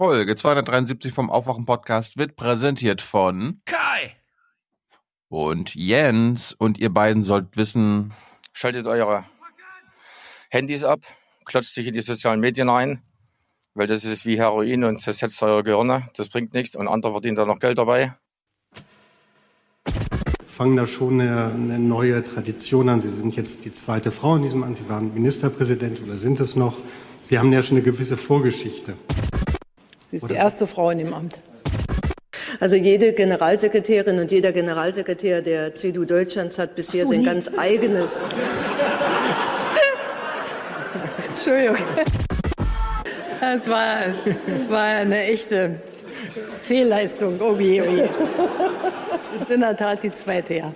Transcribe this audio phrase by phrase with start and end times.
[0.00, 4.14] Folge 273 vom Aufwachen-Podcast wird präsentiert von Kai
[5.26, 6.52] und Jens.
[6.52, 8.14] Und ihr beiden sollt wissen,
[8.52, 9.24] Schaltet eure
[10.50, 11.00] Handys ab,
[11.44, 13.02] klotzt sich in die sozialen Medien ein,
[13.74, 16.08] weil das ist wie Heroin und zersetzt eure Gehirne.
[16.14, 18.14] Das bringt nichts und andere verdienen da noch Geld dabei.
[20.46, 23.00] fangen da schon eine, eine neue Tradition an.
[23.00, 24.76] Sie sind jetzt die zweite Frau in diesem Amt.
[24.76, 26.76] Sie waren Ministerpräsident oder sind es noch.
[27.20, 28.96] Sie haben ja schon eine gewisse Vorgeschichte.
[30.10, 31.38] Sie ist die erste Frau in dem Amt.
[32.60, 38.24] Also jede Generalsekretärin und jeder Generalsekretär der CDU Deutschlands hat bisher sein ganz eigenes.
[41.28, 41.76] Entschuldigung.
[43.40, 44.14] Das war,
[44.68, 45.80] war eine echte
[46.62, 47.38] Fehlleistung.
[47.40, 48.08] Oh je, oh je.
[49.30, 50.72] Das ist in der Tat die zweite, ja.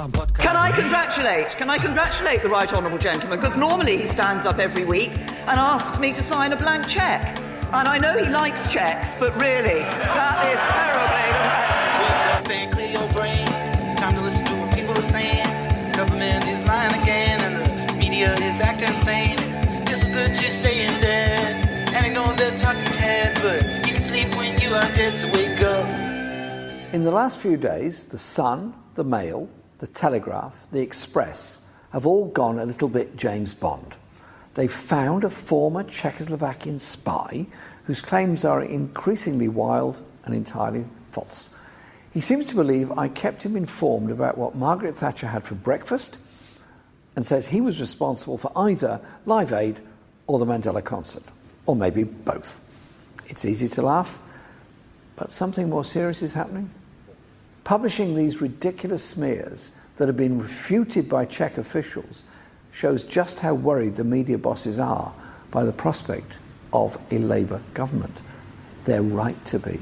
[0.00, 1.50] Can I congratulate?
[1.58, 3.38] Can I congratulate the right honourable gentleman?
[3.38, 7.38] Because normally he stands up every week and asks me to sign a blank cheque.
[7.74, 12.48] And I know he likes checks, but really, that is terribly.
[12.48, 13.46] Think, clear your brain.
[13.98, 15.92] Time to listen to what people are saying.
[15.92, 19.38] Government is lying again, and the media is acting insane.
[19.86, 24.34] It's good to stay in bed and ignore the talking heads, but you can sleep
[24.34, 25.84] when you are dead, so wake up.
[26.94, 29.46] In the last few days, the Sun, the Mail,
[29.80, 31.60] the Telegraph, the Express
[31.92, 33.96] have all gone a little bit James Bond.
[34.54, 37.46] They found a former Czechoslovakian spy
[37.84, 41.50] whose claims are increasingly wild and entirely false.
[42.12, 46.18] He seems to believe I kept him informed about what Margaret Thatcher had for breakfast
[47.16, 49.80] and says he was responsible for either Live Aid
[50.26, 51.24] or the Mandela concert,
[51.66, 52.60] or maybe both.
[53.28, 54.18] It's easy to laugh,
[55.16, 56.70] but something more serious is happening.
[57.70, 62.24] Publishing these ridiculous smears that have been refuted by Czech officials
[62.72, 65.14] shows just how worried the media bosses are
[65.52, 66.40] by the prospect
[66.72, 68.22] of a Labour government.
[68.86, 69.78] They're right to be.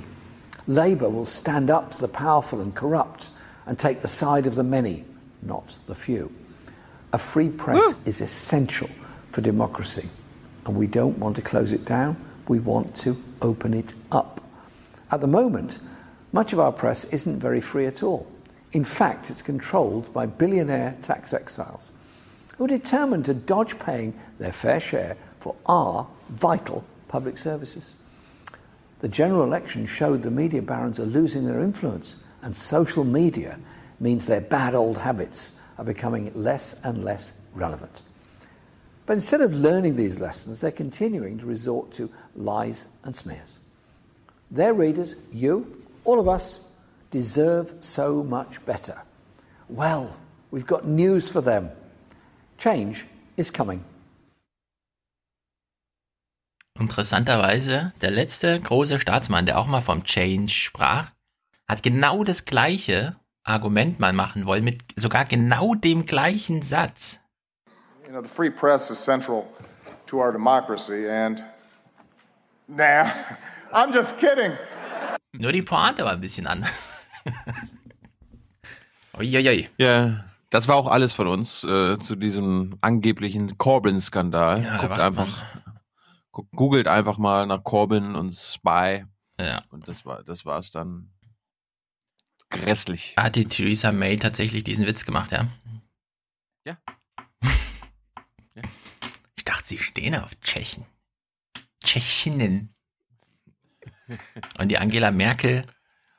[0.67, 3.31] Labour will stand up to the powerful and corrupt
[3.65, 5.07] and take the side of the many,
[5.41, 6.31] not the few.
[7.15, 8.91] A free press is essential
[9.33, 10.11] for democracy,
[10.67, 14.43] and we don't want to close it down, we want to open it up.
[15.11, 15.79] At the moment,
[16.33, 18.27] much of our press isn't very free at all.
[18.73, 21.91] In fact, it's controlled by billionaire tax exiles
[22.57, 27.95] who are determined to dodge paying their fair share for our vital public services.
[29.01, 33.59] The general election showed the media barons are losing their influence, and social media
[34.01, 38.03] means their bad old habits are becoming less and less relevant.
[39.07, 43.59] But instead of learning these lessons, they're continuing to resort to lies and smears.
[44.51, 45.78] Their readers, you,
[46.09, 46.61] all of us,
[47.11, 49.03] deserve so much better.
[49.69, 50.17] Well,
[50.51, 51.71] we've got news for them.
[52.57, 53.05] Change
[53.37, 53.85] is coming.
[56.79, 61.11] Interessanterweise, der letzte große Staatsmann, der auch mal vom Change sprach,
[61.69, 67.19] hat genau das gleiche Argument mal machen wollen, mit sogar genau dem gleichen Satz.
[68.07, 69.45] You know, the free press is central
[70.07, 71.43] to our democracy, and
[72.67, 73.11] nah,
[73.75, 74.53] I'm just kidding.
[75.33, 76.95] Nur die Pointe war ein bisschen anders.
[79.17, 79.69] Uiuiui.
[79.79, 84.63] ja, das war auch alles von uns äh, zu diesem angeblichen Corbyn-Skandal.
[84.63, 85.45] Ja, Guckt einfach,
[86.31, 89.05] gu- googelt einfach mal nach Corbyn und Spy
[89.39, 89.65] Ja.
[89.71, 91.11] und das war, das war's dann.
[92.51, 93.15] Grässlich.
[93.19, 95.49] Hat die Theresa May tatsächlich diesen Witz gemacht, ja?
[96.65, 96.79] Ja.
[99.37, 100.85] Ich dachte, sie stehen auf Tschechen.
[101.83, 102.75] Tschechinnen.
[104.59, 105.65] Und die Angela Merkel,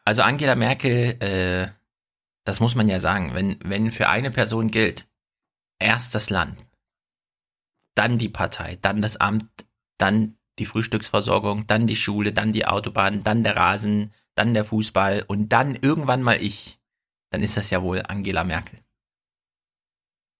[0.06, 1.68] also Angela Merkel, äh,
[2.46, 5.08] das muss man ja sagen, wenn, wenn für eine Person gilt,
[5.80, 6.58] erst das Land,
[7.96, 9.50] dann die Partei, dann das Amt,
[9.98, 15.24] dann die Frühstücksversorgung, dann die Schule, dann die Autobahn, dann der Rasen, dann der Fußball
[15.28, 16.80] und dann irgendwann mal ich,
[17.32, 18.80] dann ist das ja wohl Angela Merkel.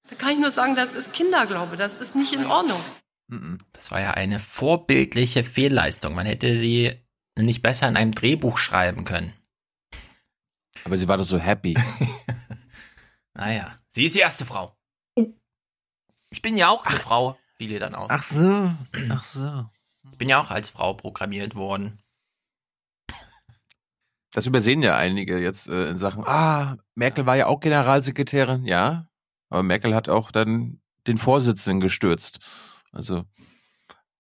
[0.10, 2.82] Da kann ich nur sagen, das ist Kinderglaube, das ist nicht in Ordnung.
[3.74, 6.16] Das war ja eine vorbildliche Fehlleistung.
[6.16, 7.00] Man hätte sie
[7.44, 9.34] nicht besser in einem Drehbuch schreiben können.
[10.86, 11.78] Aber sie war doch so happy.
[13.40, 14.76] Naja, sie ist die erste Frau.
[16.30, 18.08] Ich bin ja auch eine Frau, fiel ihr dann auf.
[18.12, 18.76] Ach so,
[19.10, 19.70] ach so.
[20.12, 22.02] Ich bin ja auch als Frau programmiert worden.
[24.34, 29.08] Das übersehen ja einige jetzt äh, in Sachen, ah, Merkel war ja auch Generalsekretärin, ja.
[29.50, 32.40] Aber Merkel hat auch dann den Vorsitzenden gestürzt.
[32.92, 33.24] Also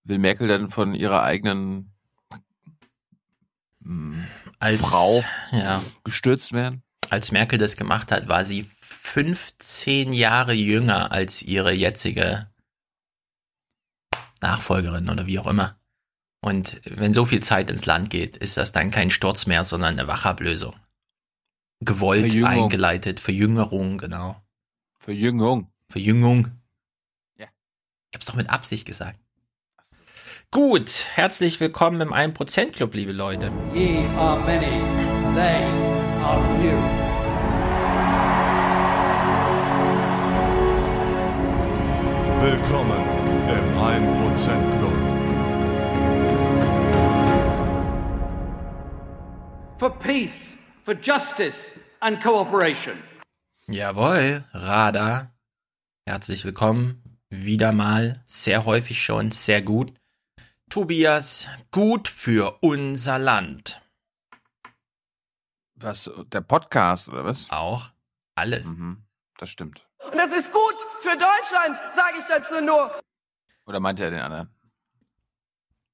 [0.06, 1.94] will Merkel dann von ihrer eigenen
[4.60, 6.84] als Frau ja, gestürzt werden.
[7.10, 12.48] als Merkel das gemacht hat, war sie 15 Jahre jünger als ihre jetzige
[14.42, 15.80] Nachfolgerin oder wie auch immer.
[16.42, 20.00] Und wenn so viel Zeit ins Land geht, ist das dann kein Sturz mehr, sondern
[20.00, 20.76] eine Wachablösung.
[21.82, 22.50] Gewollt Verjüngung.
[22.50, 24.42] eingeleitet, Verjüngerung, genau.
[25.00, 25.72] Verjüngung.
[25.90, 26.52] Verjüngung.
[27.38, 27.48] Ja.
[28.12, 29.20] Ich hab's doch mit Absicht gesagt.
[30.52, 33.52] Gut, herzlich willkommen im 1% Club, liebe Leute.
[33.72, 34.82] Ye are many,
[35.36, 35.64] they
[36.24, 36.74] are few.
[42.42, 43.06] Willkommen
[43.48, 44.48] im 1%
[44.80, 44.98] Club.
[49.78, 52.96] For peace, for justice and cooperation.
[53.68, 55.32] Jawohl, Radar.
[56.08, 57.20] Herzlich willkommen.
[57.30, 59.94] Wieder mal, sehr häufig schon, sehr gut.
[60.70, 63.82] Tobias, gut für unser Land.
[65.76, 67.50] Was, der Podcast oder was?
[67.50, 67.90] Auch
[68.36, 68.70] alles.
[68.70, 69.04] Mhm,
[69.38, 69.88] das stimmt.
[70.06, 72.92] Und das ist gut für Deutschland, sage ich dazu nur.
[73.66, 74.50] Oder meint er den anderen?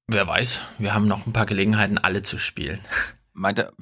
[0.08, 2.80] Wer weiß, wir haben noch ein paar Gelegenheiten, alle zu spielen.
[3.32, 3.72] Meint er,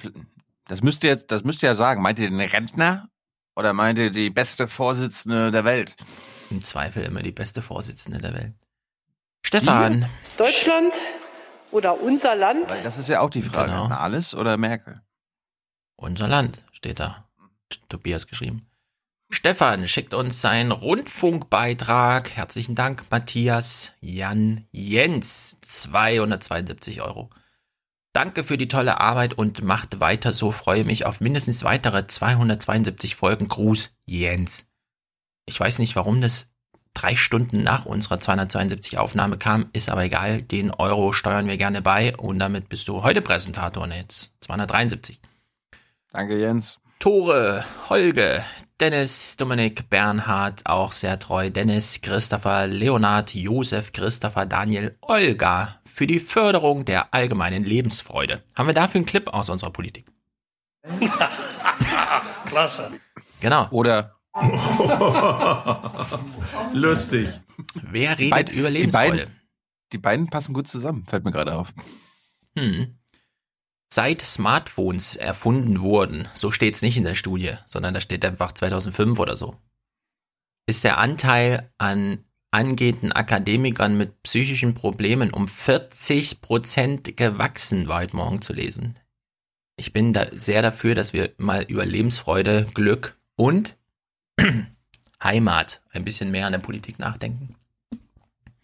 [0.67, 2.03] das müsst ihr das müsst ihr ja sagen.
[2.03, 3.09] Meint ihr den Rentner?
[3.57, 5.97] Oder meint ihr die beste Vorsitzende der Welt?
[6.51, 8.55] Im Zweifel immer die beste Vorsitzende der Welt.
[9.47, 10.07] Stefan,
[10.37, 10.95] Deutschland
[11.71, 12.69] oder unser Land?
[12.71, 13.71] Weil das ist ja auch die Frage.
[13.71, 13.89] Genau.
[13.89, 15.01] Na, alles oder Merkel?
[15.97, 17.29] unser Land steht da.
[17.89, 18.67] Tobias geschrieben.
[19.31, 22.37] Stefan schickt uns seinen Rundfunkbeitrag.
[22.37, 25.59] Herzlichen Dank, Matthias Jan Jens.
[25.63, 27.31] 272 Euro.
[28.13, 30.53] Danke für die tolle Arbeit und macht weiter so.
[30.53, 33.49] Freue mich auf mindestens weitere 272 Folgen.
[33.49, 34.67] Gruß, Jens.
[35.47, 36.54] Ich weiß nicht, warum das
[36.95, 40.43] drei Stunden nach unserer 272 Aufnahme kam, ist aber egal.
[40.43, 45.21] Den Euro steuern wir gerne bei und damit bist du heute Präsentator und jetzt 273.
[46.13, 46.79] Danke, Jens.
[47.01, 48.43] Tore, Holge,
[48.81, 56.21] Dennis, Dominik, Bernhard, auch sehr treu, Dennis, Christopher, Leonard, Josef, Christopher, Daniel, Olga für die
[56.21, 58.43] Förderung der allgemeinen Lebensfreude.
[58.55, 60.07] Haben wir dafür einen Clip aus unserer Politik?
[62.47, 62.99] Klasse.
[63.41, 63.69] Genau.
[63.71, 64.17] Oder
[66.73, 67.29] Lustig.
[67.75, 69.17] Wer redet Beid- über die Lebensfreude?
[69.17, 69.41] beiden-
[69.93, 71.73] die beiden passen gut zusammen, fällt mir gerade auf.
[72.59, 72.99] Hm.
[73.93, 79.19] Seit Smartphones erfunden wurden, so steht's nicht in der Studie, sondern da steht einfach 2005
[79.21, 79.55] oder so,
[80.67, 88.17] ist der Anteil an angehenden Akademikern mit psychischen Problemen um 40 Prozent gewachsen, war heute
[88.17, 88.95] Morgen zu lesen.
[89.77, 93.77] Ich bin da sehr dafür, dass wir mal über Lebensfreude, Glück und
[95.23, 97.55] Heimat ein bisschen mehr an der Politik nachdenken.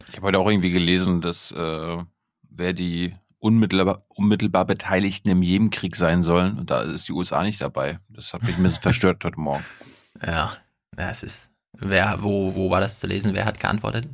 [0.09, 1.99] Ich habe heute auch irgendwie gelesen, dass äh,
[2.51, 7.61] wer die unmittelbar, unmittelbar Beteiligten im Jemenkrieg sein sollen, und da ist die USA nicht
[7.61, 7.99] dabei.
[8.09, 9.65] Das hat mich ein bisschen verstört heute Morgen.
[10.25, 10.53] Ja,
[10.97, 11.51] es ist.
[11.73, 13.33] Wer, wo, wo war das zu lesen?
[13.35, 14.09] Wer hat geantwortet?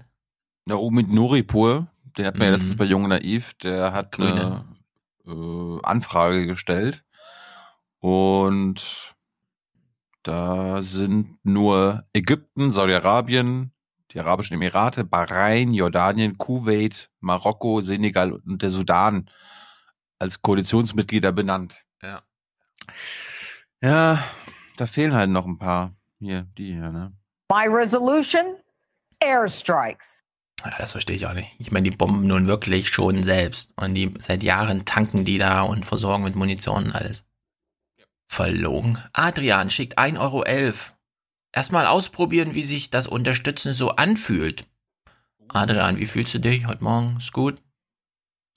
[0.67, 2.53] Na, Omid Nuripur, den hat ja Mhm.
[2.53, 4.65] letztens bei Jung Naiv, der hat Grüne.
[5.27, 7.03] eine äh, Anfrage gestellt.
[8.01, 9.16] Und
[10.27, 13.73] da sind nur Ägypten, Saudi-Arabien,
[14.11, 19.31] die Arabischen Emirate, Bahrain, Jordanien, Kuwait, Marokko, Senegal und der Sudan
[20.19, 21.85] als Koalitionsmitglieder benannt.
[22.03, 22.23] Ja.
[23.83, 24.25] Ja,
[24.77, 25.95] da fehlen halt noch ein paar.
[26.19, 27.13] Hier, die hier, ne?
[27.53, 28.57] My resolution
[29.21, 30.25] airstrikes.
[30.65, 31.55] Ja, das verstehe ich auch nicht.
[31.59, 33.73] Ich meine, die bomben nun wirklich schon selbst.
[33.77, 37.26] Und die seit Jahren tanken die da und versorgen mit Munition und alles.
[38.27, 38.99] Verlogen.
[39.13, 40.45] Adrian schickt 1,11 Euro.
[41.53, 44.67] Erstmal ausprobieren, wie sich das Unterstützen so anfühlt.
[45.49, 47.17] Adrian, wie fühlst du dich heute Morgen?
[47.19, 47.63] Ist gut?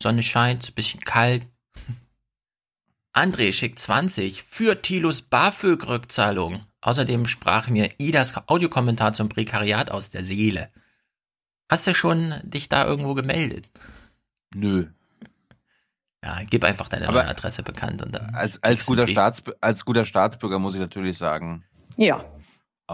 [0.01, 1.47] Sonne scheint, bisschen kalt.
[3.13, 6.61] André schickt 20 für Tilos BAföG-Rückzahlung.
[6.81, 10.71] Außerdem sprach mir Idas Audiokommentar zum Prekariat aus der Seele.
[11.69, 13.69] Hast du schon dich da irgendwo gemeldet?
[14.53, 14.87] Nö.
[16.23, 18.35] Ja, gib einfach deine Aber neue Adresse bekannt und dann.
[18.35, 19.13] Als, als, guter einen Brief.
[19.13, 21.63] Staats, als guter Staatsbürger muss ich natürlich sagen,
[21.97, 22.25] Ja.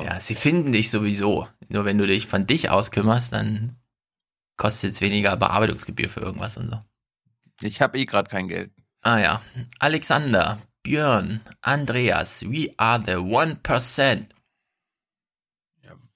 [0.01, 1.47] Ja, sie finden dich sowieso.
[1.69, 3.77] Nur wenn du dich von dich aus kümmerst, dann
[4.57, 6.81] kostet es weniger Bearbeitungsgebühr für irgendwas und so.
[7.61, 8.71] ich habe eh gerade kein Geld.
[9.01, 9.41] Ah ja.
[9.79, 14.25] Alexander, Björn, Andreas, we are the 1%.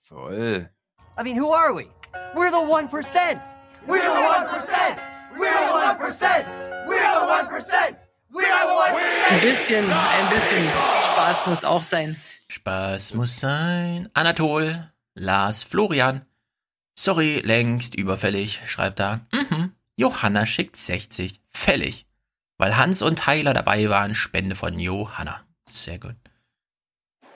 [0.02, 0.70] Voll.
[1.18, 1.88] I mean, who are we?
[2.36, 2.90] We're the 1%.
[3.88, 5.19] We're the 1%.
[5.40, 6.46] We're the 1%.
[6.88, 7.96] We're the 1%.
[8.32, 9.32] We're the 1%.
[9.32, 10.68] Ein bisschen, ein bisschen
[11.14, 12.16] Spaß muss auch sein.
[12.50, 14.10] Spaß muss sein.
[14.14, 16.26] Anatol, Lars, Florian.
[16.98, 19.22] Sorry, längst überfällig, schreibt er.
[19.32, 19.74] Mhm.
[19.96, 21.40] Johanna schickt 60.
[21.50, 22.06] Fällig.
[22.58, 25.42] Weil Hans und Tyler dabei waren, Spende von Johanna.
[25.68, 26.16] Sehr gut.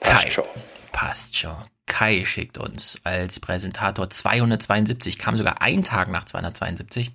[0.00, 0.12] Kai.
[0.12, 0.44] Passt schon.
[0.92, 1.56] Passt schon.
[1.86, 7.12] Kai schickt uns als Präsentator 272, kam sogar einen Tag nach 272.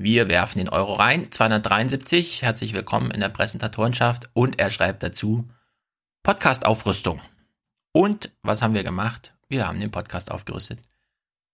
[0.00, 1.32] Wir werfen den Euro rein.
[1.32, 4.30] 273, herzlich willkommen in der Präsentatorenschaft.
[4.32, 5.48] Und er schreibt dazu
[6.22, 7.20] Podcast-Aufrüstung.
[7.90, 9.34] Und was haben wir gemacht?
[9.48, 10.78] Wir haben den Podcast aufgerüstet.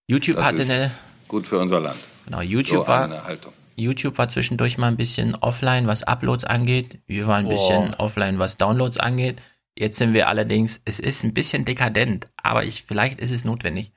[0.08, 0.90] YouTube Das hatte eine,
[1.26, 1.98] gut für unser Land.
[2.26, 3.54] genau, YouTube so war, Haltung.
[3.76, 7.00] YouTube war zwischendurch mal ein bisschen offline, was Uploads angeht.
[7.06, 9.40] Wir waren ein bisschen offline, was Downloads angeht.
[9.74, 13.92] Jetzt sind wir allerdings, es ist ein bisschen dekadent, aber ich, vielleicht ist es notwendig.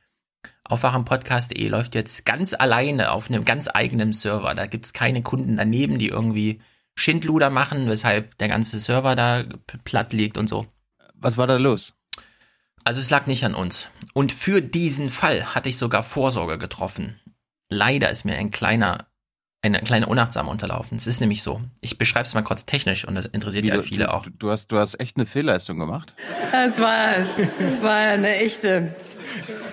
[0.64, 4.54] Aufwachenpodcast.de läuft jetzt ganz alleine auf einem ganz eigenen Server.
[4.54, 6.60] Da gibt's keine Kunden daneben, die irgendwie
[6.96, 9.46] Schindluder machen, weshalb der ganze Server da
[9.84, 10.68] platt liegt und so.
[11.14, 11.94] Was war da los?
[12.84, 13.90] Also es lag nicht an uns.
[14.14, 17.20] Und für diesen Fall hatte ich sogar Vorsorge getroffen.
[17.70, 19.08] Leider ist mir ein kleiner,
[19.62, 20.98] eine kleine Unachtsam unterlaufen.
[20.98, 21.62] Es ist nämlich so.
[21.82, 24.26] Ich beschreibe es mal kurz technisch und das interessiert Wie, ja viele du, auch.
[24.40, 26.16] Du hast, du hast echt eine Fehlleistung gemacht.
[26.54, 27.26] Es war,
[27.82, 28.96] war eine echte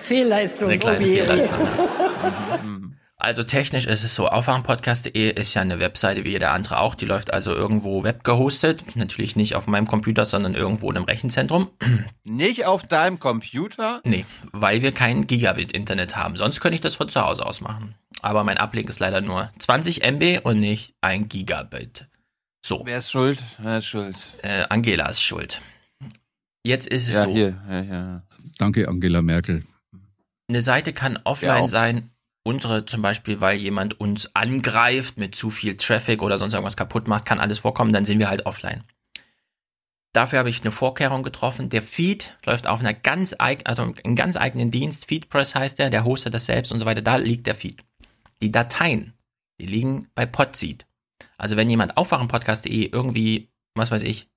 [0.01, 0.69] Fehlleistung.
[0.69, 1.15] Eine kleine Obi.
[1.15, 1.59] Fehlleistung.
[3.17, 6.93] Also technisch ist es so, aufwachenpodcast.de ist ja eine Webseite wie jeder andere auch.
[6.95, 8.95] Die läuft also irgendwo web gehostet.
[8.95, 11.71] Natürlich nicht auf meinem Computer, sondern irgendwo in einem Rechenzentrum.
[12.23, 14.01] Nicht auf deinem Computer?
[14.03, 16.35] Nee, weil wir kein Gigabit-Internet haben.
[16.35, 17.95] Sonst könnte ich das von zu Hause aus machen.
[18.21, 22.07] Aber mein Uplink ist leider nur 20 MB und nicht ein Gigabit.
[22.63, 22.81] So.
[22.85, 23.39] Wer ist schuld?
[23.59, 24.15] Wer ist schuld?
[24.41, 25.61] Äh, Angela ist schuld.
[26.65, 27.31] Jetzt ist es Ja, so.
[27.33, 27.61] hier.
[27.69, 28.23] Ja, ja.
[28.57, 29.63] Danke, Angela Merkel.
[30.49, 32.09] Eine Seite kann offline sein.
[32.43, 37.07] Unsere zum Beispiel, weil jemand uns angreift mit zu viel Traffic oder sonst irgendwas kaputt
[37.07, 38.83] macht, kann alles vorkommen, dann sind wir halt offline.
[40.13, 41.69] Dafür habe ich eine Vorkehrung getroffen.
[41.69, 45.07] Der Feed läuft auf einer ganz eigenen, also einen ganz eigenen Dienst.
[45.07, 47.01] FeedPress heißt der, der hostet das selbst und so weiter.
[47.01, 47.83] Da liegt der Feed.
[48.41, 49.13] Die Dateien,
[49.59, 50.85] die liegen bei Podseed.
[51.37, 54.29] Also wenn jemand aufwachenpodcast.de irgendwie, was weiß ich,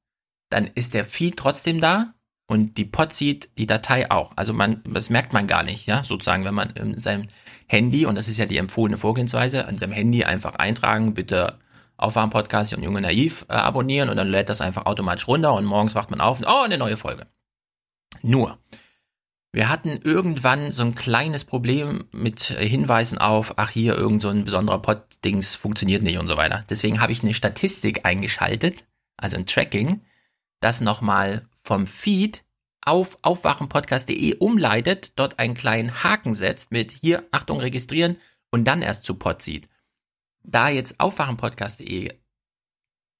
[0.50, 2.14] dann ist der Feed trotzdem da
[2.48, 4.32] und die Podseed, die Datei auch.
[4.34, 7.28] Also man, das merkt man gar nicht, ja, sozusagen, wenn man in seinem
[7.66, 11.58] Handy, und das ist ja die empfohlene Vorgehensweise, an seinem Handy einfach eintragen, bitte
[11.98, 15.94] Aufwachen-Podcast und Junge Naiv äh, abonnieren und dann lädt das einfach automatisch runter und morgens
[15.94, 17.26] wacht man auf und oh, eine neue Folge.
[18.22, 18.58] Nur,
[19.52, 24.30] wir hatten irgendwann so ein kleines Problem mit äh, Hinweisen auf, ach hier, irgend so
[24.30, 26.64] ein besonderer Pod-Dings funktioniert nicht und so weiter.
[26.70, 28.84] Deswegen habe ich eine Statistik eingeschaltet,
[29.18, 30.00] also ein Tracking,
[30.60, 32.44] das nochmal vom Feed
[32.80, 38.16] auf aufwachenpodcast.de umleitet, dort einen kleinen Haken setzt mit hier, Achtung, registrieren
[38.50, 39.68] und dann erst zu Podseed.
[40.42, 42.18] Da jetzt aufwachenpodcast.de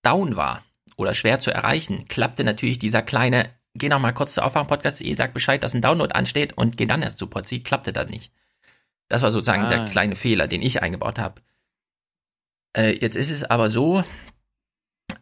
[0.03, 0.65] down war
[0.97, 5.35] oder schwer zu erreichen, klappte natürlich dieser kleine, geh noch mal kurz zu aufwachenpodcast.de, sag
[5.35, 8.33] Bescheid, dass ein Download ansteht und geh dann erst zu Podseed, klappte dann nicht.
[9.09, 9.69] Das war sozusagen Ah.
[9.69, 11.43] der kleine Fehler, den ich eingebaut habe.
[12.75, 14.03] Äh, jetzt ist es aber so,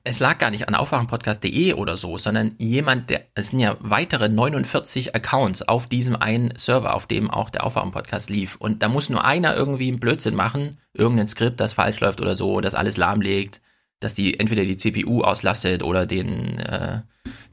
[0.07, 4.29] es lag gar nicht an aufwachenpodcast.de oder so, sondern jemand, der, es sind ja weitere
[4.29, 8.55] 49 Accounts auf diesem einen Server, auf dem auch der Aufwachenpodcast lief.
[8.57, 12.37] Und da muss nur einer irgendwie einen Blödsinn machen, irgendein Skript, das falsch läuft oder
[12.37, 13.61] so, das alles lahmlegt,
[13.99, 17.01] dass die entweder die CPU auslastet oder den äh,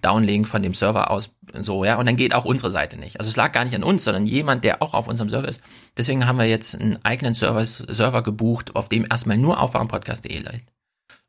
[0.02, 3.20] Downlink von dem Server aus, so, ja, und dann geht auch unsere Seite nicht.
[3.20, 5.62] Also es lag gar nicht an uns, sondern jemand, der auch auf unserem Server ist.
[5.98, 10.74] Deswegen haben wir jetzt einen eigenen Service, Server gebucht, auf dem erstmal nur aufwachenpodcast.de liegt.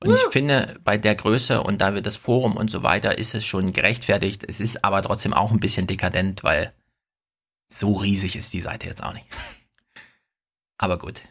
[0.01, 3.35] Und ich finde, bei der Größe und da wir das Forum und so weiter, ist
[3.35, 4.45] es schon gerechtfertigt.
[4.47, 6.75] Es ist aber trotzdem auch ein bisschen dekadent, weil
[7.69, 9.27] so riesig ist die Seite jetzt auch nicht.
[10.79, 11.23] Aber gut.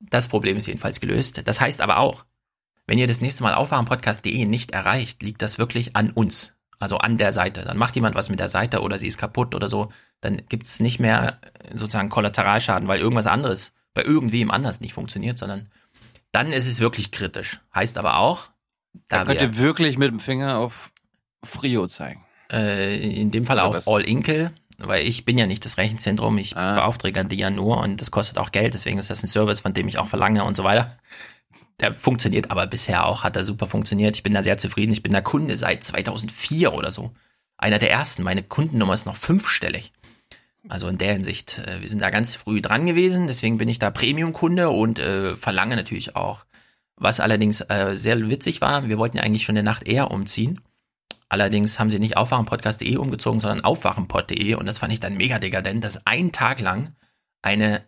[0.00, 1.42] Das Problem ist jedenfalls gelöst.
[1.46, 2.24] Das heißt aber auch,
[2.86, 6.54] wenn ihr das nächste Mal aufwachenpodcast.de nicht erreicht, liegt das wirklich an uns.
[6.78, 7.64] Also an der Seite.
[7.64, 9.90] Dann macht jemand was mit der Seite oder sie ist kaputt oder so.
[10.20, 11.40] Dann gibt es nicht mehr
[11.74, 15.68] sozusagen Kollateralschaden, weil irgendwas anderes bei irgendwem anders nicht funktioniert, sondern
[16.32, 17.60] dann ist es wirklich kritisch.
[17.74, 18.50] Heißt aber auch,
[19.08, 20.90] Da da könnt wir ihr wirklich mit dem Finger auf
[21.44, 22.24] Frio zeigen.
[22.52, 23.86] äh, in dem Fall Oder auf was?
[23.88, 28.00] All Inkle, weil ich bin ja nicht das Rechenzentrum, ich beauftrage die ja nur und
[28.00, 30.56] das kostet auch Geld, deswegen ist das ein Service, von dem ich auch verlange und
[30.56, 30.96] so weiter.
[31.80, 34.16] Der funktioniert aber bisher auch, hat er super funktioniert.
[34.16, 34.92] Ich bin da sehr zufrieden.
[34.92, 37.12] Ich bin da Kunde seit 2004 oder so.
[37.56, 38.24] Einer der ersten.
[38.24, 39.92] Meine Kundennummer ist noch fünfstellig.
[40.68, 43.78] Also in der Hinsicht, äh, wir sind da ganz früh dran gewesen, deswegen bin ich
[43.78, 46.44] da Premium-Kunde und äh, verlange natürlich auch.
[46.96, 50.60] Was allerdings äh, sehr witzig war, wir wollten ja eigentlich schon eine Nacht eher umziehen.
[51.28, 55.84] Allerdings haben sie nicht aufwachenpodcast.de umgezogen, sondern aufwachenpod.de und das fand ich dann mega dekadent,
[55.84, 56.94] dass ein Tag lang
[57.42, 57.82] eine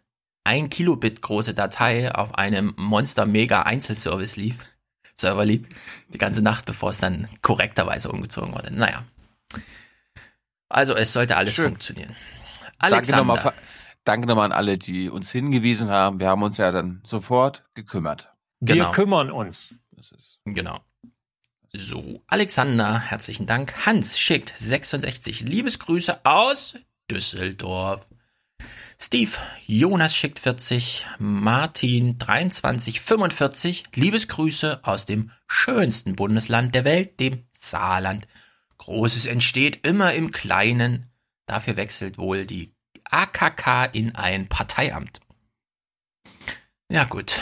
[0.45, 4.57] ein Kilobit große Datei auf einem Monster Mega Einzelservice lief,
[5.15, 5.67] Server lief,
[6.09, 8.71] die ganze Nacht, bevor es dann korrekterweise umgezogen wurde.
[8.73, 9.05] Naja.
[10.69, 11.67] Also es sollte alles Schön.
[11.67, 12.15] funktionieren.
[12.81, 13.19] Danke Alexander.
[13.19, 13.55] nochmal, fa-
[14.05, 16.19] danke nochmal an alle, die uns hingewiesen haben.
[16.19, 18.33] Wir haben uns ja dann sofort gekümmert.
[18.61, 18.91] Wir Genau.
[18.91, 19.77] kümmern uns.
[19.97, 20.81] Das ist Genau.
[21.73, 23.87] So, Alexander, herzlichen Dank.
[23.87, 26.77] Hans schickt 66 Liebesgrüße aus
[27.11, 28.09] Düsseldorf.
[28.99, 29.31] Steve,
[29.67, 38.27] Jonas schickt 40, Martin 23, 45 Liebesgrüße aus dem schönsten Bundesland der Welt, dem Saarland.
[38.79, 41.07] Großes entsteht immer im Kleinen.
[41.51, 42.73] Dafür wechselt wohl die
[43.11, 45.19] AKK in ein Parteiamt.
[46.93, 47.41] Ja gut,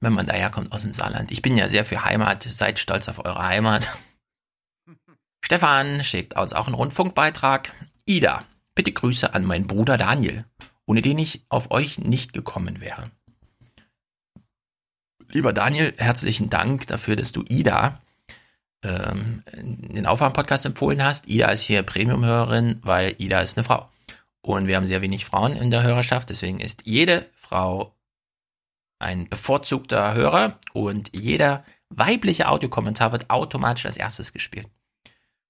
[0.00, 1.30] wenn man daherkommt aus dem Saarland.
[1.30, 2.44] Ich bin ja sehr für Heimat.
[2.44, 3.86] Seid stolz auf eure Heimat.
[5.44, 7.74] Stefan schickt uns auch einen Rundfunkbeitrag.
[8.06, 10.46] Ida, bitte Grüße an meinen Bruder Daniel,
[10.86, 13.10] ohne den ich auf euch nicht gekommen wäre.
[15.28, 18.00] Lieber Daniel, herzlichen Dank dafür, dass du Ida
[18.82, 21.28] ähm, den Aufwärm-Podcast empfohlen hast.
[21.28, 23.88] Ida ist hier Premium-Hörerin, weil Ida ist eine Frau.
[24.40, 27.94] Und wir haben sehr wenig Frauen in der Hörerschaft, deswegen ist jede Frau
[28.98, 34.68] ein bevorzugter Hörer und jeder weibliche Audiokommentar wird automatisch als erstes gespielt.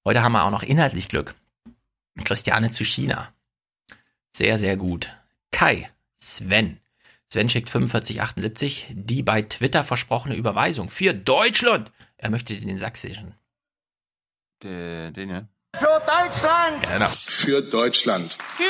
[0.05, 1.35] Heute haben wir auch noch inhaltlich Glück.
[2.25, 3.33] Christiane zu China.
[4.35, 5.11] Sehr, sehr gut.
[5.53, 6.81] Kai, Sven.
[7.29, 11.93] Sven schickt 4578, die bei Twitter versprochene Überweisung für Deutschland.
[12.23, 13.35] Er möchte den sächsischen.
[14.63, 15.49] Den, den ja.
[15.75, 16.83] Für Deutschland!
[16.89, 17.09] Genau.
[17.09, 18.35] Für Deutschland.
[18.35, 18.65] Für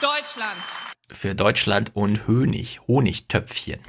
[0.00, 0.62] Deutschland.
[1.10, 2.78] Für Deutschland und Honig.
[2.86, 3.80] Honigtöpfchen.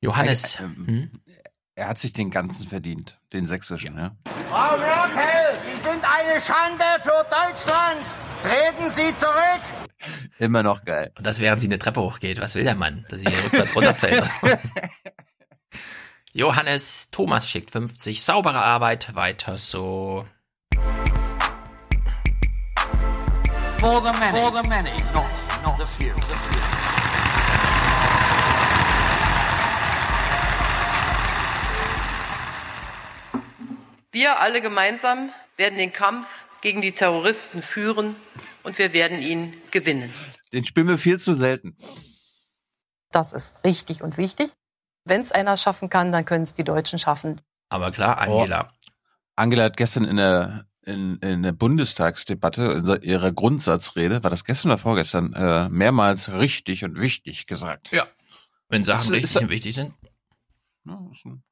[0.00, 0.60] Johannes.
[0.60, 1.10] Ähm,
[1.74, 4.16] Er hat sich den ganzen verdient, den sächsischen, ja.
[4.48, 8.06] Frau Merkel, Sie sind eine Schande für Deutschland!
[8.44, 9.62] Treten Sie zurück!
[10.38, 11.10] Immer noch geil.
[11.18, 12.40] Und das während sie eine Treppe hochgeht.
[12.40, 13.04] Was will der Mann?
[13.08, 14.22] Dass sie hier rückwärts runterfällt.
[16.36, 18.20] Johannes Thomas schickt 50.
[18.20, 19.14] Saubere Arbeit.
[19.14, 20.26] Weiter so.
[23.78, 25.30] For the many, for the many, not,
[25.62, 26.12] not the few.
[26.12, 26.60] The few.
[34.10, 38.16] Wir alle gemeinsam werden den Kampf gegen die Terroristen führen
[38.64, 40.12] und wir werden ihn gewinnen.
[40.52, 41.76] Den spielen wir viel zu selten.
[43.12, 44.50] Das ist richtig und wichtig.
[45.04, 47.40] Wenn es einer schaffen kann, dann können es die Deutschen schaffen.
[47.68, 48.70] Aber klar, Angela.
[49.36, 54.70] Angela hat gestern in der, in, in der Bundestagsdebatte, in ihrer Grundsatzrede, war das gestern
[54.70, 57.90] oder vorgestern, äh, mehrmals richtig und wichtig gesagt.
[57.90, 58.06] Ja.
[58.68, 59.92] Wenn Sachen Ist- richtig ist- und wichtig sind.
[60.86, 61.42] Ja, ist ein-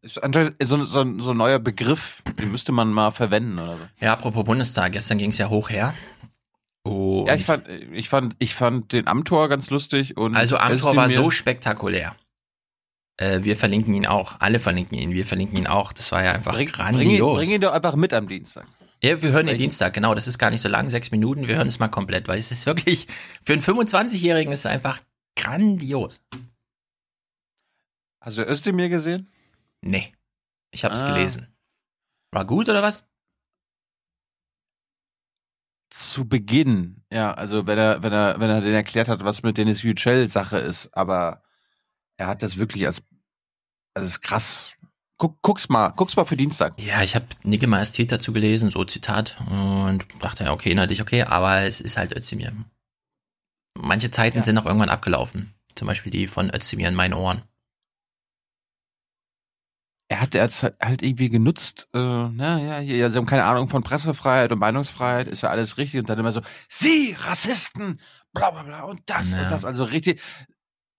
[0.00, 3.84] Ist anscheinend so, so, so ein neuer Begriff, den müsste man mal verwenden oder so.
[4.00, 5.92] Ja, apropos Bundestag, gestern ging es ja hoch her.
[6.84, 10.94] Und Ja, ich fand, ich fand, ich fand den Amtor ganz lustig und also Amtor
[10.94, 12.14] war so spektakulär.
[13.18, 14.36] Äh, wir verlinken ihn auch.
[14.40, 15.10] Alle verlinken ihn.
[15.12, 15.92] Wir verlinken ihn auch.
[15.92, 17.38] Das war ja einfach Bring, bring, ihn, grandios.
[17.38, 18.66] bring ihn doch einfach mit am Dienstag.
[19.02, 19.58] Ja, wir hören den?
[19.58, 20.14] Dienstag, genau.
[20.14, 21.46] Das ist gar nicht so lang, sechs Minuten.
[21.46, 23.06] Wir hören es mal komplett, weil es ist wirklich,
[23.42, 25.00] für einen 25-Jährigen ist es einfach
[25.36, 26.22] grandios.
[28.20, 29.28] Hast du Özdemir gesehen?
[29.82, 30.12] Nee.
[30.72, 31.12] Ich hab's Ah.
[31.12, 31.48] gelesen.
[32.32, 33.04] War gut oder was?
[35.90, 39.56] Zu Beginn, ja, also wenn er, wenn er, wenn er den erklärt hat, was mit
[39.56, 41.42] Dennis Yücel Sache ist, aber
[42.18, 43.02] er hat das wirklich als,
[43.94, 44.70] also es ist krass.
[45.16, 46.80] Guck, guck's mal, guck's mal für Dienstag.
[46.80, 51.22] Ja, ich habe Nicke Majestät dazu gelesen, so Zitat, und dachte, ja, okay, inhaltlich okay,
[51.22, 52.52] aber es ist halt Özdemir.
[53.76, 54.42] Manche Zeiten Ja.
[54.42, 55.54] sind auch irgendwann abgelaufen.
[55.74, 57.42] Zum Beispiel die von Özdemir in meinen Ohren.
[60.10, 63.44] Er hat er hat's halt irgendwie genutzt, äh, na ja, hier, ja, sie haben keine
[63.44, 68.00] Ahnung von Pressefreiheit und Meinungsfreiheit, ist ja alles richtig und dann immer so, Sie, Rassisten,
[68.32, 69.42] bla bla bla und das Ja.
[69.42, 70.22] und das, also richtig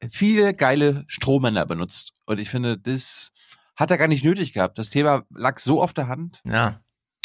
[0.09, 3.31] viele geile Strohmänner benutzt und ich finde, das
[3.75, 4.77] hat er gar nicht nötig gehabt.
[4.77, 6.41] Das Thema lag so auf der Hand.
[6.45, 6.81] Ja,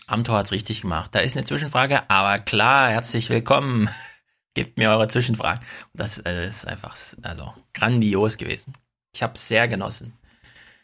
[0.07, 1.15] Amtor hat's richtig gemacht.
[1.15, 3.89] Da ist eine Zwischenfrage, aber klar, herzlich willkommen.
[4.55, 5.65] Gebt mir eure Zwischenfragen.
[5.95, 8.75] Das äh, ist einfach, also grandios gewesen.
[9.15, 10.13] Ich habe sehr genossen.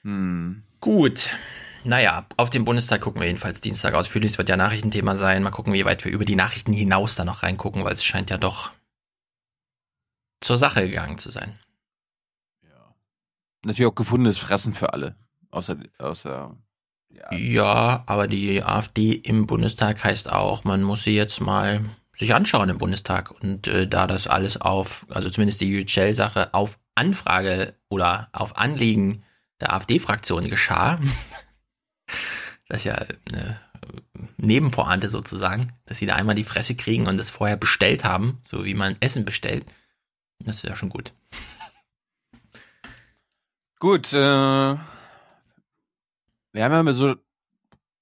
[0.03, 0.63] Hm.
[0.81, 1.31] Gut.
[1.85, 4.33] Naja, auf den Bundestag gucken wir jedenfalls Dienstag ausführlich.
[4.33, 5.43] Es wird ja Nachrichtenthema sein.
[5.43, 8.31] Mal gucken, wie weit wir über die Nachrichten hinaus da noch reingucken, weil es scheint
[8.31, 8.73] ja doch
[10.41, 11.59] zur Sache gegangen zu sein.
[13.65, 15.17] Natürlich auch gefundenes Fressen für alle.
[15.51, 16.57] Außer, außer
[17.11, 17.37] ja.
[17.37, 21.85] Ja, aber die AfD im Bundestag heißt auch, man muss sie jetzt mal
[22.17, 23.31] sich anschauen im Bundestag.
[23.43, 29.23] Und äh, da das alles auf, also zumindest die Yücel-Sache auf Anfrage oder auf Anliegen
[29.61, 30.99] der AfD-Fraktion geschah,
[32.69, 32.95] das ist ja
[33.33, 33.61] eine
[34.37, 38.65] Nebenpointe sozusagen, dass sie da einmal die Fresse kriegen und das vorher bestellt haben, so
[38.65, 39.65] wie man Essen bestellt.
[40.45, 41.13] Das ist ja schon gut.
[43.81, 44.79] Gut, äh, wir
[46.55, 47.15] haben ja immer so,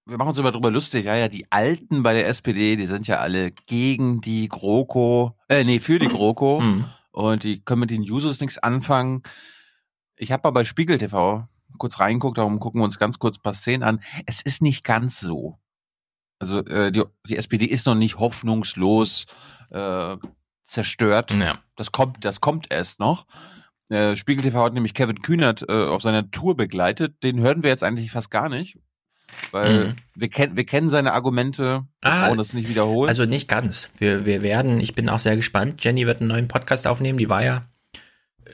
[0.07, 3.07] wir machen uns immer drüber lustig, ja, ja, die Alten bei der SPD, die sind
[3.07, 6.85] ja alle gegen die GroKo, äh, nee, für die GroKo Mhm.
[7.13, 9.23] und die können mit den Jusos nichts anfangen.
[10.17, 11.47] Ich habe mal bei Spiegel TV
[11.79, 14.01] kurz reinguckt, darum gucken wir uns ganz kurz ein paar Szenen an.
[14.27, 15.61] Es ist nicht ganz so.
[16.41, 19.27] Also äh, die, die SPD ist noch nicht hoffnungslos
[19.71, 20.17] äh,
[20.65, 21.31] zerstört.
[21.31, 21.59] Ja.
[21.77, 23.27] Das kommt, das kommt erst noch.
[23.91, 27.23] Äh, Spiegel TV hat nämlich Kevin Kühnert äh, auf seiner Tour begleitet.
[27.23, 28.79] Den hören wir jetzt eigentlich fast gar nicht.
[29.51, 29.97] Weil Mhm.
[30.15, 33.09] wir, kennen wir kennen seine Argumente, wir Ah, brauchen das nicht wiederholen.
[33.09, 33.89] Also nicht ganz.
[33.99, 35.85] Wir, wir werden, ich bin auch sehr gespannt.
[35.85, 37.19] Jenny wird einen neuen Podcast aufnehmen.
[37.19, 37.69] Die war ja,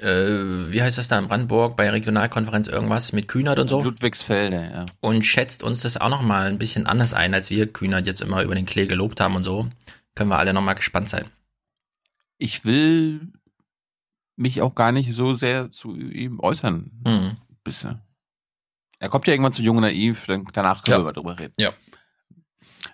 [0.03, 3.83] äh, wie heißt das da in Brandenburg, bei Regionalkonferenz irgendwas mit Kühnert und so.
[3.83, 4.87] Ludwigsfelde, ja.
[5.01, 8.43] Und schätzt uns das auch nochmal ein bisschen anders ein, als wir Kühnert jetzt immer
[8.43, 9.69] über den Klee gelobt haben und so.
[10.15, 11.25] Können wir alle nochmal gespannt sein.
[12.39, 13.33] ich will
[14.37, 16.91] mich auch gar nicht so sehr zu ihm äußern.
[17.07, 17.37] Mhm.
[17.63, 18.01] Bisher.
[18.99, 20.99] Er kommt ja irgendwann zu Jung und Naiv, dann, danach können Ja.
[21.01, 21.55] wir mal drüber reden.
[21.59, 21.73] Ja.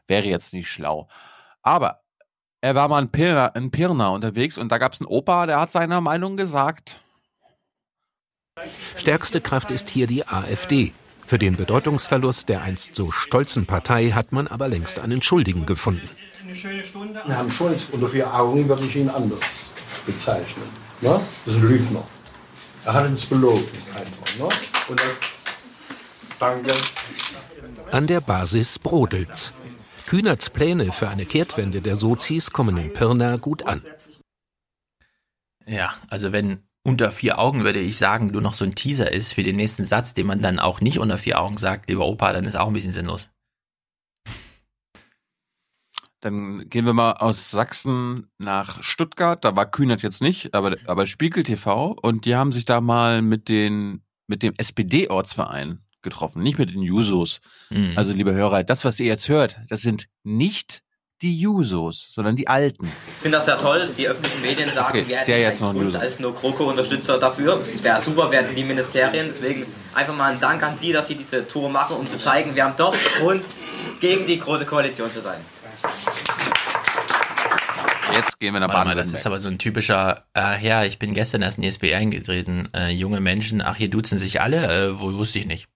[0.06, 1.08] Wäre jetzt nicht schlau.
[1.62, 2.02] Aber
[2.60, 5.60] er war mal in Pirna, in Pirna unterwegs und da gab es einen Opa, der
[5.60, 7.00] hat seine Meinung gesagt.
[8.96, 10.92] Stärkste Kraft ist hier die AfD.
[11.24, 16.08] Für den Bedeutungsverlust der einst so stolzen Partei hat man aber längst einen Schuldigen gefunden.
[17.26, 19.72] Herrn Scholz unter vier Augen würde ich ihn anders
[20.04, 20.64] bezeichnen.
[21.00, 21.20] Ne?
[21.44, 22.04] Das ist ein Lügner.
[22.84, 24.38] Er hat uns belogen einfach.
[24.38, 24.48] Ne?
[24.88, 25.16] Und er,
[26.38, 26.74] danke.
[27.90, 29.54] An der Basis brodelt's.
[30.06, 33.82] Kühnerts Pläne für eine Kehrtwende der Sozis kommen in Pirna gut an.
[35.66, 39.32] Ja, also wenn unter vier Augen, würde ich sagen, nur noch so ein Teaser ist
[39.32, 42.32] für den nächsten Satz, den man dann auch nicht unter vier Augen sagt, lieber Opa,
[42.32, 43.30] dann ist auch ein bisschen sinnlos.
[46.20, 49.42] Dann gehen wir mal aus Sachsen nach Stuttgart.
[49.44, 51.96] Da war Kühnert jetzt nicht, aber, aber Spiegel TV.
[52.02, 56.82] Und die haben sich da mal mit, den, mit dem SPD-Ortsverein getroffen, nicht mit den
[56.82, 57.40] Jusos.
[57.70, 57.92] Mhm.
[57.96, 60.82] Also, liebe Hörer, das, was ihr jetzt hört, das sind nicht
[61.22, 62.90] die Jusos, sondern die Alten.
[63.08, 65.74] Ich finde das ja toll, die öffentlichen Medien sagen, Okay, wir hätten der jetzt noch
[65.74, 67.60] Grund als nur GroKo-Unterstützer dafür.
[67.66, 69.26] Es wäre super, wir hätten die Ministerien.
[69.26, 72.54] Deswegen einfach mal ein Dank an Sie, dass Sie diese Tour machen, um zu zeigen,
[72.54, 73.44] wir haben doch Grund,
[74.00, 75.40] gegen die große Koalition zu sein.
[78.12, 80.84] Jetzt gehen wir nach Warte mal, baden das ist aber so ein typischer, äh, ja,
[80.84, 82.68] ich bin gestern erst in die SB eingetreten.
[82.74, 85.68] Äh, junge Menschen, ach, hier duzen sich alle, äh, wohl wusste ich nicht.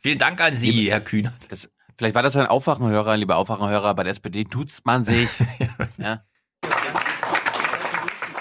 [0.00, 1.50] Vielen Dank an Sie, Herr Kühnert.
[1.50, 5.28] Das, vielleicht war das ein Aufwachenhörer, lieber Aufwachenhörer, bei der SPD duzt man sich.
[5.98, 6.22] ja.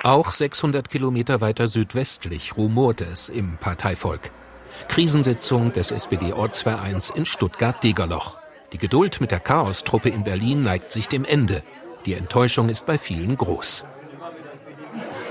[0.03, 4.31] Auch 600 Kilometer weiter südwestlich rumort es im Parteivolk.
[4.87, 8.36] Krisensitzung des SPD-Ortsvereins in Stuttgart-Degerloch.
[8.73, 11.63] Die Geduld mit der Chaostruppe in Berlin neigt sich dem Ende.
[12.05, 13.85] Die Enttäuschung ist bei vielen groß.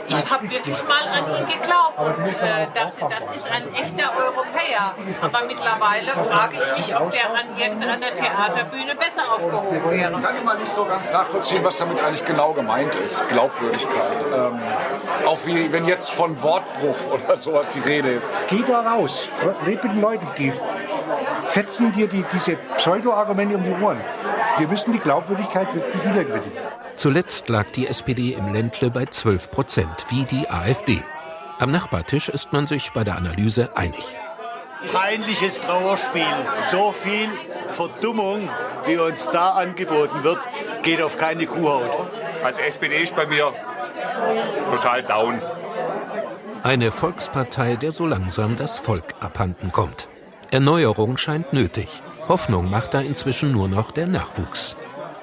[0.09, 4.95] Ich habe wirklich mal an ihn geglaubt und äh, dachte, das ist ein echter Europäer.
[5.21, 10.13] Aber mittlerweile frage ich mich, ob der an irgendeiner Theaterbühne besser aufgehoben wäre.
[10.13, 14.25] Ich kann immer nicht so ganz nachvollziehen, was damit eigentlich genau gemeint ist, Glaubwürdigkeit.
[14.35, 14.61] Ähm,
[15.27, 18.35] auch wie wenn jetzt von Wortbruch oder sowas die Rede ist.
[18.49, 19.29] Geh da raus,
[19.67, 20.53] red mit den Leuten, die
[21.43, 24.01] fetzen dir die, diese Pseudo-Argumente um die Ohren.
[24.59, 26.53] Wir müssen die Glaubwürdigkeit wirklich wiedergewinnen.
[26.97, 31.03] Zuletzt lag die SPD im Ländle bei 12 Prozent, wie die AfD.
[31.59, 34.05] Am Nachbartisch ist man sich bei der Analyse einig.
[34.93, 36.25] Peinliches Trauerspiel.
[36.61, 37.29] So viel
[37.67, 38.49] Verdummung,
[38.87, 40.49] wie uns da angeboten wird,
[40.83, 41.97] geht auf keine Kuhhaut.
[42.43, 43.53] Als SPD ist bei mir
[44.71, 45.41] total down.
[46.63, 50.09] Eine Volkspartei, der so langsam das Volk abhanden kommt.
[50.51, 51.89] Erneuerung scheint nötig.
[52.29, 54.77] Hoffnung macht da inzwischen nur noch der Nachwuchs.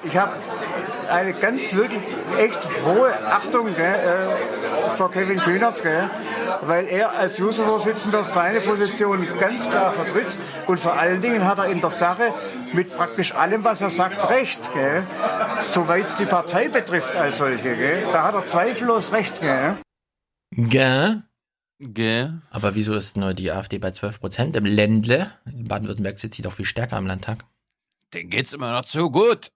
[0.04, 0.32] Ich habe
[1.08, 2.02] eine ganz wirklich
[2.38, 6.10] echt hohe Achtung gell, äh, vor Kevin Kühnert, gell,
[6.62, 10.36] weil er als User-Vorsitzender seine Position ganz klar vertritt
[10.66, 12.32] und vor allen Dingen hat er in der Sache
[12.72, 14.70] mit praktisch allem, was er sagt, recht.
[15.62, 17.76] Soweit es die Partei betrifft als solche.
[17.76, 19.40] Gell, da hat er zweifellos recht.
[19.40, 19.78] Gell.
[20.50, 21.22] Gell?
[21.78, 22.40] Gell.
[22.50, 25.30] Aber wieso ist nur die AfD bei 12 Prozent im Ländle?
[25.46, 27.44] In Baden-Württemberg sitzt sie doch viel stärker im Landtag.
[28.14, 29.50] Den geht's immer noch zu gut.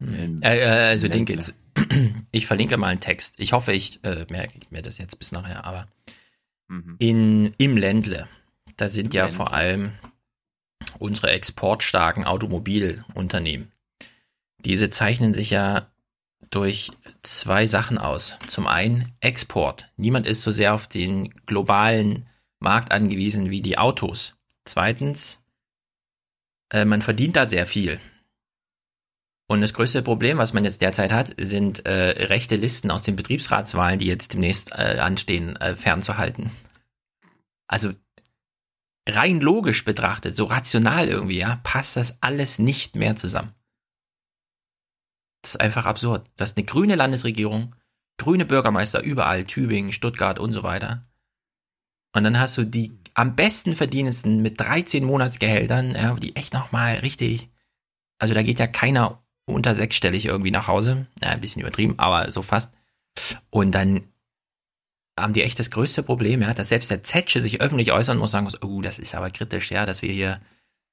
[0.00, 1.54] Äh, äh, also den geht's.
[2.32, 3.34] Ich verlinke mal einen Text.
[3.38, 5.86] Ich hoffe, ich äh, merke mir das jetzt bis nachher, aber
[6.98, 8.28] in, im Ländle,
[8.76, 9.92] da sind ja vor allem
[10.98, 13.72] unsere exportstarken Automobilunternehmen.
[14.64, 15.90] Diese zeichnen sich ja
[16.50, 16.90] durch
[17.22, 18.36] zwei Sachen aus.
[18.46, 19.88] Zum einen Export.
[19.96, 22.26] Niemand ist so sehr auf den globalen
[22.60, 24.36] Markt angewiesen wie die Autos.
[24.64, 25.40] Zweitens,
[26.72, 28.00] äh, man verdient da sehr viel.
[29.50, 33.16] Und das größte Problem, was man jetzt derzeit hat, sind äh, rechte Listen aus den
[33.16, 36.52] Betriebsratswahlen, die jetzt demnächst äh, anstehen, äh, fernzuhalten.
[37.66, 37.92] Also
[39.08, 43.52] rein logisch betrachtet, so rational irgendwie, ja, passt das alles nicht mehr zusammen.
[45.42, 46.30] Das ist einfach absurd.
[46.36, 47.74] Du hast eine grüne Landesregierung,
[48.18, 51.08] grüne Bürgermeister überall, Tübingen, Stuttgart und so weiter.
[52.14, 56.98] Und dann hast du die am besten verdienendsten mit 13 Monatsgehältern, ja, die echt nochmal
[56.98, 57.50] richtig,
[58.20, 62.30] also da geht ja keiner unter sechsstellig irgendwie nach Hause, ja, ein bisschen übertrieben, aber
[62.30, 62.72] so fast.
[63.50, 64.00] Und dann
[65.18, 68.30] haben die echt das größte Problem, ja, dass selbst der Zetsche sich öffentlich äußern muss,
[68.30, 70.40] sagen muss, oh, das ist aber kritisch, ja, dass wir hier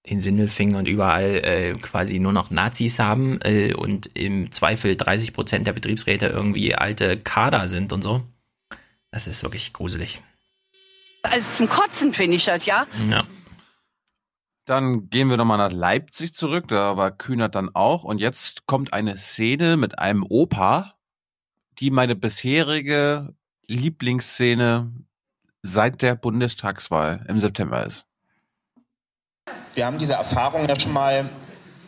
[0.04, 5.34] in Sindelfingen und überall äh, quasi nur noch Nazis haben äh, und im Zweifel 30
[5.34, 8.24] Prozent der Betriebsräte irgendwie alte Kader sind und so.
[9.12, 10.22] Das ist wirklich gruselig.
[11.24, 12.88] Also zum Kotzen finde ich das, ja?
[13.10, 13.26] Ja.
[14.68, 18.04] Dann gehen wir nochmal nach Leipzig zurück, da war Kühnert dann auch.
[18.04, 20.96] Und jetzt kommt eine Szene mit einem Opa,
[21.80, 23.34] die meine bisherige
[23.68, 24.92] Lieblingsszene
[25.64, 28.06] seit der Bundestagswahl im September ist.
[29.74, 31.30] Wir haben diese Erfahrung ja schon mal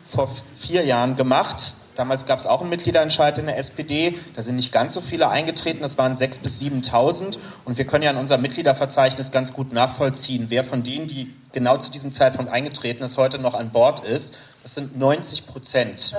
[0.02, 1.76] vor vier Jahren gemacht.
[2.00, 4.18] Damals gab es auch einen Mitgliederentscheid in der SPD.
[4.34, 5.82] Da sind nicht ganz so viele eingetreten.
[5.82, 7.38] Das waren 6.000 bis 7.000.
[7.66, 11.76] Und wir können ja in unserem Mitgliederverzeichnis ganz gut nachvollziehen, wer von denen, die genau
[11.76, 14.38] zu diesem Zeitpunkt eingetreten ist, heute noch an Bord ist.
[14.62, 16.16] Das sind 90 Prozent.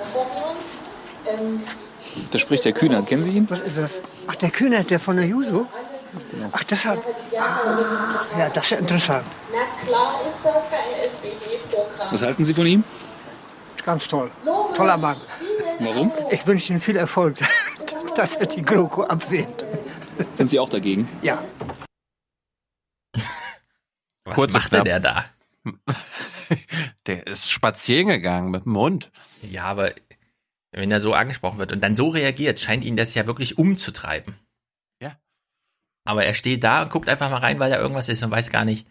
[2.31, 3.07] Da spricht der Kühnert.
[3.07, 3.49] Kennen Sie ihn?
[3.49, 3.93] Was ist das?
[4.27, 5.65] Ach, der Kühnert, der von der Juso?
[6.51, 7.03] Ach, deshalb.
[7.35, 9.25] Ah, ja, das ist ja interessant.
[9.51, 12.11] Na klar ist das kein SPD-Programm.
[12.11, 12.83] Was halten Sie von ihm?
[13.83, 14.29] Ganz toll.
[14.75, 15.15] Toller Mann.
[15.83, 16.11] Warum?
[16.29, 17.37] Ich wünsche ihm viel Erfolg,
[18.15, 19.67] dass er die GroKo abwählt.
[20.37, 21.07] Sind Sie auch dagegen?
[21.23, 21.43] Ja.
[24.25, 24.85] Was Kurz machte knapp.
[24.85, 25.25] der da?
[27.07, 29.11] Der ist spazieren gegangen mit dem Hund.
[29.41, 29.93] Ja, aber
[30.71, 34.35] wenn er so angesprochen wird und dann so reagiert, scheint ihn das ja wirklich umzutreiben.
[35.01, 35.17] Ja.
[36.03, 38.49] Aber er steht da und guckt einfach mal rein, weil da irgendwas ist und weiß
[38.49, 38.87] gar nicht.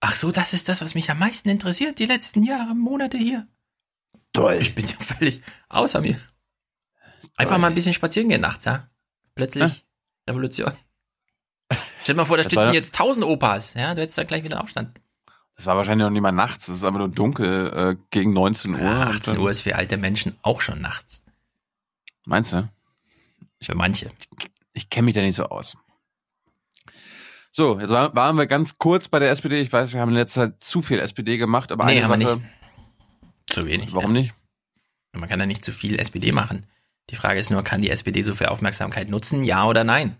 [0.00, 3.46] Ach so, das ist das, was mich am meisten interessiert, die letzten Jahre, Monate hier.
[4.32, 4.58] Toll.
[4.60, 6.18] Ich bin ja völlig außer mir.
[7.36, 8.88] Einfach mal ein bisschen spazieren gehen nachts, ja?
[9.34, 9.84] Plötzlich
[10.28, 10.72] Revolution.
[12.02, 13.94] Stell dir mal vor, da stünden jetzt tausend Opas, ja?
[13.94, 15.00] Du hättest da gleich wieder Aufstand.
[15.56, 18.74] Das war wahrscheinlich noch nicht mal nachts, es ist einfach nur dunkel äh, gegen 19
[18.74, 18.80] Uhr.
[18.80, 21.22] Ja, Und 18 dann- Uhr ist für alte Menschen auch schon nachts.
[22.26, 22.68] Meinst du?
[23.62, 24.12] Für manche.
[24.72, 25.76] Ich kenne mich da nicht so aus.
[27.50, 29.60] So, jetzt war- waren wir ganz kurz bei der SPD.
[29.60, 32.20] Ich weiß, wir haben in letzter Zeit zu viel SPD gemacht, aber Nee, eine haben
[32.20, 32.48] wir Sache, nicht.
[33.60, 33.92] Zu wenig.
[33.94, 34.32] Warum nicht?
[35.12, 36.66] Man kann ja nicht zu viel SPD machen.
[37.10, 39.42] Die Frage ist nur, kann die SPD so viel Aufmerksamkeit nutzen?
[39.42, 40.16] Ja oder nein?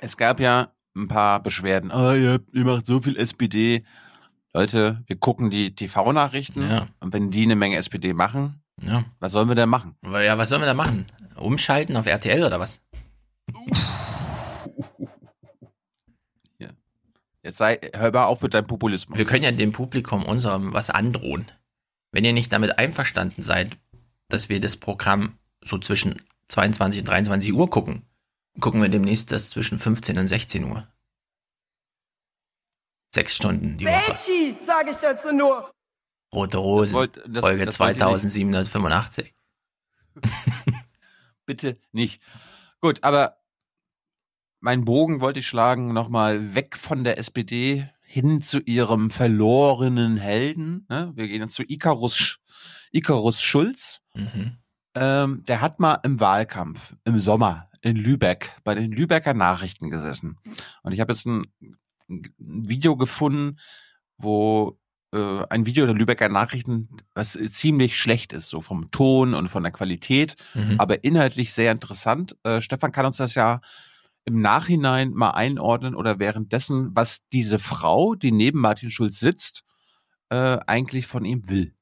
[0.00, 1.90] Es gab ja ein paar Beschwerden.
[1.90, 3.84] Ah, ihr, ihr macht so viel SPD.
[4.54, 6.86] Leute, wir gucken die TV-Nachrichten Ja.
[7.00, 9.04] und wenn die eine Menge SPD machen, Ja.
[9.18, 9.96] was sollen wir denn machen?
[10.04, 11.06] Ja, was sollen wir da machen?
[11.34, 12.80] Umschalten auf RTL oder was?
[17.42, 19.16] Jetzt sei, hör mal auf mit deinem Populismus.
[19.16, 21.46] Wir können ja dem Publikum unserem was androhen.
[22.16, 23.76] Wenn ihr nicht damit einverstanden seid,
[24.28, 28.06] dass wir das Programm so zwischen 22 und 23 Uhr gucken,
[28.58, 30.88] gucken wir demnächst das zwischen 15 und 16 Uhr.
[33.14, 34.14] Sechs Stunden die Woche.
[34.14, 35.70] Veggie, sage ich dazu nur.
[36.32, 38.20] Rote Rosen, wollt- das- Folge das wollt ihr nicht.
[38.32, 39.34] 2785.
[41.44, 42.22] Bitte nicht.
[42.80, 43.42] Gut, aber
[44.60, 50.86] meinen Bogen wollte ich schlagen, nochmal weg von der SPD hin zu ihrem verlorenen Helden.
[50.88, 51.12] Ne?
[51.14, 52.38] Wir gehen jetzt zu Icarus,
[52.90, 54.00] Icarus Schulz.
[54.14, 54.56] Mhm.
[54.94, 60.38] Ähm, der hat mal im Wahlkampf im Sommer in Lübeck bei den Lübecker Nachrichten gesessen.
[60.82, 61.44] Und ich habe jetzt ein,
[62.08, 63.58] ein Video gefunden,
[64.16, 64.80] wo
[65.12, 69.62] äh, ein Video der Lübecker Nachrichten, was ziemlich schlecht ist, so vom Ton und von
[69.62, 70.80] der Qualität, Mhm.
[70.80, 72.34] aber inhaltlich sehr interessant.
[72.44, 73.60] Äh, Stefan kann uns das ja
[74.26, 79.62] im Nachhinein mal einordnen oder währenddessen, was diese Frau, die neben Martin Schulz sitzt,
[80.30, 81.72] äh, eigentlich von ihm will.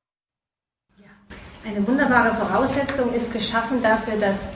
[1.67, 4.51] Eine wunderbare Voraussetzung ist geschaffen dafür, dass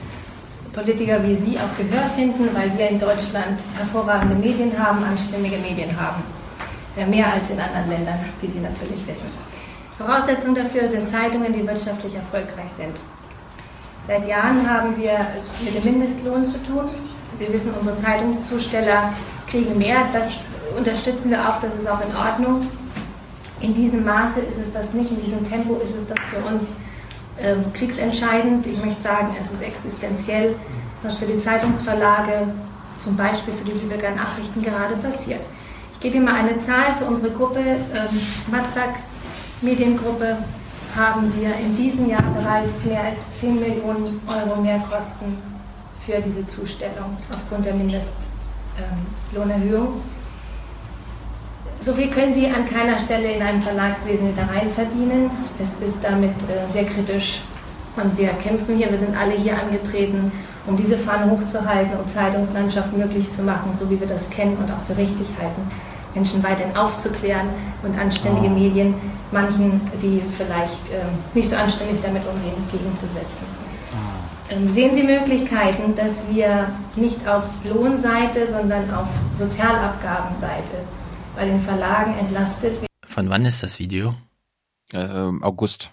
[0.75, 5.99] Politiker wie Sie auch Gehör finden, weil wir in Deutschland hervorragende Medien haben, anständige Medien
[5.99, 6.23] haben.
[7.09, 9.31] Mehr als in anderen Ländern, wie Sie natürlich wissen.
[9.97, 12.95] Voraussetzung dafür sind Zeitungen, die wirtschaftlich erfolgreich sind.
[14.01, 15.27] Seit Jahren haben wir
[15.65, 16.85] mit dem Mindestlohn zu tun.
[17.39, 19.13] Sie wissen, unsere Zeitungszusteller
[19.49, 19.99] kriegen mehr.
[20.13, 20.39] Das
[20.77, 22.67] unterstützen wir auch, das ist auch in Ordnung.
[23.61, 26.71] In diesem Maße ist es das nicht, in diesem Tempo ist es das für uns
[27.41, 28.67] ähm, kriegsentscheidend.
[28.67, 30.57] Ich möchte sagen, es ist existenziell,
[31.03, 32.49] was für die Zeitungsverlage,
[33.03, 35.41] zum Beispiel für die Lübecker Nachrichten gerade passiert.
[35.95, 38.21] Ich gebe Ihnen mal eine Zahl für unsere Gruppe, ähm,
[38.51, 38.95] Matzak
[39.61, 40.37] Mediengruppe,
[40.97, 45.58] haben wir in diesem Jahr bereits mehr als 10 Millionen Euro Mehrkosten
[46.09, 50.01] für diese Zustellung aufgrund der Mindestlohnerhöhung.
[51.83, 55.31] So viel können Sie an keiner Stelle in einem Verlagswesen wieder rein verdienen.
[55.63, 57.43] Es ist damit äh, sehr kritisch
[57.97, 60.33] und wir kämpfen hier, wir sind alle hier angetreten,
[60.67, 64.73] um diese Fahne hochzuhalten und Zeitungslandschaft möglich zu machen, so wie wir das kennen und
[64.73, 65.71] auch für richtig halten.
[66.15, 67.51] Menschen weiterhin aufzuklären
[67.83, 68.95] und anständige Medien
[69.31, 73.58] manchen, die vielleicht ähm, nicht so anständig damit umgehen, entgegenzusetzen.
[74.51, 80.85] Ähm, Sehen Sie Möglichkeiten, dass wir nicht auf Lohnseite, sondern auf Sozialabgabenseite
[81.37, 82.87] bei den Verlagen entlastet werden?
[83.07, 84.15] Von wann ist das Video?
[84.93, 85.91] Ähm, August.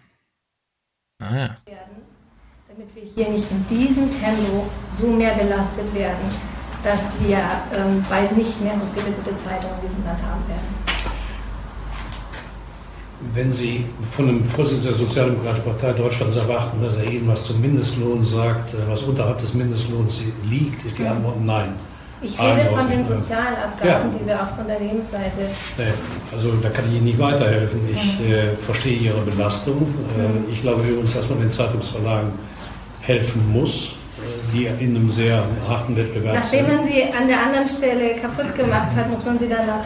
[1.22, 1.56] Ah ja.
[2.68, 6.30] damit wir hier nicht in diesem Tempo so mehr belastet werden,
[6.84, 7.40] dass wir
[7.74, 10.85] ähm, bald nicht mehr so viele gute Zeitungen in diesem Land haben werden.
[13.34, 17.60] Wenn Sie von einem Vorsitzenden der Sozialdemokratischen Partei Deutschlands erwarten, dass er Ihnen was zum
[17.60, 21.74] Mindestlohn sagt, äh, was unterhalb des Mindestlohns liegt, ist die Antwort nein.
[22.22, 23.04] Ich rede von den?
[23.04, 24.02] Sozialabgaben, Ja.
[24.20, 25.42] die wir auf Unternehmensseite
[25.78, 25.84] Nee,
[26.32, 27.82] also da kann ich Ihnen nicht weiterhelfen.
[27.92, 29.82] Ich äh, verstehe Ihre Belastung.
[30.18, 32.30] Äh, ich glaube übrigens, dass man den Zeitungsverlagen
[33.02, 36.76] helfen muss, äh, die in einem sehr harten Wettbewerb Nachdem sind.
[36.78, 39.84] man sie an der anderen Stelle kaputt gemacht hat, muss man sie danach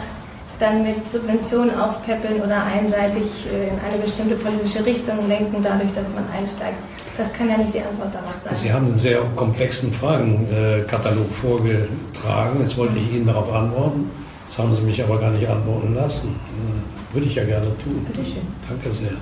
[0.60, 6.14] dann mit Subventionen aufpäppeln oder einseitig äh, in eine bestimmte politische Richtung lenken, dadurch, dass
[6.14, 6.76] man einsteigt.
[7.16, 8.54] Das kann ja nicht die Antwort darauf sein.
[8.56, 12.60] Sie haben einen sehr komplexen Fragenkatalog vorgetragen.
[12.62, 14.10] Jetzt wollte ich Ihnen darauf antworten.
[14.48, 16.28] Das haben Sie mich aber gar nicht antworten lassen.
[16.28, 18.06] Äh, Würde ich ja gerne tun.
[18.06, 18.42] Bitte schön.
[18.68, 19.12] Danke sehr.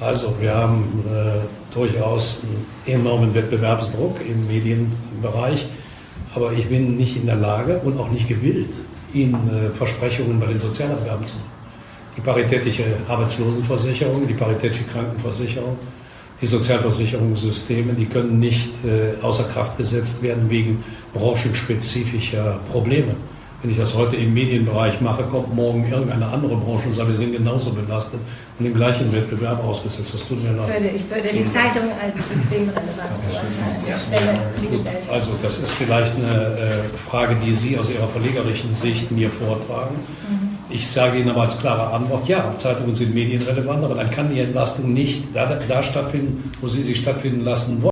[0.00, 2.42] Also, wir haben äh, durchaus
[2.86, 5.68] einen enormen Wettbewerbsdruck im Medienbereich,
[6.34, 8.72] aber ich bin nicht in der Lage und auch nicht gewillt,
[9.14, 11.50] Ihnen äh, Versprechungen bei den Sozialabgaben zu machen.
[12.16, 15.78] Die paritätische Arbeitslosenversicherung, die paritätische Krankenversicherung,
[16.40, 23.14] die Sozialversicherungssysteme, die können nicht äh, außer Kraft gesetzt werden wegen branchenspezifischer Probleme.
[23.62, 27.14] Wenn ich das heute im Medienbereich mache, kommt morgen irgendeine andere Branche und sagt, wir
[27.14, 28.18] sind genauso belastet
[28.58, 30.14] und im gleichen Wettbewerb ausgesetzt.
[30.14, 30.68] Das tut mir Ich leid.
[30.68, 33.12] würde, ich würde die Zeitung als systemrelevant
[33.84, 34.40] beurteilen,
[34.78, 35.12] Gesellschaft.
[35.12, 39.94] Also das ist vielleicht eine äh, Frage, die Sie aus Ihrer verlegerischen Sicht mir vortragen.
[40.30, 40.58] Mhm.
[40.70, 44.40] Ich sage Ihnen aber als klare Antwort, ja, Zeitungen sind medienrelevant, aber dann kann die
[44.40, 47.90] Entlastung nicht da, da stattfinden, wo Sie sie stattfinden lassen wollen.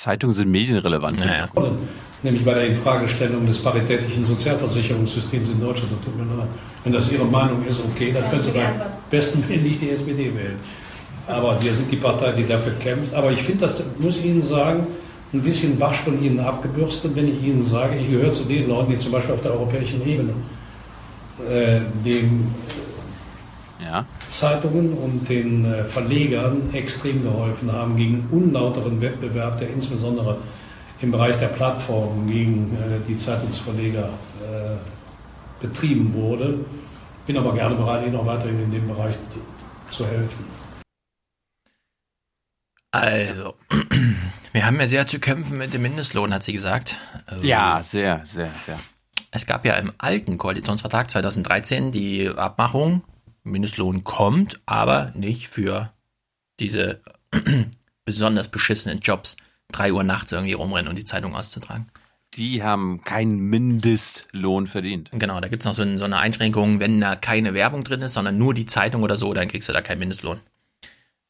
[0.00, 1.20] Zeitungen sind medienrelevant.
[1.54, 1.76] wollen.
[2.22, 5.92] Nämlich bei der Infragestellung des paritätischen Sozialversicherungssystems in Deutschland.
[5.92, 6.48] Das tut mir leid.
[6.84, 10.34] Wenn das Ihre Meinung ist, okay, dann können Sie beim besten Willen nicht die SPD
[10.34, 10.58] wählen.
[11.26, 13.12] Aber wir sind die Partei, die dafür kämpft.
[13.12, 14.86] Aber ich finde, das muss ich Ihnen sagen,
[15.34, 18.92] ein bisschen wasch von Ihnen abgebürstet, wenn ich Ihnen sage, ich gehöre zu den Leuten,
[18.92, 20.32] die zum Beispiel auf der europäischen Ebene
[21.46, 22.50] äh, den
[23.90, 24.04] Ja.
[24.28, 30.38] Zeitungen und den äh, Verlegern extrem geholfen haben gegen unlauteren Wettbewerb, der insbesondere
[31.00, 34.08] im Bereich der Plattformen gegen äh, die Zeitungsverleger
[34.42, 34.76] äh,
[35.60, 36.60] betrieben wurde.
[37.26, 39.40] Bin aber gerne bereit, Ihnen auch weiterhin in dem Bereich zu,
[39.90, 40.44] zu helfen.
[42.92, 43.54] Also,
[44.52, 47.00] wir haben ja sehr zu kämpfen mit dem Mindestlohn, hat sie gesagt.
[47.26, 48.78] Also, Ja, sehr, sehr, sehr.
[49.32, 53.02] Es gab ja im alten Koalitionsvertrag 2013 die Abmachung,
[53.42, 55.92] Mindestlohn kommt, aber nicht für
[56.58, 57.00] diese
[58.04, 59.36] besonders beschissenen Jobs,
[59.68, 61.86] drei Uhr nachts irgendwie rumrennen und die Zeitung auszutragen.
[62.34, 65.10] Die haben keinen Mindestlohn verdient.
[65.12, 68.02] Genau, da gibt es noch so, ein, so eine Einschränkung, wenn da keine Werbung drin
[68.02, 70.38] ist, sondern nur die Zeitung oder so, dann kriegst du da keinen Mindestlohn.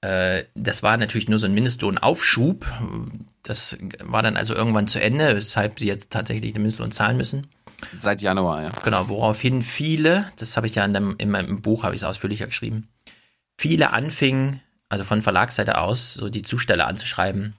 [0.02, 2.66] Äh, das war natürlich nur so ein Mindestlohnaufschub.
[3.42, 7.46] Das war dann also irgendwann zu Ende, weshalb sie jetzt tatsächlich den Mindestlohn zahlen müssen.
[7.94, 8.70] Seit Januar, ja.
[8.82, 12.04] Genau, woraufhin viele, das habe ich ja in, dem, in meinem Buch, habe ich es
[12.04, 12.88] ausführlicher geschrieben,
[13.58, 17.54] viele anfingen, also von Verlagsseite aus, so die Zusteller anzuschreiben.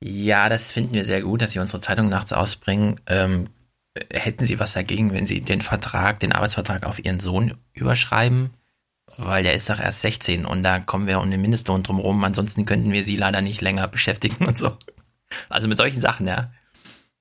[0.00, 3.00] Ja, das finden wir sehr gut, dass Sie unsere Zeitung nachts ausbringen.
[3.06, 3.48] Ähm,
[4.12, 8.50] hätten Sie was dagegen, wenn Sie den Vertrag, den Arbeitsvertrag auf Ihren Sohn überschreiben?
[9.16, 12.22] Weil der ist doch erst 16 und da kommen wir um den Mindestlohn drum rum.
[12.22, 14.76] Ansonsten könnten wir Sie leider nicht länger beschäftigen und so.
[15.48, 16.50] Also mit solchen Sachen, ja.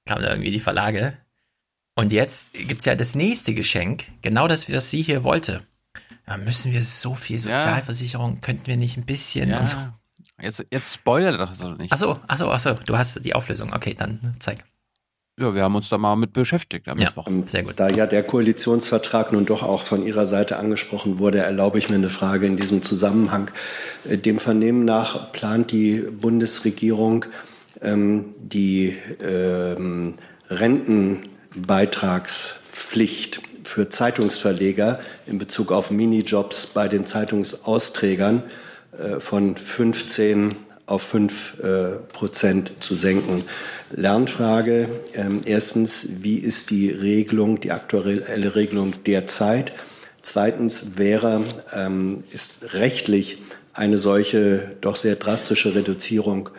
[0.05, 1.17] Kamen da irgendwie die Verlage.
[1.95, 5.62] Und jetzt gibt's ja das nächste Geschenk, genau das, was sie hier wollte.
[6.25, 9.60] Da müssen wir so viel Sozialversicherung, könnten wir nicht ein bisschen Ja.
[9.60, 9.77] und so.
[10.41, 11.93] Jetzt, jetzt spoilert das doch nicht.
[11.93, 13.71] Achso, achso, achso, du hast die Auflösung.
[13.73, 14.63] Okay, dann zeig.
[15.39, 17.27] Ja, wir haben uns da mal mit beschäftigt am Mittwoch.
[17.45, 17.79] Sehr gut.
[17.79, 21.95] Da ja der Koalitionsvertrag nun doch auch von Ihrer Seite angesprochen wurde, erlaube ich mir
[21.95, 23.51] eine Frage in diesem Zusammenhang.
[24.05, 27.26] Äh, Dem Vernehmen nach plant die Bundesregierung
[27.82, 30.15] ähm, die ähm,
[31.56, 38.43] Rentenbeitragspflicht für Zeitungsverleger in Bezug auf Minijobs bei den Zeitungsausträgern
[38.97, 41.66] äh, von 15 auf 5 äh,
[42.14, 43.43] Prozent zu senken.
[43.91, 44.89] Lernfrage.
[45.14, 49.74] Ähm, erstens, wie ist die Regelung, die aktuelle Regelung derzeit?
[50.22, 51.41] Zweitens wäre,
[51.74, 53.39] ähm, ist rechtlich
[53.74, 56.49] eine solche doch sehr drastische Reduzierung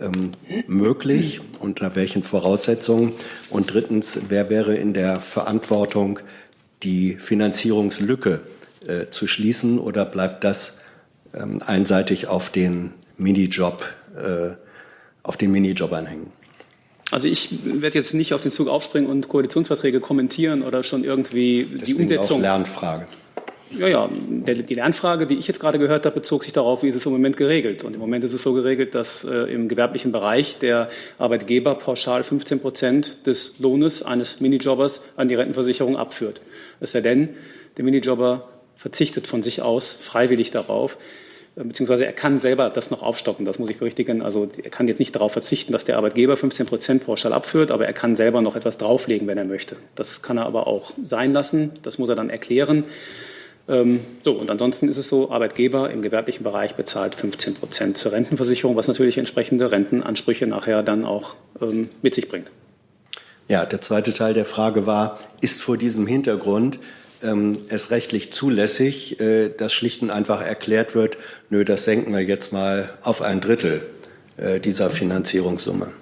[0.00, 0.32] ähm,
[0.66, 1.40] möglich?
[1.60, 3.12] Unter welchen Voraussetzungen?
[3.50, 6.20] Und drittens, wer wäre in der Verantwortung,
[6.82, 8.40] die Finanzierungslücke
[8.86, 10.78] äh, zu schließen oder bleibt das
[11.34, 13.84] ähm, einseitig auf den Minijob,
[14.16, 14.54] äh,
[15.22, 16.32] auf den Minijob anhängen?
[17.10, 21.64] Also ich werde jetzt nicht auf den Zug aufspringen und Koalitionsverträge kommentieren oder schon irgendwie
[21.64, 22.38] die Deswegen Umsetzung.
[22.38, 23.06] Auch Lernfrage.
[23.70, 26.94] Ja, ja, die Lernfrage, die ich jetzt gerade gehört habe, bezog sich darauf, wie ist
[26.94, 27.82] es im Moment geregelt.
[27.82, 32.22] Und im Moment ist es so geregelt, dass äh, im gewerblichen Bereich der Arbeitgeber pauschal
[32.22, 36.40] 15 Prozent des Lohnes eines Minijobbers an die Rentenversicherung abführt.
[36.80, 37.30] Es sei denn,
[37.76, 40.98] der Minijobber verzichtet von sich aus freiwillig darauf,
[41.56, 44.22] äh, beziehungsweise er kann selber das noch aufstocken, das muss ich berichtigen.
[44.22, 47.86] Also er kann jetzt nicht darauf verzichten, dass der Arbeitgeber 15 Prozent pauschal abführt, aber
[47.86, 49.76] er kann selber noch etwas drauflegen, wenn er möchte.
[49.94, 52.84] Das kann er aber auch sein lassen, das muss er dann erklären.
[53.66, 58.12] Ähm, so, und ansonsten ist es so, Arbeitgeber im gewerblichen Bereich bezahlt 15 Prozent zur
[58.12, 62.50] Rentenversicherung, was natürlich entsprechende Rentenansprüche nachher dann auch ähm, mit sich bringt.
[63.48, 66.78] Ja, der zweite Teil der Frage war, ist vor diesem Hintergrund
[67.22, 71.16] ähm, es rechtlich zulässig, äh, dass schlicht und einfach erklärt wird,
[71.48, 73.86] nö, das senken wir jetzt mal auf ein Drittel
[74.36, 75.92] äh, dieser Finanzierungssumme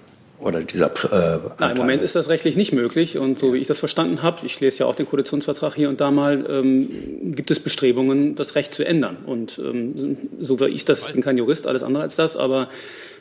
[0.42, 3.16] oder dieser äh, Nein, Im Moment ist das rechtlich nicht möglich.
[3.16, 6.00] Und so wie ich das verstanden habe, ich lese ja auch den Koalitionsvertrag hier und
[6.00, 9.18] da mal, ähm, gibt es Bestrebungen, das Recht zu ändern.
[9.24, 12.68] Und ähm, so wie ich das, ich bin kein Jurist, alles andere als das, aber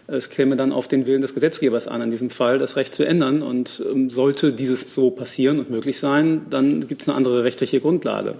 [0.08, 3.04] es käme dann auf den Willen des Gesetzgebers an, in diesem Fall das Recht zu
[3.04, 3.44] ändern.
[3.44, 7.82] Und ähm, sollte dieses so passieren und möglich sein, dann gibt es eine andere rechtliche
[7.82, 8.36] Grundlage.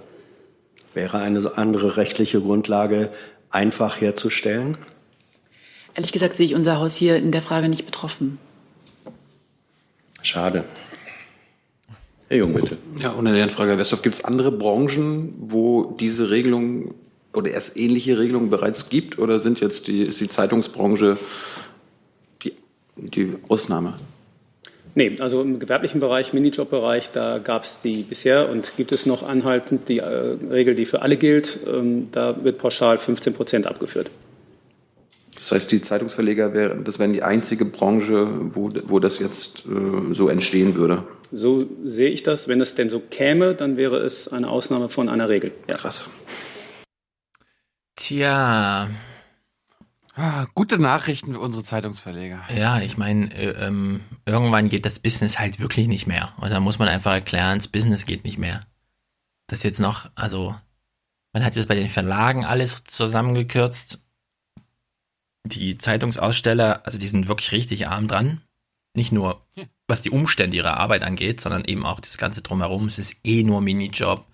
[0.92, 3.10] Wäre eine andere rechtliche Grundlage
[3.48, 4.76] einfach herzustellen?
[5.94, 8.38] Ehrlich gesagt sehe ich unser Haus hier in der Frage nicht betroffen.
[10.22, 10.64] Schade.
[12.28, 12.78] Herr Jung, bitte.
[13.00, 16.94] Ja, und eine Frage, Herr Westhoff, gibt es andere Branchen, wo diese Regelung
[17.34, 21.18] oder erst ähnliche Regelungen bereits gibt oder sind jetzt die, ist die Zeitungsbranche
[22.42, 22.54] die,
[22.96, 23.94] die Ausnahme?
[24.94, 29.22] Nee, also im gewerblichen Bereich, Minijob-Bereich, da gab es die bisher und gibt es noch
[29.22, 31.60] anhaltend die äh, Regel, die für alle gilt.
[31.66, 34.10] Ähm, da wird pauschal 15 Prozent abgeführt.
[35.42, 40.14] Das heißt, die Zeitungsverleger wären, das wären die einzige Branche, wo, wo das jetzt äh,
[40.14, 41.02] so entstehen würde.
[41.32, 42.46] So sehe ich das.
[42.46, 45.52] Wenn es denn so käme, dann wäre es eine Ausnahme von einer Regel.
[45.68, 45.78] Ja.
[45.78, 46.08] Krass.
[47.96, 48.88] Tja.
[50.14, 52.38] Ah, gute Nachrichten für unsere Zeitungsverleger.
[52.56, 56.34] Ja, ich meine, äh, ähm, irgendwann geht das Business halt wirklich nicht mehr.
[56.40, 58.60] Und da muss man einfach erklären, das Business geht nicht mehr.
[59.48, 60.54] Das jetzt noch, also,
[61.32, 64.01] man hat jetzt bei den Verlagen alles zusammengekürzt.
[65.44, 68.40] Die Zeitungsaussteller, also die sind wirklich richtig arm dran.
[68.94, 69.44] Nicht nur,
[69.88, 72.86] was die Umstände ihrer Arbeit angeht, sondern eben auch das Ganze drumherum.
[72.86, 74.26] Es ist eh nur Minijob.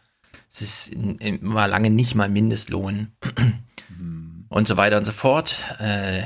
[0.51, 3.13] Es ist immer lange nicht mal Mindestlohn
[4.49, 5.65] und so weiter und so fort.
[5.79, 6.25] Äh,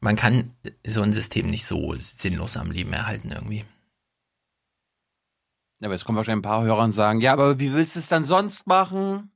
[0.00, 0.52] man kann
[0.86, 3.64] so ein System nicht so sinnlos am Leben erhalten irgendwie.
[5.82, 8.08] Aber jetzt kommen wahrscheinlich ein paar Hörer und sagen, ja, aber wie willst du es
[8.08, 9.30] dann sonst machen?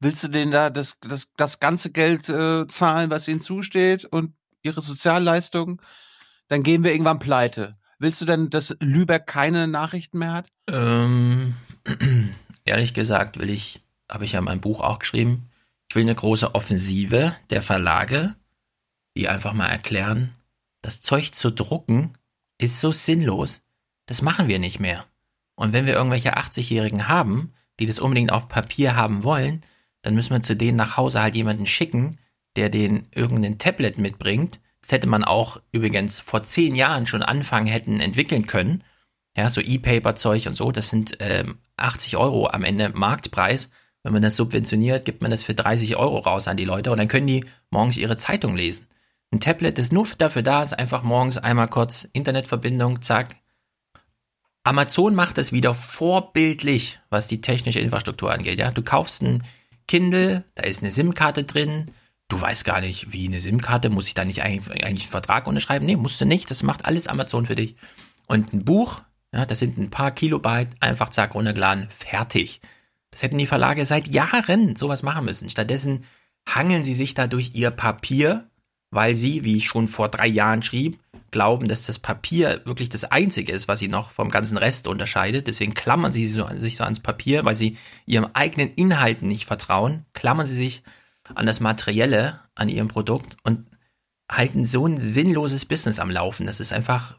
[0.00, 4.34] Willst du denen da das, das, das ganze Geld äh, zahlen, was ihnen zusteht und
[4.62, 5.80] ihre Sozialleistungen?
[6.48, 7.76] Dann gehen wir irgendwann pleite.
[7.98, 10.48] Willst du denn, dass Lübeck keine Nachrichten mehr hat?
[10.68, 11.54] Ähm,
[12.64, 15.50] ehrlich gesagt will ich, habe ich ja mein Buch auch geschrieben,
[15.90, 18.36] ich will eine große Offensive der Verlage,
[19.16, 20.34] die einfach mal erklären,
[20.82, 22.16] das Zeug zu drucken
[22.56, 23.62] ist so sinnlos,
[24.06, 25.04] das machen wir nicht mehr.
[25.56, 29.62] Und wenn wir irgendwelche 80-Jährigen haben, die das unbedingt auf Papier haben wollen,
[30.02, 32.18] dann müssen wir zu denen nach Hause halt jemanden schicken,
[32.56, 34.60] der den irgendein Tablet mitbringt.
[34.80, 38.82] Das hätte man auch übrigens vor zehn Jahren schon anfangen hätten entwickeln können.
[39.36, 43.70] Ja, so E-Paper-Zeug und so, das sind ähm, 80 Euro am Ende Marktpreis.
[44.02, 46.98] Wenn man das subventioniert, gibt man das für 30 Euro raus an die Leute und
[46.98, 48.86] dann können die morgens ihre Zeitung lesen.
[49.32, 53.36] Ein Tablet ist nur dafür da, ist einfach morgens einmal kurz Internetverbindung, zack.
[54.64, 58.58] Amazon macht das wieder vorbildlich, was die technische Infrastruktur angeht.
[58.58, 59.42] Ja, du kaufst ein
[59.90, 61.86] Kindle, da ist eine SIM-Karte drin.
[62.28, 65.84] Du weißt gar nicht, wie eine SIM-Karte, muss ich da nicht eigentlich, einen Vertrag unterschreiben?
[65.84, 66.48] Nee, musst du nicht.
[66.48, 67.74] Das macht alles Amazon für dich.
[68.28, 69.02] Und ein Buch,
[69.34, 72.60] ja, das sind ein paar Kilobyte, einfach zack, runtergeladen, fertig.
[73.10, 75.50] Das hätten die Verlage seit Jahren sowas machen müssen.
[75.50, 76.04] Stattdessen
[76.48, 78.48] hangeln sie sich da durch ihr Papier,
[78.90, 81.00] weil sie, wie ich schon vor drei Jahren schrieb,
[81.30, 85.46] glauben, dass das Papier wirklich das Einzige ist, was sie noch vom ganzen Rest unterscheidet.
[85.46, 87.76] Deswegen klammern sie sich so ans Papier, weil sie
[88.06, 90.82] ihrem eigenen Inhalten nicht vertrauen, klammern sie sich
[91.34, 93.66] an das Materielle, an ihrem Produkt und
[94.30, 96.46] halten so ein sinnloses Business am Laufen.
[96.46, 97.16] Das ist einfach,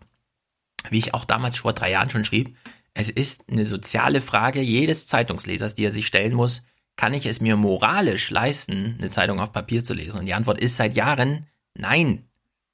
[0.89, 2.55] wie ich auch damals vor drei Jahren schon schrieb,
[2.93, 6.63] es ist eine soziale Frage jedes Zeitungslesers, die er sich stellen muss.
[6.97, 10.19] Kann ich es mir moralisch leisten, eine Zeitung auf Papier zu lesen?
[10.19, 12.27] Und die Antwort ist seit Jahren nein.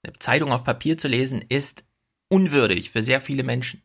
[0.08, 1.84] Eine Zeitung auf Papier zu lesen ist
[2.30, 3.84] unwürdig für sehr viele Menschen.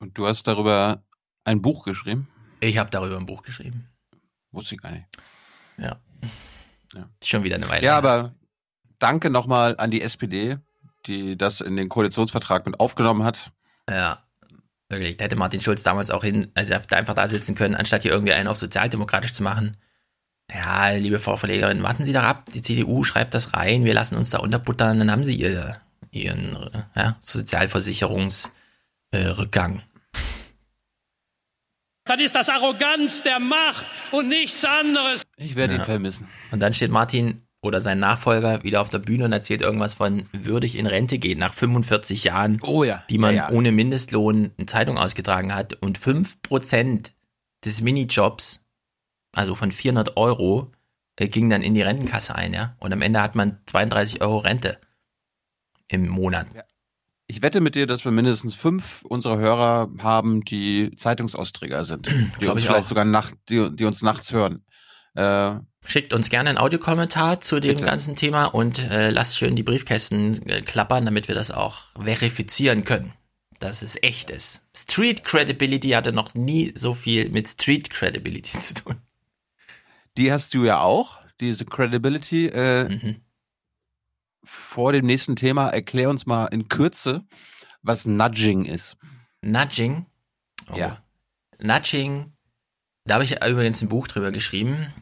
[0.00, 1.04] Und du hast darüber
[1.44, 2.28] ein Buch geschrieben?
[2.58, 3.88] Ich habe darüber ein Buch geschrieben.
[4.50, 5.06] Wusste ich gar nicht.
[5.76, 6.00] Ja.
[6.92, 7.08] Ja.
[7.22, 7.86] Schon wieder eine Weile.
[7.86, 8.34] Ja, aber
[8.98, 10.58] danke nochmal an die SPD,
[11.06, 13.52] die das in den Koalitionsvertrag mit aufgenommen hat.
[13.88, 14.26] Ja,
[14.88, 15.18] wirklich.
[15.18, 18.10] Da hätte Martin Schulz damals auch hin, also er einfach da sitzen können, anstatt hier
[18.10, 19.76] irgendwie einen auf sozialdemokratisch zu machen.
[20.52, 22.48] Ja, liebe Frau Verlegerin, warten Sie da ab.
[22.54, 25.80] Die CDU schreibt das rein, wir lassen uns da unterbuttern, dann haben Sie ihr,
[26.10, 26.56] Ihren
[26.96, 28.52] ja, Sozialversicherungsrückgang.
[29.12, 29.82] Äh.
[32.06, 35.24] Dann ist das Arroganz der Macht und nichts anderes.
[35.36, 35.84] Ich werde ihn Ja.
[35.84, 36.26] vermissen.
[36.50, 40.26] Und dann steht Martin oder sein Nachfolger wieder auf der Bühne und erzählt irgendwas von
[40.32, 43.04] würdig in Rente gehen nach 45 Jahren, Oh ja.
[43.10, 43.54] die man Ja, ja.
[43.54, 47.10] ohne Mindestlohn eine Zeitung ausgetragen hat und 5%
[47.66, 48.64] des Minijobs,
[49.34, 50.72] also von 400 Euro,
[51.16, 52.76] äh, ging dann in die Rentenkasse ein, ja.
[52.78, 54.78] Und am Ende hat man 32 Euro Rente
[55.88, 56.46] im Monat.
[57.26, 62.06] Ich wette mit dir, dass wir mindestens fünf unserer Hörer haben, die Zeitungsausträger sind.
[62.40, 62.88] Die uns ich vielleicht auch.
[62.88, 64.64] sogar nacht, die, die uns nachts hören.
[65.14, 67.86] Äh, Schickt uns gerne einen Audiokommentar zu dem Bitte.
[67.86, 72.84] ganzen Thema und äh, lasst schön die Briefkästen äh, klappern, damit wir das auch verifizieren
[72.84, 73.12] können,
[73.58, 74.62] dass es echt ist.
[74.76, 78.96] Street Credibility hatte noch nie so viel mit Street Credibility zu tun.
[80.18, 82.46] Die hast du ja auch, diese Credibility.
[82.46, 83.16] Äh, Mhm.
[84.44, 87.24] Vor dem nächsten Thema erklär uns mal in Kürze,
[87.82, 88.96] was Nudging ist.
[89.42, 90.06] Nudging.
[90.70, 90.76] Oh.
[90.76, 91.02] Ja.
[91.58, 92.32] Nudging.
[93.04, 94.92] Da habe ich übrigens ein Buch drüber geschrieben.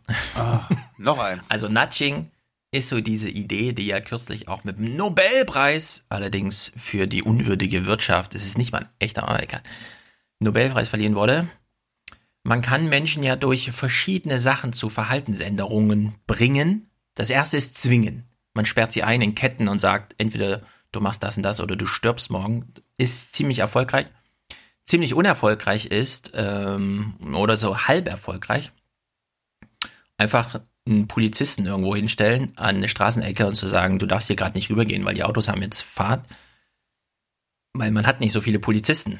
[0.99, 1.45] Noch eins.
[1.51, 2.31] Also Nudging
[2.73, 7.87] ist so diese Idee, die ja kürzlich auch mit dem Nobelpreis, allerdings für die unwürdige
[7.87, 9.63] Wirtschaft, es ist nicht mal ein echter Amerikaner,
[10.41, 11.49] Nobelpreis verliehen wurde.
[12.47, 16.89] Man kann Menschen ja durch verschiedene Sachen zu Verhaltensänderungen bringen.
[17.17, 18.23] Das erste ist zwingen.
[18.55, 21.75] Man sperrt sie ein in Ketten und sagt, entweder du machst das und das oder
[21.75, 22.73] du stirbst morgen.
[22.99, 24.07] Ist ziemlich erfolgreich.
[24.85, 28.71] Ziemlich unerfolgreich ist, ähm, oder so halb erfolgreich,
[30.17, 34.57] einfach einen Polizisten irgendwo hinstellen an eine Straßenecke und zu sagen, du darfst hier gerade
[34.57, 36.25] nicht rübergehen, weil die Autos haben jetzt Fahrt.
[37.73, 39.19] Weil man hat nicht so viele Polizisten.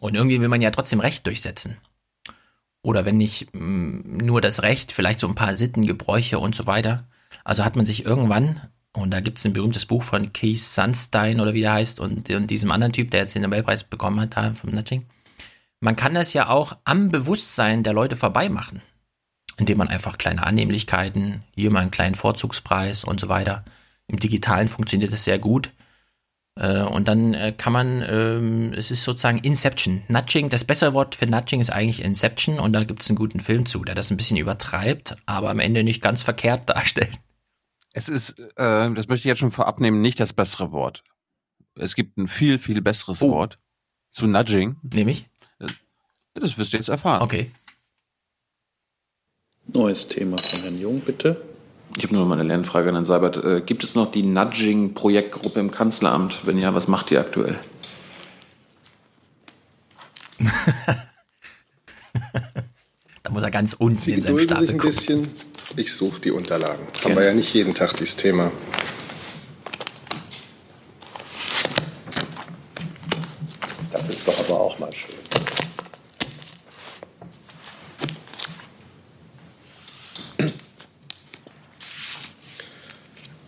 [0.00, 1.78] Und irgendwie will man ja trotzdem Recht durchsetzen.
[2.82, 6.66] Oder wenn nicht mm, nur das Recht, vielleicht so ein paar Sitten, Gebräuche und so
[6.66, 7.08] weiter.
[7.44, 8.60] Also hat man sich irgendwann,
[8.92, 12.30] und da gibt es ein berühmtes Buch von Keith Sunstein oder wie der heißt, und,
[12.30, 15.06] und diesem anderen Typ, der jetzt den Nobelpreis bekommen hat, da vom Nudging.
[15.80, 18.82] Man kann das ja auch am Bewusstsein der Leute vorbei machen
[19.58, 23.64] indem man einfach kleine Annehmlichkeiten, hier mal einen kleinen Vorzugspreis und so weiter.
[24.06, 25.72] Im Digitalen funktioniert das sehr gut.
[26.58, 30.02] Äh, Und dann äh, kann man, ähm, es ist sozusagen Inception.
[30.08, 33.40] Nudging, das bessere Wort für Nudging ist eigentlich Inception und da gibt es einen guten
[33.40, 37.12] Film zu, der das ein bisschen übertreibt, aber am Ende nicht ganz verkehrt darstellt.
[37.92, 41.04] Es ist, äh, das möchte ich jetzt schon vorab nehmen, nicht das bessere Wort.
[41.76, 43.30] Es gibt ein viel, viel besseres Oh.
[43.30, 43.58] Wort
[44.10, 44.76] zu Nudging.
[44.82, 45.26] Nämlich?
[46.34, 47.22] Das wirst du jetzt erfahren.
[47.22, 47.50] Okay.
[49.66, 51.47] Neues Thema von Herrn Jung, bitte.
[51.98, 53.42] Ich habe nur noch mal eine Lernfrage an Herrn Seibert.
[53.44, 56.46] Äh, gibt es noch die Nudging-Projektgruppe im Kanzleramt?
[56.46, 57.58] Wenn ja, was macht ihr aktuell?
[63.24, 64.94] Da muss er ganz unten Sie in seinem gedulden Stapel sich ein gucken.
[64.94, 65.76] bisschen.
[65.76, 66.86] Ich suche die Unterlagen.
[67.04, 68.50] Haben wir ja nicht jeden Tag dieses Thema.
[73.92, 75.14] Das ist doch aber auch mal schön.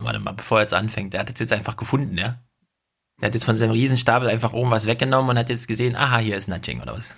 [0.01, 2.41] Warte mal, bevor er jetzt anfängt, der hat es jetzt einfach gefunden, ja?
[3.21, 6.19] Der hat jetzt von seinem Riesenstapel einfach oben was weggenommen und hat jetzt gesehen, aha,
[6.19, 7.15] hier ist Nudging oder was?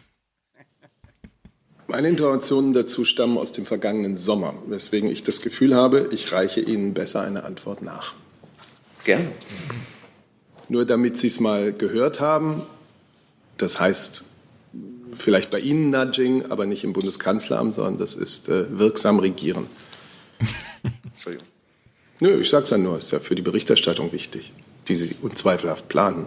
[1.86, 6.60] Meine Informationen dazu stammen aus dem vergangenen Sommer, weswegen ich das Gefühl habe, ich reiche
[6.60, 8.12] Ihnen besser eine Antwort nach.
[9.04, 9.30] Gerne.
[10.68, 12.62] Nur damit Sie es mal gehört haben,
[13.56, 14.24] das heißt
[15.16, 19.68] vielleicht bei Ihnen Nudging, aber nicht im Bundeskanzleramt, sondern das ist äh, wirksam regieren.
[22.20, 24.52] Nö, ich sag's ja nur, ist ja für die Berichterstattung wichtig,
[24.88, 26.26] die Sie unzweifelhaft planen.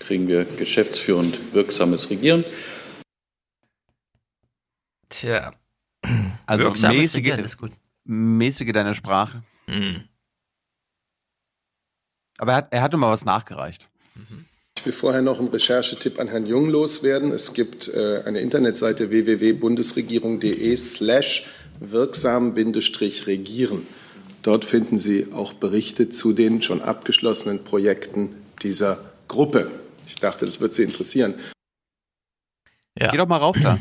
[0.00, 2.44] Kriegen wir geschäftsführend wirksames Regieren?
[5.08, 5.52] Tja.
[6.46, 7.70] Also Wirksames mäßige, Regieren ist gut.
[8.04, 9.42] mäßige deine Sprache.
[9.68, 10.02] Mhm.
[12.38, 13.88] Aber er hat, er hatte mal was nachgereicht.
[14.76, 17.30] Ich will vorher noch einen Recherchetipp an Herrn Jung loswerden.
[17.30, 21.46] Es gibt äh, eine Internetseite www.bundesregierung.de slash
[21.90, 23.86] wirksam-regieren.
[24.42, 29.70] Dort finden Sie auch Berichte zu den schon abgeschlossenen Projekten dieser Gruppe.
[30.06, 31.34] Ich dachte, das wird Sie interessieren.
[32.98, 33.10] Ja.
[33.10, 33.78] Geh doch mal rauf da.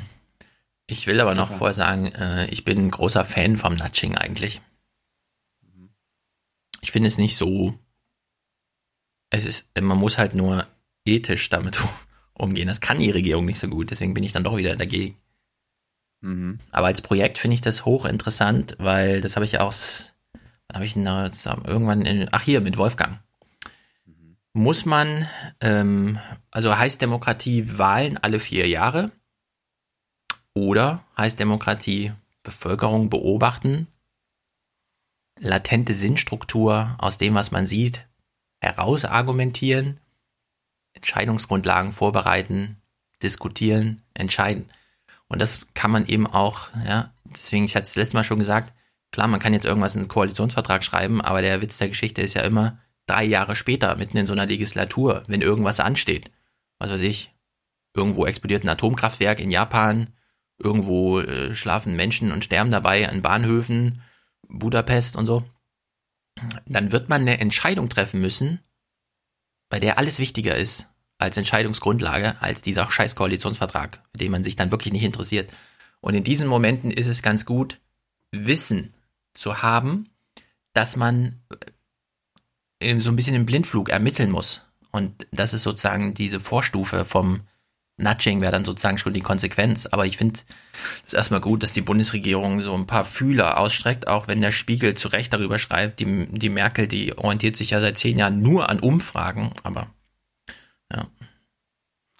[0.88, 4.62] Ich will aber noch vorher sagen, äh, ich bin ein großer Fan vom Nudging eigentlich.
[6.82, 7.78] Ich finde es nicht so.
[9.30, 10.68] Es ist, man muss halt nur
[11.06, 11.82] ethisch damit
[12.34, 12.68] umgehen.
[12.68, 15.18] Das kann die Regierung nicht so gut, deswegen bin ich dann doch wieder dagegen.
[16.22, 16.60] Mhm.
[16.72, 20.14] Aber als Projekt finde ich das hochinteressant, weil das habe ich aus,
[20.68, 23.20] wann habe ich denn da zusammen, irgendwann in, ach hier, mit Wolfgang.
[24.54, 25.28] Muss man,
[25.62, 26.20] ähm,
[26.52, 29.12] also heißt Demokratie Wahlen alle vier Jahre?
[30.54, 32.12] Oder heißt Demokratie
[32.44, 33.88] Bevölkerung beobachten,
[35.40, 38.08] latente Sinnstruktur aus dem, was man sieht,
[38.60, 40.00] herausargumentieren,
[40.94, 42.78] Entscheidungsgrundlagen vorbereiten,
[43.24, 44.70] diskutieren, entscheiden.
[45.32, 48.74] Und das kann man eben auch, ja, deswegen, ich hatte es letztes Mal schon gesagt,
[49.14, 52.34] klar, man kann jetzt irgendwas in den Koalitionsvertrag schreiben, aber der Witz der Geschichte ist
[52.34, 56.32] ja immer, drei Jahre später, mitten in so einer Legislatur, wenn irgendwas ansteht,
[56.80, 57.34] was weiß ich,
[57.96, 60.10] irgendwo explodiert ein Atomkraftwerk in Japan,
[60.62, 64.02] irgendwo äh, schlafen Menschen und sterben dabei an Bahnhöfen,
[64.50, 65.46] Budapest und so,
[66.66, 68.60] dann wird man eine Entscheidung treffen müssen,
[69.70, 70.90] bei der alles wichtiger ist
[71.22, 75.52] als Entscheidungsgrundlage, als dieser scheiß Koalitionsvertrag, für den man sich dann wirklich nicht interessiert.
[76.02, 77.80] Und in diesen Momenten ist es ganz gut,
[78.32, 78.94] Wissen
[79.34, 80.10] zu haben,
[80.74, 81.40] dass man
[82.80, 84.66] äh, so ein bisschen im Blindflug ermitteln muss.
[84.92, 87.42] Und das ist sozusagen diese Vorstufe vom
[87.98, 89.86] Nudging wäre dann sozusagen schon die Konsequenz.
[89.86, 90.40] Aber ich finde
[91.06, 94.96] es erstmal gut, dass die Bundesregierung so ein paar Fühler ausstreckt, auch wenn der Spiegel
[94.96, 98.70] zu Recht darüber schreibt, die, die Merkel, die orientiert sich ja seit zehn Jahren nur
[98.70, 99.88] an Umfragen, aber.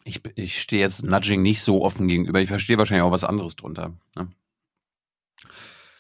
[0.04, 2.40] Ich, ich stehe jetzt Nudging nicht so offen gegenüber.
[2.42, 3.94] Ich verstehe wahrscheinlich auch was anderes drunter.
[4.16, 4.30] Ne?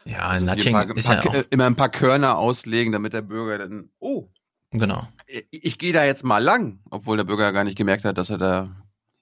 [0.05, 3.13] Ja, Also Nudging paar, ist ein ja paar, auch, immer ein paar Körner auslegen, damit
[3.13, 4.29] der Bürger dann, oh,
[4.71, 5.07] genau.
[5.27, 8.29] ich, ich gehe da jetzt mal lang, obwohl der Bürger gar nicht gemerkt hat, dass
[8.31, 8.75] er da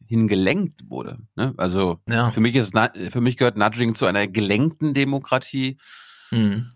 [0.08, 1.20] hingelenkt wurde.
[1.36, 1.54] Ne?
[1.58, 2.32] Also Ja.
[2.32, 2.74] für mich ist
[3.10, 5.78] für mich gehört Nudging zu einer gelenkten Demokratie
[6.32, 6.70] Mhm.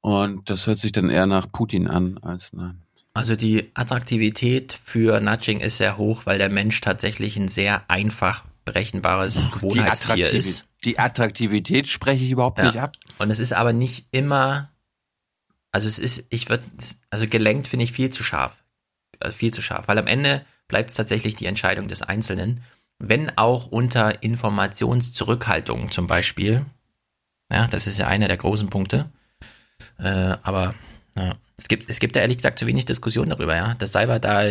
[0.00, 2.74] und das hört sich dann eher nach Putin an als nach
[3.14, 8.44] Also die Attraktivität für Nudging ist sehr hoch, weil der Mensch tatsächlich ein sehr einfach
[8.64, 10.66] berechenbares Gewohnheitstier ist.
[10.84, 12.96] Die Attraktivität spreche ich überhaupt nicht ab.
[13.18, 14.70] Und es ist aber nicht immer,
[15.70, 16.64] also es ist, ich würde,
[17.10, 18.64] also gelenkt finde ich viel zu scharf.
[19.20, 22.62] Also viel zu scharf, weil am Ende bleibt es tatsächlich die Entscheidung des Einzelnen,
[22.98, 26.66] wenn auch unter Informationszurückhaltung zum Beispiel.
[27.50, 29.08] Ja, das ist ja einer der großen Punkte.
[29.98, 30.74] Äh, aber
[31.16, 33.74] ja, es gibt, es gibt da ehrlich gesagt zu wenig Diskussion darüber, ja.
[33.74, 34.42] Dass Cyber da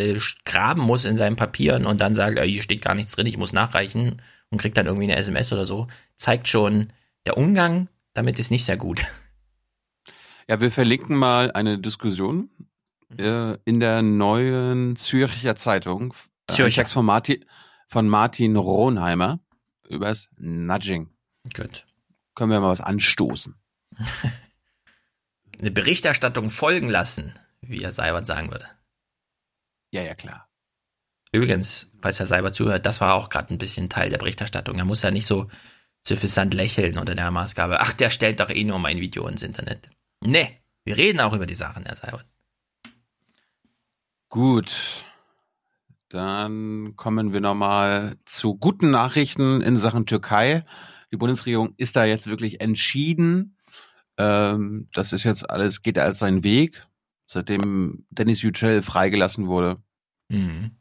[0.46, 3.38] graben muss in seinen Papieren und dann sagt, ja, hier steht gar nichts drin, ich
[3.38, 6.88] muss nachreichen und kriegt dann irgendwie eine SMS oder so, zeigt schon,
[7.26, 9.04] der Umgang damit ist nicht sehr gut.
[10.46, 12.50] Ja, wir verlinken mal eine Diskussion
[13.18, 16.14] äh, in der neuen Zürcher Zeitung.
[16.50, 16.86] Ein Zürcher.
[16.86, 17.46] Von Martin,
[17.88, 19.40] von Martin Ronheimer
[19.88, 21.12] übers Nudging.
[21.56, 21.86] Gut.
[22.36, 23.56] Können wir mal was anstoßen.
[25.64, 28.68] Eine Berichterstattung folgen lassen, wie Herr Seibert sagen würde.
[29.92, 30.50] Ja, ja, klar.
[31.32, 34.78] Übrigens, falls Herr Seibert zuhört, das war auch gerade ein bisschen Teil der Berichterstattung.
[34.78, 35.48] Er muss ja nicht so
[36.06, 39.90] suffisant lächeln unter der Maßgabe, ach, der stellt doch eh nur mein Video ins Internet.
[40.20, 42.26] Nee, wir reden auch über die Sachen, Herr Seibert.
[44.28, 45.06] Gut.
[46.10, 50.66] Dann kommen wir nochmal zu guten Nachrichten in Sachen Türkei.
[51.14, 53.56] Die Bundesregierung ist da jetzt wirklich entschieden.
[54.18, 56.88] Ähm, das ist jetzt alles, geht als seinen Weg,
[57.28, 59.82] seitdem Dennis Yücel freigelassen wurde.
[60.30, 60.72] Mhm.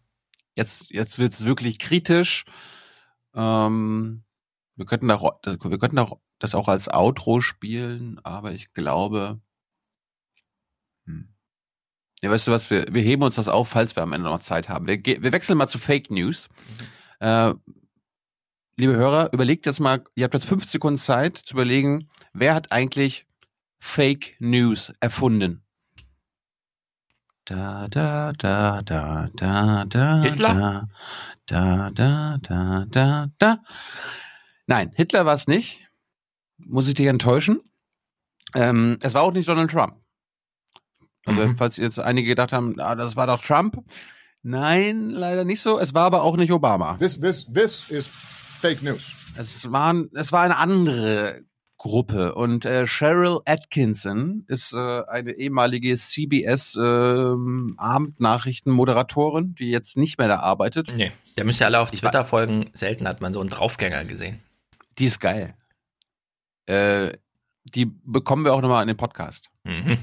[0.54, 2.44] Jetzt, jetzt wird's wirklich kritisch.
[3.34, 4.24] Ähm,
[4.76, 9.40] wir könnten auch, wir könnten auch das auch als Outro spielen, aber ich glaube,
[11.06, 11.28] hm.
[12.20, 14.40] ja, weißt du was, wir, wir heben uns das auf, falls wir am Ende noch
[14.40, 14.86] Zeit haben.
[14.86, 16.48] Wir, wir wechseln mal zu Fake News.
[17.20, 17.54] Äh,
[18.76, 22.72] liebe Hörer, überlegt jetzt mal, ihr habt jetzt fünf Sekunden Zeit zu überlegen, wer hat
[22.72, 23.26] eigentlich
[23.78, 25.64] Fake News erfunden?
[27.44, 30.88] Da, da, da, da, da, da, Hitler?
[31.46, 33.58] da, da, da, da, da.
[34.66, 35.80] Nein, Hitler war es nicht.
[36.58, 37.60] Muss ich dich enttäuschen.
[38.54, 39.96] Ähm, es war auch nicht Donald Trump.
[41.26, 41.56] Also, Mhm.
[41.56, 43.76] falls jetzt einige gedacht haben, ah, das war doch Trump.
[44.42, 45.78] Nein, leider nicht so.
[45.80, 46.96] Es war aber auch nicht Obama.
[46.98, 49.12] This, this, this is fake news.
[49.36, 51.44] Es, waren, es war eine andere
[51.82, 52.36] Gruppe.
[52.36, 60.28] Und äh, Cheryl Atkinson ist äh, eine ehemalige CBS ähm, Abendnachrichtenmoderatorin, die jetzt nicht mehr
[60.28, 60.92] da arbeitet.
[60.96, 62.70] Nee, der müsste alle auf Twitter folgen.
[62.72, 64.40] Selten hat man so einen Draufgänger gesehen.
[64.98, 65.56] Die ist geil.
[66.66, 67.14] Äh,
[67.64, 69.50] die bekommen wir auch nochmal in den Podcast.
[69.64, 69.98] Mhm.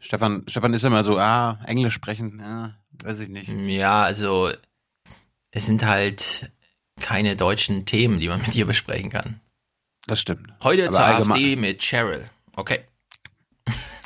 [0.00, 3.48] Stefan, Stefan ist immer so, ah, Englisch sprechen, ja, weiß ich nicht.
[3.48, 4.50] Ja, also
[5.52, 6.50] es sind halt
[7.00, 9.40] keine deutschen Themen, die man mit dir besprechen kann.
[10.06, 10.52] Das stimmt.
[10.62, 12.28] Heute Aber zur AfD mit Cheryl.
[12.54, 12.80] Okay.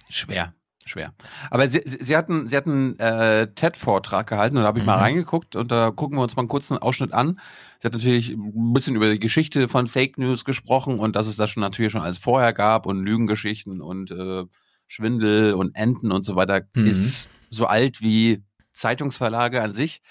[0.09, 0.55] Schwer.
[0.85, 1.13] schwer.
[1.51, 5.03] Aber sie, sie hatten, sie hatten äh, TED-Vortrag gehalten und da habe ich mal Mhm.
[5.03, 7.41] reingeguckt und da gucken wir uns mal einen kurzen Ausschnitt an.
[7.81, 11.35] Sie hat natürlich ein bisschen über die Geschichte von Fake News gesprochen und dass es
[11.37, 14.45] das schon natürlich schon alles vorher gab und Lügengeschichten und äh,
[14.87, 16.87] Schwindel und Enten und so weiter Mhm.
[16.87, 20.03] ist so alt wie Zeitungsverlage an sich.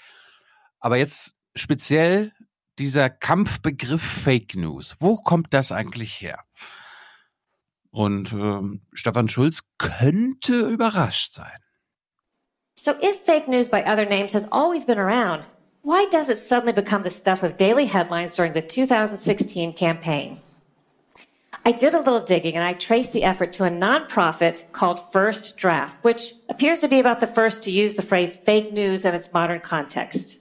[0.78, 2.32] Aber jetzt speziell
[2.78, 4.96] dieser Kampfbegriff Fake News.
[4.98, 6.40] Wo kommt das eigentlich her?
[7.90, 11.58] Und ähm, Stefan Schulz könnte überrascht sein.
[12.78, 15.44] So, if fake news by other names has always been around,
[15.82, 20.40] why does it suddenly become the stuff of daily headlines during the 2016 campaign?
[21.64, 25.56] I did a little digging and I traced the effort to a nonprofit called First
[25.56, 29.14] Draft, which appears to be about the first to use the phrase fake news in
[29.14, 30.38] its modern context.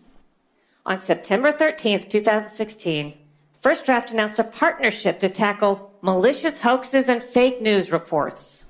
[0.87, 3.17] On September 13th, 2016,
[3.59, 8.65] First Draft announced a partnership to tackle malicious hoaxes and fake news reports.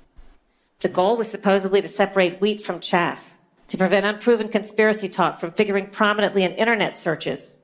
[0.78, 3.36] The goal was supposedly to separate wheat from chaff,
[3.68, 7.56] to prevent unproven conspiracy talk from figuring prominently in internet searches,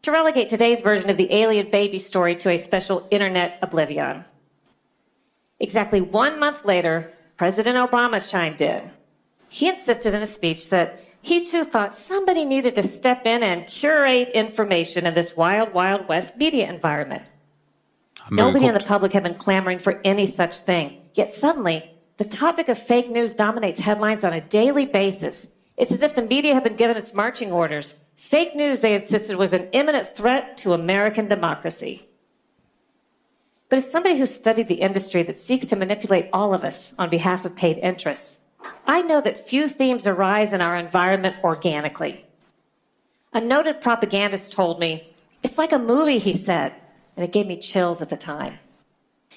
[0.00, 4.24] to relegate today's version of the alien baby story to a special internet oblivion.
[5.60, 8.90] Exactly one month later, President Obama chimed in.
[9.50, 13.66] He insisted in a speech that he too thought somebody needed to step in and
[13.66, 17.24] curate information in this wild, wild west media environment.
[18.30, 21.00] Nobody in the public had been clamoring for any such thing.
[21.14, 25.48] Yet suddenly, the topic of fake news dominates headlines on a daily basis.
[25.76, 28.02] It's as if the media had been given its marching orders.
[28.16, 32.08] Fake news, they insisted, was an imminent threat to American democracy.
[33.68, 37.10] But as somebody who studied the industry that seeks to manipulate all of us on
[37.10, 38.37] behalf of paid interests,
[38.86, 42.24] I know that few themes arise in our environment organically.
[43.32, 45.12] A noted propagandist told me,
[45.42, 46.74] It's like a movie, he said,
[47.16, 48.58] and it gave me chills at the time.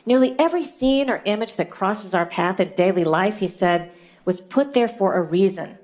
[0.05, 3.91] Nearly every scene or image that crosses our path in daily life, he said,
[4.25, 5.77] was put there for a reason,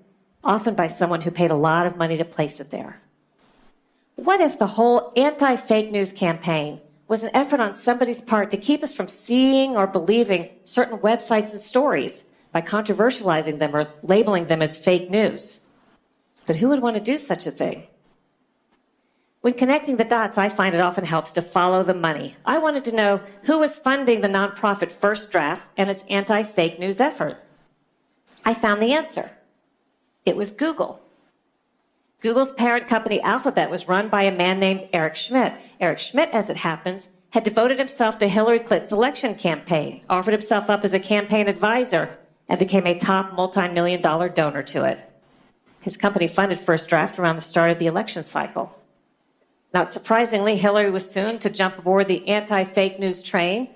[0.44, 3.02] often by someone who paid a lot of money to place it there.
[4.16, 8.58] What if the whole anti fake news campaign was an effort on somebody's part to
[8.58, 12.26] keep us from seeing or believing certain websites and stories
[12.58, 15.62] by controversializing them or labeling them as fake news?
[16.48, 17.86] But who would want to do such a thing?
[19.42, 22.36] When connecting the dots, I find it often helps to follow the money.
[22.46, 26.80] I wanted to know who was funding the nonprofit First Draft and its anti fake
[26.80, 27.38] news effort.
[28.44, 29.30] I found the answer.
[30.26, 31.00] It was Google.
[32.22, 35.54] Google's parent company Alphabet was run by a man named Eric Schmidt.
[35.80, 40.72] Eric Schmidt, as it happens, had devoted himself to Hillary Clinton's election campaign, offered himself
[40.72, 42.18] up as a campaign advisor,
[42.50, 45.00] and became a top multi million dollar donor to it.
[45.82, 48.78] His company funded First Draft around the start of the election cycle.
[49.74, 53.70] Not surprisingly, Hillary was soon to jump aboard the anti fake news train,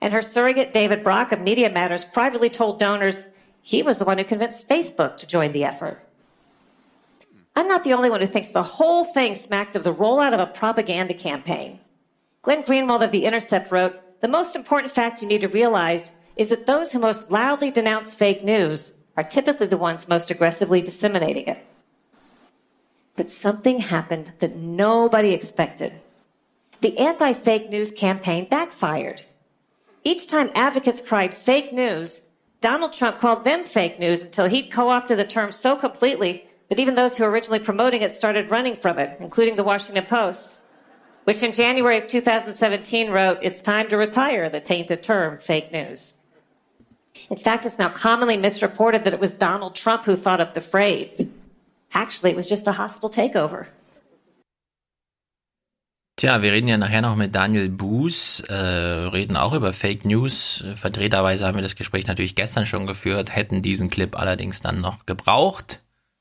[0.00, 3.26] and her surrogate David Brock of Media Matters privately told donors
[3.62, 6.00] he was the one who convinced Facebook to join the effort.
[7.56, 10.40] I'm not the only one who thinks the whole thing smacked of the rollout of
[10.40, 11.80] a propaganda campaign.
[12.42, 16.48] Glenn Greenwald of The Intercept wrote The most important fact you need to realize is
[16.48, 21.46] that those who most loudly denounce fake news are typically the ones most aggressively disseminating
[21.46, 21.62] it.
[23.14, 25.92] But something happened that nobody expected.
[26.80, 29.22] The anti fake news campaign backfired.
[30.02, 32.26] Each time advocates cried fake news,
[32.62, 36.78] Donald Trump called them fake news until he'd co opted the term so completely that
[36.78, 40.56] even those who were originally promoting it started running from it, including the Washington Post,
[41.24, 46.14] which in January of 2017 wrote, It's time to retire the tainted term fake news.
[47.28, 50.60] In fact, it's now commonly misreported that it was Donald Trump who thought up the
[50.60, 51.24] phrase.
[51.92, 53.66] Actually, it was just a hostile takeover.
[56.20, 60.62] Tja, wir reden ja nachher noch mit Daniel Buß, äh, reden auch über Fake News.
[60.74, 65.06] Vertreterweise haben wir das Gespräch natürlich gestern schon geführt, hätten diesen Clip allerdings dann noch
[65.06, 65.80] gebraucht,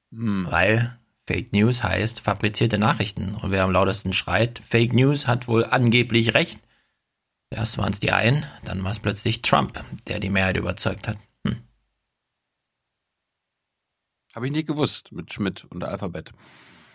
[0.09, 0.97] weil
[1.27, 3.35] Fake News heißt fabrizierte Nachrichten.
[3.35, 6.59] Und wer am lautesten schreit, Fake News hat wohl angeblich recht.
[7.51, 11.17] Erst waren es die einen, dann war es plötzlich Trump, der die Mehrheit überzeugt hat.
[11.47, 11.57] Hm.
[14.35, 16.31] Habe ich nicht gewusst mit Schmidt und Alphabet.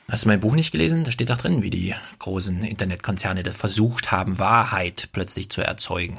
[0.08, 1.02] Hast du mein Buch nicht gelesen?
[1.04, 6.18] Da steht doch drin, wie die großen Internetkonzerne das versucht haben, Wahrheit plötzlich zu erzeugen.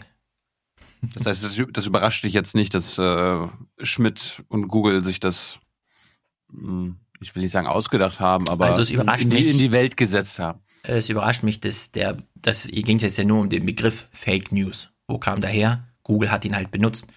[1.14, 3.48] Das heißt, das, das überrascht dich jetzt nicht, dass äh,
[3.84, 5.60] Schmidt und Google sich das,
[6.52, 9.72] mh, ich will nicht sagen ausgedacht haben, aber Also es überrascht in, die, in die
[9.72, 10.62] Welt gesetzt haben.
[10.84, 14.90] Es überrascht mich, dass der, das ging jetzt ja nur um den Begriff Fake News.
[15.08, 15.88] Wo kam der her?
[16.04, 17.08] Google hat ihn halt benutzt.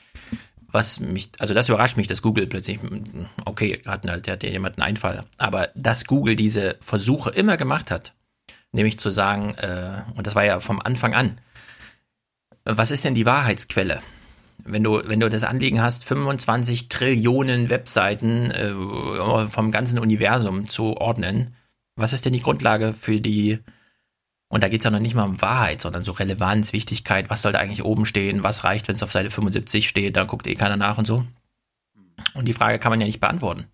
[0.70, 2.79] Was mich, also das überrascht mich, dass Google plötzlich,
[3.45, 5.24] okay, hatten halt, hat jemand einen Einfall.
[5.39, 8.14] Aber dass Google diese Versuche immer gemacht hat,
[8.72, 11.41] nämlich zu sagen, äh, und das war ja vom Anfang an,
[12.64, 14.03] was ist denn die Wahrheitsquelle?
[14.64, 20.97] wenn du, wenn du das Anliegen hast, 25 Trillionen Webseiten äh, vom ganzen Universum zu
[20.97, 21.55] ordnen,
[21.97, 23.59] was ist denn die Grundlage für die,
[24.49, 27.42] und da geht es ja noch nicht mal um Wahrheit, sondern so Relevanz, Wichtigkeit, was
[27.42, 30.46] soll da eigentlich oben stehen, was reicht, wenn es auf Seite 75 steht, da guckt
[30.46, 31.26] eh keiner nach und so.
[32.34, 33.66] Und die Frage kann man ja nicht beantworten.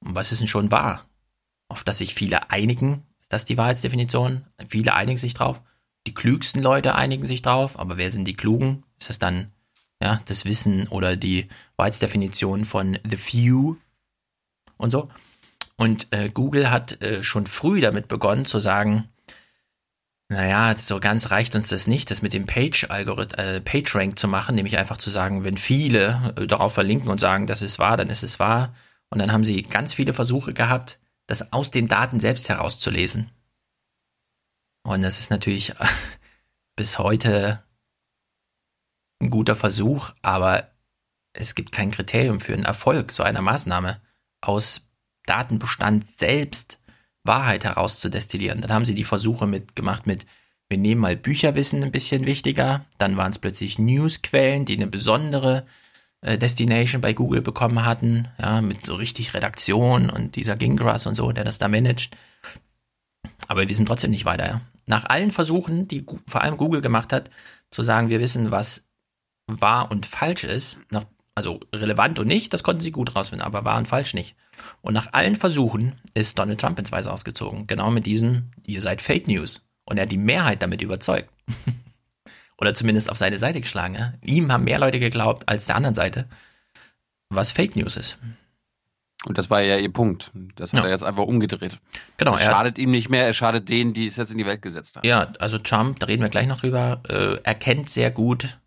[0.00, 1.04] Und was ist denn schon wahr?
[1.68, 4.46] Auf das sich viele einigen, ist das die Wahrheitsdefinition?
[4.66, 5.60] Viele einigen sich drauf.
[6.06, 8.84] Die klügsten Leute einigen sich drauf, aber wer sind die Klugen?
[8.98, 9.52] Ist das dann
[10.02, 13.76] ja, das Wissen oder die Wahrheitsdefinition von The Few
[14.78, 15.10] und so?
[15.76, 19.10] Und äh, Google hat äh, schon früh damit begonnen zu sagen,
[20.30, 24.54] naja, so ganz reicht uns das nicht, das mit dem Page-Algorithmus, äh, PageRank zu machen,
[24.54, 28.10] nämlich einfach zu sagen, wenn viele äh, darauf verlinken und sagen, das ist wahr, dann
[28.10, 28.74] ist es wahr.
[29.08, 33.30] Und dann haben sie ganz viele Versuche gehabt, das aus den Daten selbst herauszulesen.
[34.82, 35.74] Und das ist natürlich
[36.76, 37.64] bis heute
[39.20, 40.70] ein guter Versuch, aber
[41.32, 44.00] es gibt kein Kriterium für einen Erfolg so einer Maßnahme,
[44.42, 44.88] aus
[45.24, 46.78] Datenbestand selbst
[47.24, 48.60] Wahrheit herauszudestillieren.
[48.60, 50.26] Dann haben sie die Versuche mitgemacht mit,
[50.68, 55.66] wir nehmen mal Bücherwissen ein bisschen wichtiger, dann waren es plötzlich Newsquellen, die eine besondere
[56.20, 61.14] äh, Destination bei Google bekommen hatten, ja, mit so richtig Redaktion und dieser Gingras und
[61.14, 62.16] so, der das da managt.
[63.46, 64.46] Aber wir sind trotzdem nicht weiter.
[64.46, 64.60] Ja.
[64.86, 67.30] Nach allen Versuchen, die vor allem Google gemacht hat,
[67.70, 68.84] zu sagen, wir wissen, was
[69.46, 71.04] wahr und falsch ist, nach,
[71.38, 74.36] also relevant und nicht, das konnten sie gut rausfinden, aber wahr und falsch nicht.
[74.82, 77.66] Und nach allen Versuchen ist Donald Trump ins Weiße ausgezogen.
[77.66, 79.66] Genau mit diesem, ihr seid Fake News.
[79.84, 81.30] Und er hat die Mehrheit damit überzeugt.
[82.60, 83.94] Oder zumindest auf seine Seite geschlagen.
[83.94, 84.12] Ja?
[84.22, 86.28] Ihm haben mehr Leute geglaubt als der anderen Seite,
[87.30, 88.18] was Fake News ist.
[89.24, 90.30] Und das war ja ihr Punkt.
[90.56, 90.84] Das hat Ja.
[90.86, 91.78] er jetzt einfach umgedreht.
[92.18, 94.46] Genau, Es er- schadet ihm nicht mehr, es schadet denen, die es jetzt in die
[94.46, 95.06] Welt gesetzt haben.
[95.06, 98.58] Ja, also Trump, da reden wir gleich noch drüber, äh, erkennt sehr gut,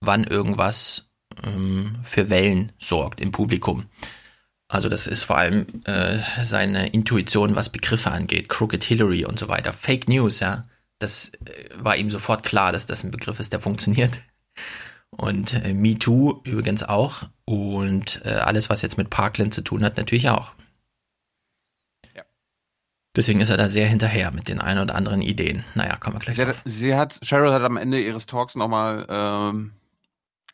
[0.00, 1.10] wann irgendwas
[1.42, 3.86] ähm, für Wellen sorgt im Publikum.
[4.68, 9.48] Also das ist vor allem äh, seine Intuition, was Begriffe angeht, Crooked Hillary und so
[9.48, 9.72] weiter.
[9.72, 10.64] Fake News, ja,
[10.98, 14.20] das äh, war ihm sofort klar, dass das ein Begriff ist, der funktioniert.
[15.10, 17.24] Und äh, Me Too übrigens auch.
[17.44, 20.54] Und äh, alles, was jetzt mit Parkland zu tun hat, natürlich auch.
[23.16, 25.64] Deswegen ist er da sehr hinterher mit den ein oder anderen Ideen.
[25.74, 29.06] Naja, kommen wir gleich Sie hat, sie hat, Cheryl hat am Ende ihres Talks nochmal
[29.08, 29.70] ähm,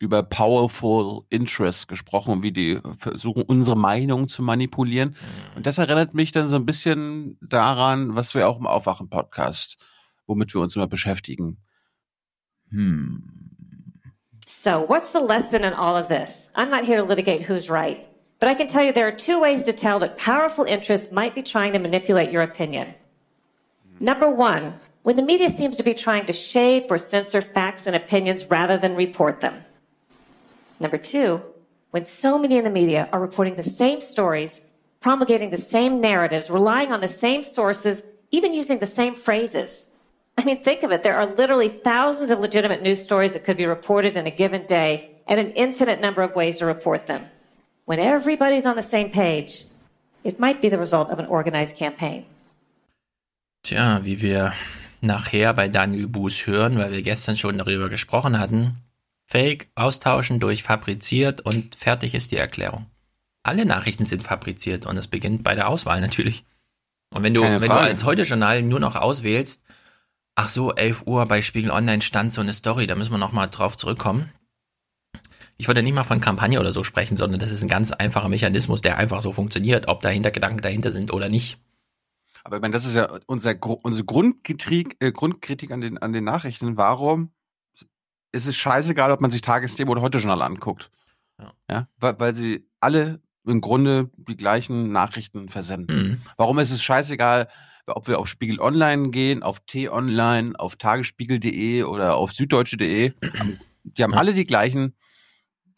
[0.01, 5.15] über Powerful Interests gesprochen und wie die versuchen, unsere Meinung zu manipulieren.
[5.55, 9.77] Und das erinnert mich dann so ein bisschen daran, was wir auch im Aufwachen-Podcast,
[10.25, 11.57] womit wir uns immer beschäftigen.
[12.71, 13.21] Hm.
[14.47, 16.49] So, what's the lesson in all of this?
[16.55, 17.99] I'm not here to litigate who's right,
[18.39, 21.35] but I can tell you there are two ways to tell that powerful interests might
[21.35, 22.95] be trying to manipulate your opinion.
[23.99, 27.95] Number one, when the media seems to be trying to shape or censor facts and
[27.95, 29.53] opinions rather than report them.
[30.81, 31.41] Number two,
[31.91, 34.67] when so many in the media are reporting the same stories,
[34.99, 39.89] promulgating the same narratives, relying on the same sources, even using the same phrases.
[40.39, 41.03] I mean, think of it.
[41.03, 44.65] There are literally thousands of legitimate news stories that could be reported in a given
[44.65, 47.25] day and an infinite number of ways to report them.
[47.85, 49.65] When everybody's on the same page,
[50.23, 52.25] it might be the result of an organized campaign.
[53.63, 54.53] Tja, wie wir
[55.01, 58.73] nachher bei Daniel Buß hören, weil wir gestern schon darüber gesprochen hatten.
[59.31, 62.87] Fake austauschen durch fabriziert und fertig ist die Erklärung.
[63.43, 66.43] Alle Nachrichten sind fabriziert und es beginnt bei der Auswahl natürlich.
[67.15, 69.63] Und wenn du, Keine wenn du als Heute-Journal nur noch auswählst,
[70.35, 73.47] ach so, 11 Uhr bei Spiegel Online stand so eine Story, da müssen wir nochmal
[73.49, 74.29] drauf zurückkommen.
[75.55, 78.27] Ich würde nicht mal von Kampagne oder so sprechen, sondern das ist ein ganz einfacher
[78.27, 81.57] Mechanismus, der einfach so funktioniert, ob dahinter Gedanken dahinter sind oder nicht.
[82.43, 86.25] Aber ich meine, das ist ja unser, unsere Grundkritik, äh, Grundkritik an den, an den
[86.25, 86.75] Nachrichten.
[86.75, 87.31] Warum
[88.31, 90.89] ist es scheißegal, ob man sich Tagesthemen oder Heute-Journal anguckt?
[91.69, 91.87] Ja.
[91.99, 95.95] weil, weil sie alle im Grunde die gleichen Nachrichten versenden.
[95.97, 96.21] Mhm.
[96.37, 97.47] Warum ist es scheißegal,
[97.87, 103.13] ob wir auf Spiegel Online gehen, auf T-Online, auf tagesspiegel.de oder auf süddeutsche.de?
[103.83, 104.93] Die haben alle die gleichen,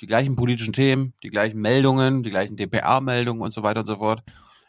[0.01, 3.95] die gleichen politischen Themen, die gleichen Meldungen, die gleichen DPA-Meldungen und so weiter und so
[3.95, 4.21] fort.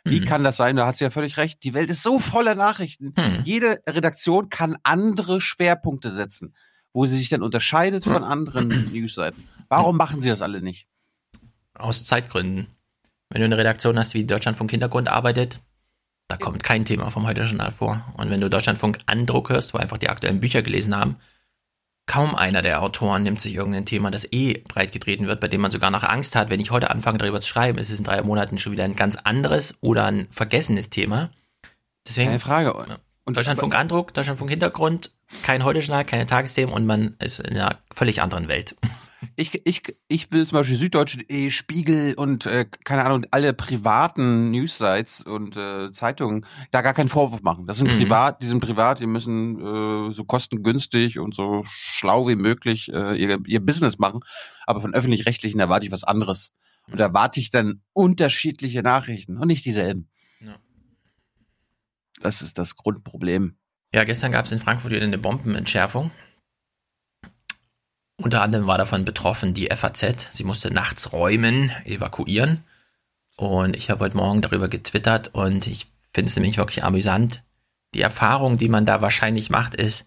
[0.04, 0.26] Wie Mhm.
[0.26, 0.76] kann das sein?
[0.76, 1.64] Da hat sie ja völlig recht.
[1.64, 3.14] Die Welt ist so voller Nachrichten.
[3.16, 3.40] Mhm.
[3.42, 6.54] Jede Redaktion kann andere Schwerpunkte setzen,
[6.94, 9.46] wo sie sich dann unterscheidet von anderen Newsseiten.
[9.68, 10.86] Warum machen sie das alle nicht?
[11.74, 12.68] Aus Zeitgründen.
[13.28, 15.60] Wenn du eine Redaktion hast, wie Deutschlandfunk Hintergrund arbeitet,
[16.28, 18.14] da kommt kein Thema vom Heute-Journal vor.
[18.16, 21.16] Und wenn du Deutschlandfunk Andruck hörst, wo einfach die aktuellen Bücher gelesen haben,
[22.06, 25.60] kaum einer der Autoren nimmt sich irgendein Thema, das eh breit getreten wird, bei dem
[25.60, 28.04] man sogar noch Angst hat, wenn ich heute anfange, darüber zu schreiben, ist es in
[28.04, 31.30] drei Monaten schon wieder ein ganz anderes oder ein vergessenes Thema.
[32.06, 32.28] Deswegen.
[32.28, 33.00] Keine Frage.
[33.24, 35.10] Und Deutschlandfunk Andruck, Deutschlandfunk Hintergrund,
[35.42, 38.76] kein Heute-Journal, keine Tagesthemen und man ist in einer völlig anderen Welt.
[39.36, 45.22] Ich, ich, ich will zum Beispiel Süddeutsche.de, Spiegel und äh, keine Ahnung, alle privaten Newssites
[45.22, 47.66] und äh, Zeitungen da gar keinen Vorwurf machen.
[47.66, 47.96] Das sind Mhm.
[48.00, 53.16] privat, die sind privat, die müssen äh, so kostengünstig und so schlau wie möglich äh,
[53.16, 54.20] ihr, ihr Business machen.
[54.66, 56.52] Aber von öffentlich-rechtlichen erwarte ich was anderes.
[56.90, 60.10] Und da erwarte ich dann unterschiedliche Nachrichten und nicht dieselben.
[62.24, 63.58] Das ist das Grundproblem.
[63.92, 66.10] Ja, gestern gab es in Frankfurt wieder eine Bombenentschärfung.
[68.16, 70.28] Unter anderem war davon betroffen die FAZ.
[70.30, 72.64] Sie musste nachts räumen, evakuieren.
[73.36, 77.42] Und ich habe heute Morgen darüber getwittert und ich finde es nämlich wirklich amüsant.
[77.94, 80.06] Die Erfahrung, die man da wahrscheinlich macht, ist,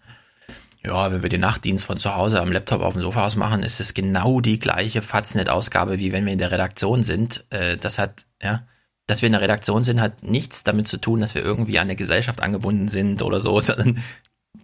[0.82, 3.62] ja, wenn wir den Nachtdienst von zu Hause am Laptop auf dem Sofa aus machen,
[3.62, 7.44] ist es genau die gleiche Faznet-Ausgabe, wie wenn wir in der Redaktion sind.
[7.50, 8.66] Äh, das hat, ja,
[9.08, 11.88] dass wir in der Redaktion sind, hat nichts damit zu tun, dass wir irgendwie an
[11.88, 14.04] der Gesellschaft angebunden sind oder so, sondern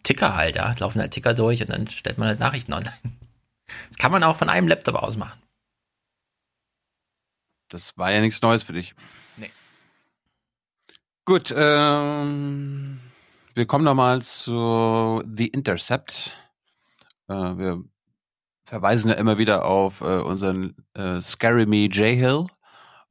[0.03, 2.97] Ticker halt, ja, laufen halt Ticker durch und dann stellt man halt Nachrichten online.
[3.89, 5.41] Das kann man auch von einem Laptop aus machen.
[7.69, 8.95] Das war ja nichts Neues für dich.
[9.39, 9.51] Nee.
[11.25, 13.01] Gut, ähm,
[13.55, 16.33] wir kommen nochmal zu The Intercept.
[17.29, 17.83] Äh, wir
[18.65, 22.47] verweisen ja immer wieder auf äh, unseren äh, Scary Me J.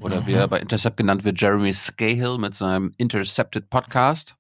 [0.04, 0.28] Oder Mhm.
[0.28, 4.36] wie er bei Intercept genannt wird, Jeremy Scahill mit seinem Intercepted Podcast.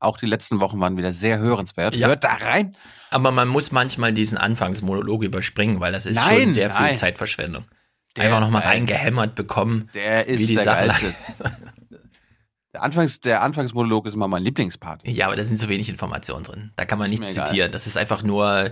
[0.00, 1.94] Auch die letzten Wochen waren wieder sehr hörenswert.
[1.94, 2.08] Ja.
[2.08, 2.76] Hört da rein.
[3.10, 6.96] Aber man muss manchmal diesen Anfangsmonolog überspringen, weil das ist Nein, schon sehr viel nein.
[6.96, 7.64] Zeitverschwendung.
[8.16, 11.14] Der Einfach ist nochmal reingehämmert bekommen, Der ist wie die der Sache.
[12.74, 15.06] Der, Anfangs, der Anfangsmonolog ist immer mein Lieblingspart.
[15.06, 16.72] Ja, aber da sind so wenig Informationen drin.
[16.76, 17.46] Da kann man Ist nichts mir egal.
[17.48, 17.72] zitieren.
[17.72, 18.70] Das ist einfach nur,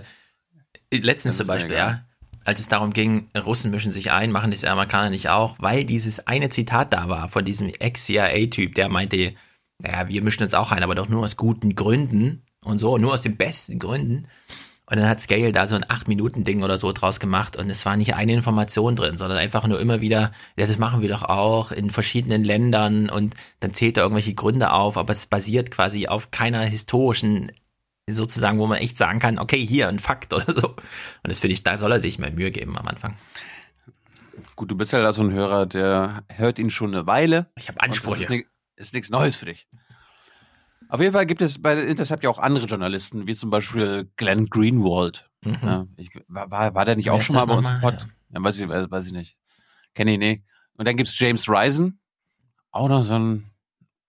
[0.91, 2.03] letztens zum mir Beispiel, ja,
[2.43, 6.27] als es darum ging, Russen mischen sich ein, machen das Amerikaner nicht auch, weil dieses
[6.27, 9.33] eine Zitat da war von diesem Ex-CIA-Typ, der meinte,
[9.79, 13.13] naja, wir mischen uns auch ein, aber doch nur aus guten Gründen und so, nur
[13.13, 14.27] aus den besten Gründen.
[14.91, 17.95] Und dann hat Scale da so ein 8-Minuten-Ding oder so draus gemacht und es war
[17.95, 21.71] nicht eine Information drin, sondern einfach nur immer wieder, ja, das machen wir doch auch
[21.71, 26.31] in verschiedenen Ländern und dann zählt er irgendwelche Gründe auf, aber es basiert quasi auf
[26.31, 27.53] keiner historischen,
[28.09, 30.69] sozusagen, wo man echt sagen kann, okay, hier ein Fakt oder so.
[30.69, 33.15] Und das finde ich, da soll er sich mehr Mühe geben am Anfang.
[34.55, 37.51] Gut, du bist ja da so ein Hörer, der hört ihn schon eine Weile.
[37.55, 38.33] Ich habe Ansprüche.
[38.33, 38.45] Ist,
[38.75, 39.67] ist nichts Neues für dich.
[40.89, 44.47] Auf jeden Fall gibt es bei Intercept ja auch andere Journalisten, wie zum Beispiel Glenn
[44.47, 45.29] Greenwald.
[45.45, 45.57] Mhm.
[45.63, 47.79] Ja, ich, war, war, war der nicht Wer auch schon mal bei uns im?
[47.79, 47.93] Pod?
[48.29, 48.43] Ja.
[48.43, 49.37] weiß, ich, weiß, weiß ich nicht.
[49.95, 50.43] Kenne ich nicht.
[50.75, 52.01] Und dann gibt's James Risen,
[52.71, 53.50] auch noch so ein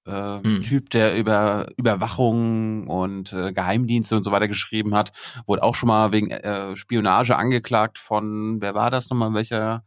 [0.06, 0.62] äh, Hm.
[0.64, 5.12] Typ, der über Überwachung und äh, Geheimdienste und so weiter geschrieben hat.
[5.46, 9.84] Wurde auch schon mal wegen äh, Spionage angeklagt von, wer war das nochmal, welcher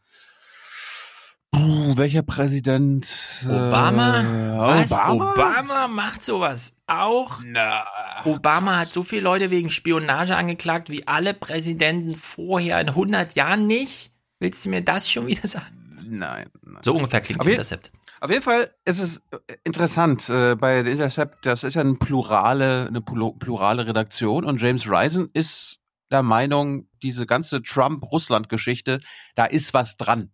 [1.51, 3.07] Puh, welcher Präsident?
[3.45, 4.19] Obama?
[4.21, 4.91] Äh, Was?
[4.91, 5.31] Obama?
[5.33, 7.39] Obama macht sowas auch?
[7.45, 7.85] Na,
[8.25, 13.67] Obama hat so viele Leute wegen Spionage angeklagt wie alle Präsidenten vorher in 100 Jahren
[13.67, 14.11] nicht.
[14.39, 15.97] Willst du mir das schon wieder sagen?
[16.07, 16.49] Nein.
[16.61, 16.81] nein.
[16.83, 17.91] So ungefähr klingt jeden- Intercept.
[18.25, 21.93] Auf jeden Fall ist es äh, interessant äh, bei The Intercept, das ist ja eine
[21.93, 28.99] plurale, eine plu- plurale Redaktion und James Risen ist der Meinung, diese ganze Trump-Russland-Geschichte,
[29.35, 30.31] da ist was dran.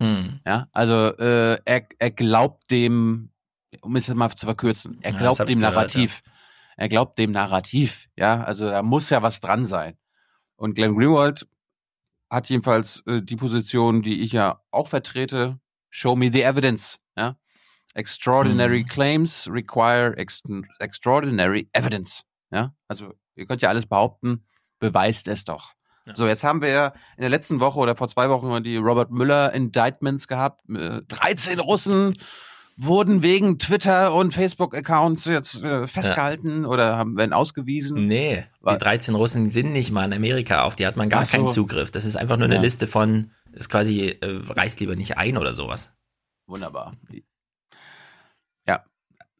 [0.00, 0.40] Hm.
[0.46, 3.30] Ja, also äh, er, er glaubt dem,
[3.82, 6.22] um es mal zu verkürzen, er Ja, glaubt ich dem gehört, Narrativ.
[6.78, 9.98] Er glaubt dem Narrativ, ja, also da muss ja was dran sein.
[10.56, 11.46] Und Glenn Greenwald
[12.30, 17.02] hat jedenfalls äh, die Position, die ich ja auch vertrete, show me the evidence, ja.
[17.94, 18.86] Extraordinary Mhm.
[18.88, 20.42] claims require ex
[20.80, 22.74] extraordinary evidence, ja.
[22.88, 24.44] Also ihr könnt ja alles behaupten,
[24.80, 25.72] beweist es doch.
[26.12, 26.86] So, jetzt haben wir ja
[27.16, 30.60] in der letzten Woche oder vor zwei Wochen die Robert Müller Indictments gehabt.
[30.68, 32.14] Äh, 13 Russen
[32.76, 38.06] wurden wegen Twitter und Facebook-Accounts jetzt äh, festgehalten oder haben, werden ausgewiesen.
[38.06, 41.36] Nee, die 13 Russen sind nicht mal in Amerika, auf die hat man gar so.
[41.38, 41.90] keinen Zugriff.
[41.90, 42.60] Das ist einfach nur eine Ja.
[42.60, 45.90] Liste von, ist quasi, äh, reißt lieber nicht ein oder sowas.
[46.46, 46.92] Wunderbar.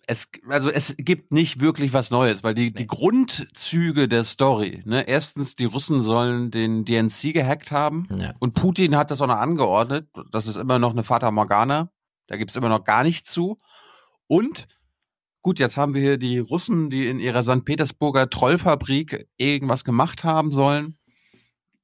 [0.06, 5.06] Es, also es gibt nicht wirklich was Neues, weil die, die Grundzüge der Story, ne,
[5.08, 8.34] erstens, die Russen sollen den DNC gehackt haben Ja.
[8.38, 10.08] und Putin hat das auch noch angeordnet.
[10.30, 11.90] Das ist immer noch eine Fata Morgana.
[12.26, 13.58] Da gibt's immer noch gar nichts zu.
[14.26, 14.66] Und
[15.42, 17.64] gut, jetzt haben wir hier die Russen, die in ihrer St.
[17.64, 20.98] Petersburger Trollfabrik irgendwas gemacht haben sollen.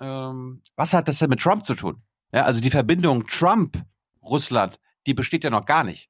[0.01, 2.03] Ähm, was hat das denn mit Trump zu tun?
[2.33, 6.09] Ja, also die Verbindung Trump-Russland, die besteht ja noch gar nicht.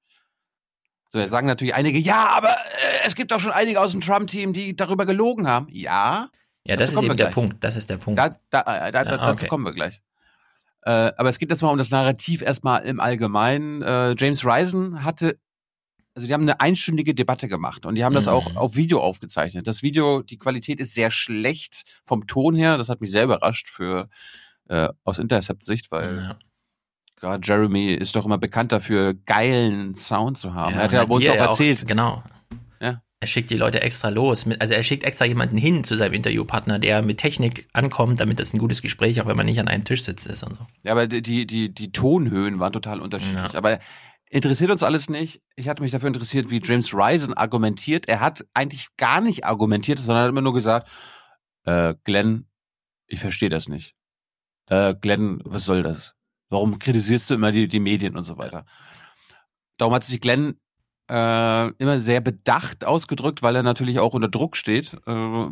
[1.12, 4.00] So, jetzt sagen natürlich einige, ja, aber äh, es gibt doch schon einige aus dem
[4.00, 5.66] Trump-Team, die darüber gelogen haben.
[5.70, 6.28] Ja.
[6.64, 7.26] Ja, dazu das ist eben der.
[7.26, 7.64] Punkt.
[7.64, 8.18] Das ist der Punkt.
[8.18, 9.48] Da, da, äh, da, da, Ja, dazu okay.
[9.48, 10.00] kommen wir gleich.
[10.82, 13.82] Äh, aber es geht jetzt mal um das Narrativ erstmal im Allgemeinen.
[13.82, 15.36] Äh, James Risen hatte,
[16.14, 18.32] also die haben eine einstündige Debatte gemacht und die haben das Mhm.
[18.32, 19.66] auch auf Video aufgezeichnet.
[19.66, 22.78] Das Video, die Qualität ist sehr schlecht vom Ton her.
[22.78, 24.08] Das hat mich sehr überrascht für
[24.68, 26.38] äh, aus Intercept-Sicht, weil ja.
[27.20, 30.74] Gerade Jeremy ist doch immer bekannt dafür, geilen Sound zu haben.
[30.74, 31.82] er hat ja uns auch erzählt.
[31.82, 32.24] Auch, genau.
[32.80, 33.02] Ja.
[33.20, 34.46] Er schickt die Leute extra los.
[34.46, 38.40] Mit, also er schickt extra jemanden hin zu seinem Interviewpartner, der mit Technik ankommt, damit
[38.40, 40.66] das ein gutes Gespräch, auch wenn man nicht an einem Tisch sitzt ist und so.
[40.82, 43.52] Ja, aber die, die, die Tonhöhen waren total unterschiedlich.
[43.52, 43.54] Ja.
[43.54, 43.78] Aber
[44.30, 45.42] interessiert uns alles nicht.
[45.56, 48.08] Ich hatte mich dafür interessiert, wie James Risen argumentiert.
[48.08, 50.88] Er hat eigentlich gar nicht argumentiert, sondern hat immer nur gesagt,
[51.64, 52.46] äh, Glenn,
[53.06, 53.94] ich verstehe das nicht.
[54.70, 56.14] Äh, Glenn, was soll das?
[56.50, 58.66] Warum kritisierst du immer die, die Medien und so weiter?
[59.78, 60.56] Darum hat sich Glenn
[61.08, 64.94] äh, immer sehr bedacht ausgedrückt, weil er natürlich auch unter Druck steht.
[65.06, 65.46] Äh,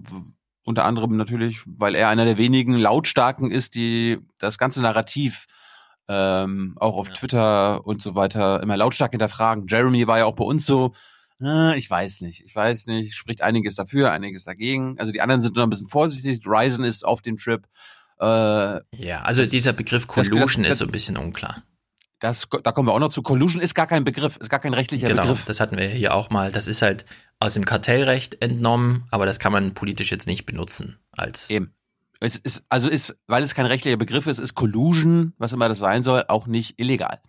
[0.64, 5.46] unter anderem natürlich, weil er einer der wenigen Lautstarken ist, die das ganze Narrativ
[6.09, 7.14] ähm, auch auf ja.
[7.14, 9.66] Twitter und so weiter immer lautstark hinterfragen.
[9.66, 10.92] Jeremy war ja auch bei uns so,
[11.40, 14.99] äh, ich weiß nicht, ich weiß nicht, spricht einiges dafür, einiges dagegen.
[14.99, 16.40] Also die anderen sind nur ein bisschen vorsichtig.
[16.46, 17.66] Ryzen ist auf dem Trip.
[18.20, 21.62] Äh, ja, also dieser Begriff Collusion das, das, ist so ein bisschen unklar.
[22.20, 23.22] Das, da kommen wir auch noch zu.
[23.22, 25.44] Collusion ist gar kein Begriff, ist gar kein rechtlicher genau, Begriff.
[25.44, 26.50] Das hatten wir hier auch mal.
[26.50, 27.04] Das ist halt
[27.38, 31.48] aus dem Kartellrecht entnommen, aber das kann man politisch jetzt nicht benutzen als.
[31.50, 31.74] Eben.
[32.20, 35.78] Es ist, also ist, weil es kein rechtlicher Begriff ist, ist Collusion, was immer das
[35.78, 37.20] sein soll, auch nicht illegal.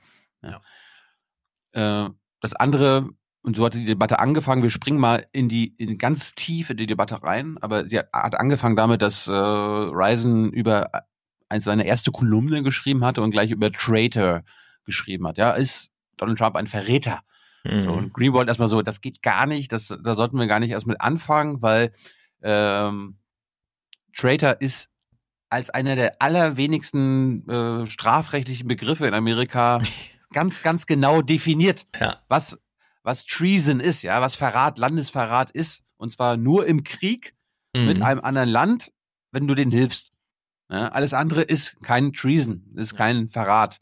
[0.42, 2.08] Ja.
[2.08, 2.10] Äh,
[2.42, 3.10] das andere,
[3.42, 6.78] und so hat die Debatte angefangen, wir springen mal in die, in ganz tief in
[6.78, 10.90] die Debatte rein, aber sie hat, angefangen damit, dass äh, Ryzen über
[11.58, 14.44] seine erste Kolumne geschrieben hatte und gleich über Traitor
[14.86, 15.38] geschrieben hat.
[15.38, 17.22] Ja, ist Donald Trump ein Verräter?
[17.64, 17.82] Mhm.
[17.82, 20.72] So, und Greenwald erstmal so, das geht gar nicht, das, da sollten wir gar nicht
[20.72, 21.92] erst mit anfangen, weil
[22.42, 23.18] ähm,
[24.16, 24.90] Traitor ist
[25.50, 29.82] als einer der allerwenigsten äh, strafrechtlichen Begriffe in Amerika
[30.34, 32.18] ganz, ganz genau definiert, ja.
[32.28, 32.60] was,
[33.04, 35.84] was Treason ist, ja, was Verrat, Landesverrat ist.
[35.98, 37.34] Und zwar nur im Krieg
[37.76, 37.86] mhm.
[37.86, 38.92] mit einem anderen Land,
[39.32, 40.12] wenn du denen hilfst.
[40.72, 43.80] Ja, alles andere ist kein Treason, ist kein Verrat.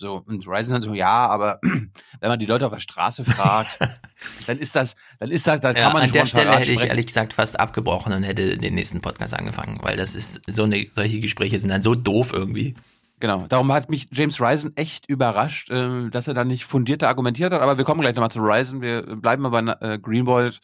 [0.00, 1.58] So, und Ryzen dann so, ja, aber
[2.20, 3.78] wenn man die Leute auf der Straße fragt,
[4.46, 6.82] dann ist das, dann ist das, dann ja, kann man An der Stelle hätte ich
[6.82, 10.86] ehrlich gesagt fast abgebrochen und hätte den nächsten Podcast angefangen, weil das ist so eine,
[10.92, 12.76] solche Gespräche sind dann so doof irgendwie.
[13.20, 17.52] Genau, darum hat mich James Ryzen echt überrascht, äh, dass er dann nicht fundierter argumentiert
[17.52, 20.60] hat, aber wir kommen gleich nochmal zu Ryzen, wir bleiben aber bei äh, Greenwald,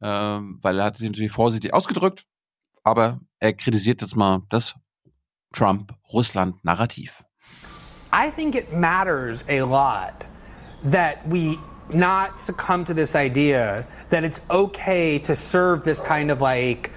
[0.00, 2.24] äh, weil er hat sich natürlich vorsichtig ausgedrückt,
[2.82, 4.74] aber er kritisiert jetzt mal das
[5.52, 7.22] Trump-Russland-Narrativ.
[8.12, 10.26] I think it matters a lot
[10.84, 11.56] that we
[11.92, 16.90] not succumb to this idea that it's okay to serve this kind of like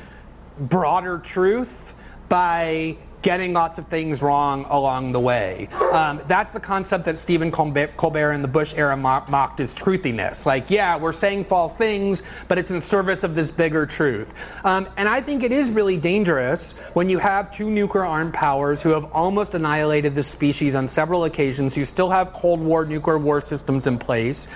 [0.57, 1.93] broader truth
[2.27, 5.67] by getting lots of things wrong along the way.
[5.91, 10.45] Um, that's the concept that Stephen Colbert in the Bush era mocked as truthiness.
[10.45, 14.35] Like, yeah, we're saying false things, but it's in service of this bigger truth.
[14.63, 18.83] Um, and I think it is really dangerous when you have two nuclear armed powers
[18.83, 23.17] who have almost annihilated this species on several occasions, who still have Cold War nuclear
[23.17, 24.47] war systems in place,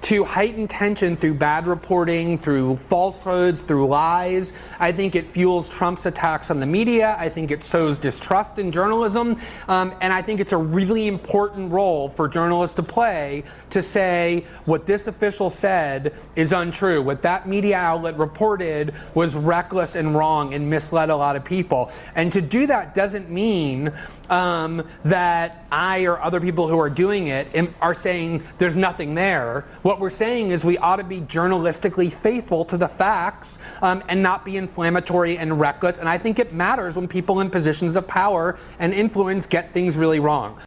[0.00, 4.54] to heighten tension through bad reporting, through falsehoods, through lies.
[4.80, 7.16] I think it fuels Trump's attacks on the media.
[7.18, 9.40] I think it sows distrust in journalism.
[9.66, 14.44] Um, and I think it's a really important role for journalists to play to say
[14.66, 17.02] what this official said is untrue.
[17.02, 21.90] What that media outlet reported was reckless and wrong and misled a lot of people.
[22.14, 23.92] And to do that doesn't mean
[24.30, 27.48] um, that I or other people who are doing it
[27.80, 29.64] are saying there's nothing there.
[29.82, 34.22] What we're saying is we ought to be journalistically faithful to the facts um, and
[34.22, 35.98] not be inflammatory and reckless.
[35.98, 39.72] And I think it matters when people in positions of of power and influence get
[39.72, 40.58] things really wrong.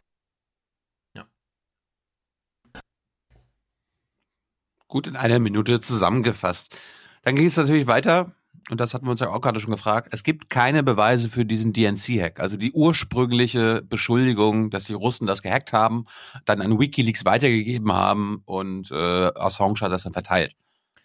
[4.90, 6.74] Gut in einer Minute zusammengefasst.
[7.22, 8.32] Dann ging es natürlich weiter,
[8.70, 10.08] und das hatten wir uns ja auch gerade schon gefragt.
[10.12, 15.42] Es gibt keine Beweise für diesen DNC-Hack, also die ursprüngliche Beschuldigung, dass die Russen das
[15.42, 16.06] gehackt haben,
[16.44, 20.54] dann an WikiLeaks weitergegeben haben und äh, Assange hat das dann verteilt.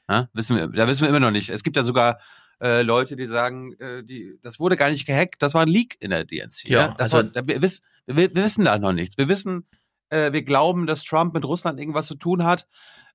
[0.09, 1.49] Ja, wissen wir, da wissen wir immer noch nicht.
[1.49, 2.19] Es gibt ja sogar
[2.63, 5.97] äh, Leute, die sagen, äh, die, das wurde gar nicht gehackt, das war ein Leak
[5.99, 6.69] in der DNC.
[6.69, 6.95] Ja, ja?
[6.97, 9.17] also war, wir, wiss, wir, wir, wissen da noch nichts.
[9.17, 9.67] Wir wissen,
[10.09, 12.65] äh, wir glauben, dass Trump mit Russland irgendwas zu tun hat.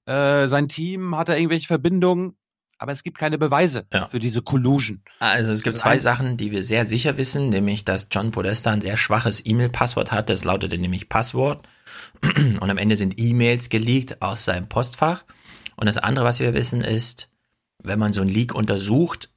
[0.04, 2.36] Äh, sein Team hat da irgendwelche Verbindungen,
[2.76, 4.08] aber es gibt keine Beweise ja.
[4.08, 5.02] für diese Collusion.
[5.18, 8.82] Also es gibt zwei Sachen, die wir sehr sicher wissen, nämlich dass John Podesta ein
[8.82, 10.28] sehr schwaches E-Mail-Passwort hat.
[10.28, 11.66] Das lautete nämlich Passwort.
[12.22, 15.24] Und am Ende sind E-Mails geleakt aus seinem Postfach.
[15.76, 17.30] Und das andere, was wir wissen, ist,
[17.82, 19.30] wenn man so ein Leak untersucht,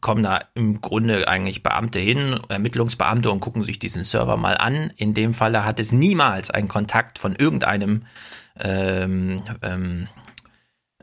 [0.00, 4.92] kommen da im Grunde eigentlich Beamte hin, Ermittlungsbeamte und gucken sich diesen Server mal an.
[4.96, 8.02] In dem Falle hat es niemals einen Kontakt von irgendeinem
[8.58, 10.08] ähm, ähm,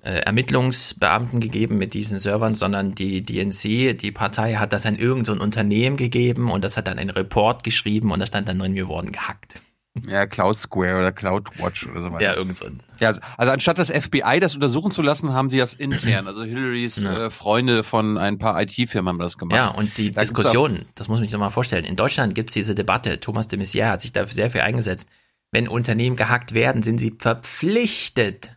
[0.02, 5.38] äh, Ermittlungsbeamten gegeben mit diesen Servern, sondern die DNC, die Partei, hat das an irgendein
[5.38, 8.76] so Unternehmen gegeben und das hat dann einen Report geschrieben und da stand dann drin,
[8.76, 9.62] wir wurden gehackt.
[10.08, 12.24] Ja, Cloud Square oder CloudWatch oder so weiter.
[12.24, 12.80] Ja, irgend so ein.
[13.00, 16.28] Ja, also, also anstatt das FBI das untersuchen zu lassen, haben die das intern.
[16.28, 17.28] Also Hillarys Ja.
[17.28, 19.56] äh, Freunde von ein paar IT-Firmen haben das gemacht.
[19.56, 21.86] Ja, und die Da Diskussion, das muss man sich nochmal vorstellen.
[21.86, 25.08] In Deutschland gibt es diese Debatte, Thomas de Maizière hat sich dafür sehr viel eingesetzt.
[25.52, 28.56] Wenn Unternehmen gehackt werden, sind sie verpflichtet,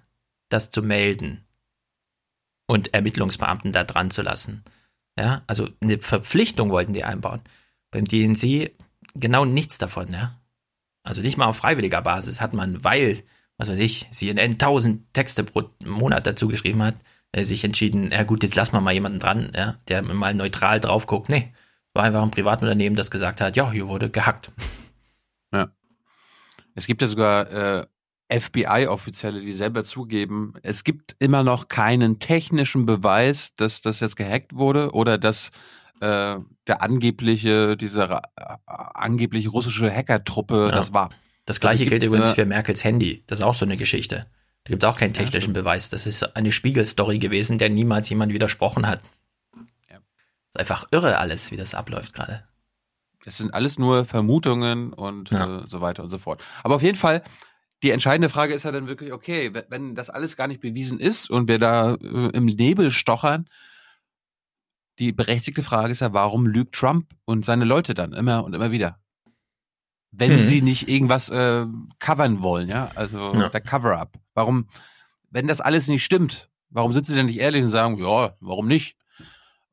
[0.48, 1.44] das zu melden
[2.66, 4.64] und Ermittlungsbeamten da dran zu lassen.
[5.18, 7.40] Ja, also eine Verpflichtung wollten die einbauen.
[7.90, 8.70] Beim DNC
[9.14, 10.38] genau nichts davon, ja.
[11.06, 13.22] Also nicht mal auf freiwilliger Basis hat man, weil,
[13.58, 16.96] was weiß ich, CNN 1000 Texte pro Monat dazu geschrieben hat,
[17.30, 20.80] äh, sich entschieden, ja gut, jetzt lassen wir mal jemanden dran, ja, der mal neutral
[20.80, 21.28] drauf guckt.
[21.28, 21.52] Nee,
[21.94, 24.52] war einfach ein Privatunternehmen, das gesagt hat, ja, hier wurde gehackt.
[25.52, 25.68] Ja.
[26.74, 27.86] Es gibt ja sogar äh,
[28.28, 34.56] FBI-Offizielle, die selber zugeben, es gibt immer noch keinen technischen Beweis, dass das jetzt gehackt
[34.56, 35.52] wurde oder dass
[36.00, 36.36] äh,
[36.66, 38.20] der angebliche, diese äh,
[38.66, 40.76] angeblich russische Hackertruppe Ja.
[40.76, 41.10] das war.
[41.44, 43.22] Das gleiche Also gilt gibt's übrigens für Merkels Handy.
[43.26, 44.26] Das ist auch so eine Geschichte.
[44.64, 45.90] Da gibt es auch keinen technischen Beweis.
[45.90, 49.00] Das ist eine Spiegelstory gewesen, der niemals jemand widersprochen hat.
[50.48, 52.42] Ist einfach irre alles, wie das abläuft gerade.
[53.24, 55.60] Es sind alles nur Vermutungen und Ja.
[55.60, 56.42] äh, so weiter und so fort.
[56.62, 57.22] Aber auf jeden Fall,
[57.82, 60.98] die entscheidende Frage ist ja dann wirklich, okay, wenn- wenn das alles gar nicht bewiesen
[61.00, 63.48] ist und wir da äh, im Nebel stochern,
[64.98, 68.70] die berechtigte Frage ist ja, warum lügt Trump und seine Leute dann immer und immer
[68.70, 68.98] wieder?
[70.12, 70.44] Wenn Hm.
[70.46, 71.66] sie nicht irgendwas äh,
[71.98, 73.48] covern wollen, ja, also Ja.
[73.50, 74.16] der Cover-up.
[74.34, 74.66] Warum,
[75.30, 78.66] wenn das alles nicht stimmt, warum sind sie denn nicht ehrlich und sagen, ja, warum
[78.68, 78.96] nicht?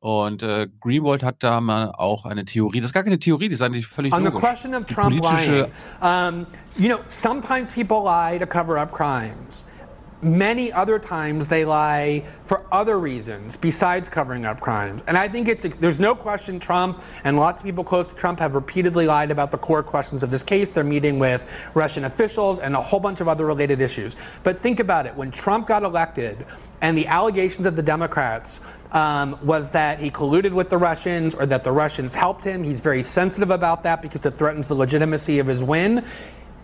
[0.00, 2.80] Und äh, Greenwald hat da mal auch eine Theorie.
[2.80, 4.40] Das ist gar keine Theorie, das ist eigentlich völlig On the logisch.
[4.42, 5.70] question of Die Trump politische
[6.02, 6.46] lying, um,
[6.76, 9.64] you know, sometimes people lie to cover up crimes.
[10.24, 15.02] Many other times they lie for other reasons besides covering up crimes.
[15.06, 18.38] And I think it's there's no question Trump and lots of people close to Trump
[18.38, 20.70] have repeatedly lied about the core questions of this case.
[20.70, 21.42] They're meeting with
[21.74, 24.16] Russian officials and a whole bunch of other related issues.
[24.44, 26.46] But think about it: when Trump got elected,
[26.80, 31.44] and the allegations of the Democrats um, was that he colluded with the Russians or
[31.44, 32.64] that the Russians helped him.
[32.64, 36.02] He's very sensitive about that because it threatens the legitimacy of his win.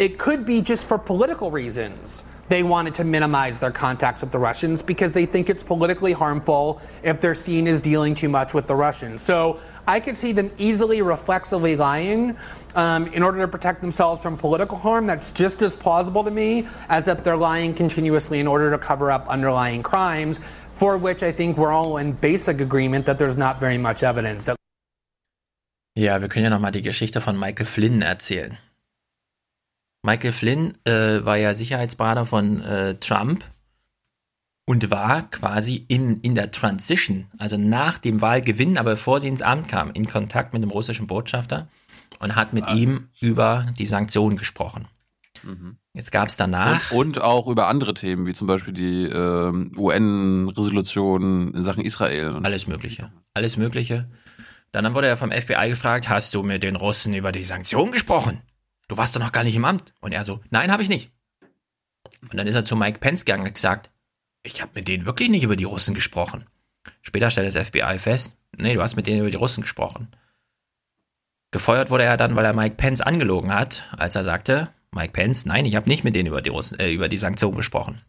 [0.01, 2.25] It could be just for political reasons.
[2.49, 6.81] They wanted to minimize their contacts with the Russians because they think it's politically harmful
[7.03, 9.21] if they're seen as dealing too much with the Russians.
[9.21, 12.35] So I could see them easily reflexively lying
[12.75, 15.07] um, in order to protect themselves from political harm.
[15.07, 19.13] That's just as plausible to me as that they're lying continuously in order to cover
[19.13, 20.41] up underlying crimes,
[20.73, 24.51] for which I think we're all in basic agreement that there's not very much evidence.
[25.95, 28.57] Ja, wir können ja nochmal die Geschichte von Michael Flynn erzählen.
[30.03, 33.45] Michael Flynn äh, war ja Sicherheitsberater von äh, Trump
[34.67, 39.43] und war quasi in, in der Transition, also nach dem Wahlgewinn, aber bevor sie ins
[39.43, 41.69] Amt kam, in Kontakt mit dem russischen Botschafter
[42.19, 44.87] und hat mit ihm über die Sanktionen gesprochen.
[45.93, 46.93] Jetzt gab es danach.
[46.93, 52.31] Und, und auch über andere Themen, wie zum Beispiel die ähm, UN-Resolution in Sachen Israel.
[52.31, 53.11] Und Alles Mögliche.
[53.35, 54.09] Alles Mögliche.
[54.73, 58.41] Dann wurde er vom FBI gefragt, hast du mit den Russen über die Sanktionen gesprochen?
[58.91, 59.95] Du warst doch noch gar nicht im Amt.
[60.01, 61.13] Und er so, nein, habe ich nicht.
[62.23, 63.89] Und dann ist er zu Mike Pence gegangen und gesagt,
[64.43, 66.45] ich habe mit denen wirklich nicht über die Russen gesprochen.
[67.01, 70.09] Später stellt das FBI fest, nee, du hast mit denen über die Russen gesprochen.
[71.53, 75.47] Gefeuert wurde er dann, weil er Mike Pence angelogen hat, als er sagte, Mike Pence,
[75.47, 78.01] nein, ich habe nicht mit denen über die, Russen, äh, über die Sanktionen gesprochen.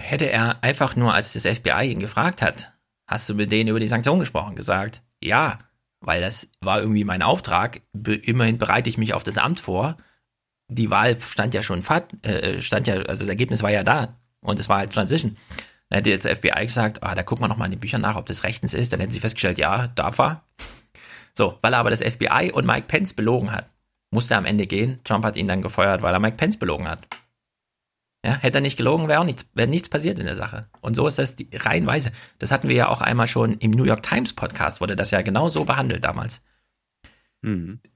[0.00, 2.72] Hätte er einfach nur, als das FBI ihn gefragt hat,
[3.06, 5.58] hast du mit denen über die Sanktionen gesprochen, gesagt, ja,
[6.02, 9.96] weil das war irgendwie mein Auftrag, immerhin bereite ich mich auf das Amt vor.
[10.68, 14.18] Die Wahl stand ja schon, fat, äh, stand ja, also das Ergebnis war ja da
[14.40, 15.36] und es war halt Transition.
[15.88, 18.16] Dann hätte jetzt das FBI gesagt, ah, da gucken wir nochmal in den Büchern nach,
[18.16, 18.92] ob das rechtens ist.
[18.92, 20.42] Dann hätten sie festgestellt, ja, darf er.
[21.34, 23.70] So, weil er aber das FBI und Mike Pence belogen hat,
[24.10, 25.00] musste er am Ende gehen.
[25.04, 27.06] Trump hat ihn dann gefeuert, weil er Mike Pence belogen hat.
[28.24, 30.68] Ja, hätte er nicht gelogen, wäre auch nichts, wäre nichts passiert in der Sache.
[30.80, 32.12] Und so ist das die, reihenweise.
[32.38, 35.22] Das hatten wir ja auch einmal schon im New York Times Podcast, wurde das ja
[35.22, 36.40] genau so behandelt damals.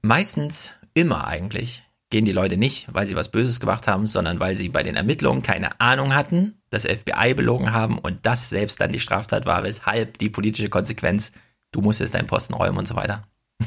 [0.01, 4.55] Meistens, immer eigentlich, gehen die Leute nicht, weil sie was Böses gemacht haben, sondern weil
[4.55, 8.91] sie bei den Ermittlungen keine Ahnung hatten, das FBI belogen haben und das selbst dann
[8.91, 11.31] die Straftat war, weshalb die politische Konsequenz,
[11.71, 13.23] du musstest deinen Posten räumen und so weiter.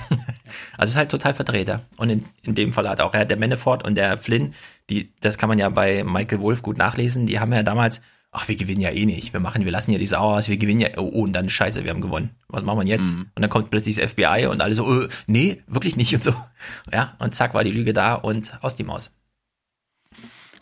[0.79, 1.83] Also es ist halt total verdrehter.
[1.97, 4.55] Und in, in dem Fall hat auch er, der Manafort und der Flynn,
[4.89, 8.01] die, das kann man ja bei Michael Wolf gut nachlesen, die haben ja damals,
[8.33, 9.33] ach, wir gewinnen ja eh nicht.
[9.33, 11.51] Wir machen, wir lassen ja die Sau aus, wir gewinnen ja, oh, oh, und dann
[11.51, 12.31] scheiße, wir haben gewonnen.
[12.49, 13.17] Was machen wir jetzt?
[13.17, 16.33] Und dann kommt plötzlich das FBI und alle so, äh, nee, wirklich nicht und so.
[16.93, 19.13] Ja, und zack war die Lüge da und aus die Maus.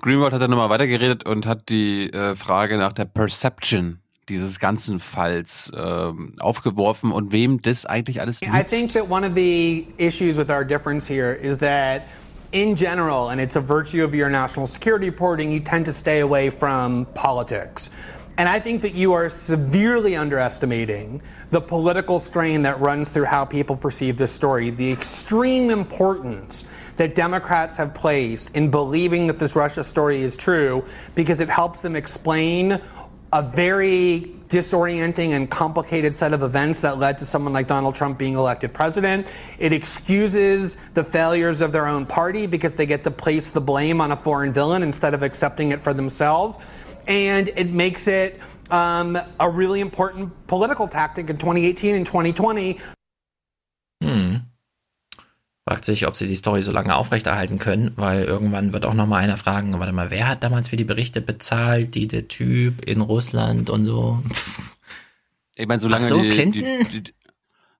[0.00, 5.00] Greenwald hat dann nochmal weitergeredet und hat die äh, Frage nach der Perception dieses ganzen
[5.00, 8.54] Falls ähm, aufgeworfen und wem das eigentlich alles nützt.
[8.54, 12.02] I think that one of the issues with our difference here is that
[12.52, 16.20] in general, and it's a virtue of your national security reporting, you tend to stay
[16.20, 17.90] away from politics.
[18.38, 23.44] And I think that you are severely underestimating the political strain that runs through how
[23.44, 26.64] people perceive this story, the extreme importance
[26.98, 30.84] that Democrats have placed in believing that this Russia story is true
[31.16, 32.80] because it helps them explain
[33.32, 38.18] a very disorienting and complicated set of events that led to someone like Donald Trump
[38.18, 39.30] being elected president.
[39.58, 44.00] It excuses the failures of their own party because they get to place the blame
[44.00, 46.56] on a foreign villain instead of accepting it for themselves.
[47.06, 48.40] And it makes it
[48.70, 52.97] um, a really important political tactic in 2018 and 2020 Hm.
[55.68, 59.06] Fragt sich, ob sie die Story so lange aufrechterhalten können, weil irgendwann wird auch noch
[59.06, 62.82] mal einer fragen, warte mal, wer hat damals für die Berichte bezahlt, die der Typ
[62.86, 64.22] in Russland und so.
[65.56, 66.62] Ich meine, solange, so, die, Clinton?
[66.62, 67.14] die, die,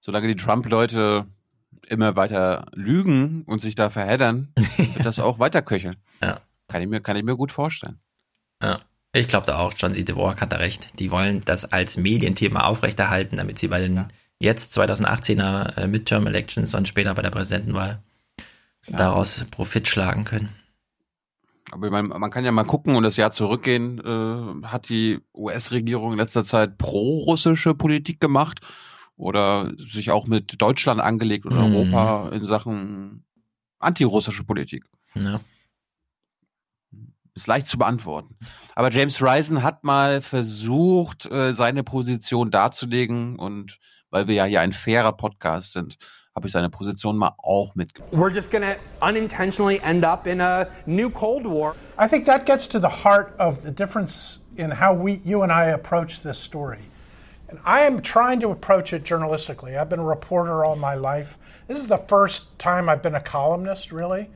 [0.00, 1.24] solange die Trump-Leute
[1.86, 5.96] immer weiter lügen und sich da verheddern, wird das auch weiter köcheln.
[6.20, 6.42] Ja.
[6.66, 8.00] Kann ich mir, kann ich mir gut vorstellen.
[8.62, 8.80] Ja.
[9.14, 10.04] Ich glaube da auch, John C.
[10.04, 10.98] DeWalk hat da recht.
[10.98, 14.04] Die wollen das als Medienthema aufrechterhalten, damit sie bei den
[14.40, 18.00] jetzt 2018er äh, Midterm Elections und später bei der Präsidentenwahl
[18.86, 20.50] daraus Profit schlagen können.
[21.70, 26.12] Aber meine, man kann ja mal gucken und das Jahr zurückgehen, äh, hat die US-Regierung
[26.12, 28.60] in letzter Zeit pro-russische Politik gemacht
[29.16, 31.74] oder sich auch mit Deutschland angelegt oder Mhm.
[31.74, 33.24] Europa in Sachen
[33.78, 34.84] antirussische Politik?
[35.14, 35.40] Ja.
[37.34, 38.36] Ist leicht zu beantworten.
[38.74, 43.78] Aber James Risen hat mal versucht, äh, seine Position darzulegen und
[44.10, 45.98] weil wir ja hier ein fairer Podcast sind,
[46.34, 48.12] habe ich seine Position mal auch mitgebracht.
[48.12, 51.74] we're just going to unintentionally end up in a new Cold War.
[51.98, 55.52] I think that gets to the heart of the difference in how we, you and
[55.52, 56.80] I approach this story.
[57.48, 59.78] And I am trying to approach it journalistically.
[59.78, 61.38] I've been a reporter all my life.
[61.66, 64.28] This is the first time I've been a columnist, really.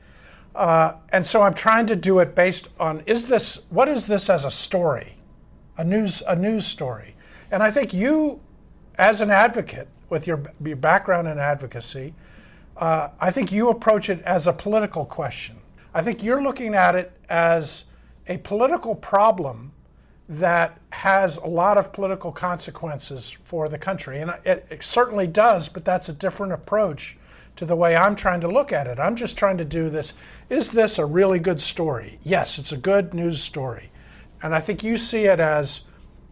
[0.55, 4.29] Uh, and so I'm trying to do it based on is this what is this
[4.29, 5.17] as a story,
[5.77, 7.15] a news a news story,
[7.51, 8.39] and I think you,
[8.97, 12.13] as an advocate with your your background in advocacy,
[12.77, 15.57] uh, I think you approach it as a political question.
[15.93, 17.85] I think you're looking at it as
[18.27, 19.73] a political problem
[20.29, 24.19] that has a lot of political consequences for the country.
[24.19, 27.17] And it, it certainly does, but that's a different approach
[27.57, 28.99] to the way I'm trying to look at it.
[28.99, 30.13] I'm just trying to do this.
[30.49, 32.19] Is this a really good story?
[32.23, 33.91] Yes, it's a good news story.
[34.41, 35.81] And I think you see it as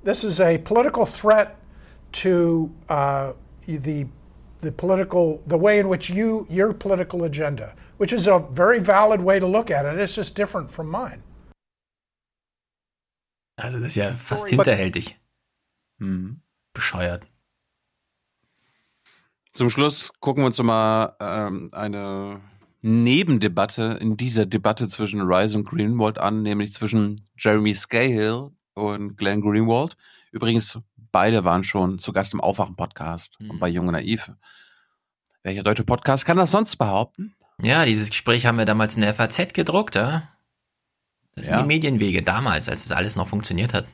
[0.04, 1.58] this is a political threat
[2.12, 3.34] to uh,
[3.68, 4.06] the
[4.62, 9.22] the political the way in which you your political agenda, which is a very valid
[9.22, 10.00] way to look at it.
[10.00, 11.24] It's just different from mine.
[13.58, 15.18] Also das ist ja fast hinterhältig.
[16.74, 17.28] Bescheuert.
[19.54, 22.42] Zum Schluss gucken wir uns noch mal ähm, eine
[22.82, 29.42] Nebendebatte in dieser Debatte zwischen Rice und Greenwald an, nämlich zwischen Jeremy Scahill und Glenn
[29.42, 29.96] Greenwald.
[30.32, 30.80] Übrigens,
[31.12, 34.32] beide waren schon zu Gast im Aufwachen-Podcast und bei Jung und Naiv.
[35.44, 37.36] Welcher deutsche Podcast kann das sonst behaupten?
[37.62, 40.24] Ja, dieses Gespräch haben wir damals in der FAZ gedruckt, ja.
[41.36, 41.62] Das sind Ja.
[41.62, 43.86] die Medienwege damals, als das alles noch funktioniert hat.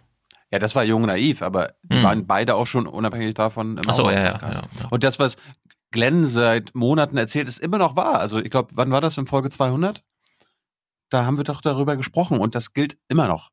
[0.51, 2.03] Ja, das war Jung und Naiv, aber die Hm.
[2.03, 4.87] waren beide auch schon unabhängig davon im Ach so, ja, ja, ja, ja.
[4.89, 5.37] Und das, was
[5.91, 8.19] Glenn seit Monaten erzählt, ist immer noch wahr.
[8.19, 10.03] Also ich glaube, wann war das in Folge 200?
[11.09, 13.51] Da haben wir doch darüber gesprochen und das gilt immer noch.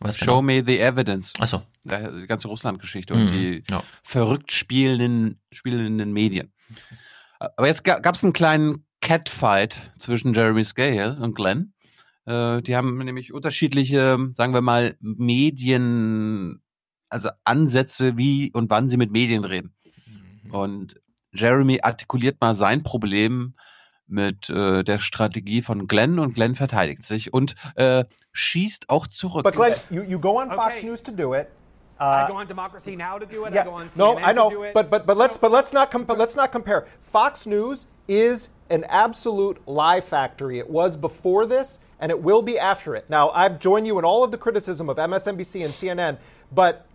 [0.00, 0.42] Was Show genau?
[0.42, 1.32] me the evidence.
[1.38, 1.62] Ach so.
[1.84, 3.82] Ja, Die ganze Russland-Geschichte und Mhm, die ja.
[4.02, 6.52] verrückt spielenden, spielenden Medien.
[7.38, 11.72] Aber jetzt gab es einen kleinen Catfight zwischen Jeremy Scahill und Glenn.
[12.26, 16.60] Äh, die haben nämlich unterschiedliche, sagen wir mal, Medien,
[17.08, 19.74] also Ansätze, wie und wann sie mit Medien reden.
[20.50, 21.00] Und
[21.32, 23.54] Jeremy artikuliert mal sein Problem
[24.10, 29.44] mit äh, der Strategie von Glenn und Glenn verteidigt sich und äh, schießt auch zurück.
[29.44, 31.48] But Glenn, you, you go on Fox News to do it.
[32.02, 33.52] I Uh, go on Democracy Now to do it.
[33.52, 34.72] yeah, I go on CNN no, I know, to do it.
[34.72, 36.86] but but but let's but let's not com- but let's not compare.
[37.00, 40.58] Fox News is an absolute lie factory.
[40.58, 43.04] It was before this, and it will be after it.
[43.10, 46.16] Now, I join you in all of the criticism of MSNBC and CNN,
[46.52, 46.86] but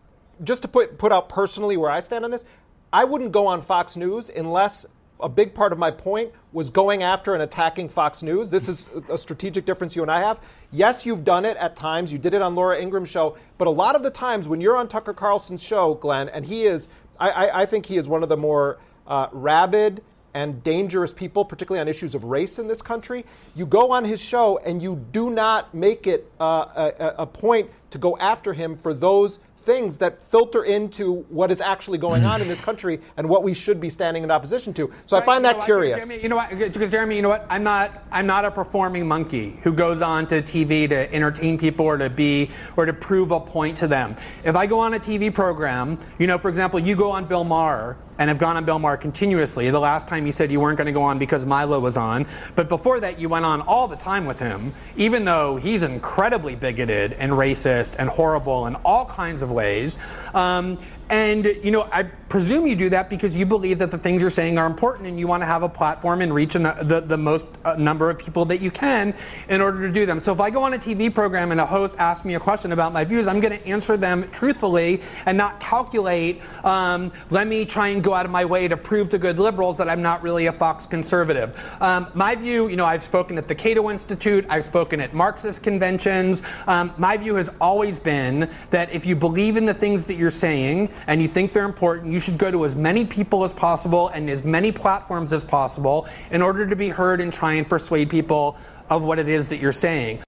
[0.43, 2.45] just to put put out personally where I stand on this,
[2.91, 4.87] I wouldn't go on Fox News unless
[5.21, 8.49] a big part of my point was going after and attacking Fox News.
[8.49, 10.41] This is a strategic difference you and I have.
[10.71, 12.11] Yes, you've done it at times.
[12.11, 14.75] You did it on Laura Ingram's show, but a lot of the times when you're
[14.75, 16.89] on Tucker Carlson's show, Glenn, and he is,
[17.19, 21.45] I, I, I think he is one of the more uh, rabid and dangerous people,
[21.45, 23.25] particularly on issues of race in this country.
[23.55, 27.69] You go on his show and you do not make it uh, a, a point
[27.91, 32.29] to go after him for those things that filter into what is actually going mm.
[32.29, 34.91] on in this country and what we should be standing in opposition to.
[35.05, 36.07] So I find that know curious.
[36.07, 36.49] Jeremy, you know what?
[36.51, 37.45] Because Jeremy, you know what?
[37.49, 38.03] I'm not.
[38.11, 42.09] I'm not a performing monkey who goes on to TV to entertain people or to
[42.09, 44.15] be or to prove a point to them.
[44.43, 47.43] If I go on a TV program, you know, for example, you go on Bill
[47.43, 49.69] Maher and have gone on Bill Maher continuously.
[49.69, 52.27] The last time you said you weren't going to go on because Milo was on,
[52.55, 56.55] but before that you went on all the time with him, even though he's incredibly
[56.55, 59.97] bigoted and racist and horrible in all kinds of ways.
[60.33, 60.77] Um,
[61.09, 64.31] and you know, I presume you do that because you believe that the things you're
[64.31, 67.17] saying are important, and you want to have a platform and reach an, the the
[67.17, 69.13] most uh, number of people that you can
[69.47, 70.19] in order to do them.
[70.19, 72.71] So if I go on a TV program and a host asks me a question
[72.71, 76.41] about my views, I'm going to answer them truthfully and not calculate.
[76.65, 79.77] Um, let me try and go out of my way to prove to good liberals
[79.77, 81.59] that I'm not really a Fox conservative.
[81.79, 85.61] Um, my view, you know, I've spoken at the Cato Institute, I've spoken at Marxist
[85.61, 86.41] conventions.
[86.67, 90.31] Um, my view has always been that if you believe in the things that you're
[90.31, 94.09] saying and you think they're important, you should go to as many people as possible
[94.09, 98.09] and as many platforms as possible in order to be heard and try and persuade
[98.09, 98.57] people
[98.89, 100.19] of what it is that you're saying.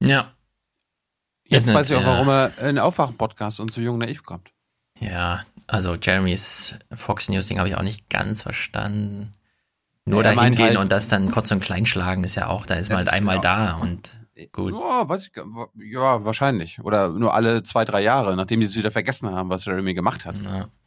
[0.00, 0.32] Ja.
[1.46, 4.50] Jetzt weiß ich auch, nicht, warum äh, er in Aufwachen-Podcast und zu Jung Naiv kommt.
[5.00, 9.32] Ja, also Jeremys Fox News Ding habe ich auch nicht ganz verstanden.
[10.06, 12.34] Nur Ja, er dahin meint gehen halt- und das dann kurz und klein schlagen, ist
[12.34, 13.40] ja auch, da ist man halt einmal ja.
[13.40, 14.16] da und
[14.52, 14.72] gut.
[14.72, 15.32] Ja, weiß ich,
[15.92, 16.80] ja, wahrscheinlich.
[16.80, 20.26] Oder nur alle zwei, drei Jahre, nachdem die es wieder vergessen haben, was Jeremy gemacht
[20.26, 20.34] hat.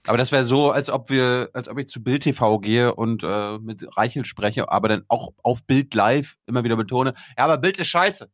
[0.07, 3.23] Aber das wäre so, als ob wir, als ob ich zu Bild TV gehe und
[3.23, 7.57] äh, mit Reichel spreche, aber dann auch auf Bild live immer wieder betone, ja, aber
[7.57, 8.29] Bild ist scheiße.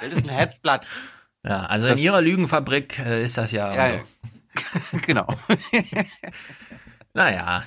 [0.00, 0.86] Bild ist ein Herzblatt.
[1.44, 3.94] Ja, also Das- in ihrer Lügenfabrik äh, ist das ja, Ja, so.
[3.94, 5.00] ja.
[5.06, 5.26] genau.
[7.14, 7.64] Naja.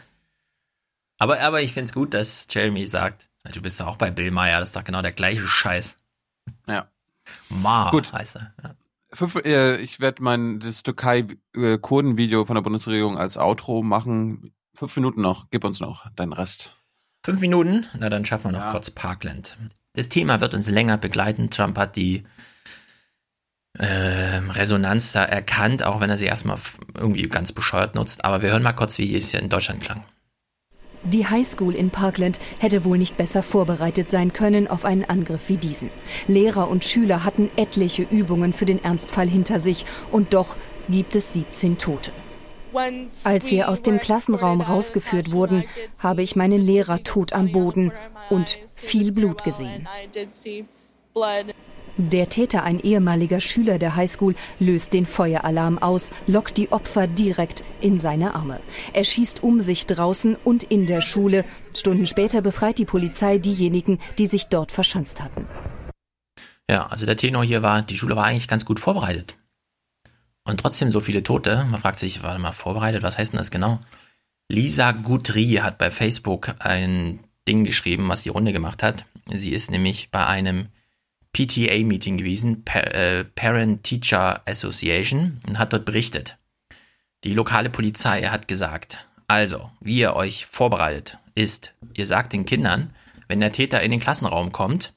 [1.17, 4.31] Aber, aber ich finde es gut, dass Jeremy sagt, du bist doch auch bei Bill
[4.31, 5.97] Meyer, das ist doch genau der gleiche Scheiß.
[7.49, 7.55] Ja.
[7.57, 8.13] Ma Gut.
[8.13, 8.53] heißt er.
[8.63, 8.75] Ja.
[9.11, 14.53] Fünf, äh, ich werde mein das Türkei-Kurden-Video von der Bundesregierung als Outro machen.
[14.75, 15.47] Fünf Minuten noch.
[15.49, 16.75] Gib uns noch deinen Rest.
[17.25, 17.85] Fünf Minuten?
[17.97, 19.57] Na, dann schaffen wir noch kurz Parkland.
[19.93, 21.49] Das Thema wird uns länger begleiten.
[21.49, 22.23] Trump hat die
[23.77, 26.57] ähm, Resonanz da erkannt, auch wenn er sie erstmal
[26.95, 28.23] irgendwie ganz bescheuert nutzt.
[28.25, 30.03] Aber wir hören mal kurz, wie es hier in Deutschland klang.
[31.03, 35.57] Die Highschool in Parkland hätte wohl nicht besser vorbereitet sein können auf einen Angriff wie
[35.57, 35.89] diesen.
[36.27, 40.57] Lehrer und Schüler hatten etliche Übungen für den Ernstfall hinter sich und doch
[40.89, 42.11] gibt es 17 Tote.
[43.23, 45.63] Als wir aus dem Klassenraum rausgeführt wurden,
[45.99, 47.91] habe ich meinen Lehrer tot am Boden
[48.29, 49.87] und viel Blut gesehen.
[52.01, 57.61] Der Täter, ein ehemaliger Schüler der Highschool, löst den Feueralarm aus, lockt die Opfer direkt
[57.81, 58.61] in seine Arme.
[58.93, 61.43] Er schießt um sich draußen und in der Schule.
[61.75, 65.45] Stunden später befreit die Polizei diejenigen, die sich dort verschanzt hatten.
[66.71, 69.37] Ja, also der Tenor hier war, die Schule war eigentlich ganz gut vorbereitet.
[70.45, 71.65] Und trotzdem so viele Tote.
[71.69, 73.81] Man fragt sich, warte mal, vorbereitet, was heißt denn das genau?
[74.47, 79.03] Lisa Guthrie hat bei Facebook ein Ding geschrieben, was die Runde gemacht hat.
[79.27, 80.69] Sie ist nämlich bei einem
[81.33, 86.37] PTA-Meeting gewesen, äh, Parent Teacher Association, und hat dort berichtet.
[87.23, 92.93] Die lokale Polizei hat gesagt, also, wie ihr euch vorbereitet, ist, ihr sagt den Kindern,
[93.27, 94.93] wenn der Täter in den Klassenraum kommt,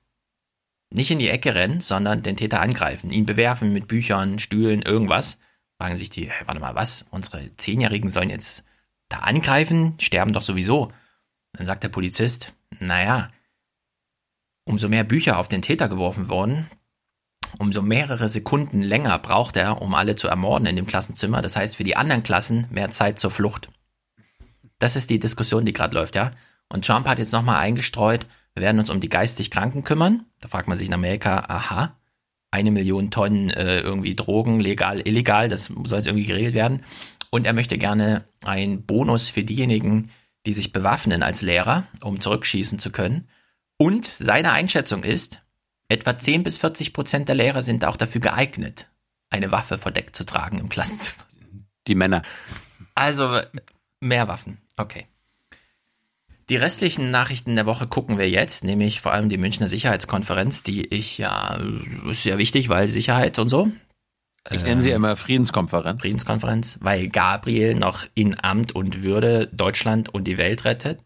[0.91, 5.39] nicht in die Ecke rennen, sondern den Täter angreifen, ihn bewerfen mit Büchern, Stühlen, irgendwas.
[5.79, 7.07] Fragen sich die, hey, warte mal, was?
[7.11, 8.65] Unsere Zehnjährigen sollen jetzt
[9.09, 9.95] da angreifen?
[10.01, 10.93] Sterben doch sowieso.
[11.53, 13.29] Dann sagt der Polizist, naja,
[14.65, 16.69] umso mehr Bücher auf den Täter geworfen wurden,
[17.59, 21.43] umso mehrere Sekunden länger braucht er, um alle zu ermorden in dem Klassenzimmer.
[21.43, 23.69] Das heißt für die anderen Klassen mehr Zeit zur Flucht.
[24.79, 26.33] Das ist die Diskussion, die gerade läuft, ja.
[26.69, 30.25] Und Trump hat jetzt nochmal eingestreut, wir werden uns um die geistig Kranken kümmern.
[30.41, 31.97] Da fragt man sich in Amerika, aha,
[32.51, 36.83] eine Million Tonnen äh, irgendwie Drogen, legal, illegal, das soll jetzt irgendwie geregelt werden.
[37.31, 40.11] Und er möchte gerne einen Bonus für diejenigen,
[40.45, 43.29] die sich bewaffnen als Lehrer, um zurückschießen zu können.
[43.77, 45.41] Und seine Einschätzung ist,
[45.89, 48.89] etwa 10 bis 40 Prozent der Lehrer sind auch dafür geeignet,
[49.31, 51.25] eine Waffe verdeckt zu tragen im Klassenzimmer.
[51.87, 52.23] Die Männer.
[52.95, 53.41] Also
[54.01, 54.59] mehr Waffen.
[54.77, 55.07] Okay.
[56.49, 60.87] Die restlichen Nachrichten der Woche gucken wir jetzt, nämlich vor allem die Münchner Sicherheitskonferenz, die
[60.87, 61.59] ich ja,
[62.11, 63.71] ist ja wichtig, weil Sicherheit und so.
[64.51, 66.01] Ich nenne sie immer Friedenskonferenz.
[66.01, 70.99] Friedenskonferenz, weil Gabriel noch in Amt und Würde Deutschland und die Welt rettet.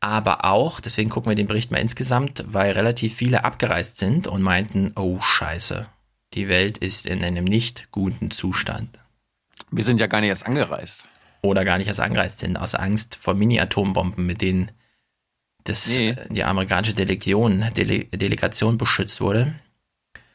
[0.00, 4.42] Aber auch, deswegen gucken wir den Bericht mal insgesamt, weil relativ viele abgereist sind und
[4.42, 5.86] meinten, oh scheiße,
[6.34, 8.98] die Welt ist in einem nicht guten Zustand.
[9.70, 11.06] Wir sind ja gar nicht erst angereist.
[11.42, 14.70] oder gar nicht erst angereist sind, aus Angst vor Mini-Atombomben, mit denen
[15.64, 16.10] das, Nee.
[16.10, 19.54] äh, die amerikanische Delegation, Dele Delegation beschützt wurde.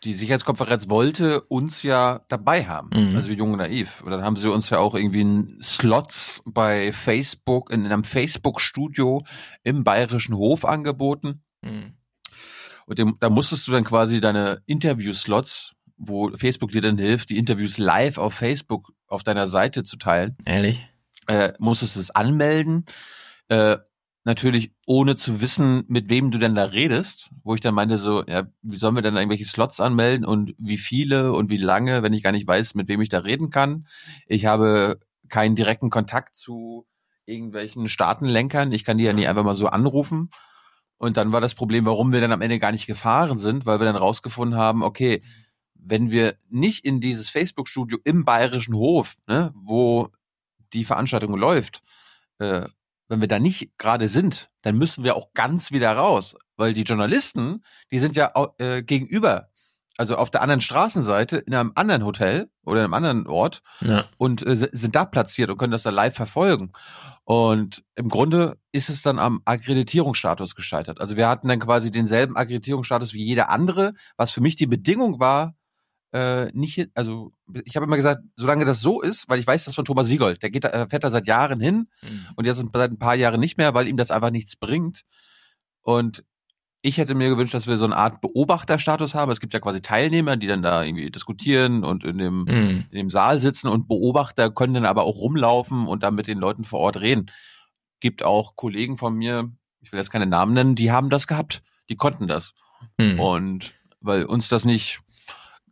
[0.05, 3.15] Die Sicherheitskonferenz wollte uns ja dabei haben, Mhm.
[3.15, 4.01] also Jung und Naiv.
[4.01, 9.25] Und dann haben sie uns ja auch irgendwie einen Slots bei Facebook, in einem Facebook-Studio
[9.63, 11.41] im Bayerischen Hof angeboten.
[11.63, 11.93] Mhm.
[12.85, 17.37] Und dem, da musstest du dann quasi deine Interview-Slots, wo Facebook dir dann hilft, die
[17.39, 20.37] Interviews live auf Facebook auf deiner Seite zu teilen.
[20.45, 20.87] Ehrlich?
[21.25, 22.85] Äh, musstest es anmelden.
[23.47, 23.77] Äh,
[24.25, 28.23] natürlich ohne zu wissen, mit wem du denn da redest, wo ich dann meinte so,
[28.25, 32.01] ja, wie sollen wir denn da irgendwelche Slots anmelden und wie viele und wie lange,
[32.01, 33.87] wenn ich gar nicht weiß, mit wem ich da reden kann.
[34.27, 34.99] Ich habe
[35.29, 36.87] keinen direkten Kontakt zu
[37.27, 38.71] irgendwelchen Staatenlenkern.
[38.71, 40.31] Ich kann die ja nicht einfach mal so anrufen.
[40.97, 43.79] Und dann war das Problem, warum wir dann am Ende gar nicht gefahren sind, weil
[43.79, 45.21] wir dann rausgefunden haben, okay,
[45.75, 50.09] wenn wir nicht in dieses Facebook-Studio im Bayerischen Hof, ne, wo
[50.73, 51.83] die Veranstaltung läuft,
[52.39, 52.67] äh,
[53.07, 56.83] wenn wir da nicht gerade sind, dann müssen wir auch ganz wieder raus, weil die
[56.83, 59.49] Journalisten, die sind ja äh, gegenüber,
[59.97, 64.05] also auf der anderen Straßenseite in einem anderen Hotel oder in einem anderen Ort Ja.
[64.17, 66.71] und äh, si- sind da platziert und können das dann live verfolgen.
[67.23, 70.99] Und im Grunde ist es dann am Akkreditierungsstatus gescheitert.
[71.01, 75.19] Also wir hatten dann quasi denselben Akkreditierungsstatus wie jeder andere, was für mich die Bedingung
[75.19, 75.55] war,
[76.15, 77.31] äh, nicht, also
[77.65, 80.41] ich habe immer gesagt, solange das so ist, weil ich weiß das von Thomas Wiegold,
[80.41, 81.87] der geht da, äh, fährt da seit Jahren hin
[82.35, 85.01] und jetzt seit ein paar Jahren nicht mehr, weil ihm das einfach nichts bringt.
[85.81, 86.23] Und
[86.81, 89.31] ich hätte mir gewünscht, dass wir so eine Art Beobachterstatus haben.
[89.31, 92.85] Es gibt ja quasi Teilnehmer, die dann da irgendwie diskutieren und in dem, Mhm.
[92.91, 96.37] in dem Saal sitzen und Beobachter können dann aber auch rumlaufen und dann mit den
[96.37, 97.25] Leuten vor Ort reden.
[97.99, 99.51] Gibt auch Kollegen von mir,
[99.81, 101.63] ich will jetzt keine Namen nennen, die haben das gehabt.
[101.89, 102.53] Die konnten das.
[102.99, 103.19] Mhm.
[103.19, 104.99] Und weil uns das nicht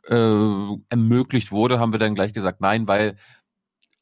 [0.08, 3.16] äh, ermöglicht wurde, haben wir dann gleich gesagt, nein, weil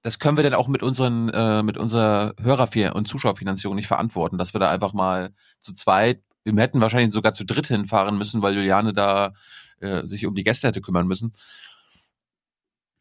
[0.03, 4.37] das können wir dann auch mit unseren, äh, mit unserer Hörerfinanzierung und Zuschauerfinanzierung nicht verantworten,
[4.37, 8.41] dass wir da einfach mal zu zweit, wir hätten wahrscheinlich sogar zu dritt hinfahren müssen,
[8.41, 9.33] weil Juliane da
[9.79, 11.33] äh, sich um die Gäste hätte kümmern müssen.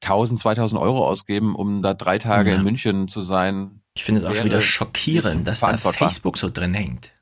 [0.02, 2.56] 1000, 2000 Euro ausgeben, um da drei Tage Ja.
[2.56, 3.82] in München zu sein.
[3.94, 5.76] Ich finde es auch schon wieder schockierend, dass da.
[5.76, 7.12] Facebook so drin hängt.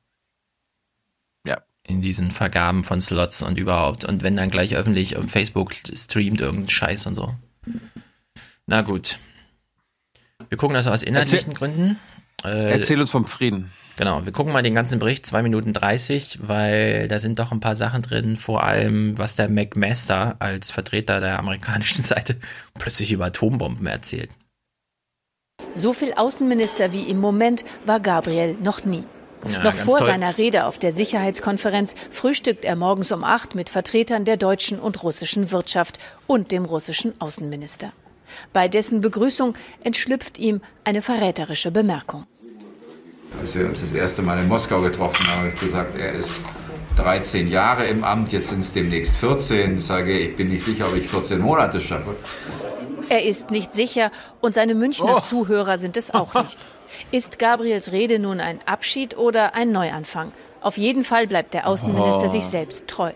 [1.89, 4.05] In diesen Vergaben von Slots und überhaupt.
[4.05, 7.35] Und wenn dann gleich öffentlich auf Facebook streamt irgendein Scheiß und so.
[8.67, 9.19] Na gut.
[10.49, 11.99] Wir gucken das aus inhaltlichen Gründen.
[12.45, 13.73] Äh, Erzähl uns vom Frieden.
[13.97, 17.59] Genau, wir gucken mal den ganzen Bericht, 2 Minuten 30, weil da sind doch ein
[17.59, 22.37] paar Sachen drin, vor allem was der McMaster als Vertreter der amerikanischen Seite
[22.79, 24.31] plötzlich über Atombomben erzählt.
[25.75, 29.05] So viel Außenminister wie im Moment war Gabriel noch nie.
[29.47, 30.07] Ja, noch vor toll.
[30.07, 35.03] seiner Rede auf der Sicherheitskonferenz frühstückt er morgens um acht mit Vertretern der deutschen und
[35.03, 37.93] russischen Wirtschaft und dem russischen Außenminister.
[38.53, 42.27] Bei dessen Begrüßung entschlüpft ihm eine verräterische Bemerkung.
[43.41, 46.41] Als wir uns das erste Mal in Moskau getroffen haben, habe ich gesagt, er ist
[46.97, 49.79] 13 Jahre im Amt, jetzt sind es demnächst 14.
[49.79, 52.17] Ich sage, ich bin nicht sicher, ob ich 14 Monate schaffe.
[53.09, 54.11] Er ist nicht sicher
[54.41, 55.21] und seine Münchner Oh.
[55.21, 56.59] Zuhörer sind es auch nicht.
[57.11, 60.33] Ist Gabriels Rede nun ein Abschied oder ein Neuanfang?
[60.61, 62.29] Auf jeden Fall bleibt der Außenminister Oh.
[62.29, 63.13] sich selbst treu.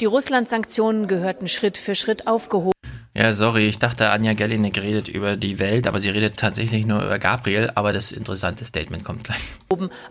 [0.00, 2.72] Die Russland-Sanktionen gehörten Schritt für Schritt aufgehoben.
[3.14, 7.02] Ja, sorry, ich dachte, Anja Gellinek redet über die Welt, aber sie redet tatsächlich nur
[7.04, 9.40] über Gabriel, aber das interessante Statement kommt gleich.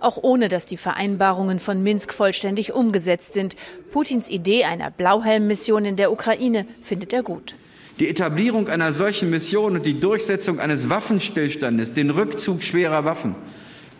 [0.02, 3.56] auch ohne dass die Vereinbarungen von Minsk vollständig umgesetzt sind.
[3.91, 7.56] Putins Idee einer Blauhelm-Mission in der Ukraine findet er gut.
[7.99, 13.36] Die Etablierung einer solchen Mission und die Durchsetzung eines Waffenstillstandes, den Rückzug schwerer Waffen,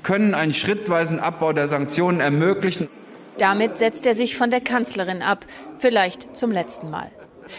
[0.04, 2.90] können einen schrittweisen Abbau der Sanktionen ermöglichen.
[3.40, 5.46] Damit setzt er sich von der Kanzlerin ab,
[5.80, 7.12] vielleicht zum letzten Mal.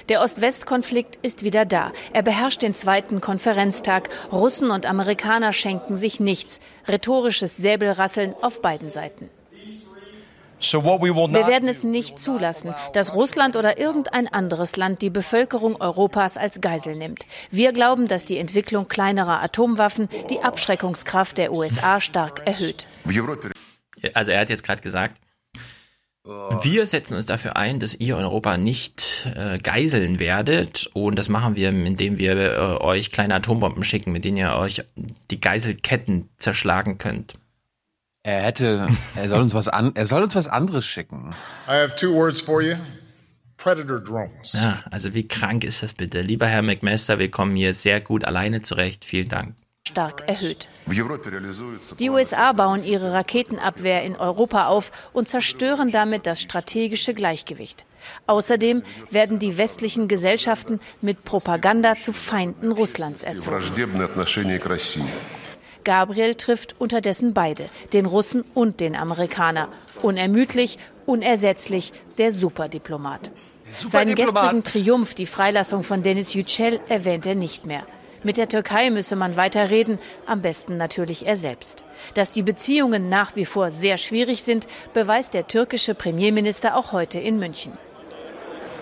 [0.08, 1.92] Der Ost-West-Konflikt ist wieder da.
[2.12, 4.08] Er beherrscht den zweiten Konferenztag.
[4.30, 6.60] Russen und Amerikaner schenken sich nichts.
[6.86, 9.30] Rhetorisches Säbelrasseln auf beiden Seiten.
[10.60, 16.60] Wir werden es nicht zulassen, dass Russland oder irgendein anderes Land die Bevölkerung Europas als
[16.60, 17.26] Geisel nimmt.
[17.50, 22.86] Wir glauben, dass die Entwicklung kleinerer Atomwaffen die Abschreckungskraft der USA stark erhöht.
[24.14, 25.20] Also er hat jetzt gerade gesagt,
[26.62, 30.90] wir setzen uns dafür ein, dass ihr Europa nicht äh, geiseln werdet.
[30.92, 34.84] Und das machen wir, indem wir äh, euch kleine Atombomben schicken, mit denen ihr euch
[35.30, 37.34] die Geiselketten zerschlagen könnt.
[38.28, 41.34] Er hätte, er soll uns was an, er soll uns was anderes schicken.
[41.66, 42.74] I have two words for you
[43.56, 44.52] Predator drones.
[44.52, 46.20] Ja, also wie krank ist das bitte?
[46.20, 49.06] Lieber Herr McMaster, wir kommen hier sehr gut alleine zurecht.
[49.06, 49.54] Vielen Dank.
[49.88, 50.68] stark erhöht.
[51.98, 57.86] Die USA bauen ihre Raketenabwehr in Europa auf und zerstören damit das strategische Gleichgewicht.
[58.26, 63.62] Außerdem werden die westlichen Gesellschaften mit Propaganda zu Feinden Russlands erzogen.
[65.88, 69.68] Gabriel trifft unterdessen beide, den Russen und den Amerikaner.
[70.02, 73.30] Unermüdlich, unersetzlich, der Superdiplomat.
[73.72, 77.84] Seinen gestrigen Triumph, die Freilassung von Denis Yücel, erwähnt er nicht mehr.
[78.22, 81.84] Mit der Türkei müsse man weiter reden, am besten natürlich er selbst.
[82.12, 87.18] Dass die Beziehungen nach wie vor sehr schwierig sind, beweist der türkische Premierminister auch heute
[87.18, 87.72] in München.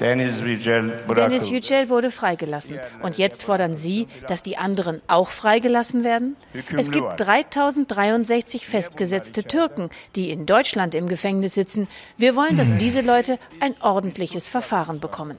[0.00, 1.54] Deniz Yücel Denis bırakıldı.
[1.54, 2.80] Yücel wurde freigelassen.
[3.02, 6.36] Und jetzt fordern Sie, dass die anderen auch freigelassen werden?
[6.76, 11.88] Es gibt 3063 festgesetzte Türken, die in Deutschland im Gefängnis sitzen.
[12.18, 15.36] Wir wollen, dass diese Leute ein ordentliches Verfahren bekommen.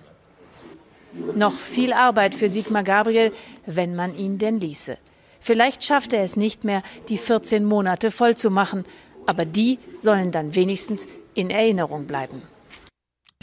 [1.36, 3.32] Noch viel Arbeit für Sigmar Gabriel,
[3.66, 4.98] wenn man ihn denn ließe.
[5.40, 8.86] Vielleicht schafft er es nicht mehr, die 14 Monate voll zu machen,
[9.26, 12.42] aber die sollen dann wenigstens in Erinnerung bleiben.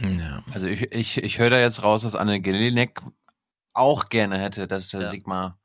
[0.01, 0.43] Ja.
[0.53, 3.01] Also ich, ich, ich höre da jetzt raus, dass Anne Gelinek
[3.73, 5.11] auch gerne hätte, dass der Ja.
[5.11, 5.59] Sigmar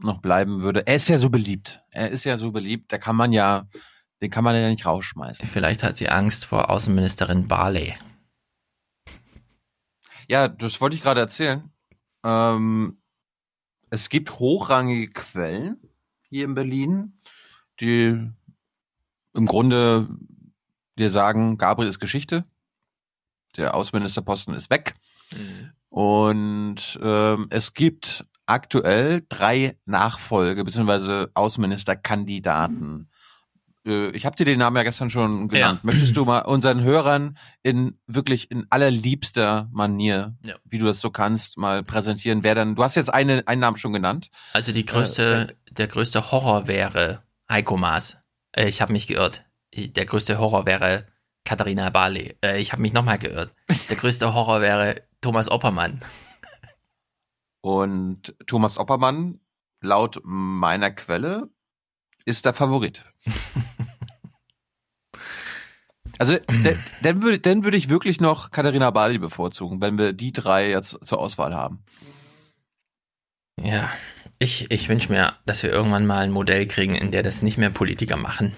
[0.00, 0.86] noch bleiben würde.
[0.86, 1.82] Er ist ja so beliebt.
[1.90, 3.68] Er ist ja so beliebt, da kann man ja,
[4.20, 5.46] den kann man ja nicht rausschmeißen.
[5.46, 7.94] Vielleicht hat sie Angst vor Außenministerin Barley.
[10.28, 11.70] Ja, das wollte ich gerade erzählen.
[12.24, 13.00] Ähm,
[13.90, 15.78] es gibt hochrangige Quellen
[16.28, 17.16] hier in Berlin,
[17.80, 18.30] die
[19.34, 20.08] im Grunde
[20.98, 22.44] dir sagen, Gabriel ist Geschichte,
[23.56, 24.94] der Außenministerposten ist weg.
[25.88, 31.26] Und ähm, es gibt aktuell drei Nachfolge bzw.
[31.34, 33.08] Außenministerkandidaten.
[33.86, 35.80] Äh, ich habe dir den Namen ja gestern schon genannt.
[35.82, 35.86] Ja.
[35.86, 40.54] Möchtest du mal unseren Hörern in wirklich in allerliebster Manier, Ja.
[40.64, 43.76] wie du das so kannst, mal präsentieren, wer dann, du hast jetzt eine, einen Namen
[43.76, 44.30] schon genannt.
[44.52, 48.18] Also die größte, der größte Horror wäre Heiko Maas.
[48.52, 49.44] Äh, ich habe mich geirrt.
[49.74, 51.06] Der größte Horror wäre
[51.48, 52.36] Katharina Barley.
[52.44, 53.54] Äh, ich habe mich nochmal geirrt.
[53.88, 55.98] Der größte Horror wäre Thomas Oppermann.
[57.62, 59.40] Und Thomas Oppermann,
[59.80, 61.48] laut meiner Quelle,
[62.26, 63.04] ist der Favorit.
[66.20, 66.36] Also,
[67.00, 70.98] dann würde, dann würde ich wirklich noch Katharina Bali bevorzugen, wenn wir die drei jetzt
[71.04, 71.84] zur Auswahl haben.
[73.62, 73.88] Ja,
[74.40, 77.56] ich, ich wünsche mir, dass wir irgendwann mal ein Modell kriegen, in der das nicht
[77.56, 78.52] mehr Politiker machen.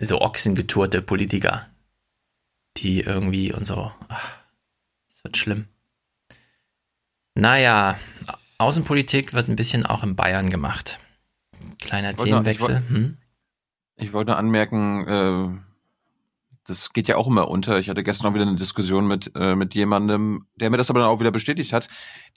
[0.00, 1.66] So ochsengeturte Politiker,
[2.76, 3.92] die irgendwie und so.
[4.08, 4.38] Ach,
[5.08, 5.66] Das wird schlimm.
[7.34, 7.98] Naja,
[8.58, 10.98] Außenpolitik wird ein bisschen auch in Bayern gemacht.
[11.78, 12.82] Kleiner Ich wollte noch- ich Themenwechsel.
[12.90, 13.16] woll- Hm?
[13.98, 15.58] Ich wollte anmerken, äh,
[16.64, 17.78] das geht ja auch immer unter.
[17.78, 21.00] Ich hatte gestern auch wieder eine Diskussion mit, äh, mit jemandem, der mir das aber
[21.00, 21.88] dann auch wieder bestätigt hat.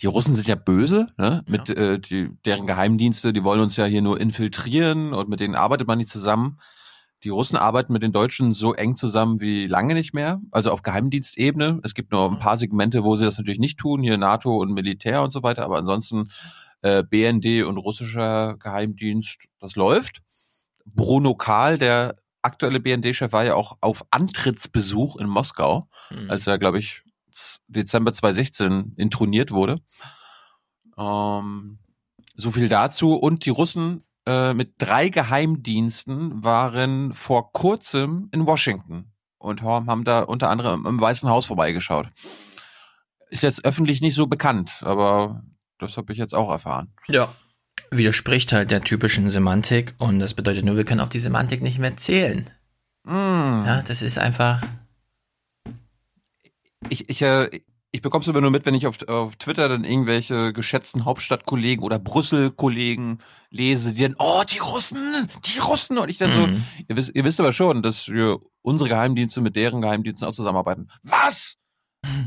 [0.02, 1.44] Die Russen sind ja böse, ne?
[1.48, 5.56] Mit äh, die, deren Geheimdienste, die wollen uns ja hier nur infiltrieren und mit denen
[5.56, 6.60] arbeitet man nicht zusammen.
[7.24, 10.84] Die Russen arbeiten mit den Deutschen so eng zusammen wie lange nicht mehr, also auf
[10.84, 11.82] Geheimdienstebene.
[11.84, 14.72] Es gibt nur ein paar Segmente, wo sie das natürlich nicht tun, hier NATO und
[14.72, 16.30] Militär und so weiter, aber ansonsten
[16.82, 20.22] äh, BND und russischer Geheimdienst, das läuft.
[20.86, 26.32] Bruno Kahl, der aktuelle BND-Chef, war ja auch auf Antrittsbesuch in Moskau, Mhm.
[26.32, 27.04] als er, glaube ich,
[27.68, 29.82] Dezember 2016 introniert wurde.
[30.98, 31.78] Ähm,
[32.36, 33.14] so viel dazu.
[33.14, 40.22] Und die Russen äh, mit drei Geheimdiensten waren vor kurzem in Washington und haben da
[40.22, 42.10] unter anderem im Weißen Haus vorbeigeschaut.
[43.32, 45.42] Ist jetzt öffentlich nicht so bekannt, aber
[45.80, 46.94] das habe ich jetzt auch erfahren.
[47.08, 47.34] Ja.
[47.90, 51.80] Widerspricht halt der typischen Semantik und das bedeutet nur, wir können auf die Semantik nicht
[51.80, 52.52] mehr zählen.
[53.06, 53.66] Mm.
[53.66, 54.62] Ja, das ist einfach.
[56.88, 57.62] ich, ich, äh,
[57.92, 61.84] ich bekomme es aber nur mit, wenn ich auf, auf Twitter dann irgendwelche geschätzten Hauptstadtkollegen
[61.84, 65.98] oder Brüssel-Kollegen lese, die dann, oh, die Russen, die Russen.
[65.98, 66.64] Und ich dann so, Mhm.
[66.88, 70.90] ihr wisst, ihr wisst aber schon, dass wir unsere Geheimdienste mit deren Geheimdiensten auch zusammenarbeiten.
[71.04, 71.58] Was?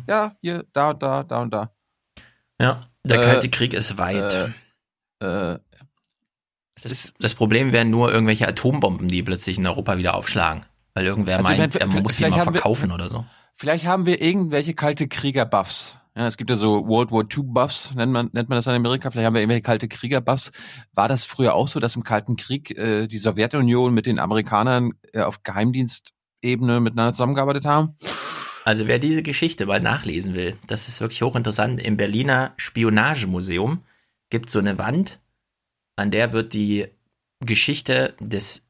[0.09, 1.73] Ja, hier, da und da, da und da.
[2.61, 4.53] Ja, der Äh, Kalte Krieg ist weit.
[5.23, 5.59] Äh, äh,
[6.83, 10.65] das, das Problem wären nur irgendwelche Atombomben, die plötzlich in Europa wieder aufschlagen.
[10.95, 13.25] Weil irgendwer Also, meint, man muss sie mal haben wir- verkaufen oder so.
[13.55, 15.99] Vielleicht haben wir irgendwelche kalte Krieger-Buffs.
[16.15, 18.74] Ja, es gibt ja so World War II Buffs, nennt man, nennt man das in
[18.74, 19.11] Amerika.
[19.11, 20.53] Vielleicht haben wir irgendwelche kalte Krieger-Buffs.
[20.93, 24.93] War das früher auch so, dass im Kalten Krieg äh, die Sowjetunion mit den Amerikanern
[25.12, 27.97] äh, auf Geheimdienstebene miteinander zusammengearbeitet haben?
[28.65, 31.81] Also wer diese Geschichte mal nachlesen will, das ist wirklich hochinteressant.
[31.81, 33.83] Im Berliner Spionagemuseum
[34.31, 35.19] gibt so eine Wand,
[35.97, 36.87] an der wird die
[37.41, 38.69] Geschichte des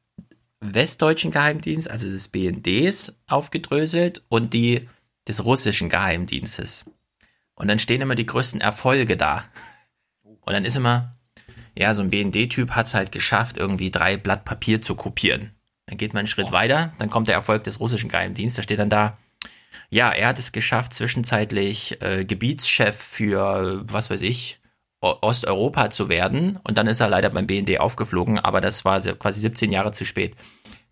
[0.63, 4.87] westdeutschen Geheimdienstes, also des BNDs, aufgedröselt und die
[5.27, 6.85] des russischen Geheimdienstes.
[7.55, 9.45] Und dann stehen immer die größten Erfolge da.
[10.23, 11.15] Und dann ist immer,
[11.77, 15.51] ja, so ein BND-Typ hat es halt geschafft, irgendwie drei Blatt Papier zu kopieren.
[15.85, 18.79] Dann geht man einen Schritt weiter, dann kommt der Erfolg des russischen Geheimdienstes, da steht
[18.79, 19.17] dann da,
[19.89, 24.59] ja, er hat es geschafft, zwischenzeitlich äh, Gebietschef für, was weiß ich,
[25.03, 26.57] Osteuropa zu werden.
[26.63, 30.05] Und dann ist er leider beim BND aufgeflogen, aber das war quasi 17 Jahre zu
[30.05, 30.35] spät.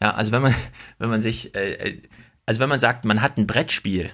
[0.02, 0.56] Ja, also wenn man,
[1.00, 2.02] wenn man sich, äh, äh,
[2.46, 4.12] also wenn man sagt, man hat ein Brettspiel,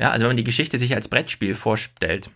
[0.00, 2.30] ja, also wenn man die Geschichte sich als Brettspiel vorstellt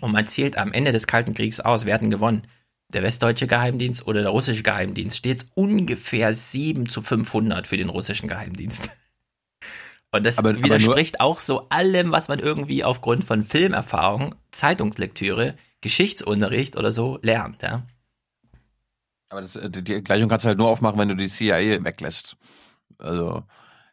[0.00, 2.46] und man zählt am Ende des Kalten Kriegs aus, wer hat denn gewonnen?
[2.92, 5.16] Der westdeutsche Geheimdienst oder der russische Geheimdienst?
[5.16, 8.90] Steht ungefähr 7 zu 500 für den russischen Geheimdienst.
[10.12, 15.56] Und das Aber- aber widerspricht auch so allem, was man irgendwie aufgrund von Filmerfahrung, Zeitungslektüre,
[15.80, 17.62] Geschichtsunterricht oder so lernt.
[17.62, 17.82] Ja?
[19.28, 21.82] Aber das, äh, die die Gleichung kannst du halt nur aufmachen, wenn du die CIA
[21.84, 22.36] weglässt.
[22.98, 23.42] Also,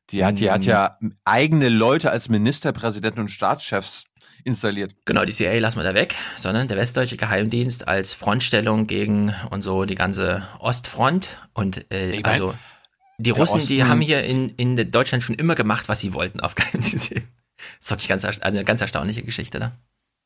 [0.10, 4.04] die hat, die hat ja eigene Leute als Ministerpräsidenten und Staatschefs
[4.44, 4.94] installiert.
[5.06, 9.62] Genau, die CIA lassen wir da weg, sondern der westdeutsche Geheimdienst als Frontstellung gegen und
[9.62, 11.40] so die ganze Ostfront.
[11.54, 12.54] Und äh, Ich mein, also
[13.18, 16.42] die Russen, die Osten- haben hier in, in Deutschland schon immer gemacht, was sie wollten
[16.42, 17.12] auf Geheimdienst.
[17.12, 17.22] Das
[17.80, 19.72] ist wirklich ganz, also eine ganz erstaunliche Geschichte da.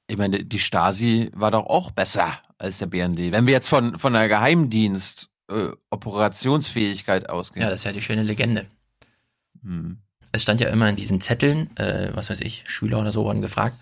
[0.07, 3.31] Ich meine, die Stasi war doch auch besser als der BND.
[3.31, 7.63] Wenn wir jetzt von, von der Geheimdienst äh, Operationsfähigkeit ausgehen.
[7.63, 8.65] Ja, das ist ja die schöne Legende.
[9.61, 9.99] Hm.
[10.31, 13.41] Es stand ja immer in diesen Zetteln, äh, was weiß ich, Schüler oder so wurden
[13.41, 13.77] gefragt,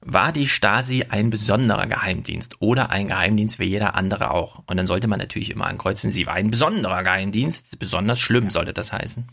[0.00, 4.62] war die Stasi ein besonderer Geheimdienst oder ein Geheimdienst wie jeder andere auch?
[4.66, 8.72] Und dann sollte man natürlich immer ankreuzen, sie war ein besonderer Geheimdienst, besonders schlimm sollte
[8.72, 9.26] das heißen.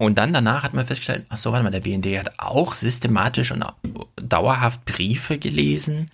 [0.00, 3.52] Und dann danach hat man festgestellt, ach so, warte mal, der BND hat auch systematisch
[3.52, 3.62] und
[4.16, 6.10] dauerhaft Briefe gelesen,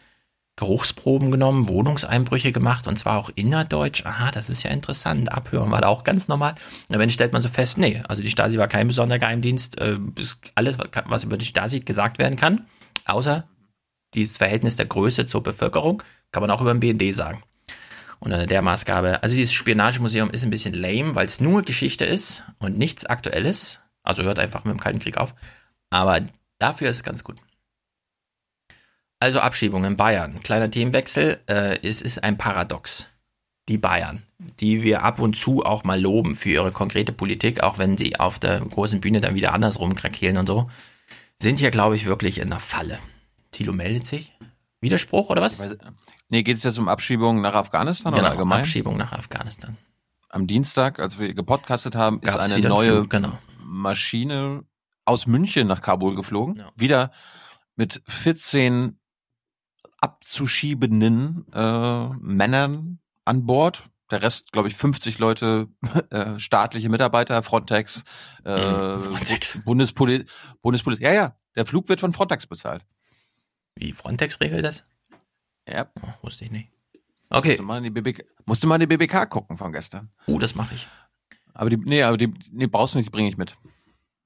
[0.56, 4.04] Geruchsproben genommen, Wohnungseinbrüche gemacht und zwar auch innerdeutsch.
[4.04, 5.30] Aha, das ist ja interessant.
[5.30, 6.56] Abhören war da auch ganz normal.
[6.88, 9.80] Und dann stellt man so fest, nee, also die Stasi war kein besonderer Geheimdienst.
[9.80, 12.66] Äh, ist alles, was über die Stasi gesagt werden kann,
[13.04, 13.46] außer
[14.14, 16.02] dieses Verhältnis der Größe zur Bevölkerung,
[16.32, 17.40] kann man auch über den BND sagen.
[18.18, 22.04] Und unter der Maßgabe, also dieses Spionagemuseum ist ein bisschen lame, weil es nur Geschichte
[22.04, 23.80] ist und nichts Aktuelles.
[24.02, 25.34] Also hört einfach mit dem Kalten Krieg auf.
[25.90, 26.20] Aber
[26.58, 27.36] dafür ist es ganz gut.
[29.18, 30.40] Also Abschiebung in Bayern.
[30.42, 31.40] Kleiner Themenwechsel.
[31.46, 33.06] Äh, es ist ein Paradox.
[33.68, 34.22] Die Bayern,
[34.60, 38.20] die wir ab und zu auch mal loben für ihre konkrete Politik, auch wenn sie
[38.20, 40.70] auf der großen Bühne dann wieder andersrum krakeelen und so,
[41.38, 42.98] sind hier, glaube ich, wirklich in der Falle.
[43.50, 44.32] Thilo meldet sich.
[44.80, 45.60] Widerspruch oder was?
[46.28, 48.60] Nee, geht es jetzt um Abschiebung nach Afghanistan Genau, oder allgemein?
[48.60, 49.76] Abschiebung nach Afghanistan.
[50.28, 53.38] Am Dienstag, als wir gepodcastet haben, ist Gab's eine wieder einen neue Flug, genau.
[53.62, 54.64] Maschine
[55.04, 56.62] aus München nach Kabul geflogen.
[56.74, 57.12] Wieder
[57.76, 58.98] mit 14
[60.00, 63.88] abzuschiebenden äh, Männern an Bord.
[64.10, 65.68] Der Rest, glaube ich, 50 Leute,
[66.10, 68.04] äh, staatliche Mitarbeiter, Frontex,
[68.44, 69.60] äh, Frontex.
[69.64, 70.26] Bundespolizei,
[70.62, 71.04] Bundespolizei.
[71.04, 72.84] Ja, ja, der Flug wird von Frontex bezahlt.
[73.74, 74.84] Wie Frontex regelt das?
[75.68, 75.86] Ja.
[76.02, 76.70] Oh, wusste ich nicht.
[77.30, 77.50] Okay.
[77.50, 80.10] Musste mal in die BBK, musste mal die BBK gucken von gestern.
[80.26, 80.86] Oh, das mache ich.
[81.54, 83.56] Aber die, nee, aber die, nee, brauchst du nicht, die bringe ich mit.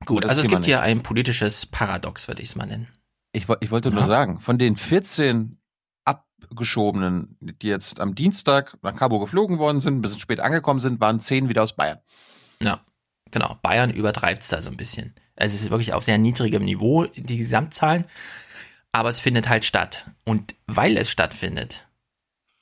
[0.05, 2.89] Gut, Das also es gibt hier ein politisches Paradox, würde ich es mal nennen.
[3.33, 4.07] Ich, ich wollte nur Ja.
[4.09, 5.59] sagen, von den 14
[6.05, 11.01] abgeschobenen, die jetzt am Dienstag nach Cabo geflogen worden sind, ein bisschen spät angekommen sind,
[11.01, 11.99] waren 10 wieder aus Bayern.
[12.62, 12.81] Ja,
[13.31, 13.57] genau.
[13.62, 15.15] Bayern übertreibt es da so ein bisschen.
[15.37, 18.05] Also es ist wirklich auf sehr niedrigem Niveau, die Gesamtzahlen.
[18.93, 20.05] Aber es findet halt statt.
[20.25, 21.87] Und weil es stattfindet,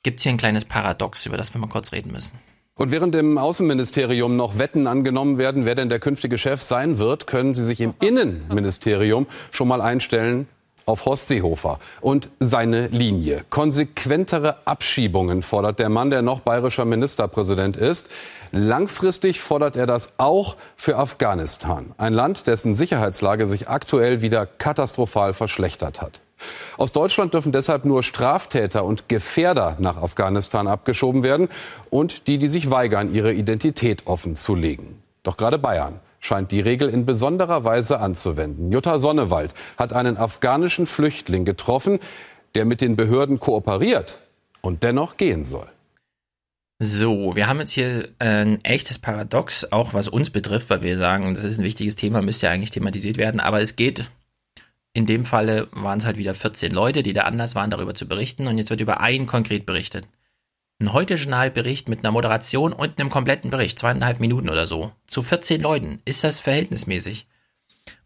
[0.03, 2.37] gibt es hier ein kleines Paradox, über das wir mal kurz reden müssen.
[2.75, 7.27] Und während im Außenministerium noch Wetten angenommen werden, wer denn der künftige Chef sein wird,
[7.27, 10.47] können Sie sich im Innenministerium schon mal einstellen
[10.89, 13.45] auf Horst Seehofer und seine Linie.
[13.49, 18.09] Konsequentere Abschiebungen fordert der Mann, der noch bayerischer Ministerpräsident ist.
[18.51, 25.33] Langfristig fordert er das auch für Afghanistan, ein Land, dessen Sicherheitslage sich aktuell wieder katastrophal
[25.33, 26.21] verschlechtert hat.
[26.77, 31.49] Aus Deutschland dürfen deshalb nur Straftäter und Gefährder nach Afghanistan abgeschoben werden
[31.89, 35.03] und die, die sich weigern, ihre Identität offen zu legen.
[35.23, 38.71] Doch gerade Bayern scheint die Regel in besonderer Weise anzuwenden.
[38.71, 41.99] Jutta Sonnewald hat einen afghanischen Flüchtling getroffen,
[42.55, 44.19] der mit den Behörden kooperiert
[44.61, 45.67] und dennoch gehen soll.
[46.81, 51.33] So, wir haben jetzt hier ein echtes Paradox, auch was uns betrifft, weil wir sagen,
[51.33, 54.09] das ist ein wichtiges Thema, müsste ja eigentlich thematisiert werden, aber es geht,
[54.93, 58.07] in dem Falle waren es halt wieder 14 Leute, die da anders waren, darüber zu
[58.07, 60.07] berichten und jetzt wird über einen konkret berichtet.
[60.81, 65.59] Ein Heute-Journal-Bericht mit einer Moderation und einem kompletten Bericht, zweieinhalb Minuten oder so, zu 14
[65.59, 66.01] Leuten.
[66.05, 67.27] Ist das verhältnismäßig?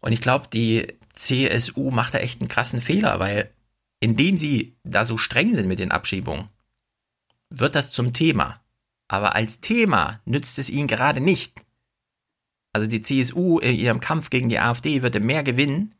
[0.00, 3.52] Und ich glaube, die CSU macht da echt einen krassen Fehler, weil
[4.00, 6.48] indem sie da so streng sind mit den Abschiebungen,
[7.48, 8.60] wird das zum Thema.
[9.06, 11.60] Aber als Thema nützt es ihnen gerade nicht.
[12.72, 15.94] Also die CSU in ihrem Kampf gegen die AfD würde mehr gewinnen,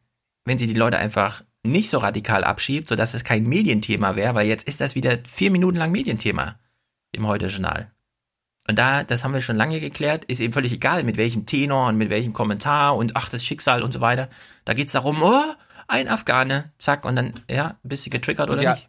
[0.44, 4.48] wenn sie die Leute einfach nicht so radikal abschiebt, sodass es kein Medienthema wäre, weil
[4.48, 6.58] jetzt ist das wieder vier Minuten lang Medienthema
[7.14, 7.90] im Heute-Journal.
[8.66, 11.88] Und da, das haben wir schon lange geklärt, ist eben völlig egal, mit welchem Tenor
[11.88, 14.28] und mit welchem Kommentar und ach, das Schicksal und so weiter.
[14.64, 15.42] Da geht's darum, oh,
[15.86, 18.88] ein Afghane, zack, und dann, ja, bist du getriggert oder ja, nicht?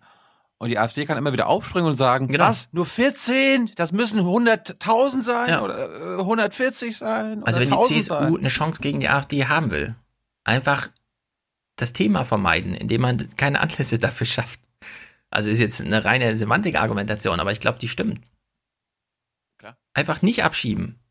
[0.58, 2.46] Und die AfD kann immer wieder aufspringen und sagen, Genau.
[2.46, 3.72] was, nur 14?
[3.76, 5.62] Das müssen 100.000 sein Ja.
[5.62, 8.38] oder äh, 140 sein Also wenn die 1000 CSU sein?
[8.38, 9.96] eine Chance gegen die AfD haben will,
[10.46, 10.88] einfach
[11.76, 14.62] das Thema vermeiden, indem man keine Anlässe dafür schafft.
[15.36, 18.22] Also ist jetzt eine reine Semantik-Argumentation, aber ich glaube, die stimmt.
[19.58, 19.78] Klar.
[19.94, 21.04] Einfach nicht abschieben.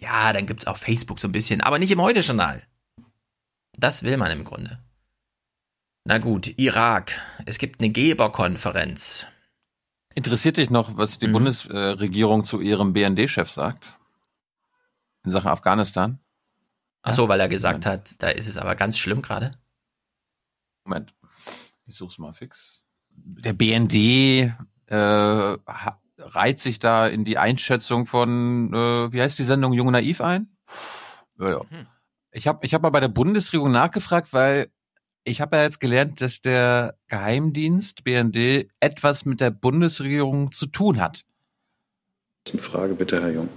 [0.00, 2.62] Ja, dann gibt's auf Facebook so ein bisschen, aber nicht im Heute-Journal.
[3.72, 4.78] Das will man im Grunde.
[6.04, 7.20] Na gut, Irak.
[7.46, 9.26] Es gibt eine Geberkonferenz.
[10.14, 11.26] Interessiert dich noch, was Mhm.
[11.26, 13.96] die Bundesregierung zu ihrem BND-Chef sagt?
[15.24, 16.20] In Sachen Afghanistan?
[17.02, 19.50] Ach so, weil er gesagt hat, da ist es aber ganz schlimm gerade.
[20.84, 21.12] Moment,
[21.86, 22.77] ich such's mal fix.
[23.24, 24.52] Der BND
[24.86, 25.56] äh,
[26.18, 30.20] reiht sich da in die Einschätzung von, äh, wie heißt die Sendung, Jung und Naiv
[30.20, 30.48] ein?
[31.38, 31.60] Ja, ja.
[31.70, 31.86] Mhm.
[32.32, 34.68] Ich habe ich hab mal bei der Bundesregierung nachgefragt, weil
[35.24, 41.00] ich habe ja jetzt gelernt, dass der Geheimdienst BND etwas mit der Bundesregierung zu tun
[41.00, 41.24] hat.
[42.50, 43.48] Eine Frage bitte, Herr Jung.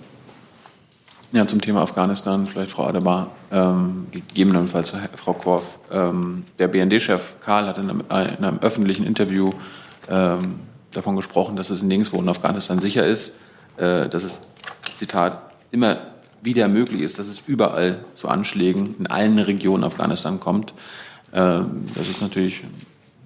[1.33, 5.79] Ja, zum Thema Afghanistan, vielleicht Frau Adebar, ähm, gegebenenfalls Frau Korf.
[5.89, 9.49] Ähm, der BND-Chef Karl hat in einem, äh, in einem öffentlichen Interview
[10.09, 10.59] ähm,
[10.91, 13.33] davon gesprochen, dass es nirgendwo in Afghanistan sicher ist,
[13.77, 14.41] äh, dass es,
[14.95, 15.41] Zitat,
[15.71, 15.99] immer
[16.41, 20.73] wieder möglich ist, dass es überall zu Anschlägen in allen Regionen Afghanistan kommt.
[21.31, 22.65] Ähm, das ist natürlich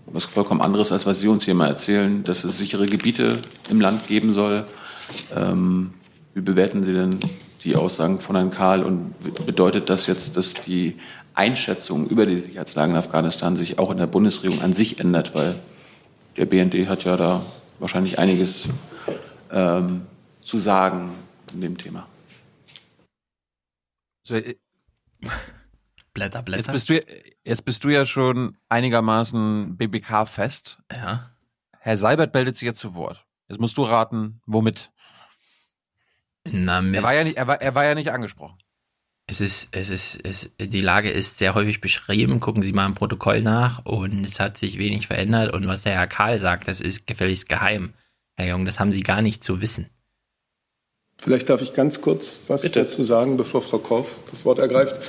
[0.06, 3.41] was vollkommen anderes, als was Sie uns hier mal erzählen, dass es sichere Gebiete
[3.72, 4.65] im Land geben soll.
[5.36, 5.95] Ähm,
[6.36, 7.19] wie bewerten Sie denn
[7.65, 9.15] die Aussagen von Herrn Karl und
[9.45, 10.99] bedeutet das jetzt, dass die
[11.33, 15.35] Einschätzung über die Sicherheitslage in Afghanistan sich auch in der Bundesregierung an sich ändert?
[15.35, 15.59] Weil
[16.37, 17.45] der BND hat ja da
[17.79, 18.69] wahrscheinlich einiges
[19.51, 20.03] ähm,
[20.41, 21.15] zu sagen
[21.53, 22.07] in dem Thema.
[24.23, 24.55] So, äh,
[26.13, 26.71] Blätter, Jetzt Blätter.
[26.71, 26.99] bist du,
[27.43, 30.79] jetzt bist du ja schon einigermaßen BBK-fest.
[30.91, 31.31] Ja.
[31.79, 33.25] Herr Seibert meldet sich jetzt zu Wort.
[33.49, 34.91] Jetzt musst du raten, womit.
[36.51, 38.57] Na, Er war ja nicht, er war, er war ja nicht angesprochen.
[39.27, 42.39] Es ist, es ist, es, die Lage ist sehr häufig beschrieben.
[42.39, 45.51] Gucken Sie mal im Protokoll nach und es hat sich wenig verändert.
[45.51, 47.93] Und was der Herr Karl sagt, das ist gefälligst geheim.
[48.38, 49.89] Herr Jung, das haben Sie gar nicht zu wissen.
[51.17, 52.81] Vielleicht darf ich ganz kurz was Bitte.
[52.81, 54.99] dazu sagen, bevor Frau Korf das Wort ergreift.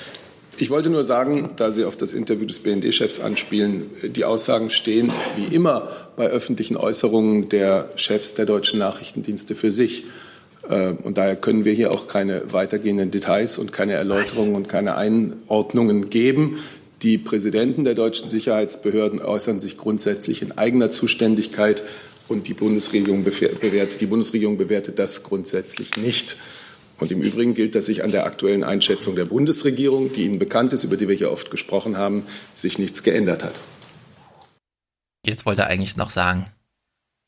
[0.57, 5.13] Ich wollte nur sagen, da Sie auf das Interview des BND-Chefs anspielen, die Aussagen stehen
[5.35, 10.05] wie immer bei öffentlichen Äußerungen der Chefs der deutschen Nachrichtendienste für sich.
[10.69, 14.97] Äh, Und daher können wir hier auch keine weitergehenden Details und keine Erläuterungen und keine
[14.97, 16.59] Einordnungen geben.
[17.03, 21.83] Die Präsidenten der deutschen Sicherheitsbehörden äußern sich grundsätzlich in eigener Zuständigkeit
[22.29, 26.37] und die Bundesregierung, bewertet, die Bundesregierung bewertet das grundsätzlich nicht.
[26.99, 30.73] Und im Übrigen gilt, dass sich an der aktuellen Einschätzung der Bundesregierung, die Ihnen bekannt
[30.73, 32.25] ist, über die wir hier oft gesprochen haben,
[32.55, 33.61] sich nichts geändert hat.
[35.25, 36.47] Jetzt wollte er eigentlich noch sagen,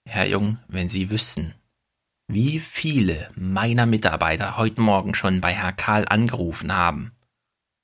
[0.09, 1.53] Herr Jung, wenn Sie wüssten,
[2.29, 7.13] wie viele meiner Mitarbeiter heute Morgen schon bei Herr Karl angerufen haben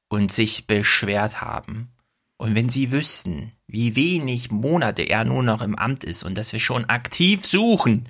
[0.09, 1.95] und sich beschwert haben,
[2.37, 6.53] und wenn Sie wüssten, wie wenig Monate er nur noch im Amt ist und dass
[6.53, 8.09] wir schon aktiv suchen,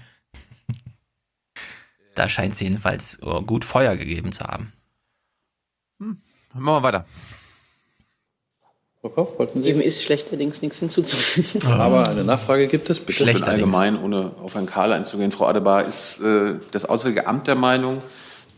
[2.15, 4.73] da scheint es jedenfalls oh, gut Feuer gegeben zu haben.
[5.99, 6.19] Machen
[6.55, 7.07] wir weiter.
[9.63, 11.71] Dem ist schlechterdings nichts hinzuzufügen.
[11.71, 13.25] Aber eine Nachfrage gibt es, bitte.
[13.47, 17.99] Allgemein, ohne auf Herrn Karl einzugehen, Frau Adebar, ist äh, das Auswärtige Amt der Meinung,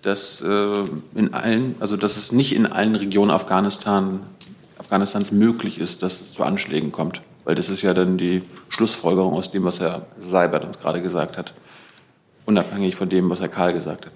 [0.03, 0.85] dass äh,
[1.17, 4.21] in allen, also dass es nicht in allen Regionen Afghanistan,
[4.79, 7.23] Afghanistans möglich ist, dass es zu Anschlägen kommt.
[7.45, 11.39] Weil das ist ja dann die Schlussfolgerung aus dem, was Herr Seibert uns gerade gesagt
[11.39, 11.55] hat.
[12.45, 14.13] Unabhängig von dem, was Herr Karl gesagt hat.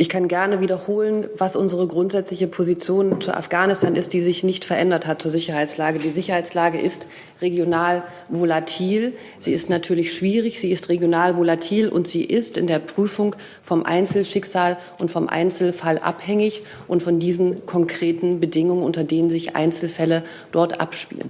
[0.00, 5.08] Ich kann gerne wiederholen, was unsere grundsätzliche Position zu Afghanistan ist, die sich nicht verändert
[5.08, 5.98] hat zur Sicherheitslage.
[5.98, 7.08] Die Sicherheitslage ist
[7.42, 9.16] regional volatil.
[9.40, 10.60] Sie ist natürlich schwierig.
[10.60, 15.98] Sie ist regional volatil und sie ist in der Prüfung vom Einzelschicksal und vom Einzelfall
[15.98, 20.22] abhängig und von diesen konkreten Bedingungen, unter denen sich Einzelfälle
[20.52, 21.28] dort abspielen.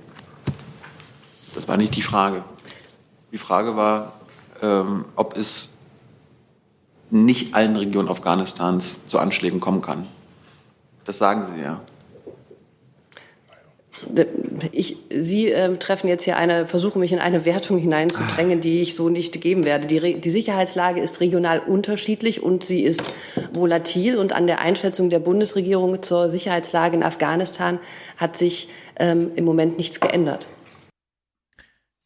[1.54, 2.44] Das war nicht die Frage.
[3.32, 4.20] Die Frage war,
[4.60, 5.70] ähm, ob es
[7.10, 10.06] nicht allen Regionen Afghanistans zu Anschlägen kommen kann.
[11.04, 11.80] Das sagen Sie ja.
[14.70, 18.94] Ich, Sie äh, treffen jetzt hier eine, versuchen mich in eine Wertung hineinzudrängen, die ich
[18.94, 19.88] so nicht geben werde.
[19.88, 23.12] Die, Re- die Sicherheitslage ist regional unterschiedlich und sie ist
[23.52, 24.16] volatil.
[24.16, 27.80] Und an der Einschätzung der Bundesregierung zur Sicherheitslage in Afghanistan
[28.16, 28.68] hat sich
[29.00, 30.46] ähm, im Moment nichts geändert.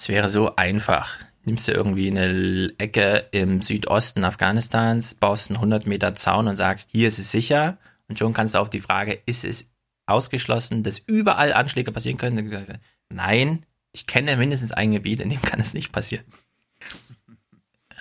[0.01, 1.19] Es wäre so einfach.
[1.45, 6.91] Nimmst du irgendwie eine Ecke im Südosten Afghanistans, baust einen 100 Meter Zaun und sagst,
[6.93, 7.79] hier ist es sicher.
[8.09, 9.69] Und schon kannst du auf die Frage, ist es
[10.07, 12.79] ausgeschlossen, dass überall Anschläge passieren können?
[13.09, 16.25] Nein, Ich kenne mindestens ein Gebiet, in dem kann es nicht passieren.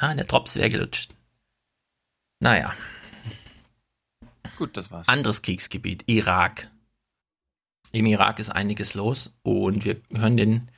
[0.02, 1.14] Ja, der Drops wäre gelutscht.
[2.40, 2.74] Naja.
[4.58, 5.08] Gut, das war's.
[5.08, 6.72] Anderes Kriegsgebiet, Irak.
[7.92, 10.72] Im Irak ist einiges los und wir hören den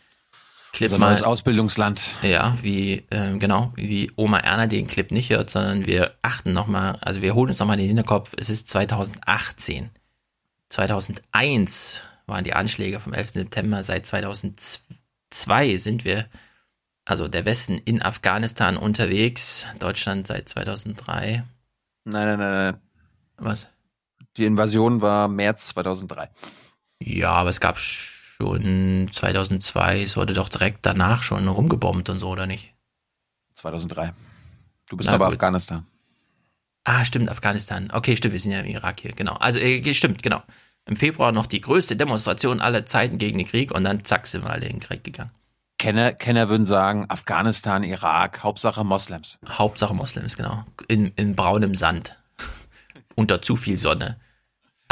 [0.73, 1.09] Clip Unser mal.
[1.11, 2.11] neues Ausbildungsland.
[2.23, 6.97] Ja, wie, äh, genau, wie Oma Erna den Clip nicht hört, sondern wir achten nochmal,
[6.99, 9.91] also wir holen uns nochmal den Hinterkopf, es ist 2018.
[10.69, 13.33] 2001 waren die Anschläge vom 11.
[13.33, 16.25] September, seit 2002 sind wir,
[17.05, 21.43] also der Westen in Afghanistan unterwegs, Deutschland seit 2003.
[22.05, 22.81] Nein, nein, nein, nein.
[23.37, 23.67] Was?
[24.37, 26.29] Die Invasion war März 2003.
[26.99, 27.77] Ja, aber es gab
[28.37, 32.73] schon 2002, es wurde doch direkt danach schon rumgebombt und so, oder nicht?
[33.55, 34.11] 2003.
[34.89, 35.35] Du bist Na aber gut.
[35.35, 35.85] Afghanistan.
[36.83, 37.89] Ah, stimmt, Afghanistan.
[37.91, 39.33] Okay, stimmt, wir sind ja im Irak hier, genau.
[39.33, 40.43] Also, äh, stimmt, genau.
[40.85, 44.43] Im Februar noch die größte Demonstration aller Zeiten gegen den Krieg und dann zack, sind
[44.43, 45.31] wir alle in den Krieg gegangen.
[45.79, 49.39] Kenner, Kenner würden sagen, Afghanistan, Irak, Hauptsache Moslems.
[49.47, 50.65] Hauptsache Moslems, genau.
[50.87, 52.17] In, in braunem Sand.
[53.15, 54.19] Unter zu viel Sonne.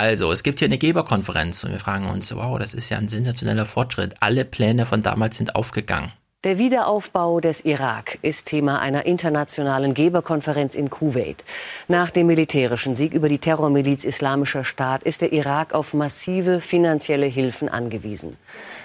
[0.02, 3.08] Also, es gibt hier eine Geberkonferenz und wir fragen uns, wow, das ist ja ein
[3.08, 4.16] sensationeller Fortschritt.
[4.20, 6.12] Alle Pläne von damals sind aufgegangen.
[6.44, 11.46] Der Wiederaufbau des Irak ist Thema einer internationalen Geberkonferenz in Kuwait.
[11.88, 17.28] Nach dem militärischen Sieg über die Terrormiliz Islamischer Staat ist der Irak auf massive finanzielle
[17.28, 18.38] Hilfen angewiesen.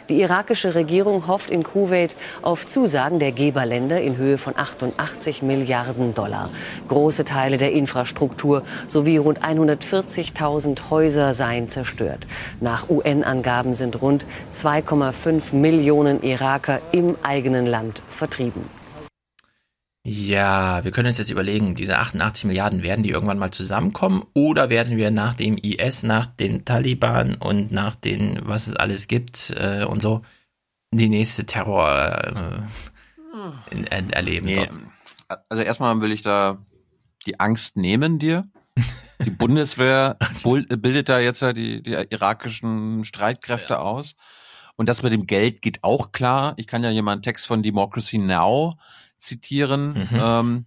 [0.09, 6.15] Die irakische Regierung hofft in Kuwait auf Zusagen der Geberländer in Höhe von 88 Milliarden
[6.15, 6.49] Dollar.
[6.87, 12.25] Große Teile der Infrastruktur sowie rund 140.000 Häuser seien zerstört.
[12.61, 18.76] Nach UN-Angaben sind rund 2,5 Millionen Iraker im eigenen Land vertrieben.
[20.09, 24.71] Ja, wir können uns jetzt überlegen, diese 88 Milliarden, werden die irgendwann mal zusammenkommen oder
[24.71, 29.53] werden wir nach dem IS, nach den Taliban und nach den, was es alles gibt
[29.57, 30.23] äh, und so,
[30.93, 34.69] die nächste Terror äh, in, er, erleben Nee,
[35.49, 36.59] also erstmal will ich da
[37.27, 38.49] die Angst nehmen dir.
[39.25, 40.19] Die Bundeswehr
[40.69, 44.15] bildet da jetzt ja die, die irakischen Streitkräfte aus.
[44.77, 46.55] Und das mit dem Geld geht auch klar.
[46.59, 48.77] Ich kann ja einen Text von Democracy Now
[49.27, 49.95] zitieren.
[49.95, 50.19] Mhm.
[50.21, 50.65] Ähm,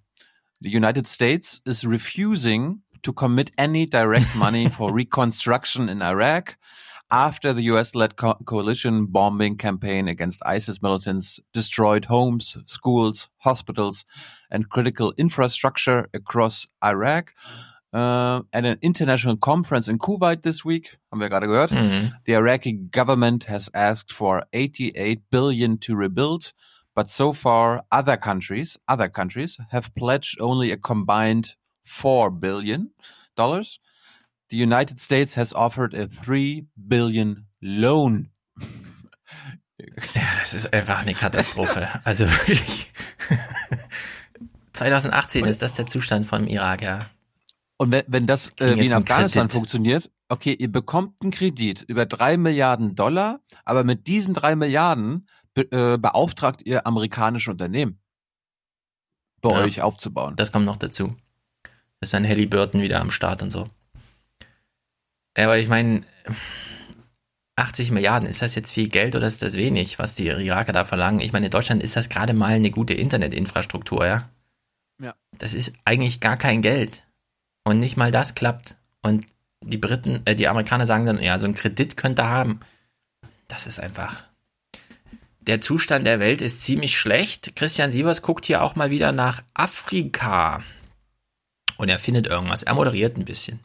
[0.61, 6.57] the United States is refusing to commit any direct money for reconstruction in Iraq
[7.09, 14.05] after the US-led co coalition bombing campaign against ISIS militants destroyed homes, schools, hospitals,
[14.51, 17.33] and critical infrastructure across Iraq.
[17.91, 22.11] Uh, at an international conference in Kuwait this week, haben wir gerade gehört, Mhm.
[22.25, 26.53] the Iraqi government has asked for 88 billion to rebuild,
[26.95, 32.91] but so far other countries, other countries have pledged only a combined 4 billion
[33.35, 33.79] dollars.
[34.49, 38.31] The United States has offered a 3 billion loan.
[40.13, 41.87] Ja, das ist einfach eine Katastrophe.
[42.03, 42.91] Also wirklich.
[44.73, 46.99] 2018 ist das der Zustand vom Irak, ja.
[47.77, 49.53] Und wenn, wenn das äh, wie in Afghanistan Kredit.
[49.53, 55.27] funktioniert, okay, ihr bekommt einen Kredit über drei Milliarden Dollar, aber mit diesen drei Milliarden
[55.67, 57.99] be äh, beauftragt ihr amerikanische Unternehmen,
[59.41, 59.59] bei Ja.
[59.63, 60.35] euch aufzubauen.
[60.35, 61.15] Das kommt noch dazu.
[62.01, 63.67] Ist dann Halliburton wieder am Start und so.
[65.35, 66.03] Aber ich meine,
[67.55, 70.85] 80 Milliarden, ist das jetzt viel Geld oder ist das wenig, was die Iraker da
[70.85, 71.19] verlangen?
[71.19, 74.29] Ich meine, in Deutschland ist das gerade mal eine gute Internetinfrastruktur, ja?
[75.01, 75.15] Ja.
[75.37, 77.03] Das ist eigentlich gar kein Geld.
[77.65, 78.75] Und nicht mal das klappt.
[79.01, 79.25] Und
[79.63, 82.61] die Briten, äh, die Amerikaner sagen dann, ja, so einen Kredit könnt ihr haben.
[83.47, 84.23] Das ist einfach.
[85.41, 87.55] Der Zustand der Welt ist ziemlich schlecht.
[87.55, 90.61] Christian Sievers guckt hier auch mal wieder nach Afrika.
[91.77, 92.63] Und er findet irgendwas.
[92.63, 93.59] Er moderiert ein bisschen.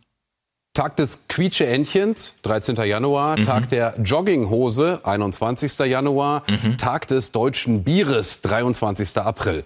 [0.73, 2.77] Tag des Quietsche-Entchens, 13.
[2.77, 3.39] Januar.
[3.39, 3.43] Mhm.
[3.43, 5.79] Tag der Jogginghose, 21.
[5.81, 6.43] Januar.
[6.49, 6.79] Mhm.
[6.79, 9.19] Tag des deutschen Bieres, 23.
[9.19, 9.65] April.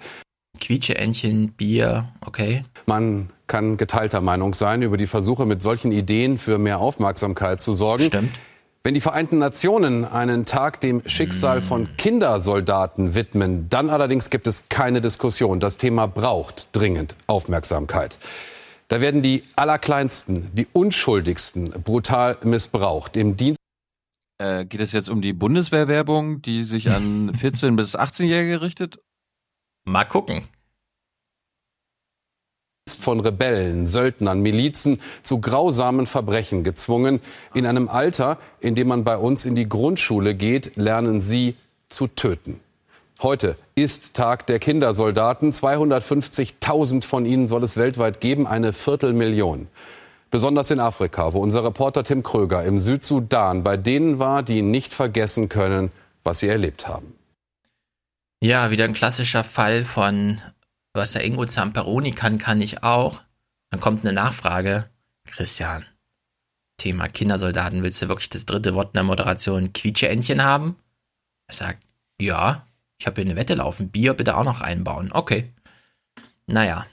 [0.61, 2.63] Quietsche-Entchen, Bier, okay.
[2.87, 7.73] Man kann geteilter Meinung sein über die Versuche, mit solchen Ideen für mehr Aufmerksamkeit zu
[7.73, 8.05] sorgen.
[8.05, 8.35] Stimmt.
[8.89, 14.71] Wenn die Vereinten Nationen einen Tag dem Schicksal von Kindersoldaten widmen, dann allerdings gibt es
[14.71, 15.61] keine Diskussion.
[15.61, 18.19] Das Thema braucht dringend Aufmerksamkeit.
[18.89, 23.19] Da werden die Allerkleinsten, die Unschuldigsten brutal missbraucht.
[23.19, 23.59] Im Dienst
[24.39, 29.01] Äh, geht es jetzt um die Bundeswehrwerbung, die sich an 14- bis 18-Jährige richtet?
[29.85, 30.49] Mal gucken.
[32.97, 37.21] Von Rebellen, Söldnern, Milizen zu grausamen Verbrechen gezwungen.
[37.55, 41.57] In einem Alter, in dem man bei uns in die Grundschule geht, lernen sie
[41.89, 42.61] zu töten.
[43.21, 45.53] Heute ist Tag der Kindersoldaten.
[45.53, 49.67] 250.000 von ihnen soll es weltweit geben, eine Viertelmillion.
[50.31, 54.95] Besonders in Afrika, wo unser Reporter Tim Kröger im Südsudan bei denen war, die nicht
[54.95, 55.91] vergessen können,
[56.23, 57.15] was sie erlebt haben.
[58.41, 60.41] Ja, wieder ein klassischer Fall von,
[60.99, 63.23] was der Ingo Zamperoni kann, kann ich auch.
[63.71, 64.91] Dann kommt eine Nachfrage.
[65.27, 65.85] Christian,
[66.79, 70.77] Thema Kindersoldaten, willst du wirklich das dritte Wort in der Moderation Quietscheentchen haben?
[71.47, 71.85] Er sagt,
[72.21, 72.67] ja,
[72.99, 75.13] ich habe hier eine Wette laufen, Bier bitte auch noch einbauen.
[75.13, 75.53] Okay.
[76.47, 76.87] Naja,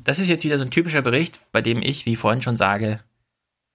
[0.00, 3.00] das ist jetzt wieder so ein typischer Bericht, bei dem ich, wie vorhin schon sage,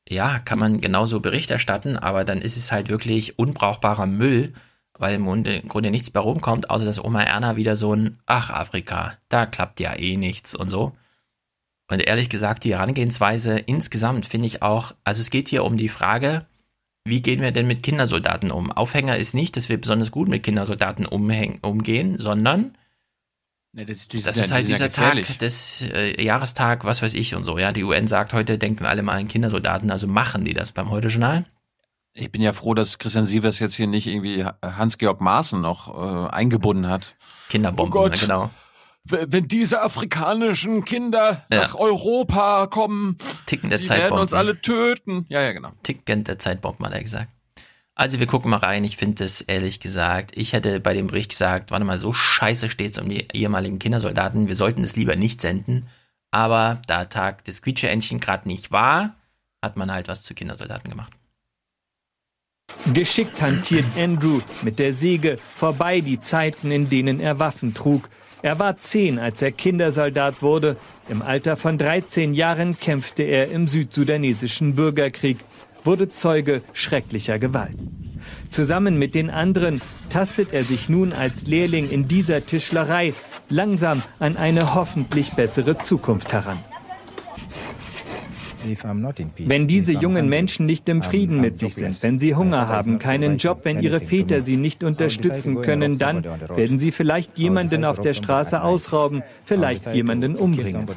[0.09, 4.53] ja, kann man genauso Bericht erstatten, aber dann ist es halt wirklich unbrauchbarer Müll,
[4.99, 8.19] weil im Grunde, im Grunde nichts bei rumkommt, außer dass Oma Erna wieder so ein,
[8.25, 10.93] ach Afrika, da klappt ja eh nichts und so.
[11.89, 15.89] Und ehrlich gesagt, die Herangehensweise insgesamt finde ich auch, also es geht hier um die
[15.89, 16.45] Frage,
[17.05, 18.71] wie gehen wir denn mit Kindersoldaten um?
[18.71, 22.77] Aufhänger ist nicht, dass wir besonders gut mit Kindersoldaten umgehen, sondern
[23.73, 25.37] Nee, das, das sind ist ja- halt ja dieser Tag, gefährlich.
[25.37, 27.57] des äh, Jahrestag, was weiß ich und so.
[27.57, 30.71] Ja, die UN sagt heute, denken wir alle mal an Kindersoldaten, also machen die das
[30.71, 31.45] beim Heute-Journal.
[32.19, 35.87] Ich bin ja froh, dass Christian Sievers jetzt hier nicht irgendwie Hans-Georg Maaßen noch
[36.27, 37.15] äh, eingebunden hat.
[37.49, 38.19] Kinderbomben, Oh Gott.
[38.19, 38.49] genau.
[39.03, 41.59] W- Wenn diese afrikanischen Kinder Ja.
[41.61, 44.21] nach Europa kommen, Ticken der die werden Zeitbomben.
[44.23, 45.25] uns alle töten.
[45.29, 45.71] Ja, ja, genau.
[45.83, 47.29] Ticken der Zeitbomben, hat er gesagt.
[47.93, 48.83] Also wir gucken mal rein.
[48.83, 52.69] Ich finde das ehrlich gesagt, ich hätte bei dem Bericht gesagt, warte mal, so scheiße
[52.69, 54.47] steht's um die ehemaligen Kindersoldaten.
[54.47, 55.87] Wir sollten das lieber nicht senden.
[56.31, 59.15] Aber da Tag des Quietscheentchen gerade nicht war,
[59.63, 61.11] hat man halt was zu Kindersoldaten gemacht.
[62.93, 68.09] Geschickt hantiert Andrew mit der Säge vorbei die Zeiten, in denen er Waffen trug.
[68.41, 70.77] Er war zehn, als er Kindersoldat wurde.
[71.09, 75.37] Im Alter von 13 Jahren kämpfte er im südsudanesischen Bürgerkrieg,
[75.83, 77.77] wurde Zeuge schrecklicher Gewalt.
[78.49, 83.13] Zusammen mit den anderen tastet er sich nun als Lehrling in dieser Tischlerei
[83.49, 86.59] langsam an eine hoffentlich bessere Zukunft heran.
[89.45, 93.37] Wenn diese jungen Menschen nicht im Frieden mit sich sind, wenn sie Hunger haben, keinen
[93.37, 96.23] Job, wenn ihre Väter sie nicht unterstützen können, dann
[96.55, 100.87] werden sie vielleicht jemanden auf der Straße ausrauben, vielleicht jemanden umbringen.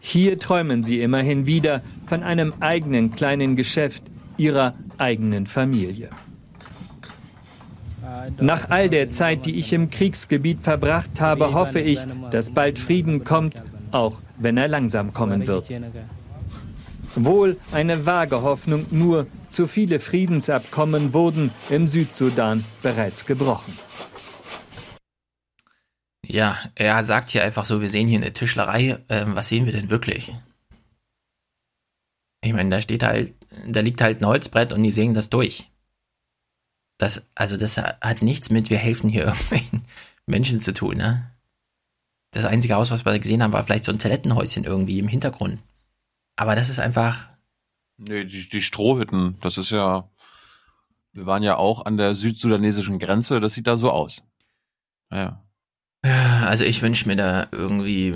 [0.00, 4.02] Hier träumen sie immerhin wieder von einem eigenen kleinen Geschäft,
[4.36, 6.10] ihrer eigenen Familie.
[8.40, 12.00] Nach all der Zeit, die ich im Kriegsgebiet verbracht habe, hoffe ich,
[12.30, 15.70] dass bald Frieden kommt, auch wenn er langsam kommen wird.
[17.24, 23.76] Wohl eine vage Hoffnung, nur zu viele Friedensabkommen wurden im Südsudan bereits gebrochen.
[26.24, 29.72] Ja, er sagt hier einfach so, wir sehen hier eine Tischlerei, ähm, was sehen wir
[29.72, 30.32] denn wirklich?
[32.42, 33.32] Ich meine, da steht halt,
[33.66, 35.70] da liegt halt ein Holzbrett und die sägen das durch.
[36.98, 39.82] Das, also das hat nichts mit, wir helfen hier irgendwelchen
[40.26, 41.30] Menschen zu tun, ne?
[42.32, 45.62] Das einzige Haus, was wir gesehen haben, war vielleicht so ein Toilettenhäuschen irgendwie im Hintergrund.
[46.38, 47.28] Aber das ist einfach,
[47.98, 50.08] Nee, die, die Strohhütten, das ist ja,
[51.12, 54.24] wir waren ja auch an der südsudanesischen Grenze, das sieht da so aus.
[55.12, 55.42] Ja.
[56.02, 58.14] Also ich wünsche mir da irgendwie,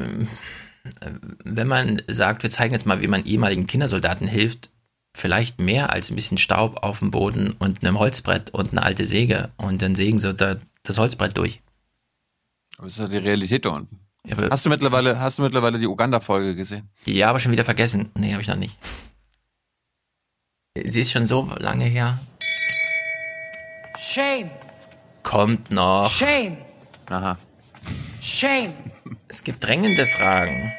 [1.44, 4.70] wenn man sagt, wir zeigen jetzt mal, wie man ehemaligen Kindersoldaten hilft,
[5.16, 9.04] vielleicht mehr als ein bisschen Staub auf dem Boden und einem Holzbrett und eine alte
[9.04, 11.60] Säge und dann sägen sie da das Holzbrett durch.
[12.78, 13.98] Aber das ist ja die Realität da unten.
[14.26, 16.88] Ja, Hast du mittlerweile, hast du mittlerweile die Uganda-Folge gesehen?
[17.06, 18.10] Ja, aber schon wieder vergessen.
[18.16, 18.78] Nee, habe ich noch nicht.
[20.84, 22.18] Sie ist schon so lange her.
[23.98, 24.50] Shame.
[25.22, 26.10] Kommt noch.
[26.10, 26.58] Shame.
[27.10, 27.36] Aha.
[28.20, 28.72] Shame.
[29.28, 30.72] Es gibt drängende Fragen.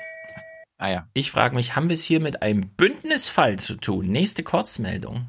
[0.77, 1.07] Ah ja.
[1.13, 4.07] Ich frage mich, haben wir es hier mit einem Bündnisfall zu tun?
[4.07, 5.27] Nächste Kurzmeldung.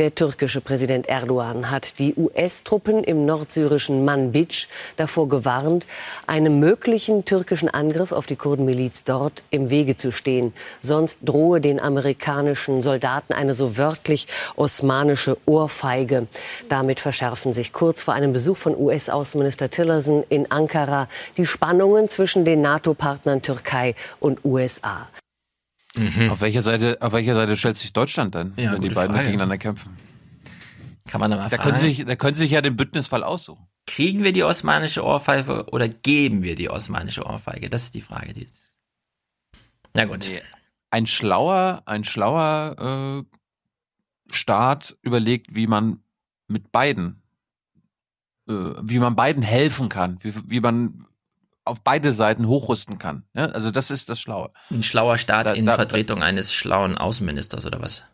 [0.00, 4.66] Der türkische Präsident Erdogan hat die US-Truppen im nordsyrischen Manbij
[4.96, 5.86] davor gewarnt,
[6.26, 10.54] einem möglichen türkischen Angriff auf die Kurdenmiliz dort im Wege zu stehen.
[10.80, 16.28] Sonst drohe den amerikanischen Soldaten eine so wörtlich osmanische Ohrfeige.
[16.70, 22.46] Damit verschärfen sich kurz vor einem Besuch von US-Außenminister Tillerson in Ankara die Spannungen zwischen
[22.46, 25.08] den NATO-Partnern Türkei und USA.
[26.30, 29.26] Auf welcher Seite, auf welcher Seite stellt sich Deutschland denn, Ja, wenn die beiden Frage.
[29.26, 29.96] gegeneinander kämpfen?
[31.08, 31.62] Kann man da mal Da fragen?
[31.62, 33.66] können, sich, da können sie sich ja den Bündnisfall aussuchen.
[33.86, 37.68] Kriegen wir die osmanische Ohrfeige oder geben wir die osmanische Ohrfeige?
[37.68, 38.76] Das ist die Frage, die jetzt.
[39.94, 40.26] Na gut.
[40.28, 40.40] Nee.
[40.92, 46.04] Ein schlauer, ein schlauer äh, Staat überlegt, wie man
[46.46, 47.22] mit beiden,
[48.48, 48.52] äh,
[48.82, 51.04] wie man beiden helfen kann, wie, wie man
[51.70, 53.24] auf beide Seiten hochrüsten kann.
[53.34, 53.46] Ja?
[53.46, 54.50] Also das ist das Schlaue.
[54.70, 58.04] Ein schlauer Staat Da- in da- Vertretung eines schlauen Außenministers oder was?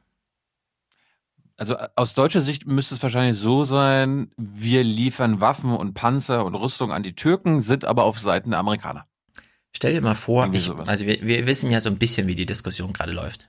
[1.56, 6.44] Also äh, aus deutscher Sicht müsste es wahrscheinlich so sein, wir liefern Waffen und Panzer
[6.44, 9.06] und Rüstung an die Türken, sind aber auf Seiten der Amerikaner.
[9.74, 12.46] Stell dir mal vor, ich, also wir, wir wissen ja so ein bisschen, wie die
[12.46, 13.48] Diskussion gerade läuft.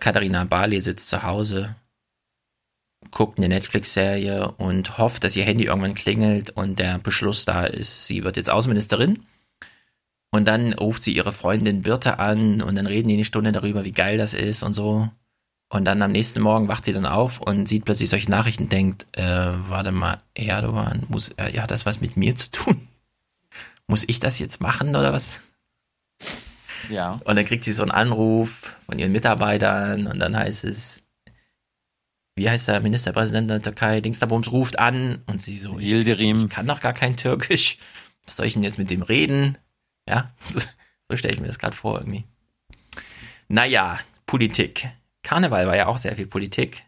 [0.00, 1.74] Katharina Barley sitzt zu Hause,
[3.10, 8.06] guckt eine Netflix-Serie und hofft, dass ihr Handy irgendwann klingelt und der Beschluss da ist,
[8.06, 9.20] sie wird jetzt Außenministerin.
[10.30, 13.84] Und dann ruft sie ihre Freundin Birte an und dann reden die eine Stunde darüber,
[13.84, 15.08] wie geil das ist und so.
[15.68, 19.06] Und dann am nächsten Morgen wacht sie dann auf und sieht plötzlich solche Nachrichten, denkt,
[19.12, 19.24] äh,
[19.68, 22.88] warte mal, Erdogan, muss, äh, ja, hat das was mit mir zu tun?
[23.88, 25.40] Muss ich das jetzt machen oder was?
[26.90, 27.20] Ja.
[27.24, 31.05] Und dann kriegt sie so einen Anruf von ihren Mitarbeitern und dann heißt es,
[32.36, 36.66] wie heißt der Ministerpräsident der Türkei, Dingsdabums ruft an und sie so, ich, ich kann
[36.66, 37.78] doch gar kein Türkisch.
[38.26, 39.56] Was soll ich denn jetzt mit dem reden?
[40.08, 40.60] Ja, so,
[41.08, 42.24] so stelle ich mir das gerade vor irgendwie.
[43.48, 44.88] Naja, Politik.
[45.22, 46.84] Karneval war ja auch sehr viel Politik.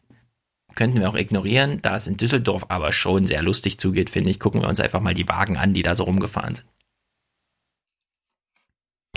[0.74, 1.80] Könnten wir auch ignorieren.
[1.82, 5.00] Da es in Düsseldorf aber schon sehr lustig zugeht, finde ich, gucken wir uns einfach
[5.00, 6.68] mal die Wagen an, die da so rumgefahren sind.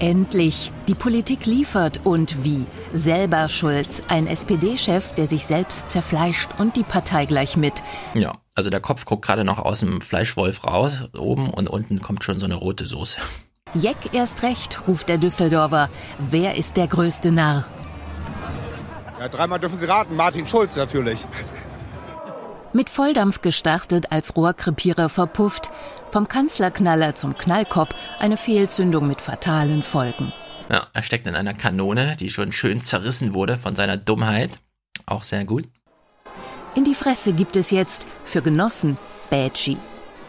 [0.01, 0.71] Endlich.
[0.87, 2.65] Die Politik liefert und wie.
[2.91, 7.83] Selber Schulz, ein SPD-Chef, der sich selbst zerfleischt und die Partei gleich mit.
[8.15, 12.23] Ja, also der Kopf guckt gerade noch aus dem Fleischwolf raus, oben und unten kommt
[12.23, 13.19] schon so eine rote Soße.
[13.75, 15.87] Jeck erst recht, ruft der Düsseldorfer.
[16.17, 17.65] Wer ist der größte Narr?
[19.19, 21.27] Ja, dreimal dürfen Sie raten, Martin Schulz natürlich.
[22.73, 25.69] Mit Volldampf gestartet, als Rohrkrepierer verpufft.
[26.09, 30.31] Vom Kanzlerknaller zum Knallkopf eine Fehlzündung mit fatalen Folgen.
[30.69, 34.59] Ja, er steckt in einer Kanone, die schon schön zerrissen wurde von seiner Dummheit.
[35.05, 35.65] Auch sehr gut.
[36.75, 38.97] In die Fresse gibt es jetzt für Genossen
[39.29, 39.77] Bätschi.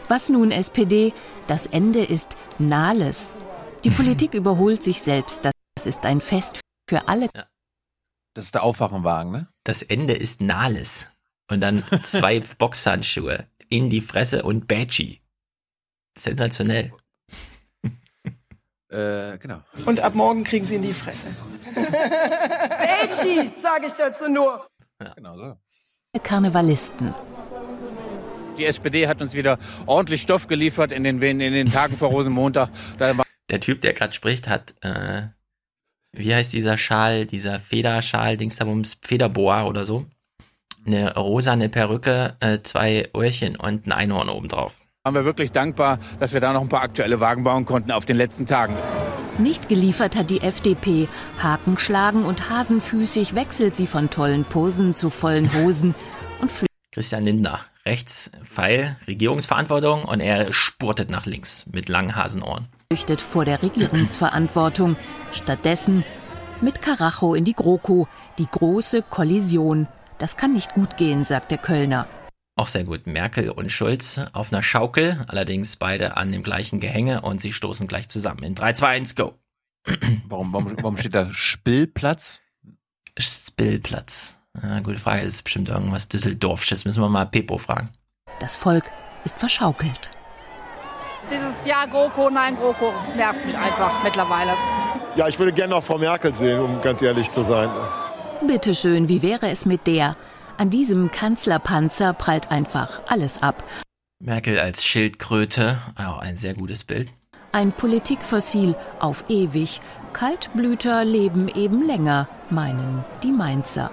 [0.08, 1.12] Was nun SPD?
[1.46, 3.34] Das Ende ist Nahles.
[3.84, 5.44] Die Politik überholt sich selbst.
[5.44, 7.28] Das ist ein Fest für alle.
[7.36, 7.46] Ja.
[8.34, 9.48] Das ist der Aufwachenwagen, ne?
[9.62, 11.11] Das Ende ist Nahles.
[11.52, 15.20] Und dann zwei Boxhandschuhe in die Fresse und Badgie.
[16.18, 16.92] Sensationell.
[18.90, 19.62] Äh, genau.
[19.86, 21.28] Und ab morgen kriegen sie in die Fresse.
[21.74, 24.66] Bechi, sage ich dazu nur.
[25.02, 25.14] Ja.
[25.14, 25.56] Genau so.
[26.22, 27.14] Karnevalisten.
[28.58, 32.68] Die SPD hat uns wieder ordentlich Stoff geliefert in den, in den Tagen vor Rosenmontag.
[33.48, 35.22] Der Typ, der gerade spricht, hat, äh,
[36.12, 40.04] wie heißt dieser Schal, dieser Federschal, Dingsdabums, Federboa oder so?
[40.86, 44.74] Eine rosane Perücke, äh, zwei Öhrchen und ein Einhorn obendrauf.
[45.04, 48.04] Waren wir wirklich dankbar, dass wir da noch ein paar aktuelle Wagen bauen konnten auf
[48.04, 48.74] den letzten Tagen.
[49.38, 51.08] Nicht geliefert hat die FDP.
[51.42, 55.94] Haken schlagen und hasenfüßig wechselt sie von tollen Posen zu vollen Hosen
[56.40, 56.68] und flüchtet.
[56.92, 62.68] Christian Lindner, rechts Pfeil, Regierungsverantwortung und er spurtet nach links mit langen Hasenohren.
[62.90, 64.96] Flüchtet vor der Regierungsverantwortung.
[65.32, 66.04] Stattdessen
[66.60, 68.06] mit Karacho in die GroKo,
[68.38, 69.88] die große Kollision.
[70.22, 72.06] Das kann nicht gut gehen, sagt der Kölner.
[72.54, 73.08] Auch sehr gut.
[73.08, 77.88] Merkel und Schulz auf einer Schaukel, allerdings beide an dem gleichen Gehänge und sie stoßen
[77.88, 78.44] gleich zusammen.
[78.44, 79.34] In 3, 2, 1, go.
[80.28, 82.38] warum, warum, warum steht da Spillplatz?
[83.18, 84.40] Spillplatz.
[84.62, 85.24] Ja, gute Frage.
[85.24, 86.84] Das ist bestimmt irgendwas Düsseldorfsches.
[86.84, 87.90] Müssen wir mal Pepo fragen.
[88.38, 88.84] Das Volk
[89.24, 90.12] ist verschaukelt.
[91.32, 94.52] Dieses Ja, GroKo, nein, GroKo nervt mich einfach mittlerweile.
[95.16, 97.68] Ja, ich würde gerne noch Frau Merkel sehen, um ganz ehrlich zu sein.
[98.46, 100.16] Bitte schön, wie wäre es mit der?
[100.58, 103.62] An diesem Kanzlerpanzer prallt einfach alles ab.
[104.18, 107.08] Merkel als Schildkröte, auch ein sehr gutes Bild.
[107.52, 109.80] Ein Politikfossil auf ewig.
[110.12, 113.90] Kaltblüter leben eben länger, meinen die Mainzer.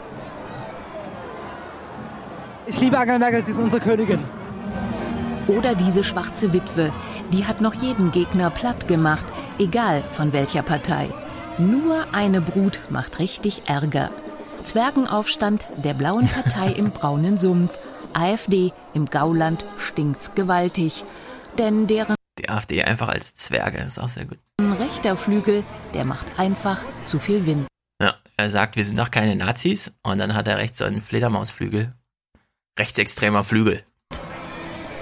[2.65, 4.23] Ich liebe Angela Merkel, sie ist unsere Königin.
[5.47, 6.91] Oder diese schwarze Witwe,
[7.31, 9.26] die hat noch jeden Gegner platt gemacht,
[9.59, 11.09] egal von welcher Partei.
[11.57, 14.09] Nur eine Brut macht richtig Ärger.
[14.64, 17.77] Zwergenaufstand der blauen Partei im braunen Sumpf.
[18.14, 21.03] AfD im Gauland stinkt's gewaltig.
[21.57, 24.38] Denn deren Die AfD einfach als Zwerge ist auch sehr gut.
[24.80, 25.64] rechter Flügel,
[25.94, 27.68] der macht einfach zu viel Wind.
[28.02, 31.02] Ja, er sagt, wir sind doch keine Nazis und dann hat er rechts so einen
[31.02, 31.94] Fledermausflügel.
[32.77, 33.84] Rechtsextremer Flügel.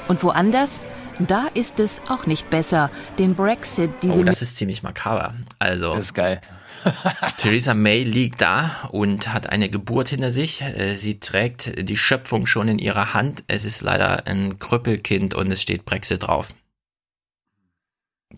[0.07, 0.81] Und woanders?
[1.19, 2.91] Da ist es auch nicht besser.
[3.17, 5.33] Den Brexit, diese Oh, das ist ziemlich makaber.
[5.59, 5.95] Also.
[5.95, 6.41] Das ist geil.
[7.37, 10.61] Theresa May liegt da und hat eine Geburt hinter sich.
[10.61, 13.43] Äh, Sie trägt die Schöpfung schon in ihrer Hand.
[13.47, 16.49] Es ist leider ein Krüppelkind und es steht Brexit drauf.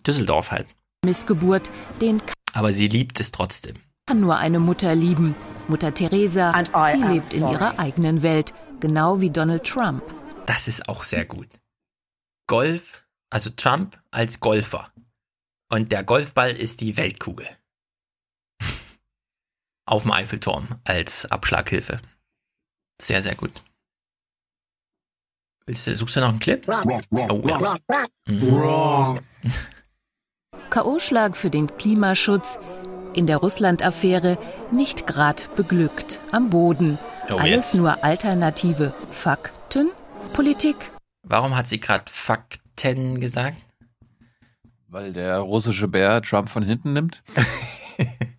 [0.06, 0.74] Düsseldorf halt.
[1.04, 2.22] Missgeburt, den
[2.52, 3.76] Aber sie liebt es trotzdem.
[4.06, 5.34] kann nur eine Mutter lieben.
[5.68, 6.52] Mutter Teresa,
[6.92, 10.02] die lebt in ihrer eigenen Welt, genau wie Donald Trump.
[10.46, 11.48] Das ist auch sehr gut.
[12.48, 14.92] Golf, also Trump als Golfer.
[15.70, 17.46] Und der Golfball ist die Weltkugel.
[19.90, 21.98] Auf dem Eiffelturm als Abschlaghilfe.
[23.02, 23.50] Sehr, sehr gut.
[25.66, 26.64] Willst du, suchst du noch einen Clip?
[26.68, 27.76] Oh, ja.
[28.28, 29.18] Mhm.
[30.70, 32.60] K.O.-Schlag für den Klimaschutz.
[33.14, 34.38] In der Russland-Affäre
[34.70, 36.20] nicht grad beglückt.
[36.30, 36.96] Am Boden.
[37.28, 37.74] Oh, Alles jetzt.
[37.74, 39.90] nur alternative Fakten?
[40.32, 40.76] Politik?
[41.24, 43.56] Warum hat sie gerade Fakten gesagt?
[44.86, 47.24] Weil der russische Bär Trump von hinten nimmt?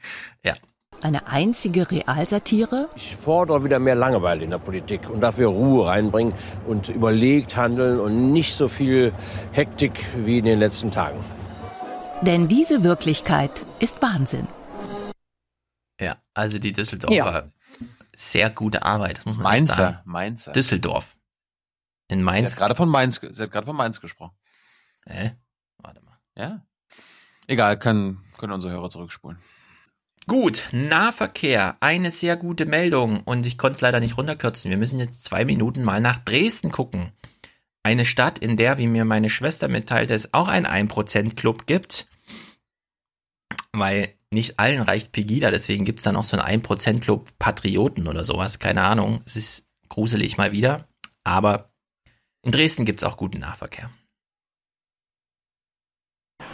[1.02, 2.90] Eine einzige Realsatire?
[2.96, 6.34] Ich fordere wieder mehr Langeweile in der Politik und dafür Ruhe reinbringen
[6.68, 9.12] und überlegt handeln und nicht so viel
[9.52, 11.24] Hektik wie in den letzten Tagen.
[12.22, 14.48] Denn diese Wirklichkeit ist Wahnsinn.
[16.00, 17.16] Ja, also die Düsseldorfer.
[17.16, 17.44] Ja.
[18.16, 19.98] Sehr gute Arbeit, das muss man Mainzer, sagen.
[20.06, 20.52] Mainzer.
[20.52, 21.18] Düsseldorf.
[22.10, 22.52] In Sie Mainz.
[22.52, 24.36] hat gerade von Mainz, sie hat gerade von Mainz gesprochen.
[25.08, 25.32] Hä?
[26.36, 26.62] Ja.
[27.48, 29.40] Egal, kann, können unsere Hörer zurückspulen.
[30.28, 34.70] Gut, Nahverkehr, eine sehr gute Meldung und ich konnte es leider nicht runterkürzen.
[34.70, 37.12] Wir müssen jetzt zwei Minuten mal nach Dresden gucken.
[37.84, 42.08] Eine Stadt, in der, wie mir meine Schwester mitteilte, es auch einen 1%-Club gibt.
[43.74, 48.24] Weil nicht allen reicht Pegida, deswegen gibt es dann auch so einen 1%-Club Patrioten oder
[48.24, 48.60] sowas.
[48.60, 50.88] Keine Ahnung, es ist gruselig mal wieder.
[51.24, 51.72] Aber
[52.44, 53.90] in Dresden gibt es auch guten Nahverkehr.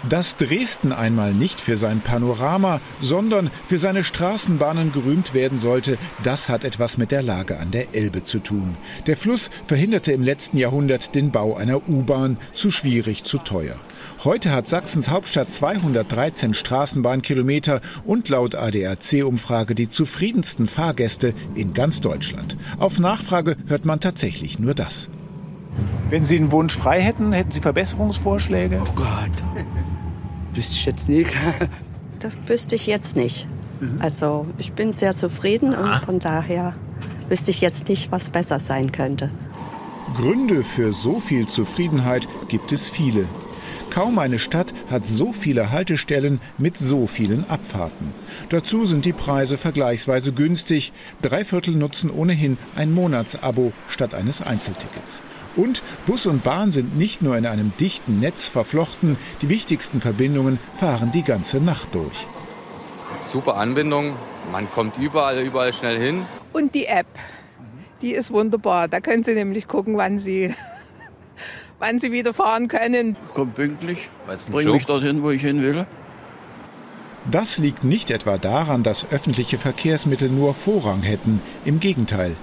[0.08, 6.50] Dass Dresden einmal nicht für sein Panorama, sondern für seine Straßenbahnen gerühmt werden sollte, das
[6.50, 8.78] hat etwas mit der Lage an der Elbe zu tun.
[9.08, 13.76] Der Fluss verhinderte im letzten Jahrhundert den Bau einer U-Bahn, zu schwierig, zu teuer.
[14.24, 22.56] Heute hat Sachsens Hauptstadt 213 Straßenbahnkilometer und laut ADAC-Umfrage die zufriedensten Fahrgäste in ganz Deutschland.
[22.78, 25.10] Auf Nachfrage hört man tatsächlich nur das.
[26.10, 28.82] Wenn Sie einen Wunsch frei hätten, hätten Sie Verbesserungsvorschläge?
[28.82, 29.44] Oh Gott.
[30.54, 31.32] Wüsste ich jetzt nicht.
[32.20, 33.48] Das wüsste ich jetzt nicht.
[34.00, 36.74] Also ich bin sehr zufrieden und von daher
[37.30, 39.30] wüsste ich jetzt nicht, was besser sein könnte.
[40.16, 43.26] Gründe für so viel Zufriedenheit gibt es viele.
[43.90, 48.14] Kaum eine Stadt hat so viele Haltestellen mit so vielen Abfahrten.
[48.50, 50.94] Dazu sind die Preise vergleichsweise günstig.
[51.22, 55.22] Drei Viertel nutzen ohnehin ein Monatsabo statt eines Einzeltickets.
[55.58, 60.60] Und Bus und Bahn sind nicht nur in einem dichten Netz verflochten, die wichtigsten Verbindungen
[60.76, 62.28] fahren die ganze Nacht durch.
[63.22, 64.16] Super Anbindung,
[64.52, 66.26] man kommt überall, überall schnell hin.
[66.54, 67.08] Und die App,
[68.02, 68.88] die ist wunderbar.
[68.88, 70.54] Da können Sie nämlich gucken, wann Sie,
[71.80, 73.18] wann Sie wieder fahren können.
[73.34, 74.78] Kommt pünktlich, ein bring Joke?
[74.78, 75.88] mich dorthin, wo ich hin will.
[77.30, 81.42] Das liegt nicht etwa daran, dass öffentliche Verkehrsmittel nur Vorrang hätten.
[81.66, 82.38] Im Gegenteil.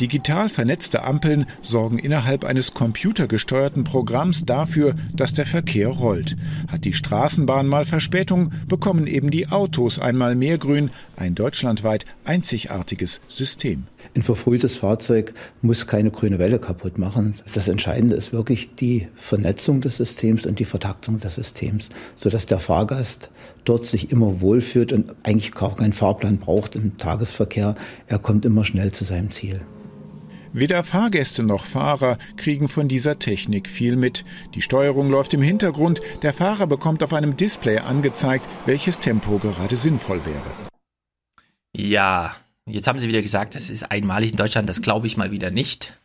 [0.00, 6.36] Digital vernetzte Ampeln sorgen innerhalb eines computergesteuerten Programms dafür, dass der Verkehr rollt.
[6.68, 10.90] Hat die Straßenbahn mal Verspätung, bekommen eben die Autos einmal mehr Grün.
[11.16, 13.88] Ein deutschlandweit einzigartiges System.
[14.14, 17.34] Ein verfrühtes Fahrzeug muss keine grüne Welle kaputt machen.
[17.52, 22.60] Das Entscheidende ist wirklich die Vernetzung des Systems und die Vertaktung des Systems, sodass der
[22.60, 23.30] Fahrgast
[23.64, 27.74] dort sich immer wohlfühlt und eigentlich gar keinen Fahrplan braucht im Tagesverkehr.
[28.06, 29.60] Er kommt immer schnell zu seinem Ziel.
[30.52, 34.24] Weder Fahrgäste noch Fahrer kriegen von dieser Technik viel mit.
[34.54, 39.76] Die Steuerung läuft im Hintergrund, der Fahrer bekommt auf einem Display angezeigt, welches Tempo gerade
[39.76, 40.70] sinnvoll wäre.
[41.76, 42.34] Ja,
[42.66, 44.68] jetzt haben sie wieder gesagt, es ist einmalig in Deutschland.
[44.68, 45.98] Das glaube ich mal wieder nicht.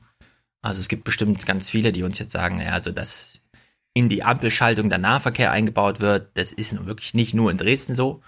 [0.61, 3.41] Also es gibt bestimmt ganz viele, die uns jetzt sagen, ja, also dass
[3.93, 7.95] in die Ampelschaltung der Nahverkehr eingebaut wird, das ist nun wirklich nicht nur in Dresden
[7.95, 8.21] so.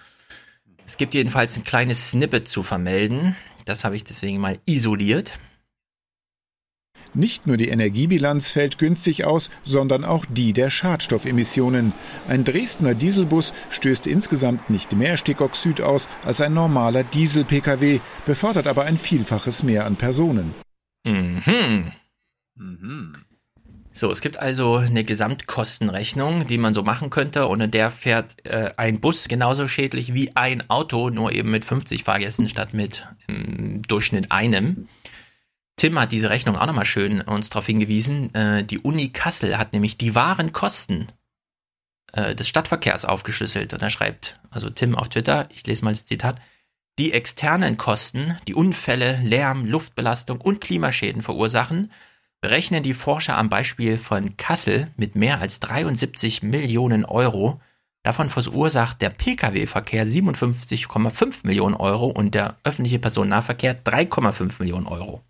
[0.86, 3.36] Es gibt jedenfalls ein kleines Snippet zu vermelden.
[3.66, 5.40] Das habe ich deswegen mal isoliert.
[7.16, 11.94] Nicht nur die Energiebilanz fällt günstig aus, sondern auch die der Schadstoffemissionen.
[12.28, 18.84] Ein Dresdner Dieselbus stößt insgesamt nicht mehr Stickoxid aus als ein normaler Diesel-Pkw, befördert aber
[18.84, 20.54] ein Vielfaches mehr an Personen.
[21.08, 21.92] Mhm.
[23.98, 28.46] So, es gibt also eine Gesamtkostenrechnung, die man so machen könnte und in der fährt
[28.46, 33.08] äh, ein Bus genauso schädlich wie ein Auto, nur eben mit 50 Fahrgästen statt mit
[33.28, 34.90] im Durchschnitt einem.
[35.78, 38.34] Tim hat diese Rechnung auch nochmal schön uns darauf hingewiesen.
[38.34, 41.08] Äh, die Uni Kassel hat nämlich die wahren Kosten
[42.14, 43.74] äh, des Stadtverkehrs aufgeschlüsselt.
[43.74, 46.40] Und er schreibt, also Tim auf Twitter, ich lese mal das Zitat,
[46.98, 51.92] die externen Kosten, die Unfälle, Lärm, Luftbelastung und Klimaschäden verursachen,
[52.40, 57.60] berechnen die Forscher am Beispiel von Kassel mit mehr als 73 Millionen Euro.
[58.04, 65.22] Davon verursacht der Pkw-Verkehr 57,5 Millionen Euro und der öffentliche Personennahverkehr 3,5 Millionen Euro.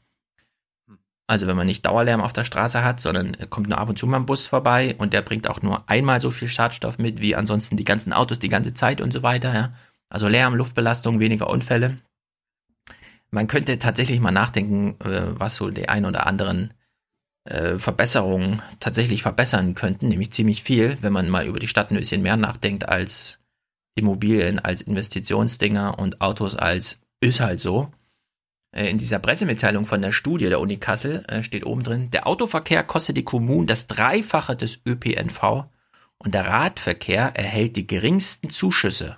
[1.27, 4.05] Also wenn man nicht Dauerlärm auf der Straße hat, sondern kommt nur ab und zu
[4.05, 7.35] mal ein Bus vorbei und der bringt auch nur einmal so viel Schadstoff mit wie
[7.35, 9.53] ansonsten die ganzen Autos die ganze Zeit und so weiter.
[9.53, 9.73] Ja?
[10.09, 11.97] Also Lärm, Luftbelastung, weniger Unfälle.
[13.31, 16.73] Man könnte tatsächlich mal nachdenken, äh, was so die ein oder anderen
[17.45, 21.97] äh, Verbesserungen tatsächlich verbessern könnten, nämlich ziemlich viel, wenn man mal über die Stadt ein
[21.97, 23.39] bisschen mehr nachdenkt als
[23.95, 27.91] Immobilien, als Investitionsdinger und Autos als ist halt so.
[28.75, 32.27] Äh, in dieser Pressemitteilung von der Studie der Uni Kassel äh, steht oben drin, der
[32.27, 35.65] Autoverkehr kostet die Kommunen das Dreifache des ÖPNV
[36.17, 39.17] und der Radverkehr erhält die geringsten Zuschüsse.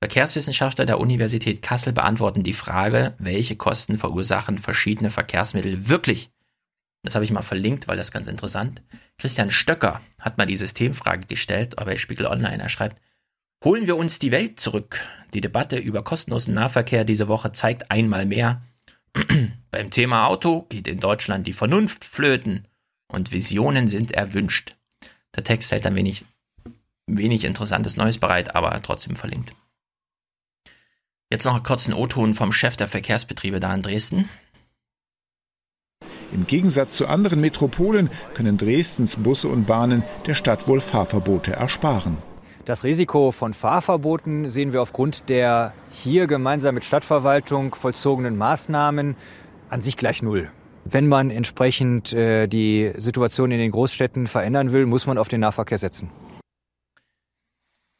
[0.00, 6.30] Verkehrswissenschaftler der Universität Kassel beantworten die Frage, welche Kosten verursachen verschiedene Verkehrsmittel wirklich.
[7.02, 8.82] Das habe ich mal verlinkt, weil das ganz interessant.
[9.16, 12.62] Christian Stöcker hat mal die Systemfrage gestellt, aber Spiegel Online.
[12.62, 13.00] Er schreibt,
[13.62, 15.00] holen wir uns die Welt zurück.
[15.32, 18.62] Die Debatte über kostenlosen Nahverkehr diese Woche zeigt einmal mehr,
[19.70, 22.66] beim Thema Auto geht in Deutschland die Vernunft flöten
[23.08, 24.76] und Visionen sind erwünscht.
[25.36, 26.24] Der Text hält ein wenig,
[27.06, 29.54] wenig interessantes Neues bereit, aber trotzdem verlinkt.
[31.30, 34.28] Jetzt noch einen kurzen O-Ton vom Chef der Verkehrsbetriebe da in Dresden.
[36.32, 42.18] Im Gegensatz zu anderen Metropolen können Dresdens Busse und Bahnen der Stadt wohl Fahrverbote ersparen.
[42.64, 49.16] Das Risiko von Fahrverboten sehen wir aufgrund der hier gemeinsam mit Stadtverwaltung vollzogenen Maßnahmen
[49.68, 50.50] an sich gleich null.
[50.86, 55.40] Wenn man entsprechend äh, die Situation in den Großstädten verändern will, muss man auf den
[55.40, 56.10] Nahverkehr setzen.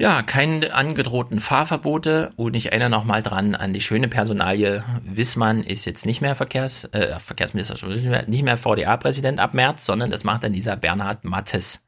[0.00, 4.82] Ja, keine angedrohten Fahrverbote und ich erinnere nochmal dran an die schöne Personalie.
[5.04, 7.86] Wissmann ist jetzt nicht mehr Verkehrs, äh, Verkehrsminister,
[8.26, 11.83] nicht mehr VDA-Präsident ab März, sondern das macht dann dieser Bernhard Mattes.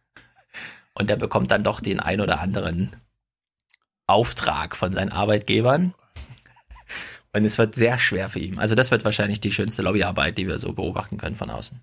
[0.98, 2.97] Und der bekommt dann doch den ein oder anderen
[4.06, 5.94] Auftrag von seinen Arbeitgebern.
[7.35, 8.59] Und es wird sehr schwer für ihn.
[8.59, 11.82] Also das wird wahrscheinlich die schönste Lobbyarbeit, die wir so beobachten können von außen.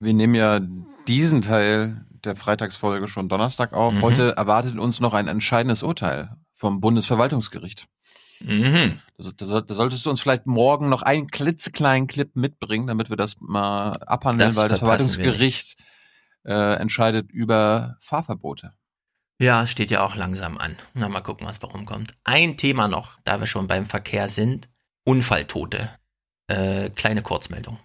[0.00, 0.60] Wir nehmen ja
[1.06, 3.92] diesen Teil der Freitagsfolge schon Donnerstag auf.
[3.92, 4.02] Mhm.
[4.02, 7.88] Heute erwartet uns noch ein entscheidendes Urteil vom Bundesverwaltungsgericht.
[8.40, 9.00] Mhm.
[9.18, 13.34] Da, da, solltest du uns vielleicht morgen noch einen klitzekleinen Clip mitbringen, damit wir das
[13.40, 15.76] mal abhandeln, das weil das Verwaltungsgericht
[16.48, 18.72] äh, entscheidet über Fahrverbote.
[19.40, 20.76] Ja, steht ja auch langsam an.
[20.94, 22.12] Na, mal gucken, was da rumkommt.
[22.24, 24.68] Ein Thema noch, da wir schon beim Verkehr sind.
[25.04, 25.90] Unfalltote.
[26.48, 27.78] Äh, kleine Kurzmeldung.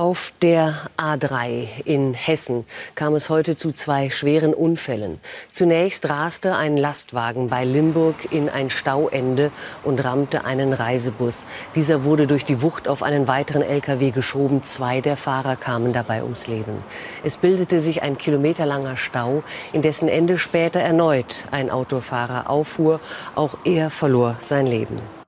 [0.00, 2.64] Auf der A3 in Hessen
[2.94, 5.20] kam es heute zu zwei schweren Unfällen.
[5.52, 9.52] Zunächst raste ein Lastwagen bei Limburg in ein Stauende
[9.82, 11.44] und rammte einen Reisebus.
[11.74, 14.62] Dieser wurde durch die Wucht auf einen weiteren LKW geschoben.
[14.62, 16.82] Zwei der Fahrer kamen dabei ums Leben.
[17.22, 19.42] Es bildete sich ein kilometerlanger Stau,
[19.74, 23.00] in dessen Ende später erneut ein Autofahrer auffuhr.
[23.34, 25.19] Auch er verlor sein Leben.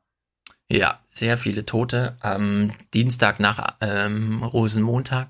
[0.73, 5.29] Ja, sehr viele Tote am Dienstag nach ähm, Rosenmontag.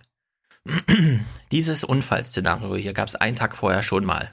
[1.51, 4.31] Dieses Unfallszenario hier gab es einen Tag vorher schon mal.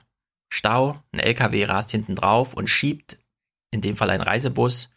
[0.53, 3.17] Stau, ein LKW rast hinten drauf und schiebt,
[3.71, 4.91] in dem Fall ein Reisebus,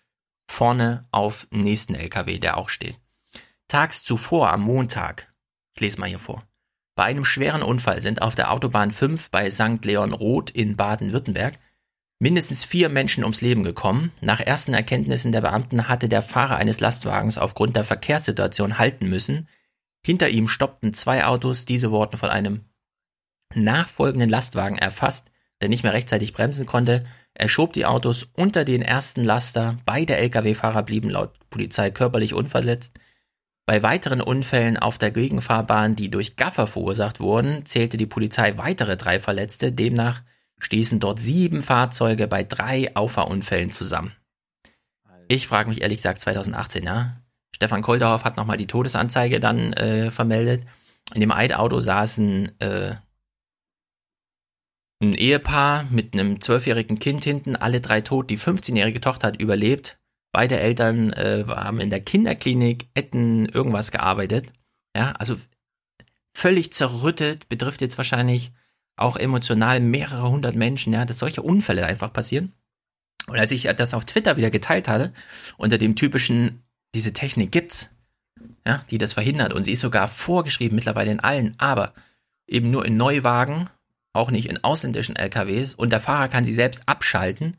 [0.51, 3.01] vorne auf den nächsten LKW, der auch steht.
[3.66, 5.32] Tags zuvor, am Montag,
[5.74, 6.47] ich lese mal hier vor,
[6.94, 9.82] bei einem schweren Unfall sind auf der Autobahn 5 bei St.
[9.82, 11.59] Leon Roth in Baden-Württemberg
[12.22, 14.12] mindestens vier Menschen ums Leben gekommen.
[14.20, 19.48] Nach ersten Erkenntnissen der Beamten hatte der Fahrer eines Lastwagens aufgrund der Verkehrssituation halten müssen.
[20.06, 22.60] Hinter ihm stoppten zwei Autos, diese wurden von einem
[23.56, 27.02] nachfolgenden Lastwagen erfasst, der nicht mehr rechtzeitig bremsen konnte.
[27.34, 29.78] Er schob die Autos unter den ersten Laster.
[29.84, 33.00] Beide Lkw-Fahrer blieben laut Polizei körperlich unverletzt.
[33.66, 38.96] Bei weiteren Unfällen auf der Gegenfahrbahn, die durch Gaffer verursacht wurden, zählte die Polizei weitere
[38.96, 39.72] drei Verletzte.
[39.72, 40.22] Demnach
[40.62, 44.12] stießen dort sieben Fahrzeuge bei drei Auffahrunfällen zusammen.
[45.28, 47.16] Ich frage mich ehrlich gesagt 2018, ja.
[47.55, 50.64] Stefan Koldorf hat nochmal die Todesanzeige dann äh, vermeldet.
[51.14, 52.94] In dem Eidauto saßen äh,
[55.02, 58.30] ein Ehepaar mit einem zwölfjährigen Kind hinten, alle drei tot.
[58.30, 59.98] Die 15-jährige Tochter hat überlebt.
[60.32, 64.52] Beide Eltern äh, haben in der Kinderklinik Etten irgendwas gearbeitet.
[64.97, 65.36] Ja, also
[66.32, 68.52] völlig zerrüttet, betrifft jetzt wahrscheinlich
[69.02, 72.52] auch emotional mehrere hundert Menschen, ja, dass solche Unfälle einfach passieren.
[73.26, 75.12] Und als ich das auf Twitter wieder geteilt hatte,
[75.56, 76.62] unter dem typischen,
[76.94, 77.90] diese Technik gibt's,
[78.66, 79.52] ja, die das verhindert.
[79.52, 81.92] Und sie ist sogar vorgeschrieben mittlerweile in allen, aber
[82.46, 83.68] eben nur in Neuwagen,
[84.12, 87.56] auch nicht in ausländischen LKWs und der Fahrer kann sie selbst abschalten,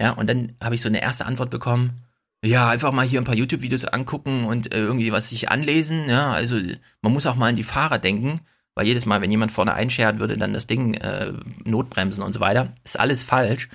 [0.00, 1.96] ja, und dann habe ich so eine erste Antwort bekommen,
[2.42, 6.32] ja, einfach mal hier ein paar YouTube-Videos angucken und äh, irgendwie was sich anlesen, ja,
[6.32, 6.58] also
[7.02, 8.40] man muss auch mal an die Fahrer denken,
[8.80, 11.34] weil jedes Mal, wenn jemand vorne einschert, würde dann das Ding äh,
[11.64, 12.72] notbremsen und so weiter.
[12.82, 13.68] Ist alles falsch.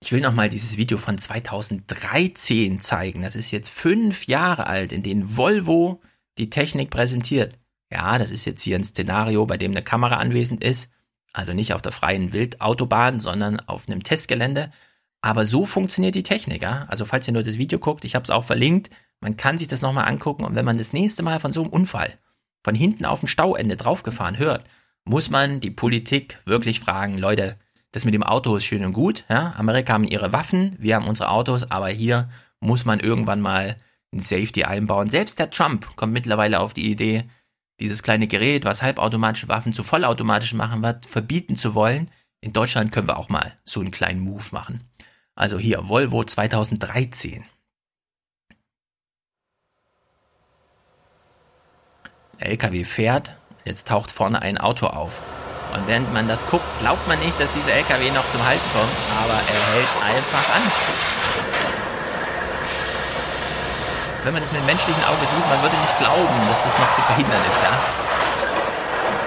[0.00, 3.22] Ich will nochmal dieses Video von 2013 zeigen.
[3.22, 6.00] Das ist jetzt fünf Jahre alt, in dem Volvo
[6.38, 7.58] die Technik präsentiert.
[7.90, 10.92] Ja, das ist jetzt hier ein Szenario, bei dem eine Kamera anwesend ist.
[11.32, 14.70] Also nicht auf der freien Wildautobahn, sondern auf einem Testgelände.
[15.22, 16.62] Aber so funktioniert die Technik.
[16.62, 16.84] Ja?
[16.86, 19.66] Also falls ihr nur das Video guckt, ich habe es auch verlinkt, man kann sich
[19.66, 20.44] das nochmal angucken.
[20.44, 22.16] Und wenn man das nächste Mal von so einem Unfall
[22.66, 24.68] von hinten auf dem Stauende draufgefahren hört,
[25.04, 27.60] muss man die Politik wirklich fragen, Leute,
[27.92, 31.06] das mit dem Auto ist schön und gut, ja, Amerika haben ihre Waffen, wir haben
[31.06, 32.28] unsere Autos, aber hier
[32.58, 33.76] muss man irgendwann mal
[34.12, 35.10] ein Safety einbauen.
[35.10, 37.26] Selbst der Trump kommt mittlerweile auf die Idee,
[37.78, 42.10] dieses kleine Gerät, was halbautomatische Waffen zu vollautomatischen machen wird, verbieten zu wollen.
[42.40, 44.90] In Deutschland können wir auch mal so einen kleinen Move machen.
[45.36, 47.44] Also hier Volvo 2013.
[52.38, 53.32] LKW fährt,
[53.64, 55.20] jetzt taucht vorne ein Auto auf.
[55.72, 58.92] Und während man das guckt, glaubt man nicht, dass dieser LKW noch zum Halten kommt,
[59.22, 60.62] aber er hält einfach an.
[64.24, 66.94] Wenn man das mit dem menschlichen Auge sieht, man würde nicht glauben, dass das noch
[66.94, 67.70] zu verhindern ist, ja.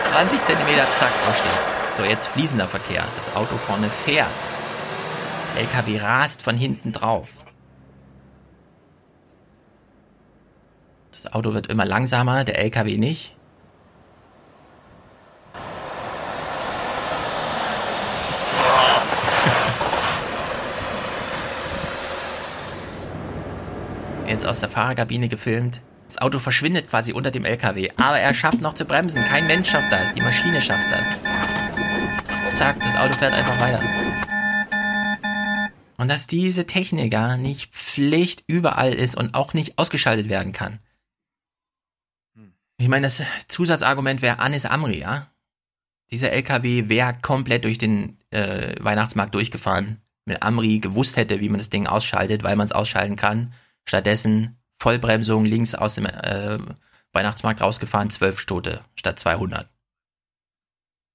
[0.05, 1.79] 20 Zentimeter, zack, ausstehen.
[1.93, 3.03] So, jetzt fließender Verkehr.
[3.15, 4.27] Das Auto vorne fährt.
[5.57, 7.29] LKW rast von hinten drauf.
[11.21, 13.35] Das Auto wird immer langsamer, der LKW nicht.
[24.27, 25.81] Jetzt aus der Fahrerkabine gefilmt.
[26.05, 29.25] Das Auto verschwindet quasi unter dem LKW, aber er schafft noch zu bremsen.
[29.25, 31.05] Kein Mensch schafft das, die Maschine schafft das.
[32.57, 33.81] Zack, das Auto fährt einfach weiter.
[35.97, 40.79] Und dass diese Technik ja nicht Pflicht überall ist und auch nicht ausgeschaltet werden kann.
[42.79, 45.27] Ich meine, das Zusatzargument wäre Anis Amri, ja?
[46.11, 51.59] Dieser LKW wäre komplett durch den äh, Weihnachtsmarkt durchgefahren, wenn Amri gewusst hätte, wie man
[51.59, 53.53] das Ding ausschaltet, weil man es ausschalten kann.
[53.85, 56.57] Stattdessen Vollbremsung links aus dem äh,
[57.11, 59.69] Weihnachtsmarkt rausgefahren, 12 Stote statt 200.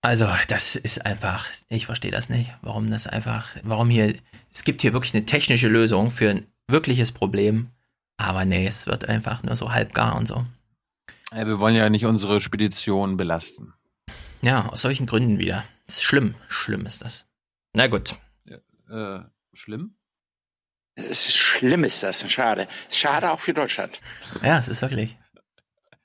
[0.02, 4.14] Also, das ist einfach, ich verstehe das nicht, warum das einfach, warum hier,
[4.52, 7.70] es gibt hier wirklich eine technische Lösung für ein wirkliches Problem,
[8.18, 10.44] aber nee, es wird einfach nur so halbgar und so.
[11.34, 13.74] Ja, wir wollen ja nicht unsere Spedition belasten.
[14.42, 15.64] Ja, aus solchen Gründen wieder.
[15.86, 17.26] Das ist schlimm, schlimm ist das.
[17.74, 18.14] Na gut.
[18.44, 19.96] Ja, äh, schlimm?
[20.94, 22.68] Es ist schlimm ist das, schade.
[22.88, 24.00] Schade auch für Deutschland.
[24.42, 25.18] Ja, es ist wirklich.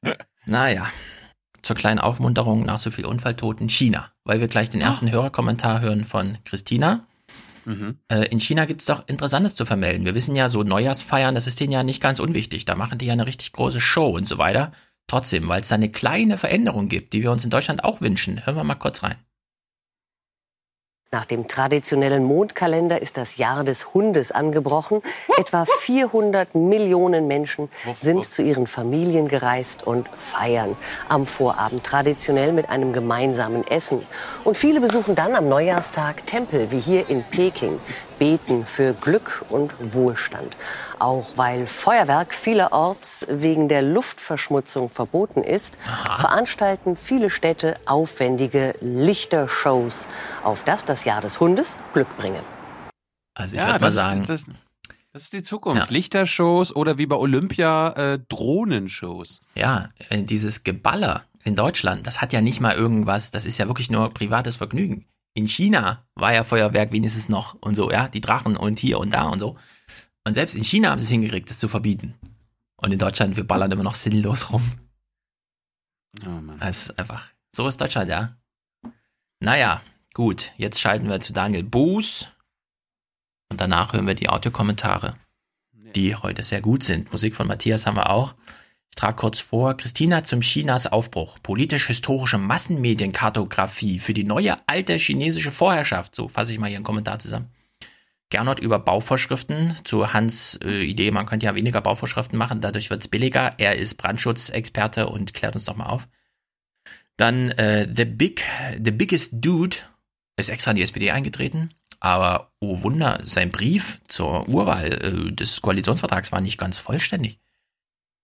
[0.45, 0.91] naja.
[1.61, 5.11] Zur kleinen Aufmunterung nach so viel Unfalltoten China, weil wir gleich den ersten oh.
[5.11, 7.05] Hörerkommentar hören von Christina.
[7.65, 7.99] Mhm.
[8.07, 10.05] Äh, in China gibt es doch Interessantes zu vermelden.
[10.05, 12.65] Wir wissen ja, so Neujahrsfeiern, das ist denen ja nicht ganz unwichtig.
[12.65, 14.71] Da machen die ja eine richtig große Show und so weiter.
[15.09, 18.45] Trotzdem, weil es da eine kleine Veränderung gibt, die wir uns in Deutschland auch wünschen.
[18.45, 19.15] Hören wir mal kurz rein.
[21.11, 25.01] Nach dem traditionellen Mondkalender ist das Jahr des Hundes angebrochen.
[25.39, 30.77] Etwa 400 Millionen Menschen sind zu ihren Familien gereist und feiern
[31.07, 34.03] am Vorabend traditionell mit einem gemeinsamen Essen.
[34.43, 37.79] Und viele besuchen dann am Neujahrstag Tempel wie hier in Peking,
[38.19, 40.55] beten für Glück und Wohlstand.
[40.99, 46.17] Auch weil Feuerwerk vielerorts wegen der Luftverschmutzung verboten ist, Aha.
[46.17, 50.09] veranstalten viele Städte aufwendige Lichtershows,
[50.43, 52.43] auf das das Jahr des Hundes Glück bringe.
[53.33, 54.45] Also ich ja, würde mal sagen, ist, das,
[55.13, 55.89] das, ist die Zukunft.
[55.89, 55.93] Ja.
[55.93, 59.41] Lichtershows oder wie bei Olympia äh, Drohnenshows.
[59.55, 63.67] Ja, äh, dieses Geballer in Deutschland, das hat ja nicht mal irgendwas, das ist ja
[63.67, 65.05] wirklich nur privates Vergnügen.
[65.33, 69.13] In China war ja Feuerwerk wenigstens noch und so, ja, die Drachen und hier und
[69.13, 69.55] da und so.
[70.25, 72.15] Und selbst in China haben sie es hingekriegt, das zu verbieten.
[72.77, 74.63] Und in Deutschland, wir ballern immer noch sinnlos rum.
[76.25, 76.59] Oh Mann.
[76.59, 78.35] Das ist einfach, so ist Deutschland, ja.
[79.41, 79.81] Naja,
[80.13, 82.27] gut, jetzt schalten wir zu Daniel Buß.
[83.51, 85.15] Und danach hören wir die Audiokommentare,
[85.95, 87.11] die heute sehr gut sind.
[87.11, 88.35] Musik von Matthias haben wir auch.
[88.91, 95.51] Ich trage kurz vor, Christina zum Chinas Aufbruch, politisch-historische Massenmedienkartografie für die neue alte chinesische
[95.51, 96.15] Vorherrschaft.
[96.15, 97.49] So fasse ich mal hier einen Kommentar zusammen.
[98.29, 103.01] Gernot über Bauvorschriften zu Hans äh, Idee, man könnte ja weniger Bauvorschriften machen, dadurch wird
[103.01, 103.55] es billiger.
[103.57, 106.07] Er ist Brandschutzexperte und klärt uns doch mal auf.
[107.17, 108.43] Dann äh, The Big,
[108.81, 109.77] The Biggest Dude
[110.37, 115.61] ist extra in die SPD eingetreten, aber oh Wunder, sein Brief zur Urwahl äh, des
[115.61, 117.39] Koalitionsvertrags war nicht ganz vollständig.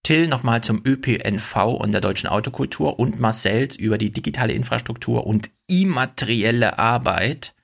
[0.03, 5.49] Till nochmal zum ÖPNV und der deutschen Autokultur und Marcel über die digitale Infrastruktur und
[5.65, 7.54] immaterielle Arbeit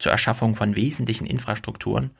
[0.00, 2.10] zur Erschaffung von wesentlichen Infrastrukturen.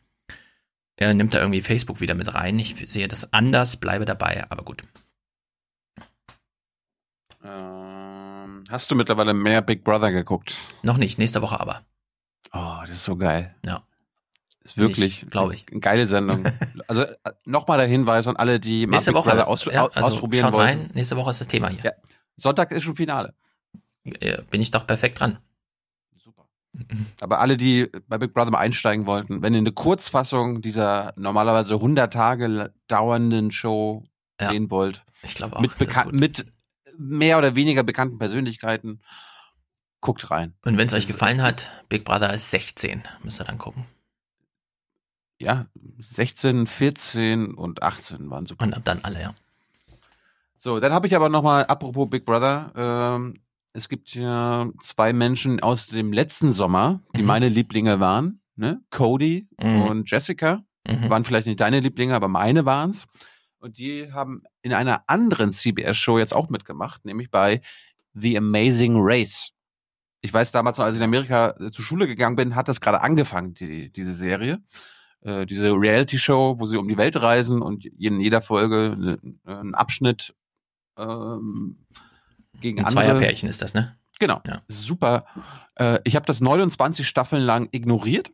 [0.97, 2.59] Er nimmt da irgendwie Facebook wieder mit rein.
[2.59, 4.83] Ich sehe das anders, bleibe dabei, aber gut.
[7.43, 10.55] Ähm, hast du mittlerweile mehr Big Brother geguckt?
[10.83, 11.83] Noch nicht, nächste Woche aber.
[12.53, 13.55] Oh, das ist so geil.
[13.65, 13.83] Ja.
[14.63, 15.65] Ist wirklich, glaube ich.
[15.71, 16.45] Eine geile Sendung.
[16.87, 17.17] also äh,
[17.47, 20.53] nochmal der Hinweis an alle, die mal nächste Big Woche, aus, ja, also ausprobieren schaut
[20.53, 20.81] wollen.
[20.81, 20.91] Rein.
[20.93, 21.83] Nächste Woche ist das Thema hier.
[21.83, 21.93] Ja.
[22.37, 23.35] Sonntag ist schon Finale.
[24.05, 25.39] Ja, bin ich doch perfekt dran.
[27.21, 31.75] Aber alle, die bei Big Brother mal einsteigen wollten, wenn ihr eine Kurzfassung dieser normalerweise
[31.75, 34.05] 100 Tage dauernden Show
[34.41, 34.51] ja.
[34.51, 36.47] sehen wollt, ich glaube auch, mit, mit
[36.99, 39.01] mehr oder weniger bekannten Persönlichkeiten,
[40.01, 40.55] guckt rein.
[40.65, 43.87] Und wenn es euch gefallen hat, Big Brother ist 16, müsst ihr dann gucken.
[45.39, 45.67] ja,
[45.99, 48.65] 16, 14 und 18 waren super.
[48.65, 49.35] Und dann alle, ja.
[50.59, 53.35] So, dann habe ich aber nochmal, apropos Big Brother, ähm,
[53.73, 57.27] es gibt ja zwei Menschen aus dem letzten Sommer, die Mhm.
[57.27, 58.81] meine Lieblinge waren, ne?
[58.91, 59.83] Cody Mhm.
[59.83, 60.65] und Jessica.
[60.87, 61.11] Mhm.
[61.11, 63.07] Waren vielleicht nicht deine Lieblinge, aber meine waren's.
[63.59, 67.61] Und die haben in einer anderen CBS-Show jetzt auch mitgemacht, nämlich bei
[68.15, 69.51] The Amazing Race.
[70.23, 72.81] Ich weiß damals noch, als ich in Amerika äh, zur Schule gegangen bin, hat das
[72.81, 74.59] gerade angefangen, die, diese Serie.
[75.23, 79.75] Äh, diese Reality-Show, wo sie um die Welt reisen und in jeder Folge ne, einen
[79.75, 80.35] Abschnitt
[80.97, 81.77] ähm,
[82.61, 83.07] gegen Ein andere.
[83.07, 83.97] Zweierpärchen ist das, ne?
[84.19, 84.41] Genau.
[84.69, 85.25] Super.
[85.77, 88.31] Äh, ich habe das 29 Staffeln lang ignoriert.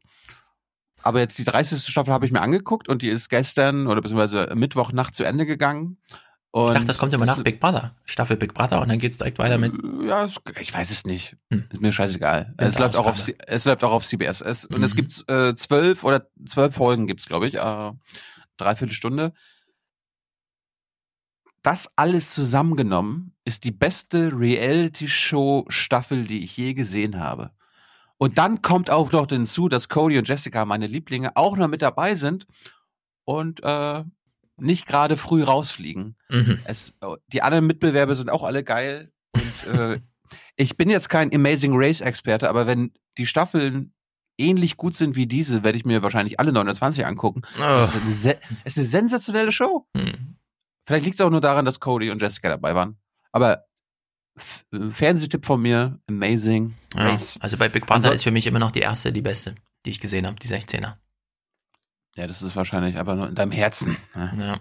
[1.03, 1.85] Aber jetzt die 30.
[1.87, 5.99] Staffel habe ich mir angeguckt und die ist gestern oder beziehungsweise Mittwochnacht zu Ende gegangen.
[6.51, 7.95] Und Ich dachte, das kommt immer nach Big Brother.
[8.07, 9.73] Staffel Big Brother und dann geht's direkt weiter mit.
[10.05, 11.37] Ja, es- ich weiß es nicht.
[11.53, 11.65] Hm.
[11.71, 12.55] Ist mir scheißegal.
[12.57, 14.41] Es läuft, auch auf, es läuft auch auf CBS.
[14.41, 14.97] Es, Und es Mhm.
[14.97, 17.57] gibt äh, zwölf oder zwölf Folgen gibt's, glaube ich.
[17.57, 17.93] Äh,
[18.57, 19.35] dreiviertel Stunde.
[21.67, 27.51] Das alles zusammengenommen ist die beste Reality-Show-Staffel, die ich je gesehen habe.
[28.19, 31.83] Und dann kommt auch noch hinzu, dass Cody und Jessica, meine Lieblinge, auch noch mit
[31.83, 32.47] dabei sind
[33.25, 34.05] und äh,
[34.57, 36.17] nicht gerade früh rausfliegen.
[36.31, 36.61] Mhm.
[36.65, 39.11] Es, äh, die anderen Mitbewerber sind auch alle geil.
[39.35, 40.01] Und äh,
[40.57, 43.93] ich bin jetzt kein Amazing Race-Experte, aber wenn die Staffeln
[44.39, 47.43] ähnlich gut sind wie diese, werde ich mir wahrscheinlich alle 29 angucken.
[47.59, 47.63] Oh.
[47.79, 49.87] Es ist, eine se- es ist eine sensationelle Show.
[49.97, 50.36] Hm.
[50.87, 52.97] Vielleicht liegt es auch nur daran, dass Cody und Jessica dabei waren.
[53.33, 53.67] Aber
[54.73, 58.59] äh, Fernsehtipp von mir, Amazing Ja, also bei Big Brother Ansonsten- ist für mich immer
[58.61, 59.55] noch die erste, die beste,
[59.85, 60.95] die ich gesehen habe, die 16er.
[62.15, 63.97] Ja, das ist wahrscheinlich einfach nur in deinem Herzen.
[64.15, 64.33] ne?
[64.39, 64.61] Ja.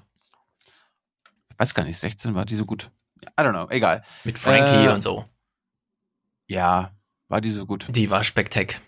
[1.52, 2.92] Ich weiß gar nicht, 16 war die so gut.
[3.24, 4.04] I don't know, egal.
[4.26, 5.26] Mit Frankie Äh, und so.
[6.48, 6.92] Ja,
[7.30, 7.88] war die so gut.
[7.90, 8.82] Die war spektak.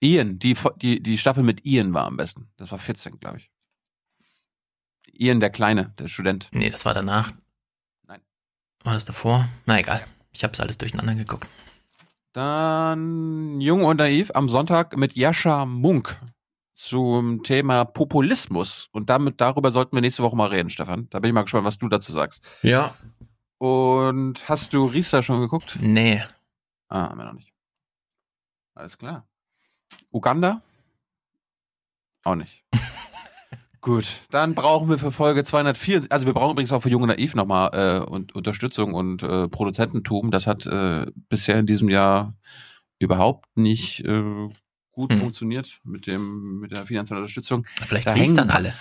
[0.00, 2.50] Ian, die, die, die Staffel mit Ian war am besten.
[2.56, 3.50] Das war 14, glaube ich.
[5.18, 6.48] Ian, der Kleine, der Student.
[6.52, 7.32] Nee, das war danach.
[8.06, 8.20] Nein.
[8.84, 9.48] War das davor?
[9.66, 10.04] Na egal.
[10.32, 11.48] Ich hab's alles durcheinander geguckt.
[12.32, 16.20] Dann Jung und Naiv am Sonntag mit Jascha Munk
[16.76, 18.88] zum Thema Populismus.
[18.92, 21.08] Und damit, darüber sollten wir nächste Woche mal reden, Stefan.
[21.10, 22.44] Da bin ich mal gespannt, was du dazu sagst.
[22.62, 22.94] Ja.
[23.58, 25.78] Und hast du Riester schon geguckt?
[25.80, 26.22] Nee.
[26.88, 27.52] Ah, haben wir noch nicht.
[28.76, 29.26] Alles klar.
[30.12, 30.62] Uganda?
[32.22, 32.64] Auch nicht.
[33.80, 37.36] Gut, dann brauchen wir für Folge 204, also wir brauchen übrigens auch für Junge Naiv
[37.36, 40.32] nochmal äh, und Unterstützung und äh, Produzententum.
[40.32, 42.34] Das hat äh, bisher in diesem Jahr
[42.98, 44.48] überhaupt nicht äh,
[44.90, 45.20] gut Hm.
[45.20, 47.66] funktioniert mit dem mit der finanziellen Unterstützung.
[47.84, 48.74] Vielleicht Da hängen dann alle.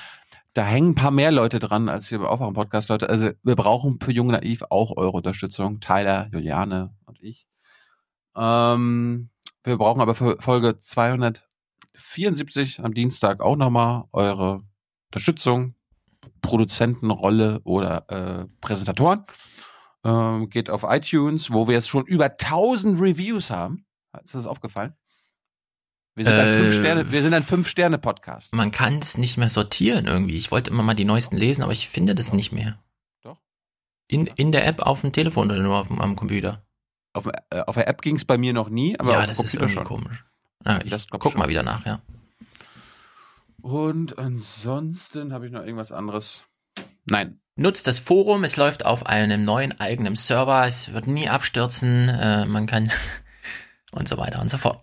[0.53, 3.07] Da hängen ein paar mehr Leute dran als hier bei Aufwachen Podcast Leute.
[3.07, 5.79] Also wir brauchen für Jung Naiv auch eure Unterstützung.
[5.79, 7.45] Tyler, Juliane und ich.
[8.35, 9.29] Ähm,
[9.63, 14.63] wir brauchen aber für Folge 274 am Dienstag auch nochmal eure
[15.11, 15.75] Unterstützung,
[16.41, 19.23] Produzentenrolle oder äh, Präsentatoren.
[20.03, 23.85] Ähm, geht auf iTunes, wo wir jetzt schon über 1000 Reviews haben.
[24.23, 24.93] Ist das aufgefallen?
[26.15, 28.53] Wir sind ein Äh, fünf Sterne, wir sind ein fünf Sterne Podcast.
[28.53, 30.37] Man kann es nicht mehr sortieren irgendwie.
[30.37, 32.79] Ich wollte immer mal die neuesten lesen, aber ich finde das nicht mehr.
[33.21, 33.37] Doch.
[34.07, 36.65] In, in der App auf dem Telefon oder nur auf dem am Computer?
[37.13, 39.39] Auf, äh, auf der App ging es bei mir noch nie, aber ja, auf das
[39.39, 39.83] ist Computer irgendwie schon.
[39.85, 40.25] komisch.
[40.65, 41.39] Ja, glaub ich guck schon.
[41.39, 42.01] mal wieder nach, ja.
[43.67, 46.45] Und ansonsten habe ich noch irgendwas anderes.
[47.03, 47.41] Nein.
[47.57, 52.45] Nutzt das Forum, es läuft auf einem neuen eigenen Server, es wird nie abstürzen, äh,
[52.45, 52.89] man kann
[53.91, 54.79] und so weiter und so fort.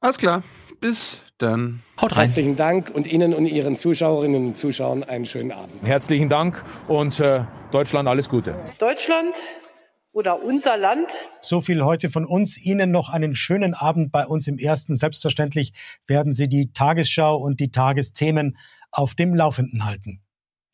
[0.00, 0.42] Alles klar.
[0.80, 1.80] Bis dann.
[1.98, 2.24] Haut rein.
[2.24, 5.82] Herzlichen Dank und Ihnen und Ihren Zuschauerinnen und Zuschauern einen schönen Abend.
[5.82, 8.54] Herzlichen Dank und äh, Deutschland alles Gute.
[8.80, 9.34] Deutschland
[10.12, 11.10] oder unser Land.
[11.40, 12.58] So viel heute von uns.
[12.58, 14.94] Ihnen noch einen schönen Abend bei uns im Ersten.
[14.94, 15.72] Selbstverständlich
[16.06, 18.58] werden Sie die Tagesschau und die Tagesthemen
[18.90, 20.22] auf dem Laufenden halten.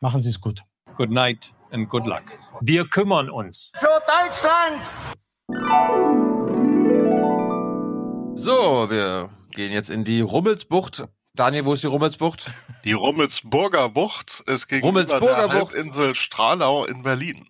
[0.01, 0.63] Machen Sie es gut.
[0.97, 2.25] Good night and good luck.
[2.61, 3.73] Wir kümmern uns.
[3.77, 4.83] Für Deutschland!
[8.37, 11.05] So, wir gehen jetzt in die Rummelsbucht.
[11.35, 12.51] Daniel, wo ist die Rummelsbucht?
[12.85, 15.75] Die Rummelsburger Bucht ist gegenüber Rummelsburger der Bucht.
[15.75, 17.49] Halbinsel Stralau in Berlin.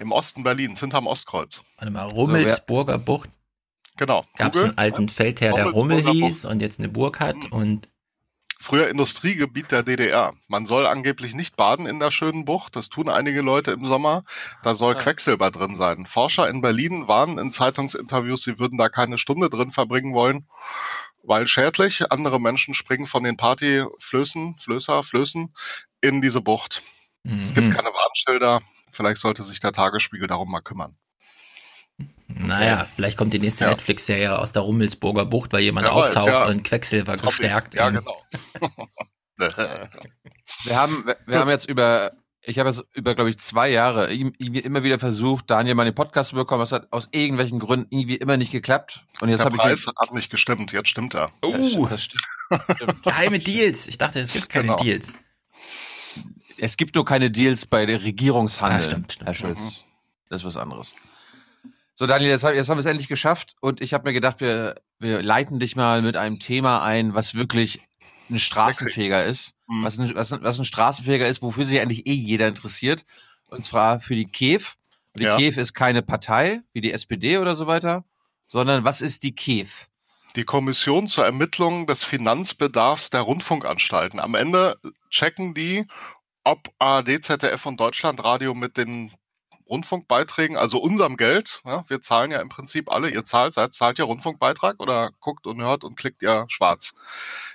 [0.00, 1.60] Im Osten Berlins, hinterm Ostkreuz.
[1.76, 3.30] Warte mal, Rummelsburger Bucht.
[3.96, 4.24] Genau.
[4.36, 6.14] Gab es einen alten Feldherr, der Rummel Bucht.
[6.14, 7.88] hieß und jetzt eine Burg hat und
[8.62, 10.34] Früher Industriegebiet der DDR.
[10.46, 12.76] Man soll angeblich nicht baden in der schönen Bucht.
[12.76, 14.22] Das tun einige Leute im Sommer.
[14.62, 16.04] Da soll Quecksilber drin sein.
[16.04, 20.46] Forscher in Berlin warnen in Zeitungsinterviews, sie würden da keine Stunde drin verbringen wollen,
[21.22, 22.12] weil schädlich.
[22.12, 25.54] Andere Menschen springen von den Partyflößen, Flößer, Flößen
[26.02, 26.82] in diese Bucht.
[27.24, 27.72] Es gibt Mhm.
[27.72, 28.60] keine Warnschilder.
[28.90, 30.96] Vielleicht sollte sich der Tagesspiegel darum mal kümmern.
[32.28, 33.70] naja, vielleicht kommt die nächste Ja.
[33.70, 36.46] Netflix-Serie aus der Rummelsburger Bucht, weil jemand weiß, auftaucht ja.
[36.46, 37.26] und Quecksilver Topic.
[37.28, 37.74] gestärkt.
[37.74, 38.22] Ja, genau.
[40.64, 42.12] Wir haben, wir, wir haben jetzt über,
[42.42, 45.92] ich habe jetzt über, glaube ich, zwei Jahre irgendwie immer wieder versucht, Daniel mal in
[45.92, 46.60] den Podcast zu bekommen.
[46.60, 49.06] Das hat aus irgendwelchen Gründen irgendwie immer nicht geklappt.
[49.22, 51.32] Und jetzt Der habe ich Preis hat nicht gestimmt, jetzt stimmt er.
[51.42, 52.22] Uh, das stimmt.
[53.02, 53.88] geheime Deals.
[53.88, 54.76] Ich dachte, es gibt keine Genau.
[54.76, 55.12] Deals.
[56.62, 59.26] Es gibt nur keine Deals bei der Regierungshandel, Ah, stimmt, stimmt.
[59.26, 59.84] Herr Schulz.
[60.28, 60.94] Das ist was anderes.
[61.94, 64.40] So, Daniel, jetzt, hab- jetzt haben wir es endlich geschafft und ich habe mir gedacht,
[64.40, 67.80] wir, wir leiten dich mal mit einem Thema ein, was wirklich
[68.30, 69.54] ein Straßenfeger ist.
[69.68, 69.84] Mhm.
[69.84, 73.04] Was, ein, was, was ein Straßenfeger ist, wofür sich eigentlich eh jeder interessiert.
[73.46, 74.76] Und zwar für die KEF.
[75.18, 75.36] Die Ja.
[75.36, 78.04] KEF ist keine Partei, wie die SPD oder so weiter,
[78.48, 79.88] sondern was ist die KEF?
[80.36, 84.20] Die Kommission zur Ermittlung des Finanzbedarfs der Rundfunkanstalten.
[84.20, 84.78] Am Ende
[85.10, 85.86] checken die,
[86.50, 89.12] ob ARD, ZDF und Deutschlandradio mit den
[89.68, 94.00] Rundfunkbeiträgen, also unserem Geld, ja, wir zahlen ja im Prinzip alle, ihr zahlt, seid, zahlt
[94.00, 96.92] ihr Rundfunkbeitrag oder guckt und hört und klickt ihr schwarz.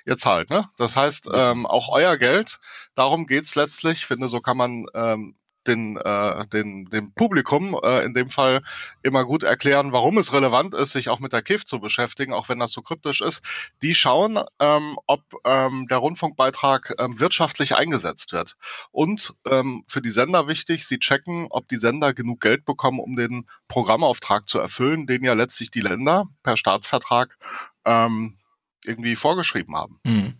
[0.06, 0.69] Ihr zahlt, ne?
[0.77, 2.59] Das heißt, ähm, auch euer Geld,
[2.93, 5.35] darum geht's letztlich, Ich finde, so kann man ähm,
[5.68, 8.61] den, äh, den, dem Publikum äh, in dem Fall
[9.03, 12.50] immer gut erklären, warum es relevant ist, sich auch mit der KIF zu beschäftigen, auch
[12.50, 13.42] wenn das so kryptisch ist.
[13.82, 18.56] Die schauen, ähm, ob ähm, der Rundfunkbeitrag ähm, wirtschaftlich eingesetzt wird.
[18.92, 23.16] Und ähm, für die Sender wichtig, sie checken, ob die Sender genug Geld bekommen, um
[23.16, 27.38] den Programmauftrag zu erfüllen, den ja letztlich die Länder per Staatsvertrag
[27.85, 28.38] ähm,
[28.85, 30.00] irgendwie vorgeschrieben haben.
[30.06, 30.34] Hm.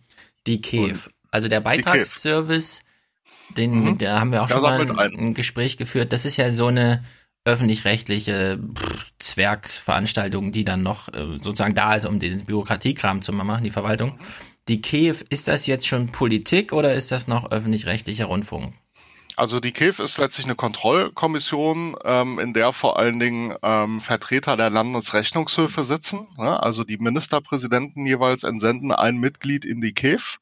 [0.46, 1.10] Die KEF.
[1.30, 2.80] Also der Beitragsservice,
[3.56, 3.98] den, Mhm.
[3.98, 6.12] da haben wir auch Da schon mal ein, ein Gespräch geführt.
[6.12, 7.04] Das ist ja so eine
[7.44, 8.58] öffentlich-rechtliche
[9.18, 14.18] Zwergsveranstaltung, die dann noch äh, sozusagen da ist, um den Bürokratiekram zu machen, die Verwaltung.
[14.68, 18.72] Die KEF, ist das jetzt schon Politik oder ist das noch öffentlich-rechtlicher Rundfunk?
[19.38, 24.56] Also die KEF ist letztlich eine Kontrollkommission, ähm, in der vor allen Dingen ähm, Vertreter
[24.56, 26.26] der Landesrechnungshöfe sitzen.
[26.38, 26.58] Ne?
[26.62, 30.38] Also die Ministerpräsidenten jeweils entsenden ein Mitglied in die KEF,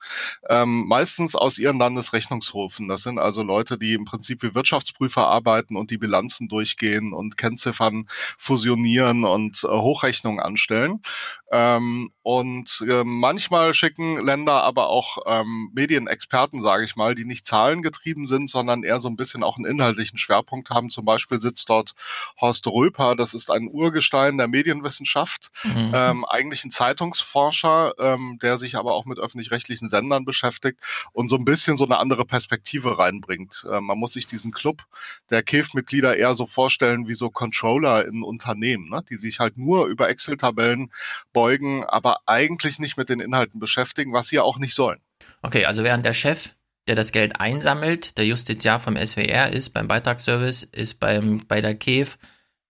[0.49, 2.87] ähm, meistens aus ihren Landesrechnungshofen.
[2.87, 7.37] Das sind also Leute, die im Prinzip wie Wirtschaftsprüfer arbeiten und die Bilanzen durchgehen und
[7.37, 8.07] Kennziffern
[8.39, 11.03] fusionieren und äh, Hochrechnungen anstellen.
[11.51, 17.45] Ähm, und äh, manchmal schicken Länder aber auch ähm, Medienexperten, sage ich mal, die nicht
[17.45, 20.89] zahlengetrieben sind, sondern eher so ein bisschen auch einen inhaltlichen Schwerpunkt haben.
[20.89, 21.95] Zum Beispiel sitzt dort
[22.41, 25.93] Horst Röper, das ist ein Urgestein der Medienwissenschaft, Mhm.
[25.95, 30.79] ähm, eigentlich ein Zeitungsforscher, ähm, der sich aber auch mit öffentlich-rechtlichen Sendern beschäftigt
[31.13, 33.67] und so ein bisschen so eine andere Perspektive reinbringt.
[33.71, 34.83] Äh, man muss sich diesen Club
[35.29, 39.05] der KEF-Mitglieder eher so vorstellen wie so Controller in Unternehmen, ne?
[39.11, 40.91] die sich halt nur über Excel-Tabellen
[41.35, 45.01] beugen, aber eigentlich nicht mit den Inhalten beschäftigen, was sie ja auch nicht sollen.
[45.43, 46.55] Okay, also während der Chef,
[46.89, 51.75] der das Geld einsammelt, der Justiziar vom SWR ist, beim Beitragsservice, ist beim, bei der
[51.75, 52.19] KEF,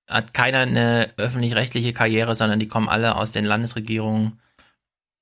[0.08, 4.40] hat keiner eine öffentlich-rechtliche Karriere, sondern die kommen alle aus den Landesregierungen.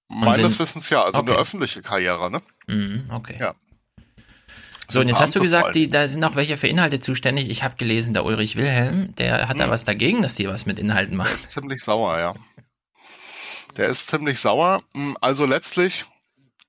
[0.09, 1.31] Meines Wissens ja, also Okay.
[1.31, 2.42] eine öffentliche Karriere, ne?
[2.67, 3.36] Mhm, okay.
[3.41, 3.55] Ja.
[4.89, 7.49] So, und jetzt hast du gesagt, die, da sind auch welche für Inhalte zuständig.
[7.49, 9.70] Ich habe gelesen, der Ulrich Wilhelm, der hat da Hm.
[9.70, 12.34] was dagegen, dass die was mit Inhalten ist ziemlich sauer, ja.
[13.76, 14.83] Der ist ziemlich sauer.
[14.94, 16.05] Hm, Also letztlich,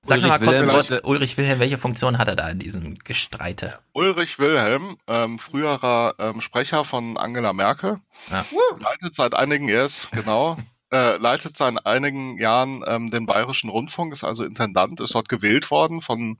[0.06, 3.78] Sag noch mal Ulrich kurz Ulrich Wilhelm, welche Funktion hat er da in diesem Gestreite?
[3.94, 8.00] Ulrich Wilhelm, ähm, früherer ähm, Sprecher von Angela Merkel,
[8.30, 8.44] Ja.
[8.78, 10.58] leitet seit einigen Jahren, genau,
[10.92, 15.70] äh, leitet seit einigen Jahren ähm, den Bayerischen Rundfunk, ist also Intendant, ist dort gewählt
[15.70, 16.38] worden von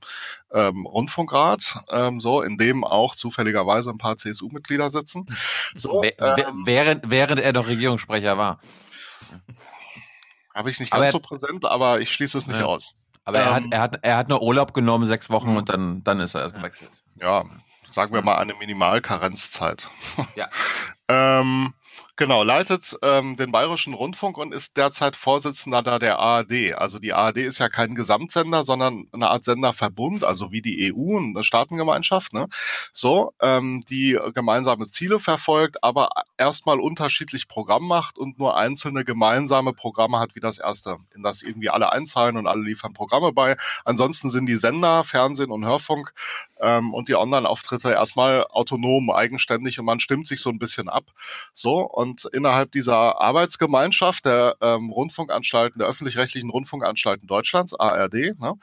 [0.53, 5.25] ähm, Rundfunkrat, ähm, so, in dem auch zufälligerweise ein paar CSU-Mitglieder sitzen.
[5.75, 8.59] So, ähm, während, während er noch Regierungssprecher war.
[10.55, 12.65] Habe ich nicht aber ganz er- so präsent, aber ich schließe es nicht Ja.
[12.65, 12.95] aus.
[13.23, 16.03] Aber er, hat, Ähm, er, hat, er hat nur Urlaub genommen, sechs Wochen, und dann,
[16.03, 16.91] dann ist er erst gewechselt.
[17.15, 17.43] ja,
[17.91, 19.89] sagen wir mal eine Minimalkarenzzeit.
[20.35, 20.47] Ja.
[21.07, 21.73] ähm,
[22.15, 26.73] genau, leitet ähm, den Bayerischen Rundfunk und ist derzeit Vorsitzender da der ARD.
[26.75, 31.17] Also die ARD ist ja kein Gesamtsender, sondern eine Art Senderverbund, also wie die EU,
[31.17, 32.47] eine Staatengemeinschaft, ne?
[32.93, 39.73] So, ähm, die gemeinsame Ziele verfolgt, aber erstmal unterschiedlich Programm macht und nur einzelne gemeinsame
[39.73, 43.57] Programme hat wie das erste, in das irgendwie alle einzahlen und alle liefern Programme bei.
[43.83, 46.13] Ansonsten sind die Sender, Fernsehen und Hörfunk
[46.59, 51.05] ähm, und die Online-Auftritte erstmal autonom, eigenständig und man stimmt sich so ein bisschen ab.
[51.53, 58.53] So, und innerhalb dieser Arbeitsgemeinschaft der ähm, Rundfunkanstalten, der öffentlich-rechtlichen Rundfunkanstalten Deutschlands, ARD, ne,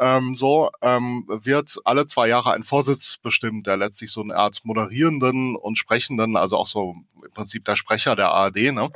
[0.00, 4.60] ähm, so ähm, wird alle zwei Jahre ein Vorsitz bestimmt, der letztlich so eine Art
[4.64, 8.90] moderierenden und sprechenden, also auch so im Prinzip der Sprecher der ARD, ne,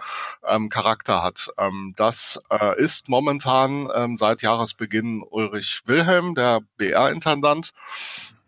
[0.46, 1.50] ähm, Charakter hat.
[1.58, 7.72] Ähm, das äh, ist momentan ähm, seit Jahresbeginn Ulrich Wilhelm, der BR-Intendant.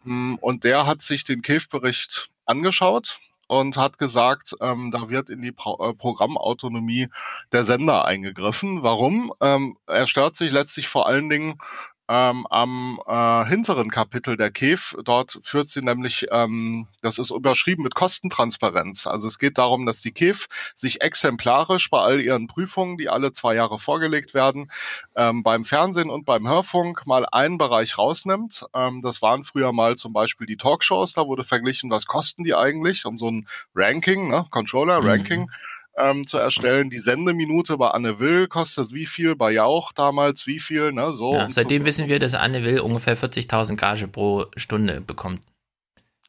[0.05, 3.18] Mm, Und der hat sich den KEF-Bericht angeschaut
[3.49, 7.09] und hat gesagt, ähm, da wird in die Pro äh, Programmautonomie
[7.53, 8.83] der Sender eingegriffen.
[8.83, 9.33] Warum?
[9.41, 11.59] Ähm, er stört sich letztlich vor allen Dingen
[12.08, 14.97] ähm, am äh, hinteren Kapitel der KEF.
[15.05, 19.07] Dort führt sie nämlich, ähm, das ist überschrieben mit Kostentransparenz.
[19.07, 23.33] Also es geht darum, dass die KEF sich exemplarisch bei all ihren Prüfungen, die alle
[23.33, 24.70] zwei Jahre vorgelegt werden,
[25.16, 28.66] ähm, beim Fernsehen und beim Hörfunk mal einen Bereich rausnimmt.
[28.74, 32.55] Ähm, das waren früher mal zum Beispiel die Talkshows, da wurde verglichen, was kosten die
[32.55, 35.42] eigentlich, um so ein Ranking, ne, Controller-Ranking.
[35.42, 36.91] Mhm ähm, zu erstellen.
[36.91, 41.13] Die Sendeminute bei Anne Will kostet wie viel, bei Jauch damals wie viel, ne?
[41.13, 41.35] So.
[41.35, 41.87] Ja, seitdem so.
[41.87, 45.43] wissen wir, dass Anne Will ungefähr 40.000 Gage pro Stunde bekommt,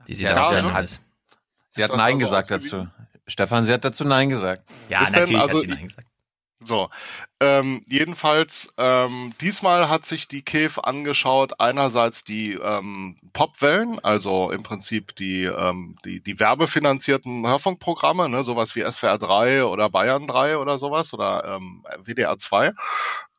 [0.07, 1.01] die sie ja, da auf Sendung ist.
[1.71, 2.87] Sie hat Nein gesagt dazu.
[3.27, 4.69] Stefan, sie hat dazu Nein gesagt.
[4.87, 6.07] Ja, ist natürlich also, hat sie Nein gesagt.
[6.63, 6.89] So,
[7.41, 14.63] ähm, jedenfalls, ähm, diesmal hat sich die KEF angeschaut, einerseits die ähm, Popwellen, also im
[14.63, 20.57] Prinzip die, ähm, die, die werbefinanzierten Hörfunkprogramme, ne, sowas wie SWR 3 oder Bayern 3
[20.57, 22.71] oder sowas oder ähm, WDR 2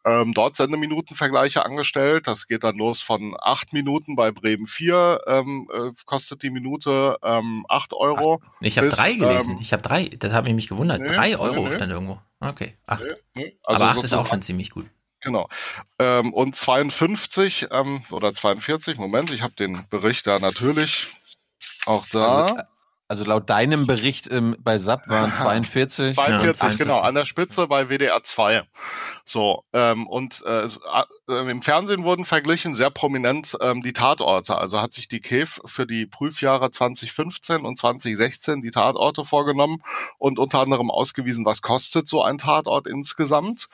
[0.07, 2.29] ähm, dort Sendeminutenvergleiche angestellt.
[2.29, 7.17] Das geht dann los von acht Minuten bei Bremen 4, ähm, äh, kostet die Minute
[7.23, 8.41] ähm, 8 Euro.
[8.41, 9.57] Ach, ich habe drei gelesen.
[9.57, 11.01] Ähm, ich habe drei, das habe ich mich gewundert.
[11.01, 11.77] Nee, drei Euro nee, nee.
[11.77, 12.21] stand irgendwo.
[12.39, 13.03] Okay, acht.
[13.03, 14.87] Also Aber acht ist auch schon ziemlich gut.
[15.21, 15.49] Genau.
[15.99, 21.09] Ähm, und 52 ähm, oder 42, Moment, ich habe den Bericht da natürlich
[21.85, 22.69] auch da.
[23.09, 26.15] Also, laut deinem Bericht ähm, bei SAP waren 42.
[26.15, 28.63] 42, ja, genau, an der Spitze bei WDR 2.
[29.25, 30.67] So, ähm, und äh,
[31.29, 34.57] äh, im Fernsehen wurden verglichen sehr prominent ähm, die Tatorte.
[34.57, 39.83] Also hat sich die KEF für die Prüfjahre 2015 und 2016 die Tatorte vorgenommen
[40.19, 43.69] und unter anderem ausgewiesen, was kostet so ein Tatort insgesamt.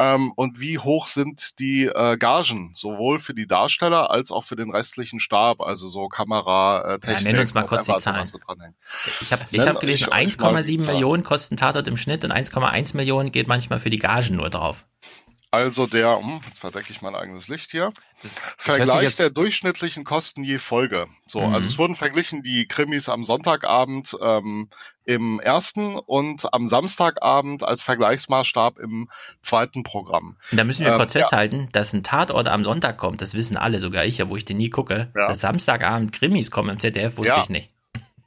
[0.00, 4.54] Ähm, und wie hoch sind die äh, Gagen, sowohl für die Darsteller als auch für
[4.54, 7.24] den restlichen Stab, also so Kamera, äh, Technik.
[7.24, 8.32] Ja, nenn uns mal kurz die Zahlen.
[9.20, 13.48] ich habe ich hab gelesen, 1,7 Millionen kosten Tatort im Schnitt und 1,1 Millionen geht
[13.48, 14.84] manchmal für die Gagen nur drauf.
[15.50, 17.92] Also der, hm, jetzt verdecke ich mein eigenes Licht hier.
[18.22, 21.06] Das, Vergleich der durchschnittlichen Kosten je Folge.
[21.24, 21.54] So, mhm.
[21.54, 24.68] also es wurden verglichen die Krimis am Sonntagabend ähm,
[25.06, 29.08] im ersten und am Samstagabend als Vergleichsmaßstab im
[29.40, 30.36] zweiten Programm.
[30.50, 31.68] Und da müssen wir ähm, kurz festhalten, ja.
[31.72, 34.58] dass ein Tatort am Sonntag kommt, das wissen alle, sogar ich, ja, wo ich den
[34.58, 35.10] nie gucke.
[35.16, 35.28] Ja.
[35.28, 37.40] Dass Samstagabend Krimis kommen im ZDF, wusste ja.
[37.40, 37.70] ich nicht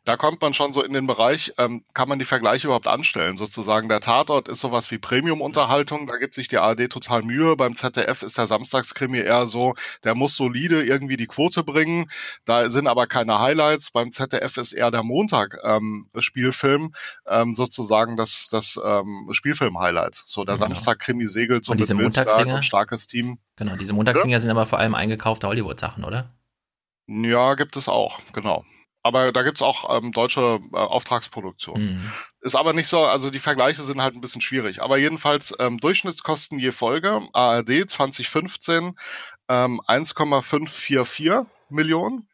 [0.03, 3.37] da kommt man schon so in den Bereich, ähm, kann man die Vergleiche überhaupt anstellen?
[3.37, 7.55] Sozusagen der Tatort ist sowas wie Premium-Unterhaltung, da gibt sich die ARD total Mühe.
[7.55, 12.09] Beim ZDF ist der Samstagskrimi eher so, der muss solide irgendwie die Quote bringen.
[12.45, 13.91] Da sind aber keine Highlights.
[13.91, 20.15] Beim ZDF ist eher der Montag ähm, ähm, sozusagen das, das ähm, Spielfilm-Highlight.
[20.25, 20.67] So der genau.
[20.67, 23.37] Samstag-Krimi segelt so und diese Montagsdinger, und starkes Team.
[23.55, 24.39] Genau, diese Montagsdinger ja?
[24.39, 26.33] sind aber vor allem eingekaufte Hollywood-Sachen, oder?
[27.07, 28.65] Ja, gibt es auch, genau.
[29.03, 31.81] Aber da gibt's auch ähm, deutsche äh, Auftragsproduktion.
[31.81, 32.11] Mhm.
[32.41, 34.81] Ist aber nicht so, also die Vergleiche sind halt ein bisschen schwierig.
[34.81, 38.95] Aber jedenfalls ähm, Durchschnittskosten je Folge, ARD 2015
[39.49, 42.27] ähm, 1,544 Millionen,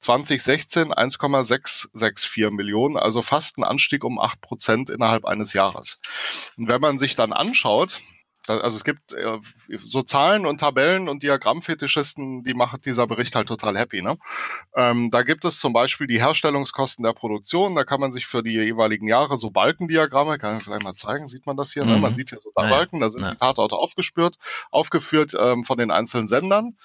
[0.00, 5.98] 2016 1,664 Millionen, also fast ein Anstieg um acht Prozent innerhalb eines Jahres.
[6.56, 8.00] Und wenn man sich dann anschaut,
[8.48, 9.38] also es gibt äh,
[9.78, 14.02] so Zahlen und Tabellen und Diagrammfetischisten, die macht dieser Bericht halt total happy.
[14.02, 14.18] Ne?
[14.74, 17.74] Ähm, da gibt es zum Beispiel die Herstellungskosten der Produktion.
[17.74, 21.28] Da kann man sich für die jeweiligen Jahre so Balkendiagramme, kann ich vielleicht mal zeigen,
[21.28, 21.84] sieht man das hier?
[21.84, 21.92] Ne?
[21.92, 21.96] Mhm.
[21.96, 22.00] Ne?
[22.02, 22.68] Man sieht hier so da.
[22.68, 23.34] Balken, da sind naja.
[23.34, 24.36] die Tatorte aufgespürt,
[24.70, 26.76] aufgeführt ähm, von den einzelnen Sendern.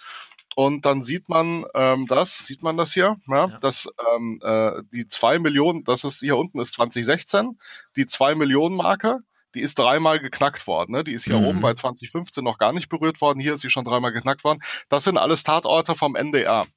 [0.56, 3.58] Und dann sieht man ähm, das, sieht man das hier, ja, ja.
[3.60, 7.60] dass ähm, äh, die zwei Millionen, das ist hier unten ist 2016,
[7.95, 9.19] die zwei Millionen Marke
[9.56, 10.92] die ist dreimal geknackt worden.
[10.93, 11.03] Ne?
[11.03, 11.45] Die ist hier mhm.
[11.45, 13.40] oben bei 2015 noch gar nicht berührt worden.
[13.40, 14.61] Hier ist sie schon dreimal geknackt worden.
[14.90, 16.67] Das sind alles Tatorte vom NDR.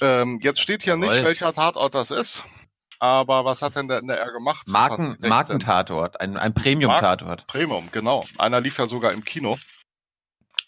[0.00, 1.14] Ähm, jetzt steht hier Jawohl.
[1.14, 2.44] nicht, welcher Tatort das ist.
[2.98, 4.68] Aber was hat denn der NDR gemacht?
[4.68, 7.46] Marken, Markentatort, ein, ein Premium-Tatort.
[7.46, 8.26] Premium, genau.
[8.36, 9.58] Einer lief ja sogar im Kino.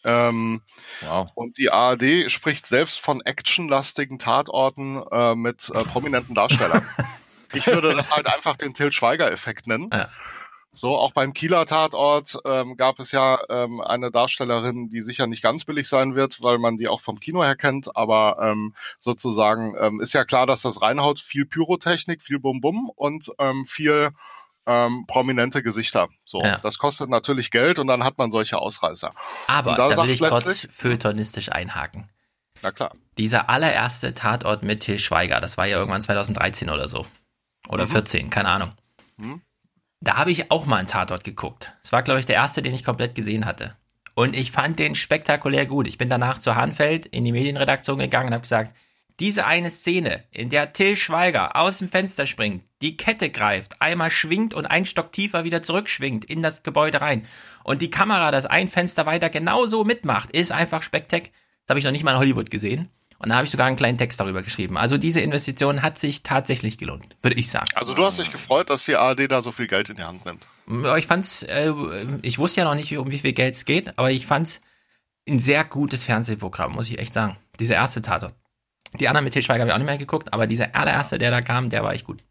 [0.05, 0.63] Ähm,
[1.03, 1.31] wow.
[1.35, 6.87] Und die ARD spricht selbst von actionlastigen Tatorten äh, mit äh, prominenten Darstellern.
[7.53, 9.91] ich würde das halt einfach den Till Schweiger-Effekt nennen.
[9.93, 10.09] Ja.
[10.75, 15.43] So, auch beim Kieler Tatort ähm, gab es ja ähm, eine Darstellerin, die sicher nicht
[15.43, 19.75] ganz billig sein wird, weil man die auch vom Kino her kennt, aber ähm, sozusagen
[19.79, 24.13] ähm, ist ja klar, dass das reinhaut, viel Pyrotechnik, viel Bum-Bum und ähm, viel
[24.65, 26.09] ähm, prominente Gesichter.
[26.25, 26.57] So, ja.
[26.57, 29.13] das kostet natürlich Geld und dann hat man solche Ausreißer.
[29.49, 32.09] Aber da, da will ich kurz feuilletonistisch einhaken.
[32.63, 32.93] Na klar.
[33.19, 37.05] Dieser allererste Tatort mit Till Schweiger, das war ja irgendwann 2013 oder so.
[37.69, 37.91] Oder mhm.
[37.91, 38.73] 14, keine Ahnung.
[39.19, 39.43] Mhm.
[40.03, 41.75] Da habe ich auch mal einen Tatort geguckt.
[41.81, 43.77] Es war, glaube ich, der erste, den ich komplett gesehen hatte.
[44.15, 45.87] Und ich fand den spektakulär gut.
[45.87, 48.75] Ich bin danach zu Hanfeld in die Medienredaktion gegangen und habe gesagt,
[49.21, 54.11] diese eine Szene, in der Till Schweiger aus dem Fenster springt, die Kette greift, einmal
[54.11, 57.25] schwingt und ein Stock tiefer wieder zurückschwingt in das Gebäude rein
[57.63, 61.31] und die Kamera das ein Fenster weiter genauso mitmacht, ist einfach spektakulär.
[61.65, 62.89] Das habe ich noch nicht mal in Hollywood gesehen.
[63.23, 64.77] Und da habe ich sogar einen kleinen Text darüber geschrieben.
[64.77, 67.69] Also diese Investition hat sich tatsächlich gelohnt, würde ich sagen.
[67.75, 70.25] Also du hast dich gefreut, dass die ARD da so viel Geld in die Hand
[70.27, 70.45] nimmt.
[70.99, 71.73] Ich fand's, äh,
[72.23, 74.61] ich wusste ja noch nicht, um wie viel Geld es geht, aber ich fand's
[75.29, 77.37] ein sehr gutes Fernsehprogramm, muss ich echt sagen.
[77.61, 78.35] Dieser erste Tatort.
[78.99, 81.31] Die anderen mit Til Schweiger habe ich auch nicht mehr geguckt, aber dieser allererste, der
[81.31, 82.25] da kam, der war echt gut.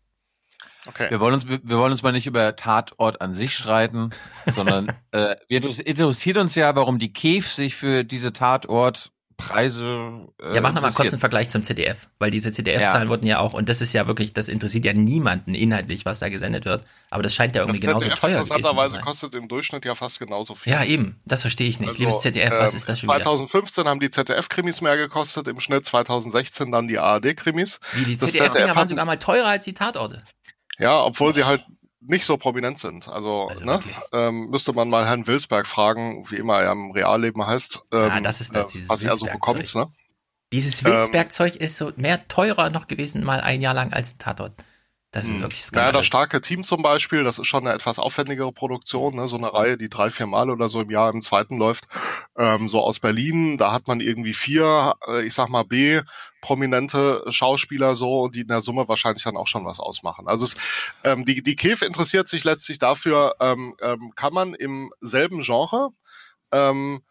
[0.87, 1.09] Okay.
[1.09, 4.09] Wir wollen uns, wir, wir wollen uns mal nicht über Tatort an sich streiten,
[4.47, 9.11] sondern äh, wir interessiert uns ja, warum die KEF sich für diese Tatort
[9.47, 10.27] Preise.
[10.41, 13.09] Äh, ja, mach noch mal kurz einen Vergleich zum ZDF, weil diese ZDF-Zahlen ja.
[13.09, 16.29] wurden ja auch, und das ist ja wirklich, das interessiert ja niemanden inhaltlich, was da
[16.29, 16.83] gesendet wird.
[17.09, 19.01] Aber das scheint ja irgendwie genauso ZDF teuer gewesen zu sein.
[19.01, 20.73] kostet im Durchschnitt ja fast genauso viel.
[20.73, 21.19] Ja, eben.
[21.25, 21.89] Das verstehe ich nicht.
[21.89, 23.89] Also, Liebes ZDF, was äh, ist das schon 2015 wieder?
[23.89, 27.79] haben die ZDF-Krimis mehr gekostet, im Schnitt 2016 dann die ARD-Krimis.
[27.93, 30.23] Wie, die ZDF-Dinger waren sogar mal teurer als die Tatorte.
[30.77, 31.65] Ja, obwohl sie halt
[32.01, 33.07] nicht so prominent sind.
[33.07, 33.79] Also, also ne,
[34.11, 37.79] ähm, müsste man mal Herrn Wilsberg fragen, wie immer er im Realleben heißt.
[37.91, 39.75] Ähm, ah, das ist das, äh, dieses was er so bekommt.
[39.75, 39.87] Ne?
[40.51, 44.17] Dieses Wilsberg-Zeug ähm, ist so mehr teurer noch gewesen, mal ein Jahr lang als ein
[44.17, 44.53] Tatort.
[45.11, 45.41] Das ist hm.
[45.41, 45.91] wirklich skandalös.
[45.91, 49.27] Naja, das starke Team zum Beispiel, das ist schon eine etwas aufwendigere Produktion, ne?
[49.27, 51.87] so eine Reihe, die drei, vier Mal oder so im Jahr im zweiten läuft.
[52.37, 56.01] Ähm, so aus Berlin, da hat man irgendwie vier, äh, ich sag mal B,
[56.39, 60.29] prominente Schauspieler so, die in der Summe wahrscheinlich dann auch schon was ausmachen.
[60.29, 60.55] Also es,
[61.03, 65.89] ähm, die, die KEF interessiert sich letztlich dafür, ähm, ähm, kann man im selben Genre
[66.53, 67.01] ähm,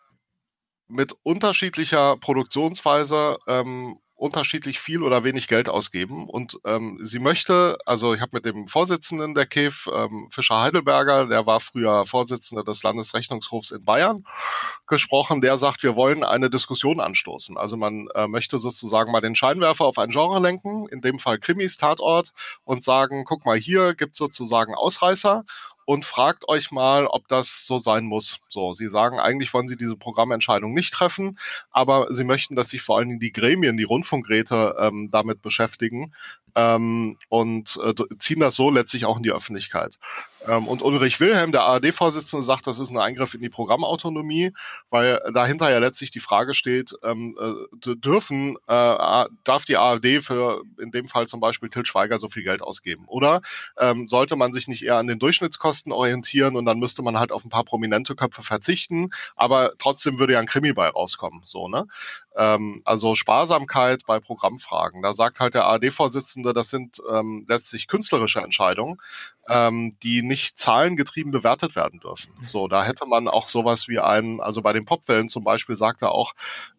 [0.88, 6.28] mit unterschiedlicher Produktionsweise ähm, unterschiedlich viel oder wenig Geld ausgeben.
[6.28, 11.26] Und ähm, sie möchte, also ich habe mit dem Vorsitzenden der KEF, ähm, Fischer Heidelberger,
[11.26, 14.24] der war früher Vorsitzender des Landesrechnungshofs in Bayern,
[14.86, 17.56] gesprochen, der sagt, wir wollen eine Diskussion anstoßen.
[17.56, 21.38] Also man äh, möchte sozusagen mal den Scheinwerfer auf ein Genre lenken, in dem Fall
[21.38, 22.32] Krimis, Tatort,
[22.64, 25.44] und sagen, guck mal, hier gibt sozusagen Ausreißer
[25.90, 28.38] und fragt euch mal, ob das so sein muss.
[28.48, 31.36] So, Sie sagen, eigentlich wollen Sie diese Programmentscheidung nicht treffen,
[31.72, 36.12] aber Sie möchten, dass sich vor allen Dingen die Gremien, die Rundfunkräte ähm, damit beschäftigen
[36.54, 39.98] ähm, und äh, ziehen das so letztlich auch in die Öffentlichkeit.
[40.46, 44.52] Ähm, und Ulrich Wilhelm, der ARD-Vorsitzende, sagt, das ist ein Eingriff in die Programmautonomie,
[44.90, 50.62] weil dahinter ja letztlich die Frage steht, ähm, äh, dürfen, äh, darf die ARD für
[50.80, 53.04] in dem Fall zum Beispiel Til Schweiger so viel Geld ausgeben?
[53.06, 53.42] Oder
[53.78, 57.18] ähm, sollte man sich nicht eher an den Durchschnittskosten Kosten orientieren und dann müsste man
[57.18, 61.42] halt auf ein paar prominente Köpfe verzichten, aber trotzdem würde ja ein Krimi bei rauskommen,
[61.44, 61.86] so, ne?
[62.36, 65.02] Ähm, also Sparsamkeit bei Programmfragen.
[65.02, 68.98] Da sagt halt der ARD-Vorsitzende, das sind ähm, letztlich künstlerische Entscheidungen,
[69.48, 72.32] ähm, die nicht zahlengetrieben bewertet werden dürfen.
[72.46, 76.02] So, da hätte man auch sowas wie einen, also bei den Popwellen zum Beispiel sagt
[76.02, 76.34] er auch,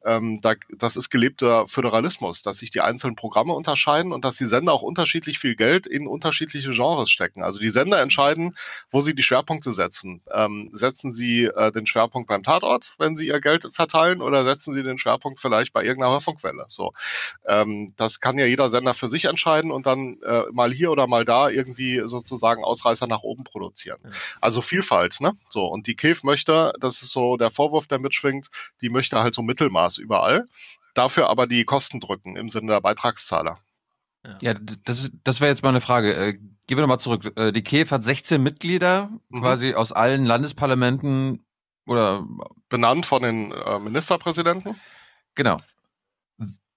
[0.06, 4.46] ähm, da, das ist gelebter Föderalismus, dass sich die einzelnen Programme unterscheiden und dass die
[4.46, 7.44] Sender auch unterschiedlich viel Geld in unterschiedliche Genres stecken.
[7.44, 8.56] Also die Sender entscheiden,
[8.90, 10.22] wo sie die Schwerpunkte setzen.
[10.32, 14.74] Ähm, setzen sie äh, den Schwerpunkt beim Tatort, wenn sie ihr Geld verteilen, oder setzen
[14.74, 16.66] sie den Schwerpunkt vielleicht bei irgendeiner Hörfunkwelle?
[16.70, 16.94] So,
[17.46, 21.08] ähm, das kann ja jeder Sender für sich entscheiden und dann äh, mal hier oder
[21.08, 24.00] mal da irgendwie sozusagen Ausreißer nach oben produzieren.
[24.04, 24.10] Ja.
[24.40, 25.34] Also Vielfalt, ne?
[25.50, 28.48] So, und die KEF möchte, das ist so der Vorwurf, der mitschwingt,
[28.82, 30.48] die möchte halt so Mittelmaß überall,
[30.94, 33.60] dafür aber die Kosten drücken im Sinne der Beitragszahler.
[34.24, 36.14] Ja, ja das, das wäre jetzt mal eine Frage.
[36.14, 37.34] Äh, gehen wir nochmal zurück.
[37.36, 39.42] Äh, die KEF hat 16 Mitglieder, mhm.
[39.42, 41.44] quasi aus allen Landesparlamenten
[41.86, 42.26] oder
[42.70, 44.80] benannt von den äh, Ministerpräsidenten.
[45.36, 45.62] Genau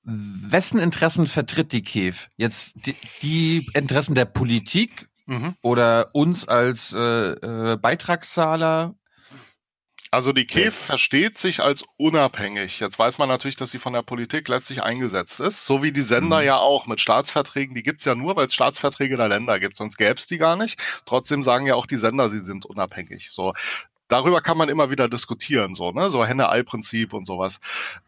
[0.06, 2.28] wessen Interessen vertritt die KEF?
[2.36, 5.54] Jetzt die, die Interessen der Politik Mhm.
[5.62, 8.94] Oder uns als äh, äh, Beitragszahler
[10.10, 12.78] also die KEF versteht sich als unabhängig.
[12.78, 16.02] Jetzt weiß man natürlich, dass sie von der Politik letztlich eingesetzt ist, so wie die
[16.02, 16.44] Sender mhm.
[16.44, 17.74] ja auch mit Staatsverträgen.
[17.74, 20.80] Die gibt's ja nur, weil es Staatsverträge der Länder gibt, sonst gäb's die gar nicht.
[21.04, 23.30] Trotzdem sagen ja auch die Sender, sie sind unabhängig.
[23.32, 23.54] So,
[24.08, 27.60] darüber kann man immer wieder diskutieren, so ne, so Henne-Ei-Prinzip und sowas.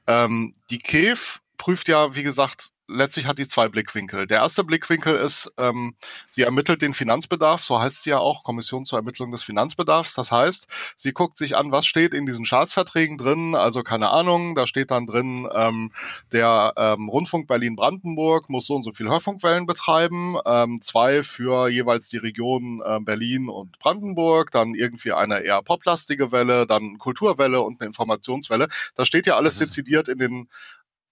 [0.06, 4.26] Ähm, die KEF prüft ja, wie gesagt, letztlich hat die zwei Blickwinkel.
[4.26, 5.94] Der erste Blickwinkel ist, ähm,
[6.28, 10.14] sie ermittelt den Finanzbedarf, so heißt sie ja auch, Kommission zur Ermittlung des Finanzbedarfs.
[10.14, 10.66] Das heißt,
[10.96, 14.90] sie guckt sich an, was steht in diesen Staatsverträgen drin, also keine Ahnung, da steht
[14.90, 15.92] dann drin, ähm,
[16.32, 22.08] der ähm, Rundfunk Berlin-Brandenburg muss so und so viel Hörfunkwellen betreiben, ähm, zwei für jeweils
[22.08, 27.80] die Region äh, Berlin und Brandenburg, dann irgendwie eine eher poplastige Welle, dann Kulturwelle und
[27.80, 28.68] eine Informationswelle.
[28.94, 30.48] Das steht ja alles dezidiert in den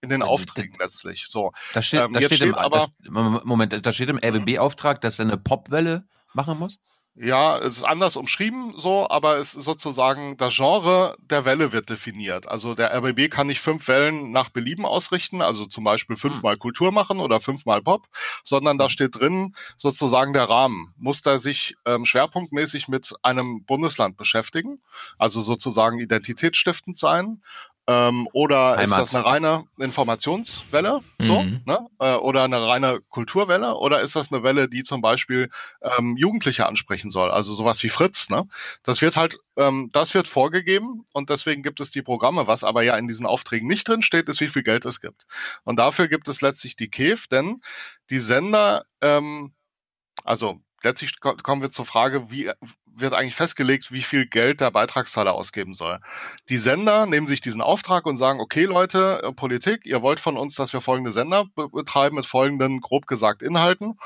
[0.04, 1.26] in den Aufträgen letztlich.
[1.28, 1.52] So.
[1.72, 5.18] Da steht, ähm, da steht, steht im, aber, da, Moment, da steht im RBB-Auftrag, dass
[5.18, 6.78] er eine Popwelle machen muss?
[7.16, 11.88] Ja, es ist anders umschrieben so, aber es ist sozusagen das Genre der Welle wird
[11.88, 12.48] definiert.
[12.48, 16.90] Also der RBB kann nicht fünf Wellen nach Belieben ausrichten, also zum Beispiel fünfmal Kultur
[16.90, 18.08] machen oder fünfmal Pop,
[18.42, 20.92] sondern da steht drin sozusagen der Rahmen.
[20.96, 24.82] Muss der sich ähm, schwerpunktmäßig mit einem Bundesland beschäftigen,
[25.16, 27.42] also sozusagen identitätsstiftend sein
[27.86, 28.82] ähm, oder Heimat.
[28.84, 31.60] ist das eine reine Informationswelle, so, Mhm.
[31.66, 31.86] ne?
[31.98, 35.50] Äh, oder eine reine Kulturwelle, oder ist das eine Welle, die zum Beispiel
[35.82, 38.48] ähm, Jugendliche ansprechen soll, also sowas wie Fritz, ne?
[38.82, 42.46] Das wird halt, ähm, das wird vorgegeben und deswegen gibt es die Programme.
[42.46, 45.26] Was aber ja in diesen Aufträgen nicht drin steht, ist, wie viel Geld es gibt.
[45.64, 47.60] Und dafür gibt es letztlich die KEF, denn
[48.10, 49.52] die Sender, ähm,
[50.24, 52.50] also letztlich ko- kommen wir zur Frage, wie
[52.96, 56.00] wird eigentlich festgelegt, wie viel Geld der Beitragszahler ausgeben soll.
[56.48, 60.36] Die Sender nehmen sich diesen Auftrag und sagen, okay Leute, äh, Politik, ihr wollt von
[60.36, 63.98] uns, dass wir folgende Sender be betreiben mit folgenden, grob gesagt, Inhalten.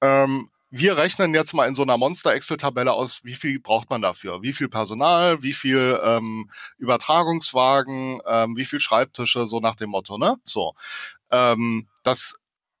[0.00, 4.42] Ähm, wir rechnen jetzt mal in so einer Monster-Excel-Tabelle aus, wie viel braucht man dafür?
[4.42, 10.18] Wie viel Personal, wie viel ähm, Übertragungswagen, ähm, wie viel Schreibtische, so nach dem Motto,
[10.18, 10.36] ne?
[10.44, 10.74] So.
[11.30, 12.36] Ähm, das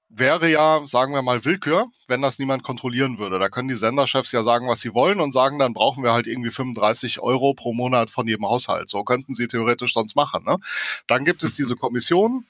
[0.08, 3.38] wäre ja, sagen wir mal, Willkür, wenn das niemand kontrollieren würde.
[3.38, 6.26] Da können die Senderchefs ja sagen, was sie wollen und sagen, dann brauchen wir halt
[6.26, 8.88] irgendwie 35 Euro pro Monat von jedem Haushalt.
[8.88, 10.44] So könnten sie theoretisch sonst machen.
[10.44, 10.58] Ne?
[11.06, 12.46] Dann gibt es diese Kommission,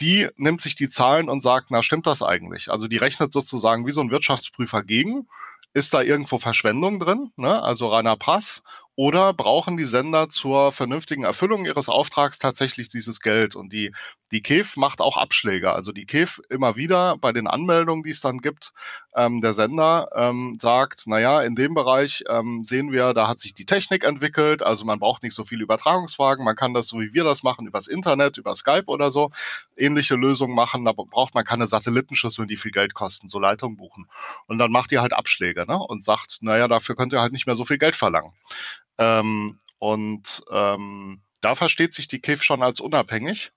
[0.00, 2.70] die nimmt sich die Zahlen und sagt, na stimmt das eigentlich?
[2.70, 5.28] Also die rechnet sozusagen wie so ein Wirtschaftsprüfer gegen.
[5.74, 7.62] Ist da irgendwo Verschwendung drin, ne?
[7.62, 8.62] also reiner Pass?
[8.94, 13.56] Oder brauchen die Sender zur vernünftigen Erfüllung ihres Auftrags tatsächlich dieses Geld?
[13.56, 13.92] Und die,
[14.32, 15.72] die KEF macht auch Abschläge.
[15.72, 18.72] Also die KEF immer wieder bei den Anmeldungen, die es dann gibt,
[19.14, 23.54] ähm, der Sender ähm, sagt, naja, in dem Bereich ähm, sehen wir, da hat sich
[23.54, 27.12] die Technik entwickelt, also man braucht nicht so viele Übertragungswagen, man kann das so wie
[27.12, 29.30] wir das machen, übers Internet, über Skype oder so,
[29.76, 34.08] ähnliche Lösungen machen, da braucht man keine Satellitenschüsseln, die viel Geld kosten, so Leitungen buchen.
[34.46, 35.76] Und dann macht ihr halt Abschläge ne?
[35.78, 38.32] und sagt, naja, dafür könnt ihr halt nicht mehr so viel Geld verlangen.
[38.98, 43.52] Ähm, und ähm, da versteht sich die KIF schon als unabhängig.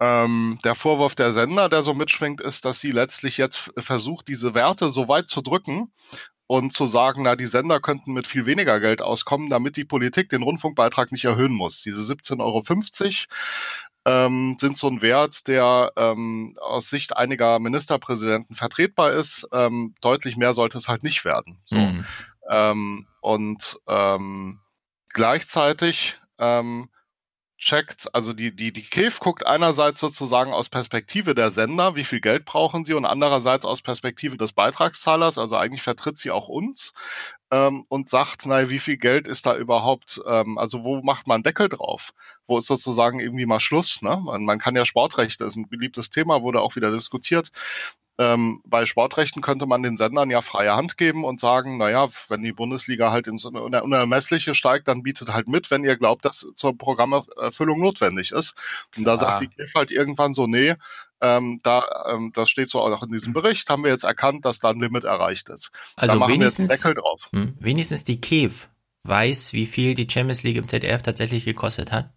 [0.00, 4.54] Ähm, der Vorwurf der Sender, der so mitschwingt, ist, dass sie letztlich jetzt versucht, diese
[4.54, 5.92] Werte so weit zu drücken
[6.46, 10.30] und zu sagen, na, die Sender könnten mit viel weniger Geld auskommen, damit die Politik
[10.30, 11.82] den Rundfunkbeitrag nicht erhöhen muss.
[11.82, 12.64] Diese 17,50 Euro
[14.06, 19.46] ähm, sind so ein Wert, der ähm, aus Sicht einiger Ministerpräsidenten vertretbar ist.
[19.52, 21.60] Ähm, deutlich mehr sollte es halt nicht werden.
[21.66, 21.76] So.
[21.76, 22.04] Mhm.
[22.50, 24.60] Ähm, und ähm,
[25.12, 26.90] gleichzeitig ähm,
[27.60, 32.20] checkt, also die, die, die KEF guckt einerseits sozusagen aus Perspektive der Sender, wie viel
[32.20, 36.94] Geld brauchen sie, und andererseits aus Perspektive des Beitragszahlers, also eigentlich vertritt sie auch uns
[37.50, 41.42] ähm, und sagt, naja, wie viel Geld ist da überhaupt, ähm, also wo macht man
[41.42, 42.12] Deckel drauf?
[42.46, 44.00] Wo ist sozusagen irgendwie mal Schluss?
[44.00, 44.18] Ne?
[44.24, 47.50] Man, man kann ja Sportrechte, ist ein beliebtes Thema, wurde auch wieder diskutiert.
[48.22, 52.42] Ähm, bei Sportrechten könnte man den Sendern ja freie Hand geben und sagen, naja, wenn
[52.42, 56.46] die Bundesliga halt ins Uner- Unermessliche steigt, dann bietet halt mit, wenn ihr glaubt, dass
[56.54, 58.52] zur Programmerfüllung notwendig ist.
[58.98, 59.16] Und da Ah.
[59.16, 60.74] sagt die KIF halt irgendwann so, nee,
[61.22, 64.58] ähm, da, ähm, das steht so auch in diesem Bericht, haben wir jetzt erkannt, dass
[64.60, 65.70] da ein Limit erreicht ist.
[65.96, 67.20] Also da machen wir jetzt einen wenigstens, Deckel drauf.
[67.32, 68.68] Hm, wenigstens die KEF
[69.04, 72.10] weiß, wie viel die Champions League im ZDF tatsächlich gekostet hat.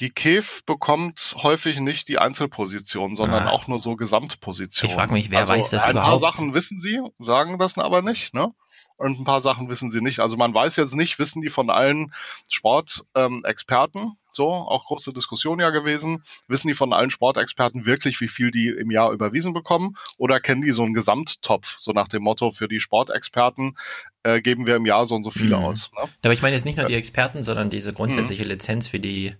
[0.00, 3.50] Die KEF bekommt häufig nicht die Einzelposition, sondern Ah.
[3.50, 4.90] auch nur so Gesamtpositionen.
[4.90, 6.22] Ich frag mich, wer weiß das ein überhaupt?
[6.22, 8.52] paar Sachen wissen sie, sagen das aber nicht, ne?
[8.96, 10.20] Und ein paar Sachen wissen sie nicht.
[10.20, 12.12] Also man weiß jetzt nicht, wissen die von allen
[12.48, 18.28] Sportexperten, ähm, so auch große Diskussion ja gewesen, wissen die von allen Sportexperten wirklich, wie
[18.28, 19.96] viel die im Jahr überwiesen bekommen?
[20.16, 23.76] Oder kennen die so einen Gesamttopf, so nach dem Motto, für die Sportexperten
[24.22, 25.64] äh, geben wir im Jahr so und so viele Mhm.
[25.64, 25.90] aus?
[25.96, 26.08] Ne?
[26.22, 28.50] Aber ich meine jetzt nicht nur die Experten, sondern diese grundsätzliche Mhm.
[28.50, 29.34] Lizenz für die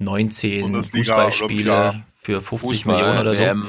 [0.00, 0.98] 19 Bundesliga,
[1.28, 3.42] Fußballspiele für 50 Fußball, Millionen oder so.
[3.42, 3.68] WM.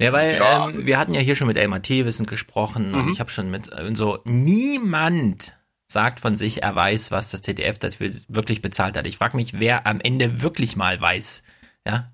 [0.00, 0.68] Ja, weil Ja.
[0.68, 3.12] Ähm, wir hatten ja hier schon mit Elmar Thewissen gesprochen und Mhm.
[3.12, 5.54] ich habe schon mit und so niemand
[5.86, 9.06] sagt von sich, er weiß, was das ZDF dafür wirklich bezahlt hat.
[9.06, 11.42] Ich frage mich, wer am Ende wirklich mal weiß.
[11.86, 12.12] Ja.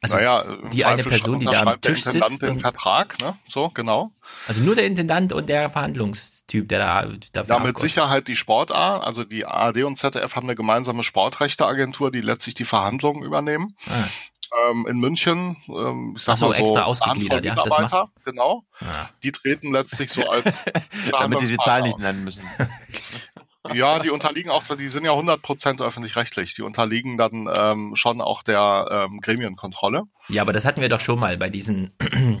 [0.00, 2.60] Also naja, im die eine Person, die da am der Tisch Intendant sitzt den und
[2.60, 3.36] Vertrag, ne?
[3.46, 4.10] So, genau.
[4.46, 7.02] also nur der Intendant und der Verhandlungstyp, der da
[7.32, 10.54] dafür Ja, mit abgeordnet- Sicherheit die Sport A, also die ARD und ZDF haben eine
[10.56, 13.74] gemeinsame Sportrechteagentur, die letztlich die Verhandlungen übernehmen.
[13.88, 14.04] Ah.
[14.70, 18.08] Ähm, in München, ähm, ich sag Ach so, mal so, extra ausgegliedert, ja, das macht-
[18.24, 18.64] genau.
[18.80, 19.06] Ah.
[19.22, 20.64] Die treten letztlich so als
[21.12, 22.42] Damit die die Zahlen nicht nennen müssen.
[23.72, 26.54] Ja, die unterliegen auch, die sind ja 100% öffentlich-rechtlich.
[26.54, 30.04] Die unterliegen dann ähm, schon auch der ähm, Gremienkontrolle.
[30.28, 31.90] Ja, aber das hatten wir doch schon mal bei diesen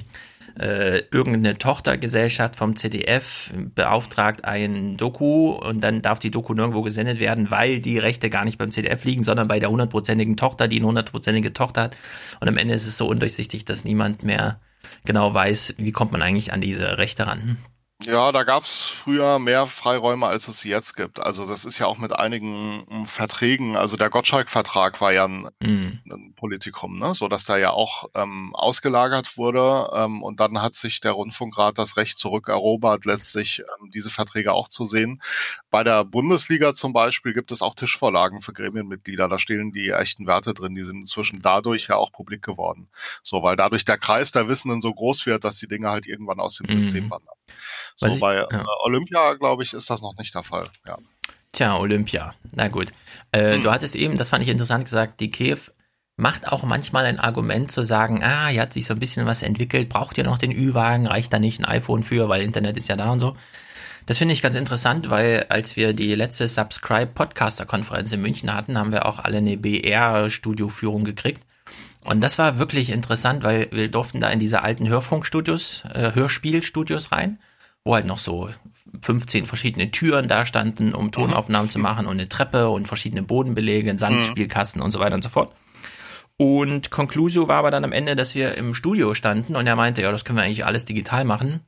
[0.58, 7.20] äh, irgendeine Tochtergesellschaft vom ZDF beauftragt ein Doku und dann darf die Doku nirgendwo gesendet
[7.20, 10.76] werden, weil die Rechte gar nicht beim ZDF liegen, sondern bei der hundertprozentigen Tochter, die
[10.76, 11.98] eine hundertprozentige Tochter hat.
[12.40, 14.58] Und am Ende ist es so undurchsichtig, dass niemand mehr
[15.04, 17.58] genau weiß, wie kommt man eigentlich an diese Rechte ran.
[18.02, 21.20] Ja, da gab's früher mehr Freiräume, als es jetzt gibt.
[21.20, 25.50] Also das ist ja auch mit einigen ähm, Verträgen, also der Gottschalk-Vertrag war ja ein,
[25.60, 26.00] Mhm.
[26.10, 27.14] ein Politikum, ne?
[27.14, 31.76] so dass da ja auch ähm, ausgelagert wurde ähm, und dann hat sich der Rundfunkrat
[31.76, 35.20] das Recht zurückerobert, letztlich ähm, diese Verträge auch zu sehen.
[35.70, 40.26] Bei der Bundesliga zum Beispiel gibt es auch Tischvorlagen für Gremienmitglieder, da stehen die echten
[40.26, 42.88] Werte drin, die sind inzwischen dadurch ja auch publik geworden.
[43.22, 46.40] So, weil dadurch der Kreis der Wissenden so groß wird, dass die Dinge halt irgendwann
[46.40, 46.80] aus dem Mhm.
[46.80, 47.34] System wandern.
[47.96, 48.48] So, ich- bei ja.
[48.50, 50.66] äh, Olympia, glaube ich, ist das noch nicht der Fall.
[50.86, 50.96] Ja.
[51.52, 52.34] Tja, Olympia.
[52.52, 52.88] Na gut.
[53.32, 53.62] Äh, Hm.
[53.62, 55.58] Du hattest eben, das fand ich interessant gesagt, die Kiew
[56.16, 59.42] macht auch manchmal ein Argument zu sagen, ah, hier hat sich so ein bisschen was
[59.42, 62.88] entwickelt, braucht ihr noch den Ü-Wagen, reicht da nicht ein iPhone für, weil Internet ist
[62.88, 63.36] ja da und so.
[64.06, 68.52] Das finde ich ganz interessant, weil als wir die letzte Subscribe Podcaster Konferenz in München
[68.54, 71.42] hatten, haben wir auch alle eine BR Studioführung gekriegt.
[72.04, 77.12] Und das war wirklich interessant, weil wir durften da in diese alten Hörfunkstudios, äh, Hörspielstudios
[77.12, 77.38] rein,
[77.84, 78.48] wo halt noch so
[79.02, 83.90] 15 verschiedene Türen da standen, um Tonaufnahmen zu machen und eine Treppe und verschiedene Bodenbelege,
[83.90, 85.54] ein Sandspielkasten und so weiter und so fort.
[86.36, 90.00] Und Conclusio war aber dann am Ende, dass wir im Studio standen und er meinte,
[90.00, 91.60] ja, das können wir eigentlich alles digital machen,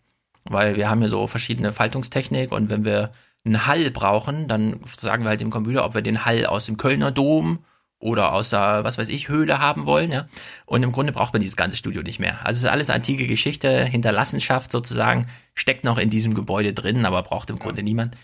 [0.44, 3.12] weil wir haben ja so verschiedene Faltungstechnik und wenn wir
[3.44, 6.78] einen Hall brauchen, dann sagen wir halt dem Computer, ob wir den Hall aus dem
[6.78, 7.58] Kölner Dom
[8.02, 10.26] oder aus der, was weiß ich, Höhle haben wollen, ja.
[10.66, 12.44] Und im Grunde braucht man dieses ganze Studio nicht mehr.
[12.44, 17.22] Also es ist alles antike Geschichte, Hinterlassenschaft sozusagen, steckt noch in diesem Gebäude drin, aber
[17.22, 18.16] braucht im Grunde niemand.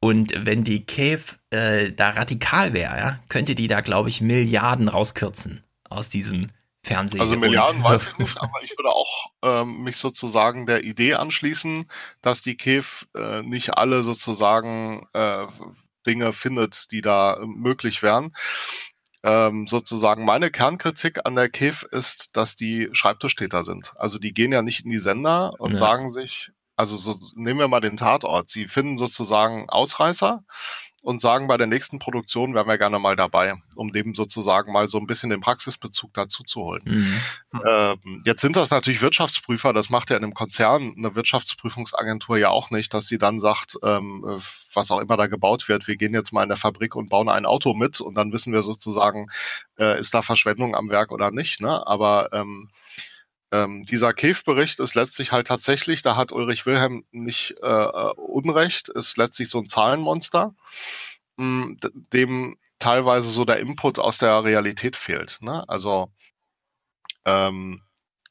[0.00, 4.88] Und wenn die Cave äh, da radikal wäre, ja, könnte die da, glaube ich, Milliarden
[4.88, 6.50] rauskürzen aus diesem
[6.84, 7.20] Fernsehen.
[7.20, 11.86] Also Milliarden weiß ich nicht, aber ich würde auch ähm, mich sozusagen der Idee anschließen,
[12.20, 15.46] dass die KEF äh, nicht alle sozusagen äh,
[16.06, 18.32] Dinge findet, die da äh, möglich wären.
[19.24, 23.94] Ähm, sozusagen meine Kernkritik an der KEF ist, dass die Schreibtischtäter sind.
[23.96, 25.78] Also die gehen ja nicht in die Sender und Ja.
[25.78, 28.50] sagen sich, also so, nehmen wir mal den Tatort.
[28.50, 30.42] Sie finden sozusagen Ausreißer
[31.04, 34.88] und sagen, bei der nächsten Produktion wären wir gerne mal dabei, um dem sozusagen mal
[34.88, 36.82] so ein bisschen den Praxisbezug dazu zu holen.
[36.86, 37.20] Mhm.
[37.68, 42.48] Ähm, jetzt sind das natürlich Wirtschaftsprüfer, das macht ja in einem Konzern eine Wirtschaftsprüfungsagentur ja
[42.48, 44.40] auch nicht, dass sie dann sagt, ähm, äh,
[44.72, 47.28] was auch immer da gebaut wird, wir gehen jetzt mal in der Fabrik und bauen
[47.28, 49.28] ein Auto mit und dann wissen wir sozusagen,
[49.78, 51.60] äh, ist da Verschwendung am Werk oder nicht.
[51.60, 51.86] Ne?
[51.86, 52.70] Aber ähm,
[53.54, 58.88] ähm, dieser KEF-Bericht ist letztlich halt tatsächlich, da hat Ulrich Wilhelm nicht äh, äh, Unrecht,
[58.88, 60.54] ist letztlich so ein Zahlenmonster,
[61.36, 65.38] mh, d- dem teilweise so der Input aus der Realität fehlt.
[65.40, 65.64] Ne?
[65.68, 66.10] Also
[67.24, 67.82] ähm,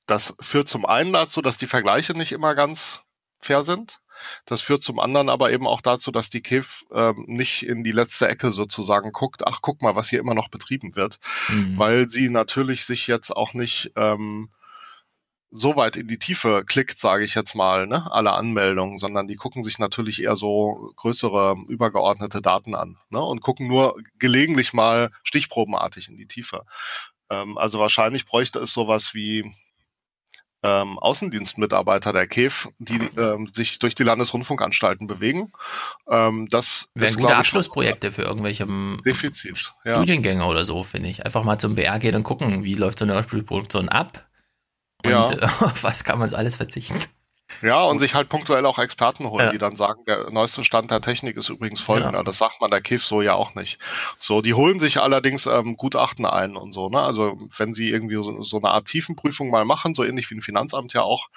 [0.05, 3.01] das führt zum einen dazu, dass die Vergleiche nicht immer ganz
[3.39, 3.99] fair sind.
[4.45, 7.91] Das führt zum anderen aber eben auch dazu, dass die KEF ähm, nicht in die
[7.91, 11.19] letzte Ecke sozusagen guckt, ach guck mal, was hier immer noch betrieben wird,
[11.49, 11.77] Mhm.
[11.77, 14.49] weil sie natürlich sich jetzt auch nicht ähm,
[15.55, 19.35] so weit in die Tiefe klickt, sage ich jetzt mal, ne, alle Anmeldungen, sondern die
[19.35, 25.11] gucken sich natürlich eher so größere übergeordnete Daten an ne, und gucken nur gelegentlich mal
[25.21, 26.63] stichprobenartig in die Tiefe.
[27.29, 29.53] Ähm, also wahrscheinlich bräuchte es sowas wie
[30.63, 35.51] ähm, Außendienstmitarbeiter der KEF, die ähm, sich durch die Landesrundfunkanstalten bewegen.
[36.09, 39.73] Ähm, das Wären gute Abschlussprojekte für irgendwelche ähm, Defizit.
[39.85, 39.97] Ja.
[39.97, 41.23] Studiengänge oder so, finde ich.
[41.25, 44.25] Einfach mal zum BR gehen und gucken, wie läuft so eine Hörspielproduktion ab
[45.05, 45.29] und Ja.
[45.31, 46.99] äh, auf was kann man so alles verzichten.
[47.61, 49.51] Ja, und sich halt punktuell auch Experten holen, Ja.
[49.51, 52.17] die dann sagen, der neueste Stand der Technik ist übrigens folgender.
[52.19, 52.23] Ja.
[52.23, 53.77] Das sagt man der KIF so ja auch nicht.
[54.17, 56.99] So, die holen sich allerdings ähm, Gutachten ein und so, ne?
[57.01, 60.41] Also wenn sie irgendwie so, so eine Art Tiefenprüfung mal machen, so ähnlich wie ein
[60.41, 61.27] Finanzamt ja auch,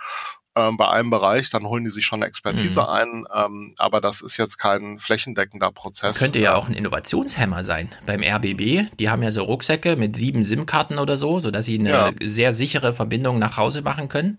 [0.56, 2.86] ähm, bei einem Bereich, dann holen die sich schon Expertise Mhm.
[2.88, 6.18] ein, ähm, aber das ist jetzt kein flächendeckender Prozess.
[6.18, 7.90] Könnte ja auch ein Innovationshemmer sein.
[8.06, 11.90] Beim RBB, die haben ja so Rucksäcke mit sieben SIM-Karten oder so, sodass sie eine
[11.90, 12.10] Ja.
[12.22, 14.38] sehr sichere Verbindung nach Hause machen können.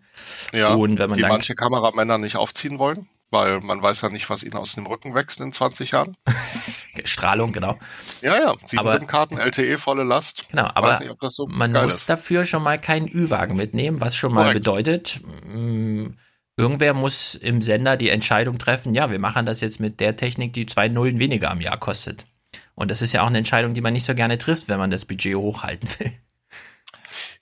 [0.53, 4.09] ja, und wenn man die dann manche Kameramänner nicht aufziehen wollen, weil man weiß ja
[4.09, 6.15] nicht, was ihnen aus dem Rücken wächst in 20 Jahren.
[7.05, 7.77] Strahlung, genau.
[8.21, 10.49] Ja, ja, sieben Aber- SIM-Karten, LTE, volle Last.
[10.49, 12.09] Genau, aber nicht, so man muss ist.
[12.09, 14.59] dafür schon mal keinen Ü-Wagen mitnehmen, was schon mal Korrekt.
[14.59, 16.11] bedeutet, mh,
[16.57, 20.53] irgendwer muss im Sender die Entscheidung treffen, ja, wir machen das jetzt mit der Technik,
[20.53, 22.25] die zwei Nullen weniger am Jahr kostet.
[22.73, 24.89] Und das ist ja auch eine Entscheidung, die man nicht so gerne trifft, wenn man
[24.89, 26.11] das Budget hochhalten will.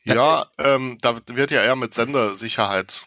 [0.04, 3.06] Ja, ähm, da wird ja eher mit Sendersicherheit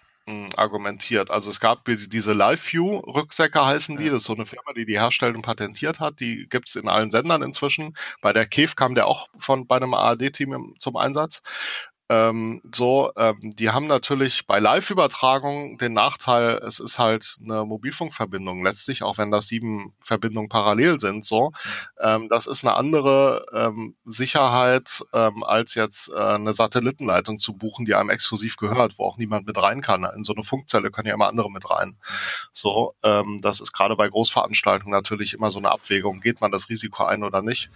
[0.57, 1.31] argumentiert.
[1.31, 4.07] Also es gab diese- LiveView-Rücksäcke heißen die.
[4.10, 6.20] Das ist so eine Firma, die die herstellt und patentiert hat.
[6.20, 7.94] Die gibt's in allen Sendern inzwischen.
[8.20, 11.42] Bei der KEF kam der auch von bei einem ARD-Team zum Einsatz.
[12.10, 18.64] Ähm, so, ähm, die haben natürlich bei Live-Übertragung den Nachteil, es ist halt eine Mobilfunkverbindung
[18.64, 21.24] letztlich, auch wenn das sieben Verbindungen parallel sind.
[21.24, 21.52] So,
[22.00, 27.84] ähm, das ist eine andere ähm, Sicherheit ähm, als jetzt äh, eine Satellitenleitung zu buchen,
[27.84, 30.04] die einem exklusiv gehört, wo auch niemand mit rein kann.
[30.16, 31.96] In so eine Funkzelle können ja immer andere mit rein.
[32.54, 36.20] So, ähm, das ist gerade bei Großveranstaltungen natürlich immer so eine Abwägung.
[36.20, 37.70] Geht man das Risiko ein oder nicht?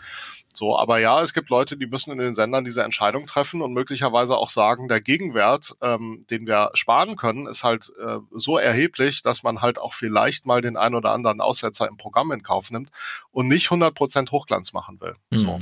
[0.53, 3.73] So, aber ja, es gibt Leute, die müssen in den Sendern diese Entscheidung treffen und
[3.73, 9.23] möglicherweise auch sagen, der Gegenwert, ähm, den wir sparen können, ist halt äh, so erheblich,
[9.23, 12.71] dass man halt auch vielleicht mal den ein oder anderen Aussetzer im Programm in Kauf
[12.71, 12.91] nimmt
[13.31, 15.17] und nicht 100% Hochglanz machen will.
[15.31, 15.39] Mhm.
[15.39, 15.59] So.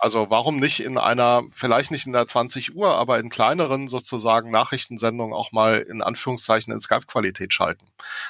[0.00, 4.50] Also warum nicht in einer, vielleicht nicht in der 20 Uhr, aber in kleineren sozusagen
[4.50, 7.86] Nachrichtensendungen auch mal in Anführungszeichen in Skype-Qualität schalten?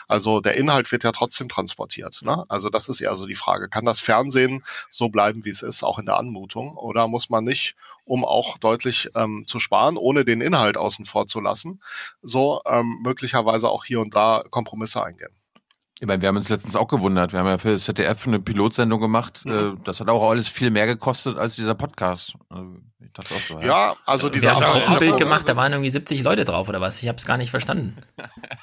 [0.09, 2.23] Also der Inhalt wird ja trotzdem transportiert.
[2.23, 2.45] Ne?
[2.49, 3.69] Also das ist ja so die Frage.
[3.69, 6.77] Kann das Fernsehen so bleiben, wie es ist, auch in der Anmutung?
[6.77, 11.27] Oder muss man nicht, um auch deutlich ähm, zu sparen, ohne den Inhalt außen vor
[11.27, 11.83] zu lassen,
[12.23, 15.38] so ähm, möglicherweise auch hier und da Kompromisse eingehen?
[16.01, 17.33] Ich meine, wir haben uns letztens auch gewundert.
[17.33, 19.45] Wir haben ja für das ZDF eine Pilotsendung gemacht.
[19.45, 19.81] Mhm.
[19.83, 22.35] Das hat auch alles viel mehr gekostet als dieser Podcast.
[22.51, 23.67] Also, ich dachte auch so, ja.
[23.67, 26.69] ja, also dieser Wir haben auch ein Bild gemacht, da waren irgendwie 70 Leute drauf
[26.69, 27.03] oder was?
[27.03, 27.97] Ich habe es gar nicht verstanden.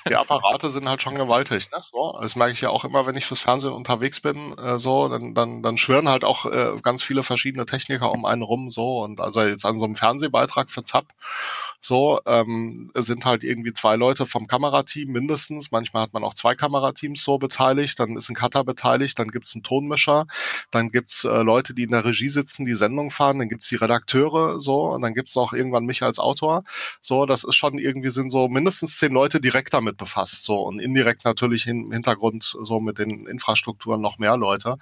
[0.08, 1.70] Die Apparate sind halt schon gewaltig.
[1.72, 1.80] Ne?
[1.92, 4.58] So, das merke ich ja auch immer, wenn ich fürs Fernsehen unterwegs bin.
[4.58, 8.44] Äh, so, dann, dann, dann schwören halt auch äh, ganz viele verschiedene Techniker um einen
[8.44, 8.72] rum.
[8.72, 11.08] So und also jetzt an so einem Fernsehbeitrag für ZAP
[11.86, 15.72] so ähm, sind halt irgendwie zwei Leute vom Kamerateam mindestens.
[15.72, 18.00] Manchmal hat man auch zwei Kamerateams so beteiligt.
[18.00, 19.20] Dann ist ein Cutter beteiligt.
[19.20, 20.28] Dann gibt es einen Tonmischer.
[20.72, 23.40] Dann gibt es äh, Leute, die in der Regie sitzen, die Sendung fahren.
[23.40, 26.64] Dann gibt es die Redakteure so und dann gibt es auch irgendwann mich als Autor.
[27.02, 30.44] So, das ist schon irgendwie sind so mindestens zehn Leute direkt damit befasst.
[30.46, 34.78] So und indirekt natürlich im Hintergrund so mit den Infrastrukturen noch mehr Leute.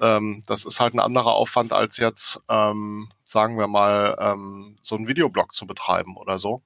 [0.00, 4.96] Ähm, das ist halt ein anderer Aufwand als jetzt, ähm, sagen wir mal, ähm, so
[4.96, 6.62] einen Videoblog zu betreiben oder so.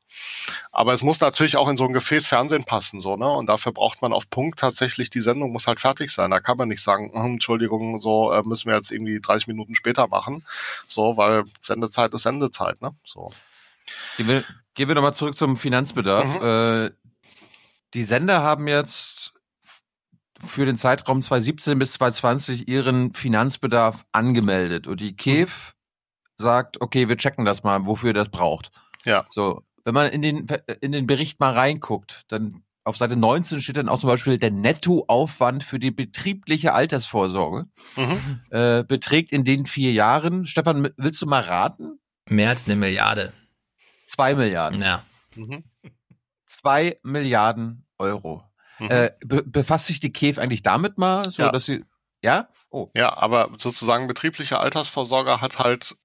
[0.70, 3.28] Aber es muss natürlich auch in so ein Gefäß Fernsehen passen, so, ne?
[3.28, 6.30] Und dafür braucht man auf Punkt tatsächlich, die Sendung muss halt fertig sein.
[6.30, 9.74] Da kann man nicht sagen, hm, Entschuldigung, so äh, müssen wir jetzt irgendwie 30 Minuten
[9.74, 10.44] später machen.
[10.86, 12.94] So, weil Sendezeit ist Sendezeit, ne?
[13.04, 13.32] So.
[14.16, 16.40] Gehen wir, gehen wir nochmal zurück zum Finanzbedarf.
[16.40, 16.46] Mhm.
[16.46, 16.90] Äh,
[17.94, 19.32] die Sender haben jetzt
[20.38, 25.16] für den Zeitraum 2017 bis 2020 ihren Finanzbedarf angemeldet und die.
[25.16, 25.74] KEF
[26.38, 26.44] mhm.
[26.44, 28.70] sagt, okay, wir checken das mal, wofür das braucht.
[29.04, 29.26] Ja.
[29.30, 30.46] So, wenn man in den,
[30.80, 34.52] in den Bericht mal reinguckt, dann auf Seite 19 steht dann auch zum Beispiel der
[34.52, 37.66] Nettoaufwand für die betriebliche Altersvorsorge
[37.96, 38.40] mhm.
[38.50, 40.46] äh, beträgt in den vier Jahren.
[40.46, 41.98] Stefan, willst du mal raten?
[42.28, 43.32] Mehr als eine Milliarde.
[44.06, 44.80] Zwei Milliarden.
[44.80, 45.02] Ja.
[45.34, 45.64] Mhm.
[46.46, 48.44] Zwei Milliarden Euro.
[48.78, 48.90] Mhm.
[48.90, 51.50] Äh, be befasst sich die KEF eigentlich damit mal, so ja.
[51.50, 51.84] dass sie
[52.22, 52.48] ja?
[52.70, 52.90] Oh.
[52.96, 55.96] Ja, aber sozusagen betriebliche Altersvorsorge hat halt,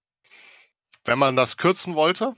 [1.06, 2.36] wenn man das kürzen wollte,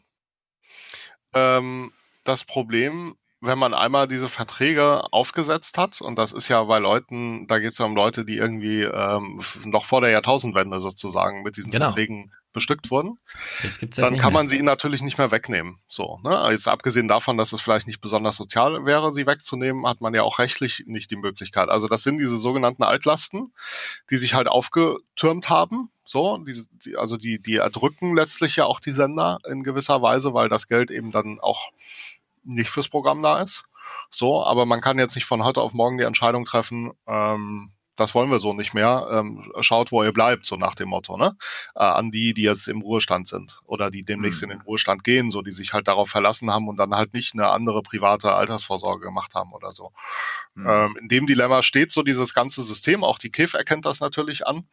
[1.33, 1.91] ähm,
[2.23, 7.45] das Problem, wenn man einmal diese Verträge aufgesetzt hat, und das ist ja bei Leuten,
[7.47, 11.57] da geht es ja um Leute, die irgendwie ähm, noch vor der Jahrtausendwende sozusagen mit
[11.57, 11.87] diesen genau.
[11.87, 13.17] Verträgen bestückt wurden,
[13.97, 15.79] dann kann man sie natürlich nicht mehr wegnehmen.
[15.87, 16.47] So, ne?
[16.51, 20.21] Jetzt abgesehen davon, dass es vielleicht nicht besonders sozial wäre, sie wegzunehmen, hat man ja
[20.21, 21.69] auch rechtlich nicht die Möglichkeit.
[21.69, 23.53] Also das sind diese sogenannten Altlasten,
[24.11, 25.89] die sich halt aufgetürmt haben.
[26.05, 30.33] So, die, die, also die, die erdrücken letztlich ja auch die Sender in gewisser Weise,
[30.33, 31.71] weil das Geld eben dann auch
[32.43, 33.65] nicht fürs Programm da ist.
[34.09, 38.15] So, aber man kann jetzt nicht von heute auf morgen die Entscheidung treffen, ähm, das
[38.15, 39.07] wollen wir so nicht mehr.
[39.11, 41.35] Ähm, schaut, wo ihr bleibt, so nach dem Motto, ne?
[41.75, 44.51] Äh, an die, die jetzt im Ruhestand sind oder die demnächst mhm.
[44.51, 47.33] in den Ruhestand gehen, so die sich halt darauf verlassen haben und dann halt nicht
[47.33, 49.91] eine andere private Altersvorsorge gemacht haben oder so.
[50.55, 50.67] Mhm.
[50.67, 54.47] Ähm, in dem Dilemma steht so dieses ganze System, auch die KIF erkennt das natürlich
[54.47, 54.67] an.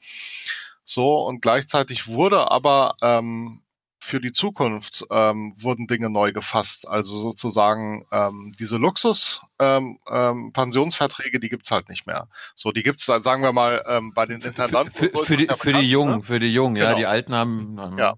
[0.85, 3.63] So, und gleichzeitig wurde aber ähm,
[4.01, 6.89] für die Zukunft ähm, wurden Dinge neu gefasst.
[6.89, 12.29] Also sozusagen ähm, diese Luxus-Pensionsverträge, ähm, ähm, die gibt's halt nicht mehr.
[12.55, 14.91] So, die gibt's, sagen wir mal, ähm, bei den Intendanten.
[14.91, 16.23] Für, für, für die, ja für die Jungen, ne?
[16.23, 16.89] für die Jungen, genau.
[16.89, 17.77] ja, die Alten haben.
[17.99, 18.15] Ja,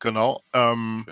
[0.00, 0.42] genau.
[0.52, 1.06] Ähm,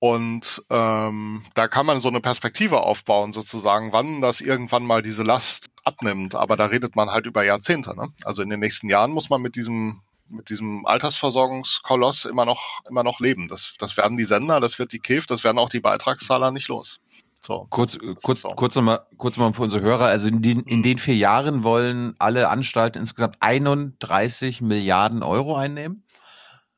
[0.00, 5.22] und ähm, da kann man so eine Perspektive aufbauen, sozusagen, wann das irgendwann mal diese
[5.22, 6.34] Last abnimmt.
[6.34, 7.94] Aber da redet man halt über Jahrzehnte.
[7.94, 8.08] Ne?
[8.24, 13.02] Also in den nächsten Jahren muss man mit diesem mit diesem Altersversorgungskoloss immer noch, immer
[13.02, 13.48] noch leben.
[13.48, 16.68] Das, das werden die Sender, das wird die KEF, das werden auch die Beitragszahler nicht
[16.68, 17.00] los.
[17.40, 17.66] So.
[17.70, 18.50] Kurz, kurz, so.
[18.50, 20.06] kurz nochmal, kurz nochmal für unsere Hörer.
[20.06, 26.04] Also in den, in den vier Jahren wollen alle Anstalten insgesamt 31 Milliarden Euro einnehmen.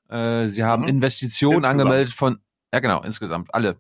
[0.09, 0.89] Äh, sie haben mhm.
[0.89, 1.81] Investitionen insgesamt.
[1.81, 2.39] angemeldet von,
[2.73, 3.77] ja genau, insgesamt, alle.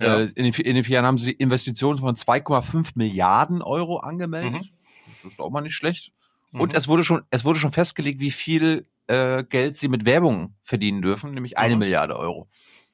[0.00, 0.18] Ja.
[0.18, 4.52] Äh, in, den, in den vier Jahren haben sie Investitionen von 2,5 Milliarden Euro angemeldet.
[4.52, 4.68] Mhm.
[5.08, 6.12] Das ist auch mal nicht schlecht.
[6.58, 6.78] Und mhm.
[6.78, 11.02] es wurde schon, es wurde schon festgelegt, wie viel äh, Geld sie mit Werbung verdienen
[11.02, 11.80] dürfen, nämlich eine mhm.
[11.80, 12.48] Milliarde Euro.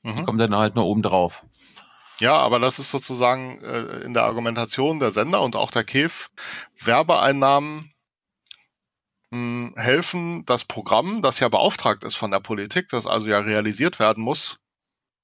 [0.05, 1.44] Die kommen dann halt nur oben drauf.
[2.18, 6.31] Ja, aber das ist sozusagen äh, in der Argumentation der Sender und auch der KEF
[6.78, 7.92] Werbeeinnahmen
[9.31, 13.99] mh, helfen, das Programm, das ja beauftragt ist von der Politik, das also ja realisiert
[13.99, 14.58] werden muss,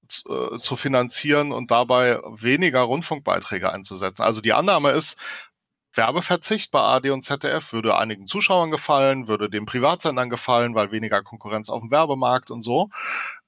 [0.08, 4.22] zu, äh, zu finanzieren und dabei weniger Rundfunkbeiträge einzusetzen.
[4.22, 5.16] Also die Annahme ist,
[5.98, 11.22] Werbeverzicht bei AD und ZDF würde einigen Zuschauern gefallen, würde den Privatsendern gefallen, weil weniger
[11.22, 12.88] Konkurrenz auf dem Werbemarkt und so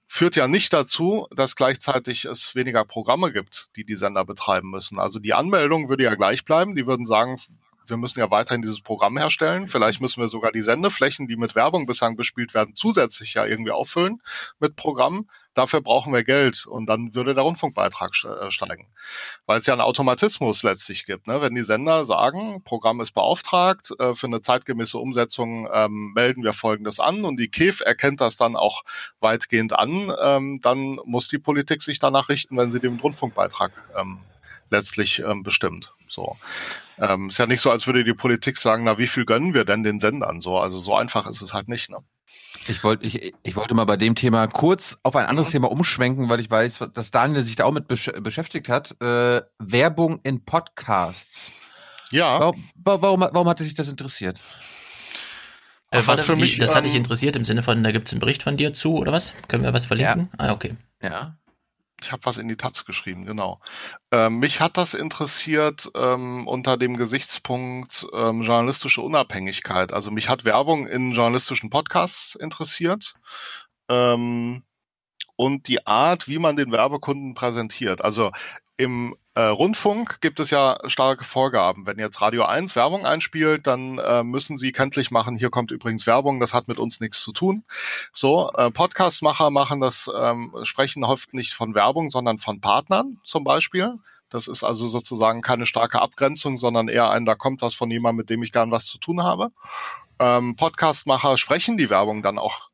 [0.08, 4.98] führt ja nicht dazu, dass gleichzeitig es weniger Programme gibt, die die Sender betreiben müssen.
[4.98, 6.74] Also die Anmeldung würde ja gleich bleiben.
[6.74, 7.38] Die würden sagen,
[7.90, 9.68] wir müssen ja weiterhin dieses Programm herstellen.
[9.68, 13.72] Vielleicht müssen wir sogar die Sendeflächen, die mit Werbung bislang bespielt werden, zusätzlich ja irgendwie
[13.72, 14.22] auffüllen
[14.58, 15.28] mit Programmen.
[15.54, 18.86] Dafür brauchen wir Geld und dann würde der Rundfunkbeitrag äh, steigen.
[19.46, 21.26] Weil es ja einen Automatismus letztlich gibt.
[21.26, 21.40] Ne?
[21.40, 26.52] Wenn die Sender sagen, Programm ist beauftragt, äh, für eine zeitgemäße Umsetzung ähm, melden wir
[26.52, 28.82] Folgendes an und die KEF erkennt das dann auch
[29.18, 34.20] weitgehend an, ähm, dann muss die Politik sich danach richten, wenn sie den Rundfunkbeitrag ähm,
[34.70, 35.92] letztlich ähm, bestimmt.
[36.08, 36.36] So.
[36.98, 39.64] Ähm, ist ja nicht so, als würde die Politik sagen, na, wie viel gönnen wir
[39.64, 40.40] denn den Sendern?
[40.40, 41.90] So, also so einfach ist es halt nicht.
[41.90, 41.98] Ne?
[42.68, 45.52] Ich wollte, ich, ich wollte mal bei dem Thema kurz auf ein anderes mhm.
[45.52, 49.00] Thema umschwenken, weil ich weiß, dass Daniel sich da auch mit besch beschäftigt hat.
[49.00, 51.52] Äh, Werbung in Podcasts.
[52.10, 52.40] Ja.
[52.40, 54.40] Warum, warum, warum hatte dich das interessiert?
[55.90, 58.12] Äh, warte, für mich, das ähm, hat dich interessiert im Sinne von, da gibt es
[58.12, 59.32] einen Bericht von dir zu oder was?
[59.48, 60.28] Können wir was verlinken?
[60.38, 60.46] Ja.
[60.46, 60.76] Ah, okay.
[61.02, 61.36] Ja.
[62.02, 63.60] Ich habe was in die Taz geschrieben, genau.
[64.10, 69.92] Ähm, mich hat das interessiert ähm, unter dem Gesichtspunkt ähm, journalistische Unabhängigkeit.
[69.92, 73.14] Also mich hat Werbung in journalistischen Podcasts interessiert
[73.88, 74.62] ähm,
[75.36, 78.02] und die Art, wie man den Werbekunden präsentiert.
[78.02, 78.32] Also
[78.76, 81.86] im äh, Rundfunk gibt es ja starke Vorgaben.
[81.86, 86.06] Wenn jetzt Radio 1 Werbung einspielt, dann äh, müssen sie kenntlich machen, hier kommt übrigens
[86.06, 87.62] Werbung, das hat mit uns nichts zu tun.
[88.12, 93.44] So, äh, Podcastmacher machen das, ähm, sprechen oft nicht von Werbung, sondern von Partnern zum
[93.44, 93.94] Beispiel.
[94.30, 98.18] Das ist also sozusagen keine starke Abgrenzung, sondern eher ein, da kommt was von jemandem,
[98.18, 99.50] mit dem ich gern was zu tun habe.
[100.18, 102.69] Ähm, Podcastmacher sprechen die Werbung dann auch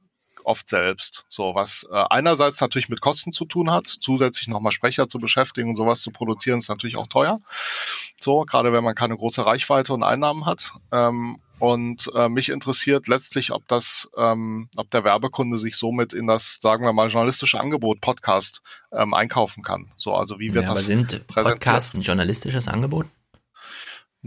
[0.46, 1.24] oft selbst.
[1.28, 5.70] So, was äh, einerseits natürlich mit Kosten zu tun hat, zusätzlich nochmal Sprecher zu beschäftigen
[5.70, 7.40] und sowas zu produzieren, ist natürlich auch teuer.
[8.18, 10.72] So, gerade wenn man keine große Reichweite und Einnahmen hat.
[10.92, 16.26] Ähm, und äh, mich interessiert letztlich, ob das, ähm, ob der Werbekunde sich somit in
[16.26, 19.90] das, sagen wir mal, journalistische Angebot Podcast ähm, einkaufen kann.
[19.96, 20.78] So, also wie wird ja, das?
[20.78, 23.06] Aber sind Podcasts ein journalistisches Angebot?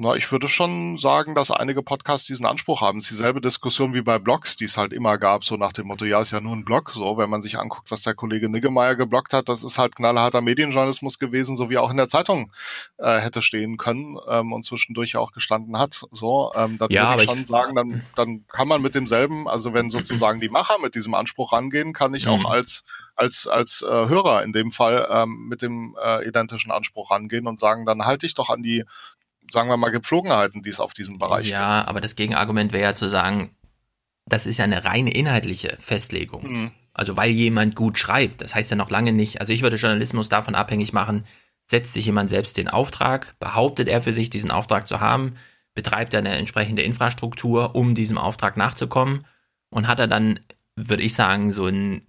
[0.01, 2.99] Na, ich würde schon sagen, dass einige Podcasts diesen Anspruch haben.
[2.99, 5.87] Es ist dieselbe Diskussion wie bei Blogs, die es halt immer gab, so nach dem
[5.87, 6.91] Motto, ja, ist ja nur ein Blog.
[6.91, 10.39] So, wenn man sich anguckt, was der Kollege Niggemeier geblockt hat, das ist halt knallharter
[10.39, 12.53] Medienjournalismus gewesen, so wie auch in der Zeitung
[12.97, 16.05] äh, hätte stehen können ähm, und zwischendurch auch gestanden hat.
[16.13, 19.49] So, ähm, da ja, würde ich schon ich sagen, dann, dann kann man mit demselben,
[19.49, 22.45] also wenn sozusagen die Macher mit diesem Anspruch rangehen, kann ich auch Mhm.
[22.45, 22.85] als
[23.17, 27.59] als als äh, Hörer in dem Fall ähm, mit dem äh, identischen Anspruch rangehen und
[27.59, 28.85] sagen, dann halte ich doch an die
[29.51, 32.95] sagen wir mal, Gepflogenheiten, die es auf diesem Bereich Ja, aber das Gegenargument wäre ja
[32.95, 33.55] zu sagen,
[34.25, 36.43] das ist ja eine reine inhaltliche Festlegung.
[36.43, 36.71] Mhm.
[36.93, 40.29] Also weil jemand gut schreibt, das heißt ja noch lange nicht, also ich würde Journalismus
[40.29, 41.25] davon abhängig machen,
[41.65, 45.35] setzt sich jemand selbst den Auftrag, behauptet er für sich, diesen Auftrag zu haben,
[45.75, 49.25] betreibt er eine entsprechende Infrastruktur, um diesem Auftrag nachzukommen
[49.69, 50.39] und hat er dann,
[50.75, 52.01] würde ich sagen, so ein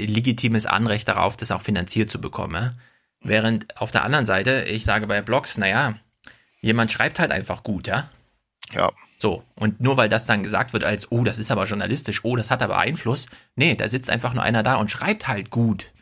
[0.00, 2.54] legitimes Anrecht darauf, das auch finanziert zu bekommen.
[2.54, 2.72] ja?
[3.20, 5.94] Während auf der anderen Seite, ich sage bei Blogs, naja,
[6.60, 8.08] jemand schreibt halt einfach gut, ja?
[8.72, 8.90] Ja.
[9.18, 12.36] So, und nur weil das dann gesagt wird als, oh, das ist aber journalistisch, oh,
[12.36, 15.92] das hat aber Einfluss, nee, da sitzt einfach nur einer da und schreibt halt gut.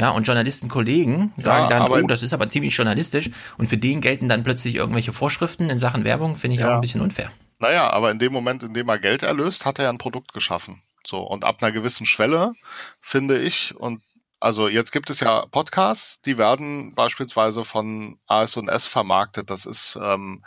[0.00, 4.00] Ja, und Journalistenkollegen sagen Ja, dann, oh, das ist aber ziemlich journalistisch und für den
[4.00, 6.74] gelten dann plötzlich irgendwelche Vorschriften in Sachen Werbung, finde ich auch Ja.
[6.76, 7.30] ein bisschen unfair.
[7.60, 10.32] Naja, aber in dem Moment, in dem er Geld erlöst, hat er ja ein Produkt
[10.32, 10.82] geschaffen.
[11.06, 12.54] So, und ab einer gewissen Schwelle,
[13.00, 14.02] finde ich, und
[14.44, 19.48] also jetzt gibt es ja Podcasts, die werden beispielsweise von AS&S vermarktet.
[19.48, 20.44] Das ist ähm,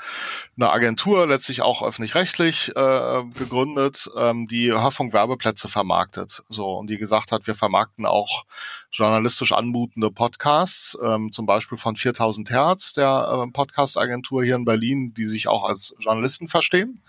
[0.55, 6.43] eine Agentur, letztlich auch öffentlich-rechtlich äh, gegründet, ähm, die Hörfunk-Werbeplätze vermarktet.
[6.47, 8.45] So, und die gesagt hat, wir vermarkten auch
[8.91, 15.15] journalistisch anmutende Podcasts, ähm, zum Beispiel von 4000 Hertz, der äh, Podcast-Agentur hier in Berlin,
[15.15, 17.01] die sich auch als Journalisten verstehen.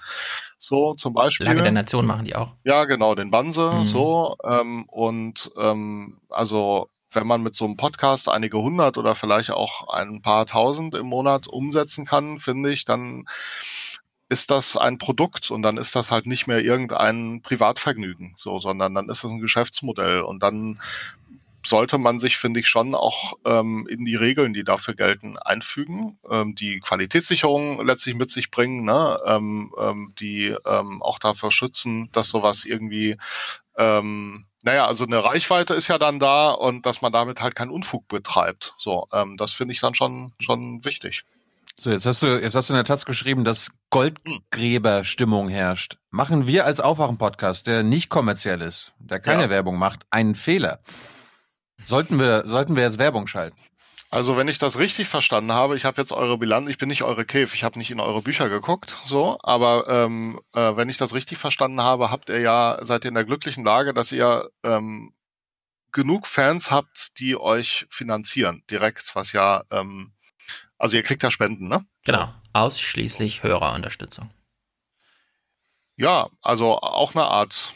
[0.58, 1.46] So, zum Beispiel.
[1.46, 2.54] Lage der Nation machen die auch.
[2.64, 3.84] Ja, genau, den Banse, Mhm.
[3.84, 4.36] so.
[4.44, 9.88] Ähm, und ähm, also wenn man mit so einem Podcast einige hundert oder vielleicht auch
[9.88, 13.24] ein paar tausend im Monat umsetzen kann, finde ich, dann
[14.28, 18.94] ist das ein Produkt und dann ist das halt nicht mehr irgendein Privatvergnügen, so, sondern
[18.94, 20.80] dann ist das ein Geschäftsmodell und dann
[21.64, 26.18] sollte man sich, finde ich, schon auch ähm, in die Regeln, die dafür gelten, einfügen,
[26.30, 29.18] ähm, die Qualitätssicherung letztlich mit sich bringen, ne?
[29.26, 33.16] ähm, ähm, die ähm, auch dafür schützen, dass sowas irgendwie
[33.76, 37.70] ähm, naja, also eine Reichweite ist ja dann da und dass man damit halt keinen
[37.70, 38.74] Unfug betreibt.
[38.76, 41.24] So, ähm, das finde ich dann schon, schon wichtig.
[41.80, 45.96] So, jetzt hast du, jetzt hast du in der Taz geschrieben, dass Goldgräberstimmung herrscht.
[46.10, 49.50] Machen wir als Aufwachen-Podcast, der nicht kommerziell ist, der keine Ja.
[49.50, 50.80] Werbung macht, einen Fehler?
[51.84, 53.56] Sollten wir, sollten wir jetzt Werbung schalten?
[54.10, 57.02] Also wenn ich das richtig verstanden habe, ich habe jetzt eure Bilanz, ich bin nicht
[57.02, 60.96] eure Cave, ich habe nicht in eure Bücher geguckt, so, aber ähm, äh, wenn ich
[60.96, 64.48] das richtig verstanden habe, habt ihr ja, seid ihr in der glücklichen Lage, dass ihr
[64.62, 65.12] ähm,
[65.92, 70.12] genug Fans habt, die euch finanzieren, direkt, was ja, ähm,
[70.78, 71.84] also ihr kriegt ja Spenden, ne?
[72.04, 74.30] Genau, ausschließlich Hörerunterstützung.
[75.96, 77.74] Ja, also auch eine Art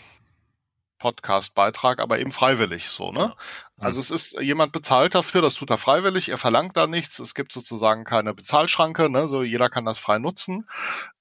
[1.03, 3.35] Podcast-Beitrag, aber eben freiwillig so, ne?
[3.77, 7.35] Also es ist jemand bezahlt dafür, das tut er freiwillig, er verlangt da nichts, es
[7.35, 9.27] gibt sozusagen keine Bezahlschranke, ne?
[9.27, 10.69] So jeder kann das frei nutzen.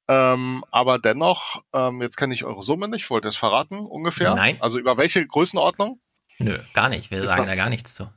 [0.08, 4.35] Ähm, aber dennoch, ähm, jetzt kenne ich eure Summe nicht, wollt ihr es verraten ungefähr?
[4.35, 4.58] Nein.
[4.61, 6.00] Also über welche Größenordnung?
[6.38, 7.10] Nö, gar nicht.
[7.10, 8.10] Wir Ist sagen das- da gar nichts zu.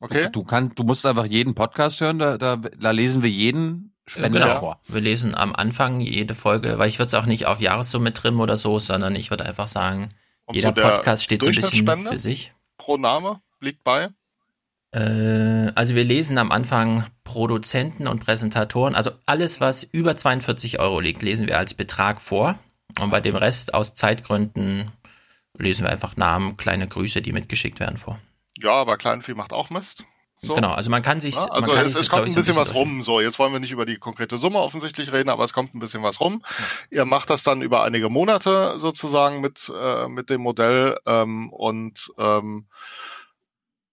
[0.00, 0.28] Okay.
[0.30, 4.40] Du kannst, du musst einfach jeden Podcast hören, da, da, da lesen wir jeden Spender
[4.40, 4.60] genau.
[4.60, 4.80] vor.
[4.86, 8.40] Wir lesen am Anfang jede Folge, weil ich würde es auch nicht auf Jahressumme trimmen
[8.40, 10.10] oder so, sondern ich würde einfach sagen,
[10.48, 12.54] Und jeder so Podcast steht so ein bisschen für sich.
[12.78, 14.08] Pro Name liegt bei?
[14.92, 21.00] Äh, also wir lesen am Anfang Produzenten und Präsentatoren, also alles, was über 42 Euro
[21.00, 22.58] liegt, lesen wir als Betrag vor.
[22.98, 24.90] Und bei dem Rest aus Zeitgründen
[25.58, 28.18] lesen wir einfach Namen, kleine Grüße, die mitgeschickt werden vor.
[28.56, 30.06] Ja, aber Kleinvieh macht auch Mist.
[30.40, 30.54] So.
[30.54, 32.36] Genau, also man kann sich, Ja, man also kann es, sich, es kommt ich, ein
[32.36, 33.02] bisschen was rum.
[33.02, 35.80] So, jetzt wollen wir nicht über die konkrete Summe offensichtlich reden, aber es kommt ein
[35.80, 36.42] bisschen was rum.
[36.90, 42.12] Ihr macht das dann über einige Monate sozusagen mit, äh, mit dem Modell ähm, und
[42.18, 42.66] ähm,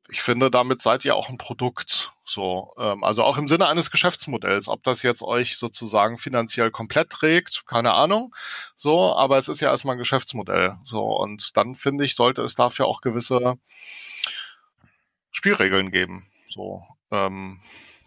[0.09, 2.11] ich finde, damit seid ihr auch ein Produkt.
[2.25, 4.67] So, ähm, also auch im Sinne eines Geschäftsmodells.
[4.67, 8.35] Ob das jetzt euch sozusagen finanziell komplett trägt, keine Ahnung.
[8.75, 10.77] So, aber es ist ja erstmal ein Geschäftsmodell.
[10.85, 13.56] So, und dann finde ich, sollte es dafür auch gewisse
[15.32, 16.27] Spielregeln geben.
[16.48, 17.59] So, ähm,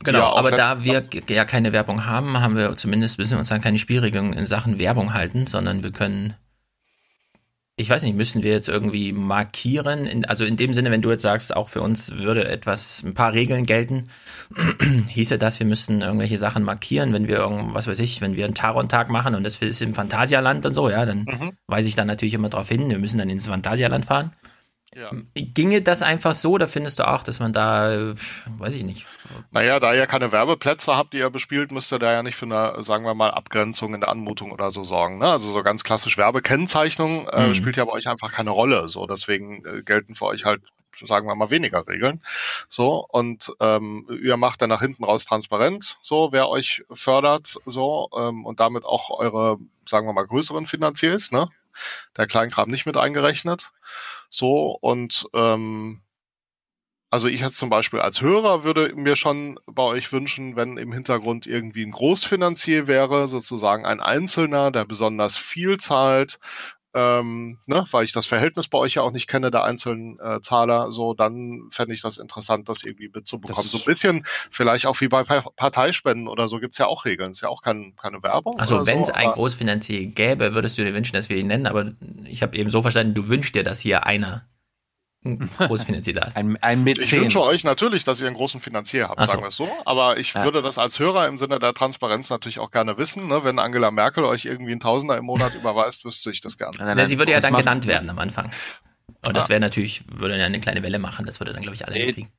[0.05, 3.51] Genau, ja aber da wir ja keine Werbung haben, haben wir zumindest müssen wir uns
[3.51, 6.35] an keine Spielregeln in Sachen Werbung halten, sondern wir können,
[7.75, 11.11] ich weiß nicht, müssen wir jetzt irgendwie markieren, in, also in dem Sinne, wenn du
[11.11, 14.09] jetzt sagst, auch für uns würde etwas, ein paar Regeln gelten,
[15.09, 18.45] hieße das, wir müssten irgendwelche Sachen markieren, wenn wir irgend, was weiß ich, wenn wir
[18.45, 21.53] einen Taron-Tag machen und das ist im Phantasialand und so, ja, dann Mhm.
[21.67, 24.33] weise ich dann natürlich immer darauf hin, wir müssen dann ins Phantasialand fahren.
[24.99, 25.11] Ja.
[25.35, 28.15] Ginge das einfach so, oder findest du auch, dass man da, äh,
[28.59, 29.07] weiß ich nicht,
[29.51, 32.47] Naja, da ihr keine Werbeplätze habt, die ihr bespielt, müsst ihr da ja nicht für
[32.47, 35.19] eine, sagen wir mal, Abgrenzung in der Anmutung oder so sorgen.
[35.19, 35.31] Ne?
[35.31, 37.55] Also so ganz klassisch Werbekennzeichnung äh, Mhm.
[37.55, 38.89] spielt ja bei euch einfach keine Rolle.
[38.89, 40.63] So, deswegen äh, gelten für euch halt,
[41.05, 42.21] sagen wir mal, weniger Regeln.
[42.69, 48.09] So, und ähm, ihr macht dann nach hinten raus transparent, so, wer euch fördert, so,
[48.17, 51.47] ähm, und damit auch eure, sagen wir mal, größeren Finanziers, ne?
[52.17, 53.71] Der Kleinkram nicht mit eingerechnet.
[54.31, 56.03] So, und ähm,
[57.11, 60.93] also ich jetzt zum Beispiel als Hörer würde mir schon bei euch wünschen, wenn im
[60.93, 66.39] Hintergrund irgendwie ein Großfinanzier wäre, sozusagen ein Einzelner, der besonders viel zahlt,
[66.95, 70.41] ähm, ne, weil ich das Verhältnis bei euch ja auch nicht kenne, der einzelnen äh,
[70.41, 73.63] Zahler, so, dann fände ich das interessant, das irgendwie mitzubekommen.
[73.65, 77.05] Das- so ein bisschen, vielleicht auch wie bei Pa- Parteispenden oder so, gibt's ja auch
[77.05, 77.31] Regeln.
[77.33, 78.59] Ist ja auch kein, keine Werbung.
[78.59, 81.67] Also wenn es so, einen Großfinanzier gäbe, würdest du dir wünschen, dass wir ihn nennen,
[81.67, 81.93] aber
[82.25, 84.47] ich habe eben so verstanden, du wünschst dir, dass hier einer
[85.25, 86.37] ein Großfinanzier da ist.
[86.37, 89.27] Ein, ein Ich wünsche euch natürlich, dass ihr einen großen Finanzier habt, so.
[89.27, 89.69] sagen wir es so.
[89.85, 90.45] Aber ich Ja.
[90.45, 93.27] würde das als Hörer im Sinne der Transparenz natürlich auch gerne wissen.
[93.27, 93.43] Ne?
[93.45, 96.77] Wenn Angela Merkel euch irgendwie ein Tausender im Monat überweist, wüsste ich das gerne.
[96.79, 98.51] Nein, nein, Na, sie würde ja dann machen- genannt werden am Anfang.
[99.27, 99.49] Und das Ah.
[99.51, 102.07] wäre natürlich, würde ja eine kleine Welle machen, das würde dann, glaube ich, alle Nee.
[102.07, 102.31] mitkriegen.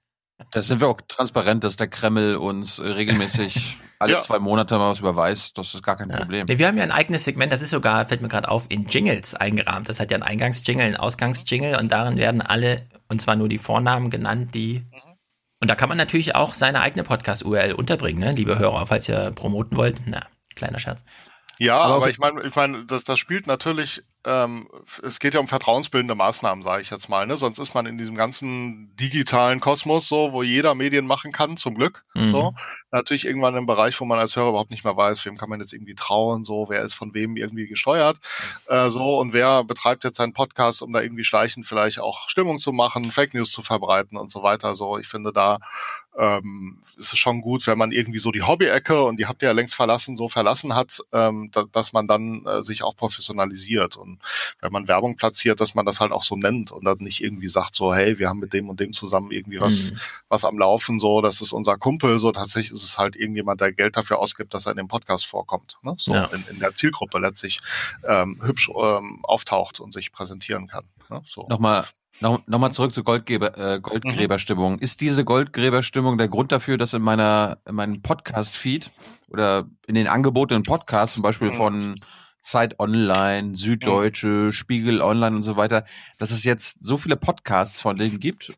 [0.51, 4.19] Da sind wir auch transparent, dass der Kreml uns äh, regelmäßig alle Ja.
[4.19, 5.57] zwei Monate mal was überweist.
[5.57, 6.45] Das ist gar kein Problem.
[6.47, 8.85] Nee, wir haben ja ein eigenes Segment, das ist sogar, fällt mir gerade auf, in
[8.87, 9.89] Jingles eingerahmt.
[9.89, 13.57] Das hat ja einen Eingangsjingle, einen Ausgangsjingle und darin werden alle, und zwar nur die
[13.57, 14.85] Vornamen genannt, die.
[15.61, 18.31] Und da kann man natürlich auch seine eigene Podcast-URL unterbringen, ne?
[18.31, 20.01] liebe Hörer, falls ihr promoten wollt.
[20.05, 20.21] Na,
[20.55, 21.03] kleiner Scherz.
[21.59, 24.67] Ja, Aber aber, ich meine, ich meine, das, das spielt natürlich, ähm,
[25.01, 27.25] es geht ja um vertrauensbildende Maßnahmen, sage ich jetzt mal.
[27.25, 27.37] Ne?
[27.37, 31.75] Sonst ist man in diesem ganzen digitalen Kosmos so, wo jeder Medien machen kann, zum
[31.75, 32.03] Glück.
[32.13, 32.29] Mhm.
[32.29, 32.53] So.
[32.91, 35.61] Natürlich irgendwann im Bereich, wo man als Hörer überhaupt nicht mehr weiß, wem kann man
[35.61, 38.17] jetzt irgendwie trauen, so, wer ist von wem irgendwie gesteuert,
[38.67, 42.59] äh, so, und wer betreibt jetzt seinen Podcast, um da irgendwie schleichend vielleicht auch Stimmung
[42.59, 44.75] zu machen, Fake News zu verbreiten und so weiter.
[44.75, 45.59] So, ich finde da
[46.19, 49.47] ähm, ist es schon gut, wenn man irgendwie so die Hobby-Ecke und die habt ihr
[49.47, 53.95] ja längst verlassen, so verlassen hat, ähm, da, dass man dann äh, sich auch professionalisiert
[53.95, 54.18] und
[54.61, 57.49] wenn man Werbung platziert, dass man das halt auch so nennt und dann nicht irgendwie
[57.49, 59.97] sagt so, hey, wir haben mit dem und dem zusammen irgendwie was, Mhm.
[60.29, 63.71] was am Laufen, so, das ist unser Kumpel, so tatsächlich ist es halt irgendjemand, der
[63.71, 65.95] Geld dafür ausgibt, dass er in dem Podcast vorkommt, ne?
[65.97, 66.25] so Ja.
[66.25, 67.59] in, in der Zielgruppe letztlich
[68.07, 70.85] ähm, hübsch ähm, auftaucht und sich präsentieren kann.
[71.09, 71.21] Ne?
[71.25, 71.47] So.
[71.49, 71.87] Nochmal,
[72.21, 74.73] noch, noch mal zurück zur Goldgräber, äh, Goldgräberstimmung.
[74.73, 74.79] Mhm.
[74.79, 78.91] Ist diese Goldgräberstimmung der Grund dafür, dass in meiner in meinem Podcast-Feed
[79.29, 81.53] oder in den angebotenen Podcasts, zum Beispiel mhm.
[81.53, 81.95] von
[82.41, 84.51] Zeit Online, Süddeutsche, mhm.
[84.51, 85.85] Spiegel Online und so weiter,
[86.17, 88.53] dass es jetzt so viele Podcasts von denen gibt?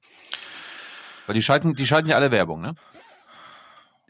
[1.25, 2.75] Weil die schalten, die schalten ja alle Werbung, ne?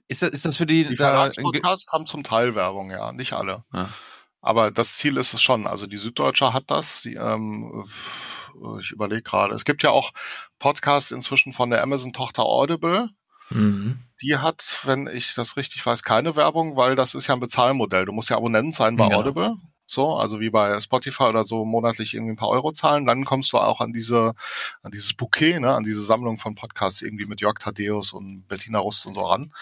[0.07, 0.85] Ist das, ist das für die?
[0.85, 3.63] Die da, Podcasts haben zum Teil Werbung, ja, nicht alle.
[3.73, 3.89] Ja.
[4.41, 5.67] Aber das Ziel ist es schon.
[5.67, 7.01] Also die Süddeutsche hat das.
[7.01, 7.85] Die, ähm,
[8.79, 9.53] ich überlege gerade.
[9.53, 10.11] Es gibt ja auch
[10.59, 13.09] Podcasts inzwischen von der Amazon-Tochter Audible.
[13.51, 13.97] Mhm.
[14.21, 18.05] Die hat, wenn ich das richtig weiß, keine Werbung, weil das ist ja ein Bezahlmodell.
[18.05, 19.17] Du musst ja Abonnent sein bei ja.
[19.17, 19.55] Audible.
[19.87, 23.51] So, also wie bei Spotify oder so monatlich irgendwie ein paar Euro zahlen, dann kommst
[23.51, 24.33] du auch an diese,
[24.83, 28.79] an dieses Bouquet, ne, an diese Sammlung von Podcasts irgendwie mit Jörg Thaddeus und Bettina
[28.79, 29.53] Rust und so ran.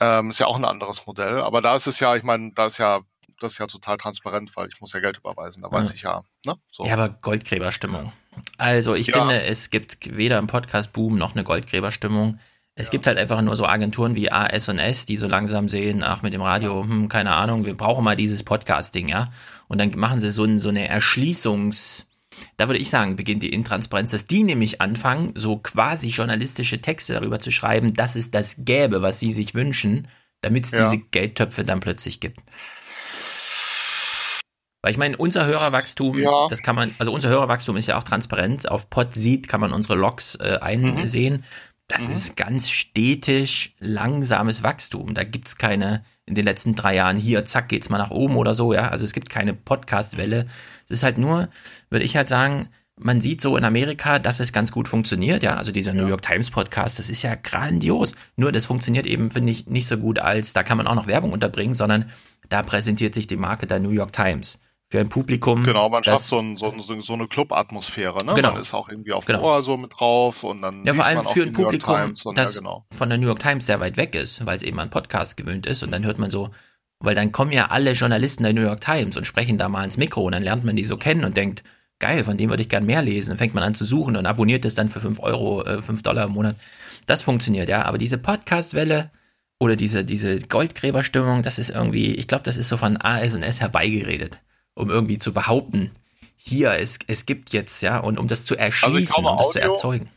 [0.00, 2.66] Ähm, ist ja auch ein anderes Modell, aber da ist es ja, ich meine, da
[2.66, 3.02] ist ja
[3.40, 5.62] das ist ja total transparent, weil ich muss ja Geld überweisen.
[5.62, 5.94] Da weiß ja.
[5.94, 6.22] ich ja.
[6.46, 6.54] Ne?
[6.70, 6.84] So.
[6.84, 8.12] Ja, aber Goldgräberstimmung.
[8.58, 9.18] Also ich ja.
[9.18, 12.38] finde, es gibt weder im Podcast-Boom noch eine Goldgräberstimmung.
[12.80, 12.92] Es ja.
[12.92, 16.22] gibt halt einfach nur so Agenturen wie AS und S, die so langsam sehen, ach,
[16.22, 19.30] mit dem Radio, hm, keine Ahnung, wir brauchen mal dieses Podcast-Ding, ja.
[19.68, 22.06] Und dann machen sie so, ein, so eine Erschließungs-
[22.56, 27.12] da würde ich sagen, beginnt die Intransparenz, dass die nämlich anfangen, so quasi journalistische Texte
[27.12, 30.08] darüber zu schreiben, dass es das gäbe, was sie sich wünschen,
[30.40, 30.90] damit es ja.
[30.90, 32.40] diese Geldtöpfe dann plötzlich gibt.
[34.82, 36.48] Weil ich meine, unser Hörerwachstum, ja.
[36.48, 38.70] das kann man, also unser Hörerwachstum ist ja auch transparent.
[38.70, 41.34] Auf Podseed kann man unsere Logs äh, einsehen.
[41.34, 41.44] Mhm.
[41.90, 42.12] Das mhm.
[42.12, 45.12] ist ganz stetig, langsames Wachstum.
[45.14, 48.54] Da gibt's keine, in den letzten drei Jahren, hier, zack, geht's mal nach oben oder
[48.54, 48.88] so, ja.
[48.88, 50.46] Also es gibt keine Podcast-Welle.
[50.84, 51.48] Es ist halt nur,
[51.90, 55.56] würde ich halt sagen, man sieht so in Amerika, dass es ganz gut funktioniert, ja.
[55.56, 56.00] Also dieser ja.
[56.00, 58.14] New York Times Podcast, das ist ja grandios.
[58.36, 61.08] Nur das funktioniert eben, finde ich, nicht so gut als, da kann man auch noch
[61.08, 62.08] Werbung unterbringen, sondern
[62.48, 64.60] da präsentiert sich die Marke der New York Times
[64.90, 65.62] für ein Publikum.
[65.62, 68.34] Genau, man schafft so, ein, so, so eine Club-Atmosphäre, ne?
[68.34, 68.52] Genau.
[68.52, 69.46] Man ist auch irgendwie auf dem genau.
[69.46, 70.84] Ohr so mit drauf und dann.
[70.84, 72.86] Ja, vor allem für ein Publikum, Times, das ja, genau.
[72.92, 75.66] von der New York Times sehr weit weg ist, weil es eben an Podcast gewöhnt
[75.66, 76.50] ist und dann hört man so,
[76.98, 79.96] weil dann kommen ja alle Journalisten der New York Times und sprechen da mal ins
[79.96, 81.62] Mikro und dann lernt man die so kennen und denkt,
[82.00, 83.30] geil, von dem würde ich gern mehr lesen.
[83.30, 86.02] Dann fängt man an zu suchen und abonniert es dann für fünf Euro, äh, fünf
[86.02, 86.56] Dollar im Monat.
[87.06, 87.84] Das funktioniert, ja.
[87.84, 89.12] Aber diese Podcast-Welle
[89.60, 93.44] oder diese, diese Goldgräberstimmung, das ist irgendwie, ich glaube, das ist so von AS und
[93.44, 94.40] S herbeigeredet
[94.80, 95.90] um irgendwie zu behaupten,
[96.36, 99.46] hier, es, es gibt jetzt, ja, und um das zu also erschließen, also um das
[99.48, 100.10] Audio, zu erzeugen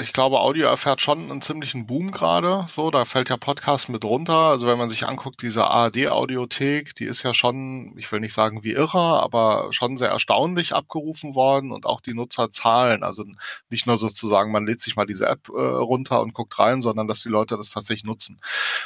[0.00, 2.66] ich glaube, Audio erfährt schon einen ziemlichen Boom gerade.
[2.68, 4.36] So, da fällt ja Podcast mit runter.
[4.36, 8.62] Also wenn man sich anguckt, diese ARD-Audiothek, die ist ja schon, ich will nicht sagen
[8.62, 13.02] wie irre, aber schon sehr erstaunlich abgerufen worden und auch die Nutzerzahlen.
[13.02, 13.24] Also
[13.70, 17.08] nicht nur sozusagen, man lädt sich mal diese App äh, runter und guckt rein, sondern
[17.08, 18.40] dass die Leute das tatsächlich nutzen.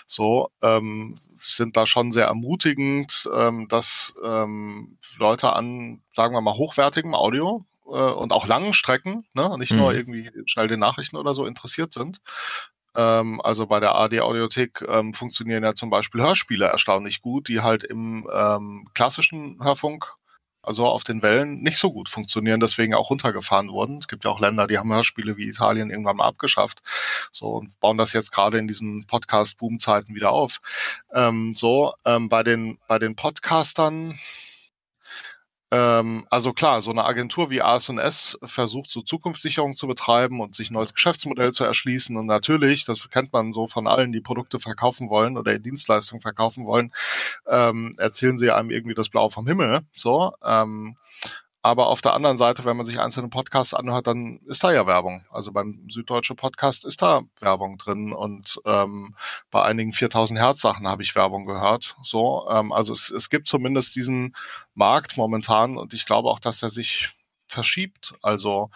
[0.06, 6.54] So, ähm, sind da schon sehr ermutigend, ähm, dass ähm, Leute an, sagen wir mal,
[6.54, 9.78] hochwertigem Audio und auch langen Strecken, ne, nicht mhm.
[9.78, 12.20] nur irgendwie schnell den Nachrichten oder so interessiert sind.
[12.94, 17.60] Ähm, also bei der AD Audiothek ähm, funktionieren ja zum Beispiel Hörspiele erstaunlich gut, die
[17.60, 20.14] halt im ähm, klassischen Hörfunk
[20.62, 23.98] also auf den Wellen nicht so gut funktionieren, deswegen auch runtergefahren wurden.
[23.98, 26.82] Es gibt ja auch Länder, die haben Hörspiele wie Italien irgendwann mal abgeschafft,
[27.32, 30.60] so und bauen das jetzt gerade in diesen Podcast-Boom-Zeiten wieder auf.
[31.12, 34.18] Ähm, so ähm, bei den bei den Podcastern
[35.74, 40.74] also klar, so eine Agentur wie AS&S versucht so Zukunftssicherung zu betreiben und sich ein
[40.74, 42.14] neues Geschäftsmodell zu erschließen.
[42.16, 46.66] Und natürlich, das kennt man so von allen, die Produkte verkaufen wollen oder Dienstleistungen verkaufen
[46.66, 46.92] wollen,
[47.46, 49.80] ähm, erzählen sie einem irgendwie das Blau vom Himmel.
[49.94, 50.96] So, ähm,
[51.62, 54.86] aber auf der anderen Seite, wenn man sich einzelne Podcasts anhört, dann ist da ja
[54.86, 55.24] Werbung.
[55.30, 59.14] Also beim Süddeutsche Podcast ist da Werbung drin und ähm,
[59.52, 61.96] bei einigen 4000 Hertz Sachen habe ich Werbung gehört.
[62.02, 64.34] So, ähm, also es, es gibt zumindest diesen
[64.74, 67.10] Markt momentan und ich glaube auch, dass er sich
[67.46, 68.14] verschiebt.
[68.22, 68.70] Also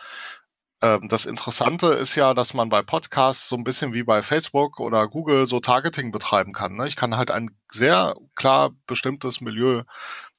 [0.82, 4.78] ähm, das Interessante ist ja, dass man bei Podcasts so ein bisschen wie bei Facebook
[4.78, 6.76] oder Google so Targeting betreiben kann.
[6.76, 6.86] Ne?
[6.86, 9.82] Ich kann halt ein sehr klar bestimmtes Milieu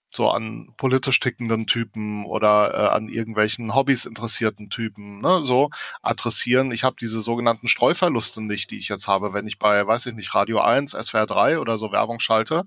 [0.09, 5.69] so an politisch tickenden Typen oder äh, an irgendwelchen Hobbys interessierten Typen, ne, so
[6.01, 6.71] adressieren.
[6.71, 10.15] Ich habe diese sogenannten Streuverluste nicht, die ich jetzt habe, wenn ich bei, weiß ich
[10.15, 12.63] nicht, Radio 1, SWR 3 oder so Werbung schalte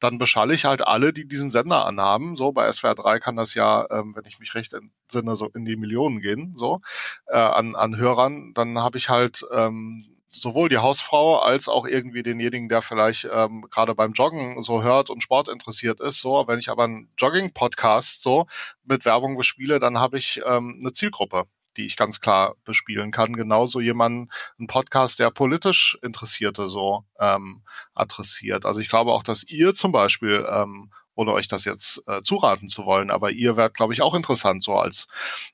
[0.00, 2.36] dann beschalle ich halt alle, die diesen Sender anhaben.
[2.36, 5.64] So, bei SWR 3 kann das ja, ähm, wenn ich mich recht entsinne, so in
[5.64, 6.80] die Millionen gehen, so,
[7.26, 8.52] äh, an, an Hörern.
[8.54, 13.66] Dann habe ich halt ähm, sowohl die Hausfrau als auch irgendwie denjenigen, der vielleicht ähm,
[13.70, 16.20] gerade beim Joggen so hört und Sport interessiert ist.
[16.20, 18.46] So, wenn ich aber einen Jogging-Podcast so
[18.84, 21.44] mit Werbung bespiele, dann habe ich ähm, eine Zielgruppe
[21.76, 23.34] die ich ganz klar bespielen kann.
[23.34, 27.62] Genauso jemanden, ein Podcast, der politisch Interessierte so ähm,
[27.94, 28.64] adressiert.
[28.64, 32.68] Also ich glaube auch, dass ihr zum Beispiel ähm, ohne euch das jetzt äh, zuraten
[32.68, 35.06] zu wollen, aber ihr werdet, glaube ich, auch interessant so als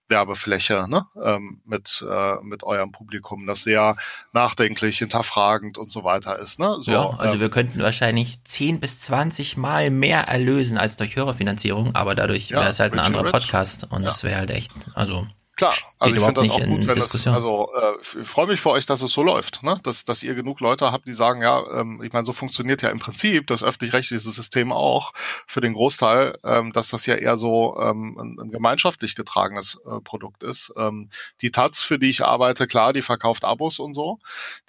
[0.09, 1.07] Werbefläche ne?
[1.23, 3.97] ähm, mit, äh, mit eurem Publikum, das sehr
[4.33, 6.59] nachdenklich, hinterfragend und so weiter ist.
[6.59, 6.77] Ne?
[6.81, 11.17] So, ja, also ähm, wir könnten wahrscheinlich 10 bis 20 Mal mehr erlösen als durch
[11.17, 13.33] Hörerfinanzierung, aber dadurch Ja, wäre es halt ein anderer rich.
[13.33, 15.27] Podcast und das wäre halt echt, also
[15.61, 17.35] Klar, also ich finde das auch gut, wenn Diskussion.
[17.35, 19.79] das, also äh, ich freue mich für euch, dass es so läuft, ne?
[19.83, 22.89] dass, dass ihr genug Leute habt, die sagen, ja, ähm, ich meine, so funktioniert ja
[22.89, 27.79] im Prinzip das öffentlich-rechtliche System auch für den Großteil, ähm, dass das ja eher so
[27.79, 30.73] ähm, ein, ein gemeinschaftlich getragenes äh, Produkt ist.
[30.79, 31.11] Ähm,
[31.43, 34.19] die Taz, für die ich arbeite, klar, die verkauft Abos und so,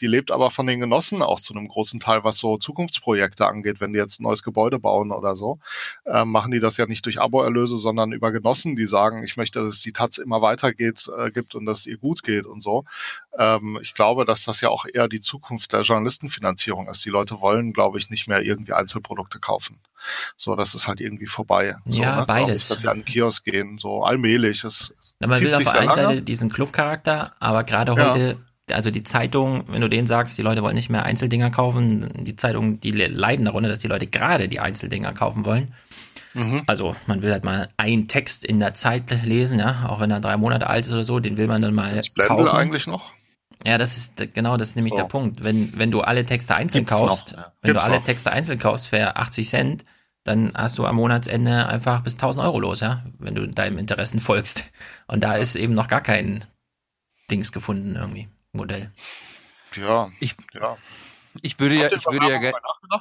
[0.02, 3.80] die lebt aber von den Genossen auch zu einem großen Teil, was so Zukunftsprojekte angeht,
[3.80, 5.60] wenn die jetzt ein neues Gebäude bauen oder so,
[6.06, 9.64] ähm, machen die das ja nicht durch Aboerlöse, sondern über Genossen, die sagen, ich möchte,
[9.64, 12.86] dass die Taz immer weitergeht, äh, gibt und dass ihr gut geht und so.
[13.38, 17.06] Ähm, ich glaube, dass das ja auch eher die Zukunft der Journalistenfinanzierung ist.
[17.06, 19.80] Die Leute wollen, glaube ich, nicht mehr irgendwie Einzelprodukte kaufen.
[20.38, 21.76] So, das ist halt irgendwie vorbei.
[21.86, 22.64] So, Ja, ne, beides.
[22.64, 24.64] Ich, dass sie an den Kiosk gehen, so allmählich.
[24.64, 25.94] Es Na, man will auf der einen.
[25.94, 28.14] Seite diesen Clubcharakter, aber gerade Ja.
[28.14, 28.38] heute,
[28.72, 32.36] also die Zeitung, wenn du denen sagst, die Leute wollen nicht mehr Einzeldinger kaufen, die
[32.36, 35.74] Zeitungen, die le- leiden darunter, dass die Leute gerade die Einzeldinger kaufen wollen.
[36.34, 36.64] Mhm.
[36.68, 40.22] Also man will halt mal einen Text in der Zeit lesen, ja, auch wenn er
[40.22, 42.48] drei Monate alt ist oder so, den will man dann mal Blendel kaufen.
[42.50, 43.12] eigentlich noch?
[43.66, 44.98] Ja, das ist genau das ist nämlich So.
[44.98, 45.44] der Punkt.
[45.44, 47.52] Wenn wenn du alle Texte einzeln Gibt's noch, kaufst, ja.
[47.62, 48.06] wenn Gibt's du alle noch.
[48.06, 49.86] Texte einzeln kaufst für 80 Cent,
[50.24, 54.20] dann hast du am Monatsende einfach bis 1000 Euro los, ja, wenn du deinem Interessen
[54.22, 54.72] folgst.
[55.08, 56.46] Und da ist eben noch gar kein
[57.30, 58.92] Dings gefunden irgendwie Modell.
[59.76, 60.78] Ja, Ich, ja.
[61.42, 63.00] ich würde ja, ich würde ja, Werbung ge-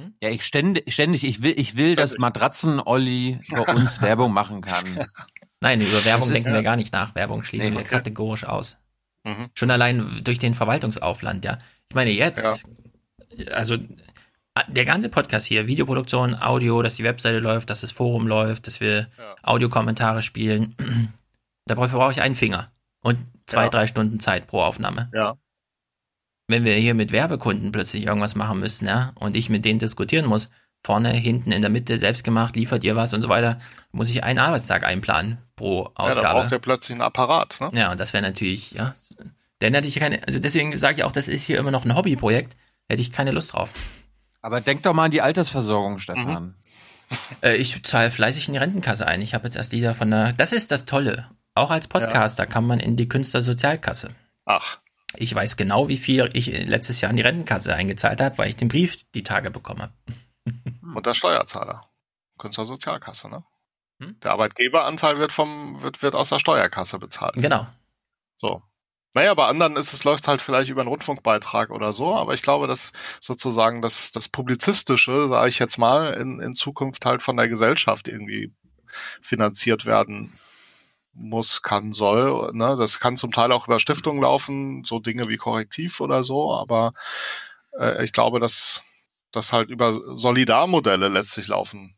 [0.00, 0.22] nachgedacht?
[0.22, 5.06] ja, ich ständig, ständig, ich will, ich will, dass Matratzen-Olli bei uns Werbung machen kann.
[5.60, 7.14] Nein, über Werbung ist- denken wir gar nicht nach.
[7.14, 7.96] Werbung schließen Nee, wir okay.
[7.96, 8.76] kategorisch aus.
[9.24, 9.50] Mhm.
[9.54, 11.58] Schon allein durch den Verwaltungsaufwand, ja.
[11.90, 12.62] Ich meine, jetzt,
[13.52, 13.76] also
[14.68, 18.80] der ganze Podcast hier, Videoproduktion, Audio, dass die Webseite läuft, dass das Forum läuft, dass
[18.80, 19.08] wir
[19.42, 20.74] Audiokommentare spielen,
[21.66, 22.70] dafür brauche ich einen Finger
[23.02, 23.68] und zwei, Ja.
[23.70, 25.10] drei Stunden Zeit pro Aufnahme.
[25.14, 25.36] Ja.
[26.50, 30.26] Wenn wir hier mit Werbekunden plötzlich irgendwas machen müssen, ja, und ich mit denen diskutieren
[30.26, 30.50] muss,
[30.84, 33.60] vorne, hinten, in der Mitte, selbst gemacht, liefert ihr was und so weiter,
[33.92, 36.40] muss ich einen Arbeitstag einplanen pro Ja, da Ausgabe.
[36.40, 37.58] braucht ihr plötzlich einen Apparat.
[37.60, 37.70] Ne?
[37.74, 38.94] Ja, und das wäre natürlich, ja.
[39.60, 41.94] Dann hätte ich keine, also deswegen sage ich auch, das ist hier immer noch ein
[41.94, 42.56] Hobbyprojekt,
[42.88, 43.70] hätte ich keine Lust drauf.
[44.42, 46.54] Aber denk doch mal an die Altersversorgung, Stefan.
[47.42, 49.20] Äh, ich zahle fleißig in die Rentenkasse ein.
[49.20, 51.28] Ich habe jetzt erst Lieder von der, das ist das Tolle.
[51.54, 54.10] Auch als Podcaster kann man in die Künstlersozialkasse.
[54.46, 54.78] Ach.
[55.16, 58.56] Ich weiß genau, wie viel ich letztes Jahr in die Rentenkasse eingezahlt habe, weil ich
[58.56, 59.92] den Brief die Tage bekomme.
[60.94, 61.80] Und der Steuerzahler.
[62.38, 63.44] Künstlersozialkasse, ne?
[64.00, 64.18] Hm?
[64.22, 67.34] Der Arbeitgeberanteil wird vom, wird, wird aus der Steuerkasse bezahlt.
[67.34, 67.66] Genau.
[68.36, 68.62] So.
[69.12, 72.42] Naja, bei anderen ist es, läuft halt vielleicht über einen Rundfunkbeitrag oder so, aber ich
[72.42, 77.36] glaube, dass sozusagen das, das Publizistische, sage ich jetzt mal, in, in Zukunft halt von
[77.36, 78.54] der Gesellschaft irgendwie
[79.20, 80.32] finanziert werden
[81.12, 82.52] muss, kann, soll.
[82.52, 82.76] Ne?
[82.76, 86.92] Das kann zum Teil auch über Stiftungen laufen, so Dinge wie Korrektiv oder so, aber
[87.78, 88.82] äh, ich glaube, dass
[89.32, 91.96] das halt über Solidarmodelle letztlich laufen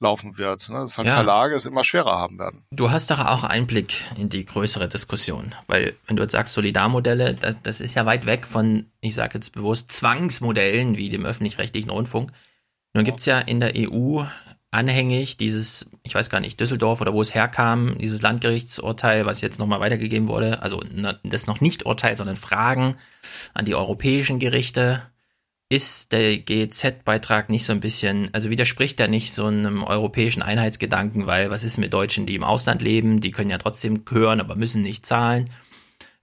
[0.00, 0.68] laufen wird.
[0.70, 0.78] Ne?
[0.78, 1.14] Dass halt Ja.
[1.14, 2.64] Verlage es immer schwerer haben werden.
[2.70, 7.34] Du hast doch auch Einblick in die größere Diskussion, weil wenn du jetzt sagst Solidarmodelle,
[7.34, 11.90] das, das ist ja weit weg von, ich sage jetzt bewusst, Zwangsmodellen wie dem öffentlich-rechtlichen
[11.90, 12.32] Rundfunk.
[12.94, 14.24] Nun gibt's ja in der EU
[14.70, 19.58] anhängig dieses, ich weiß gar nicht, Düsseldorf oder wo es herkam, dieses Landgerichtsurteil, was jetzt
[19.58, 20.82] nochmal weitergegeben wurde, also
[21.24, 22.96] das noch nicht Urteil, sondern Fragen
[23.54, 25.02] an die europäischen Gerichte.
[25.72, 31.28] Ist der GEZ-Beitrag nicht so ein bisschen, also widerspricht er nicht so einem europäischen Einheitsgedanken,
[31.28, 34.56] weil was ist mit Deutschen, die im Ausland leben, die können ja trotzdem hören, aber
[34.56, 35.48] müssen nicht zahlen.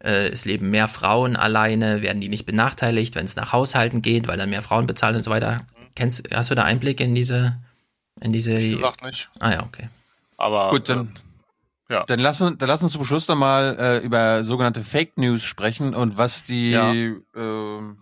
[0.04, 4.28] Äh, es leben mehr Frauen alleine, werden die nicht benachteiligt, wenn es nach Haushalten geht,
[4.28, 5.66] weil dann mehr Frauen bezahlen und so weiter.
[5.96, 7.58] Kennst, hast du da Einblick in diese,
[8.22, 8.58] in diese?
[8.58, 9.28] Wie gesagt nicht.
[9.40, 9.90] Ah ja, okay.
[10.38, 11.16] Aber Gut, dann,
[11.90, 12.04] ja.
[12.06, 15.44] dann, lass, uns- dann lass uns zum Schluss noch mal äh, über sogenannte Fake News
[15.44, 16.92] sprechen und was die Ja.
[16.94, 17.98] ähm,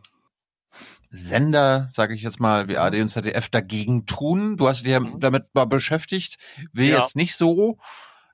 [1.11, 4.57] Sender, sage ich jetzt mal, wie AD und ZDF dagegen tun.
[4.57, 6.37] Du hast dich ja damit mal beschäftigt.
[6.73, 6.91] Will Mhm.
[6.91, 6.97] Ja.
[6.99, 7.77] jetzt nicht so.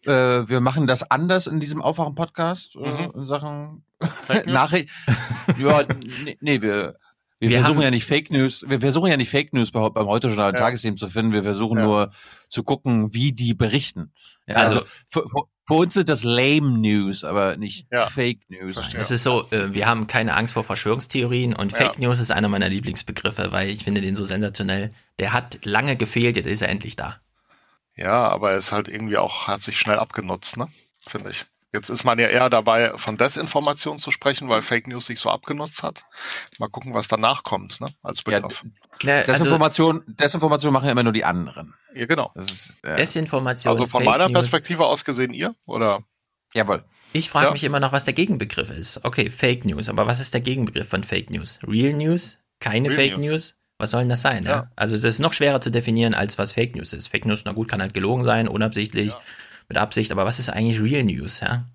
[0.06, 0.10] Äh,
[0.50, 3.12] wir machen das anders in diesem Aufwachen-Podcast äh, Mhm.
[3.20, 3.86] in Sachen?
[4.48, 4.90] Nachricht.
[5.60, 5.84] ja,
[6.24, 6.96] nee, nee wir,
[7.42, 9.90] wir, Wir versuchen haben- ja nicht Fake News, wir versuchen ja nicht Fake News bei,
[9.90, 10.58] beim Heute-Journal Ja.
[10.60, 11.84] Tagesthemen zu finden, wir versuchen Ja.
[11.84, 12.12] nur
[12.50, 14.14] zu gucken, wie die berichten.
[14.48, 18.08] Ja, also, Also- für, für, für uns sind das lame News, aber nicht Ja.
[18.08, 18.90] Fake News.
[18.96, 22.48] Es ist so, äh, wir haben keine Angst vor Verschwörungstheorien und Fake News ist einer
[22.48, 24.92] meiner Lieblingsbegriffe, weil ich finde den so sensationell.
[25.20, 27.18] Der hat lange gefehlt, jetzt ist er endlich da.
[27.96, 30.68] Ja, aber er ist halt irgendwie auch, hat sich schnell abgenutzt, ne?
[31.08, 31.46] Finde ich.
[31.74, 35.30] Jetzt ist man ja eher dabei, von Desinformation zu sprechen, weil Fake News sich so
[35.30, 36.04] abgenutzt hat.
[36.60, 37.88] Mal gucken, was danach kommt, ne?
[38.04, 38.66] Als Begriff.
[39.02, 41.74] Ja, also Desinformation, Desinformation machen ja immer nur die anderen.
[41.94, 42.32] Ja, genau.
[42.36, 43.74] Ist, äh, Desinformation.
[43.74, 44.34] Also von Fake meiner News.
[44.34, 46.04] Perspektive aus gesehen ihr, oder?
[46.54, 46.84] Jawohl.
[47.14, 47.52] Ich frage Ja.
[47.54, 49.06] mich immer noch, was der Gegenbegriff ist.
[49.06, 51.60] Okay, Fake News, aber was ist der Gegenbegriff von Fake News?
[51.66, 52.38] Real News?
[52.60, 53.32] Keine Real Fake News.
[53.32, 53.56] News?
[53.78, 54.44] Was soll denn das sein?
[54.44, 54.52] Ja.
[54.52, 54.72] Ja.
[54.76, 57.08] Also es ist noch schwerer zu definieren, als was Fake News ist.
[57.08, 59.14] Fake News, na gut, kann halt gelogen sein, unabsichtlich,
[59.72, 61.40] mit Absicht, aber was ist eigentlich Real News?
[61.40, 61.70] Ja?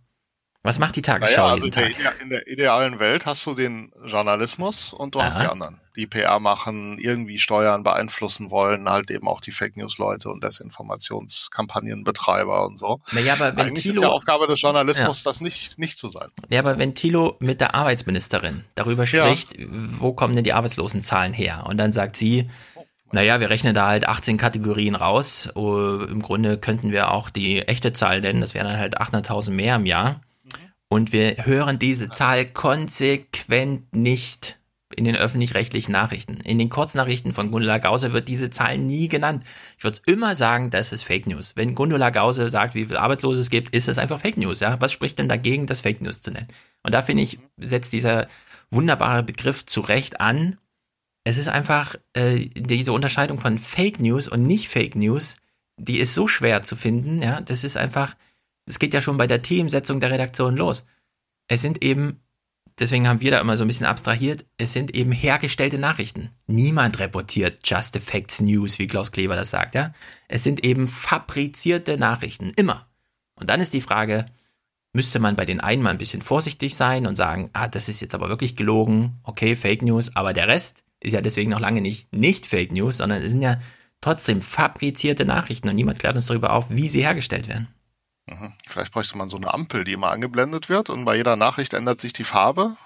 [0.63, 2.03] Was macht die Tagesschau Naja, also jeden in, Tag?
[2.03, 5.45] der, in der idealen Welt hast du den Journalismus und du hast Aha.
[5.45, 9.97] die anderen, die PR machen, irgendwie steuern, beeinflussen wollen, halt eben auch die Fake News
[9.99, 13.01] Leute und Desinformationskampagnenbetreiber und so.
[13.13, 16.29] Naja, aber wenn Eigentlich ist Thilo- ja Aufgabe des Journalismus, das nicht, nicht zu sein.
[16.49, 19.27] Ja, aber wenn Thilo mit der Arbeitsministerin darüber Ja.
[19.35, 21.65] spricht, wo kommen denn die Arbeitslosenzahlen her?
[21.67, 22.49] Und dann sagt sie,
[23.13, 25.49] naja, wir rechnen da halt 18 Kategorien raus.
[25.55, 29.51] Oh, Im Grunde könnten wir auch die echte Zahl nennen, das wären dann halt 800.000
[29.51, 30.21] mehr im Jahr.
[30.89, 34.59] Und wir hören diese Zahl konsequent nicht
[34.95, 36.37] in den öffentlich-rechtlichen Nachrichten.
[36.41, 39.45] In den Kurznachrichten von Gundula Gause wird diese Zahl nie genannt.
[39.77, 41.53] Ich würde immer sagen, das ist Fake News.
[41.57, 44.61] Wenn Gundula Gause sagt, wie viel Arbeitslose es gibt, ist es einfach Fake News.
[44.61, 44.81] Ja?
[44.81, 46.49] Was spricht denn dagegen, das Fake News zu nennen?
[46.83, 48.29] Und da finde ich, setzt dieser
[48.71, 50.57] wunderbare Begriff zu Recht an.
[51.27, 55.39] Es ist einfach äh, diese Unterscheidung von Fake News und nicht Fake News,
[55.77, 57.21] die ist so schwer zu finden.
[57.21, 58.15] Ja, das ist einfach,
[58.65, 60.87] es geht ja schon bei der Themensetzung der Redaktion los.
[61.49, 62.21] Es sind eben,
[62.79, 66.31] deswegen haben wir da immer so ein bisschen abstrahiert, es sind eben hergestellte Nachrichten.
[66.47, 69.75] Niemand reportiert Just Facts News, wie Klaus Kleber das sagt.
[69.75, 69.93] Ja,
[70.29, 72.87] es sind eben fabrizierte Nachrichten immer.
[73.35, 74.27] Und dann ist die Frage,
[74.93, 78.01] müsste man bei den einen mal ein bisschen vorsichtig sein und sagen, ah, das ist
[78.01, 81.81] jetzt aber wirklich gelogen, okay, Fake News, aber der Rest ist ja deswegen noch lange
[81.81, 83.59] nicht nicht Fake News, sondern es sind ja
[84.01, 87.69] trotzdem fabrizierte Nachrichten und niemand klärt uns darüber auf, wie sie hergestellt werden.
[88.27, 88.53] Mhm.
[88.67, 92.01] Vielleicht bräuchte man so eine Ampel, die immer angeblendet wird und bei jeder Nachricht ändert
[92.01, 92.77] sich die Farbe.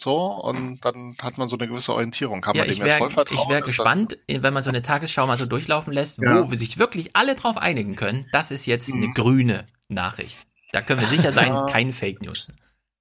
[0.00, 2.40] So, und dann hat man so eine gewisse Orientierung.
[2.40, 5.92] Kann Ja, man ich wäre wär gespannt, wenn man so eine Tagesschau mal so durchlaufen
[5.92, 6.48] lässt, Ja.
[6.48, 9.14] wo sich wirklich alle drauf einigen können, das ist jetzt eine Mhm.
[9.14, 10.38] grüne Nachricht.
[10.72, 11.62] Da können wir sicher sein, Ja.
[11.66, 12.52] keine Fake News.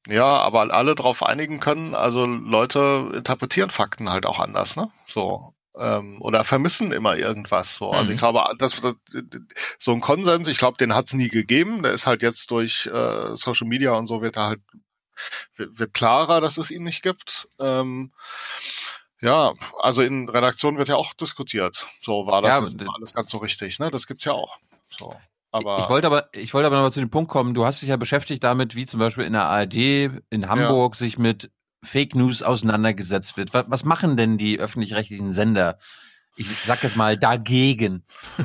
[0.08, 4.90] Ja, aber alle drauf einigen können, also Leute interpretieren Fakten halt auch anders, ne?
[5.06, 5.53] So.
[5.77, 7.76] Ähm, oder vermissen immer irgendwas.
[7.77, 7.92] So.
[7.92, 8.16] Also Mhm.
[8.16, 8.95] ich glaube, das, das,
[9.77, 11.84] so ein Konsens, ich glaube, den hat es nie gegeben.
[11.84, 14.61] Der ist halt jetzt durch äh, Social Media und so wird er halt
[15.56, 17.48] wird, wird klarer, dass es ihn nicht gibt.
[17.60, 18.11] Ähm,
[19.19, 21.88] ja, also in Redaktion wird ja auch diskutiert.
[22.02, 23.90] So war das Ja, alles ganz so richtig, ne?
[23.92, 24.58] Das gibt's ja auch.
[24.90, 25.16] So.
[25.51, 27.53] Aber Ich wollte aber, ich wollte aber noch mal zu dem Punkt kommen.
[27.53, 31.17] Du hast dich ja beschäftigt damit, wie zum Beispiel in der ARD in Hamburg sich
[31.17, 31.51] mit
[31.84, 33.53] Fake News auseinandergesetzt wird.
[33.53, 35.77] Was, was machen denn die öffentlich-rechtlichen Sender?
[36.35, 38.03] Ich sag jetzt mal dagegen.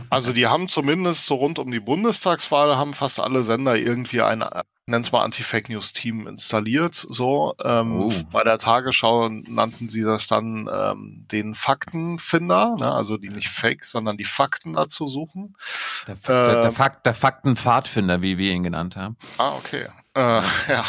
[0.08, 4.42] Also die haben zumindest so rund um die Bundestagswahl haben fast alle Sender irgendwie ein,
[4.86, 6.94] nenn's mal Anti-Fake-News-Team installiert.
[6.94, 8.12] So ähm, Oh.
[8.32, 12.92] bei der Tagesschau nannten sie das dann ähm, den Faktenfinder, ne?
[12.92, 15.56] also die nicht Fake, sondern die Fakten dazu suchen.
[16.08, 19.16] Der, der, der, Ähm, Fakt, der Faktenpfadfinder, wie wir ihn genannt haben.
[19.38, 19.86] Ah, okay.
[20.14, 20.84] Äh, ja.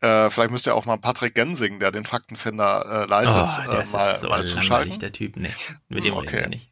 [0.00, 3.74] Äh, vielleicht müsst ihr auch mal Patrick Gensing, der den Faktenfinder äh, leitet, Oh, äh,
[3.76, 4.98] das mal, ist so mal zuschalten.
[4.98, 5.36] der Typ.
[5.36, 5.50] Nee,
[5.88, 6.70] mit dem reden wir nicht.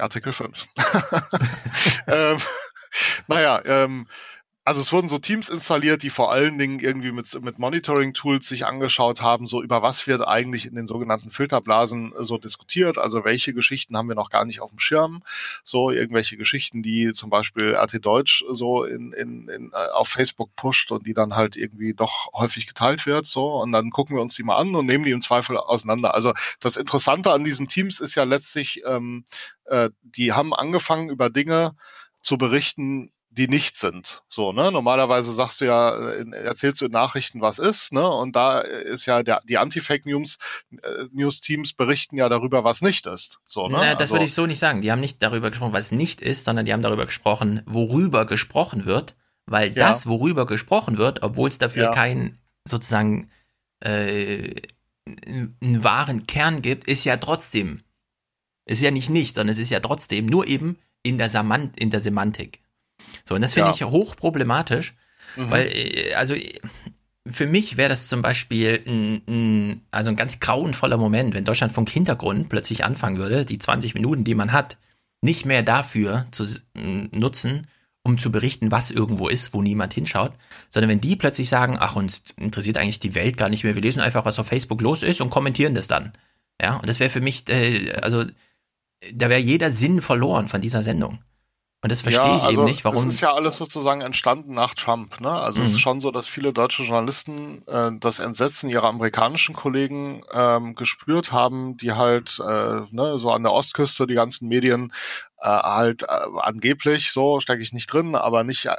[0.00, 0.66] Artikel 5.
[2.08, 2.38] ähm,
[3.28, 4.08] naja, ähm,
[4.64, 8.64] also es wurden so Teams installiert, die vor allen Dingen irgendwie mit, mit Monitoring-Tools sich
[8.64, 13.24] angeschaut haben, so über was wird eigentlich in den sogenannten Filterblasen äh, so diskutiert, also
[13.24, 15.22] welche Geschichten haben wir noch gar nicht auf dem Schirm,
[15.64, 20.56] so irgendwelche Geschichten, die zum Beispiel RT Deutsch so in, in, in, äh, auf Facebook
[20.56, 23.56] pusht und die dann halt irgendwie doch häufig geteilt wird, so.
[23.56, 26.14] Und dann gucken wir uns die mal an und nehmen die im Zweifel auseinander.
[26.14, 29.24] Also das Interessante an diesen Teams ist ja letztlich, ähm,
[29.66, 31.76] äh, die haben angefangen über Dinge
[32.22, 34.22] zu berichten, die nicht sind.
[34.28, 34.70] So, ne?
[34.70, 38.08] Normalerweise sagst du ja, äh, erzählst du in Nachrichten, was ist, ne?
[38.08, 40.38] Und da ist ja der, die Anti-Fake News,
[40.70, 43.40] äh, News Teams berichten ja darüber, was nicht ist.
[43.46, 43.76] So, ne?
[43.78, 44.82] Na, das Also- würde ich so nicht sagen.
[44.82, 48.84] Die haben nicht darüber gesprochen, was nicht ist, sondern die haben darüber gesprochen, worüber gesprochen
[48.86, 49.88] wird, weil Ja.
[49.88, 51.90] das, worüber gesprochen wird, obwohl es dafür Ja.
[51.90, 53.30] keinen sozusagen
[53.84, 54.62] äh,
[55.06, 57.82] einen wahren Kern gibt, ist ja trotzdem,
[58.64, 61.90] ist ja nicht nicht, sondern es ist ja trotzdem nur eben in der, Samant, in
[61.90, 62.60] der Semantik.
[63.24, 63.74] So, und das finde Ja.
[63.74, 64.94] ich hochproblematisch,
[65.36, 65.50] Mhm.
[65.50, 66.34] weil, äh, also
[67.26, 71.88] für mich wäre das zum Beispiel ein, ein, also ein ganz grauenvoller Moment, wenn Deutschlandfunk
[71.88, 74.76] Hintergrund plötzlich anfangen würde, die 20 Minuten, die man hat,
[75.22, 77.66] nicht mehr dafür zu nutzen,
[78.02, 80.32] um zu berichten, was irgendwo ist, wo niemand hinschaut,
[80.68, 83.80] sondern wenn die plötzlich sagen, ach, uns interessiert eigentlich die Welt gar nicht mehr, wir
[83.80, 86.12] lesen einfach, was auf Facebook los ist und kommentieren das dann.
[86.60, 88.24] Ja, und das wäre für mich, äh, also
[89.14, 91.20] da wäre jeder Sinn verloren von dieser Sendung.
[91.84, 93.08] Und das verstehe ja, ich also eben nicht, warum.
[93.08, 95.20] Es ist ja alles sozusagen entstanden nach Trump.
[95.20, 95.30] Ne?
[95.30, 95.66] Also Mhm.
[95.66, 100.76] es ist schon so, dass viele deutsche Journalisten äh, das Entsetzen ihrer amerikanischen Kollegen ähm,
[100.76, 104.94] gespürt haben, die halt äh, ne, so an der Ostküste die ganzen Medien
[105.42, 106.06] äh, halt äh,
[106.40, 108.72] angeblich, so stecke ich nicht drin, aber nicht äh,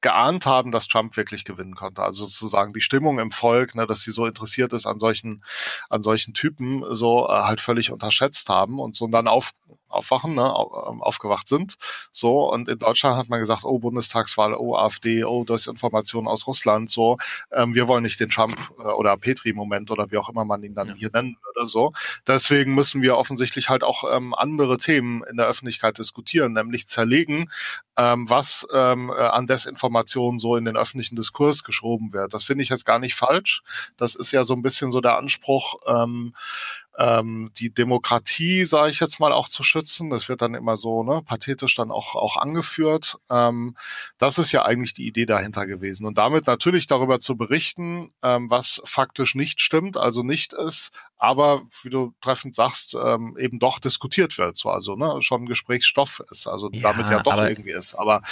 [0.00, 2.02] geahnt haben, dass Trump wirklich gewinnen konnte.
[2.02, 5.42] Also sozusagen die Stimmung im Volk, ne, dass sie so interessiert ist an solchen,
[5.88, 9.52] an solchen Typen, so äh, halt völlig unterschätzt haben und so dann auf,
[9.88, 11.76] aufwachen, ne, ähm, aufgewacht sind.
[12.12, 16.90] So, und in Deutschland hat man gesagt, oh, Bundestagswahl, oh, AfD, oh, Desinformation aus Russland,
[16.90, 17.16] so,
[17.50, 20.74] ähm, wir wollen nicht den Trump äh, oder Petri-Moment oder wie auch immer man ihn
[20.74, 21.92] dann hier nennen würde, so.
[22.26, 27.50] Deswegen müssen wir offensichtlich halt auch ähm, andere Themen in der Öffentlichkeit diskutieren, nämlich zerlegen,
[27.96, 29.85] ähm, was ähm, äh, an Desinformation
[30.38, 32.34] so in den öffentlichen Diskurs geschoben wird.
[32.34, 33.62] Das finde ich jetzt gar nicht falsch.
[33.96, 36.34] Das ist ja so ein bisschen so der Anspruch, ähm,
[36.98, 40.10] ähm, die Demokratie, sage ich jetzt mal, auch zu schützen.
[40.10, 43.18] Das wird dann immer so ne, pathetisch dann auch, auch angeführt.
[43.30, 43.76] Ähm,
[44.18, 46.06] das ist ja eigentlich die Idee dahinter gewesen.
[46.06, 51.62] Und damit natürlich darüber zu berichten, ähm, was faktisch nicht stimmt, also nicht ist, aber
[51.82, 54.56] wie du treffend sagst, ähm, eben doch diskutiert wird.
[54.56, 57.94] So, also ne, schon Gesprächsstoff ist, also Ja, damit ja doch irgendwie ist.
[57.94, 58.22] Aber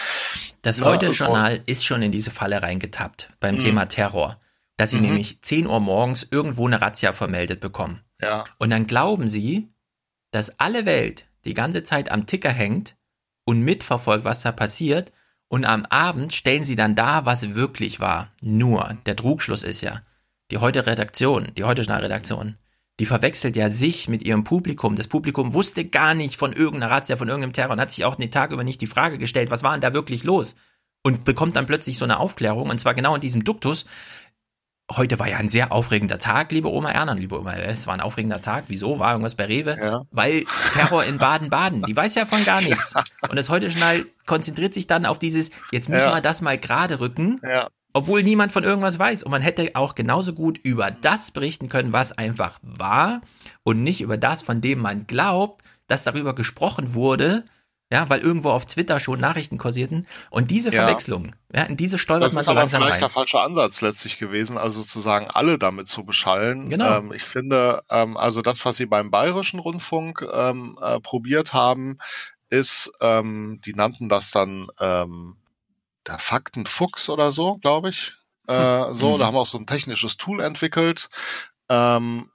[0.62, 3.60] Das ne, Heute-Journal ist schon in diese Falle reingetappt beim Mhm.
[3.60, 4.39] Thema Terror.
[4.76, 5.02] Dass sie Mhm.
[5.02, 8.01] nämlich 10 Uhr morgens irgendwo eine Razzia vermeldet bekommen.
[8.24, 8.44] Ja.
[8.58, 9.68] Und dann glauben sie,
[10.30, 12.96] dass alle Welt die ganze Zeit am Ticker hängt
[13.44, 15.12] und mitverfolgt, was da passiert.
[15.48, 18.32] Und am Abend stellen sie dann dar, was wirklich war.
[18.40, 20.00] Nur, der Trugschluss ist ja,
[20.50, 22.56] die heute Redaktion, die heute Redaktion,
[23.00, 24.96] die verwechselt ja sich mit ihrem Publikum.
[24.96, 28.14] Das Publikum wusste gar nicht von irgendeiner Razzia, von irgendeinem Terror und hat sich auch
[28.14, 30.56] den Tag über nicht die Frage gestellt, was war denn da wirklich los?
[31.02, 33.84] Und bekommt dann plötzlich so eine Aufklärung, und zwar genau in diesem Duktus.
[34.92, 38.02] Heute war ja ein sehr aufregender Tag, liebe Oma Erna, liebe Oma, es war ein
[38.02, 38.64] aufregender Tag.
[38.68, 38.98] Wieso?
[38.98, 40.04] War irgendwas bei Rewe?
[40.10, 42.92] Weil Terror in Baden-Baden, die weiß ja von gar nichts.
[43.30, 46.14] Und das Heute-Journal konzentriert sich dann auf dieses, jetzt müssen Ja.
[46.16, 47.68] wir das mal gerade rücken, Ja.
[47.94, 49.22] obwohl niemand von irgendwas weiß.
[49.22, 53.22] Und man hätte auch genauso gut über das berichten können, was einfach war
[53.62, 57.44] und nicht über das, von dem man glaubt, dass darüber gesprochen wurde,
[57.94, 60.05] ja, weil irgendwo auf Twitter schon Nachrichten kursierten.
[60.31, 60.82] Und diese Ja.
[60.82, 63.00] Verwechslung, ja, in diese stolpert Das man ist so langsam vielleicht rein.
[63.02, 66.68] der falsche Ansatz letztlich gewesen, also sozusagen alle damit zu beschallen.
[66.68, 66.98] Genau.
[66.98, 71.98] Ähm, ich finde, ähm, also das, was sie beim Bayerischen Rundfunk ähm, äh, probiert haben,
[72.50, 75.36] ist, ähm, die nannten das dann ähm,
[76.08, 78.14] der Faktenfuchs oder so, glaube ich.
[78.48, 81.08] Äh, so, da haben wir auch so ein technisches Tool entwickelt.
[81.68, 82.28] Ähm,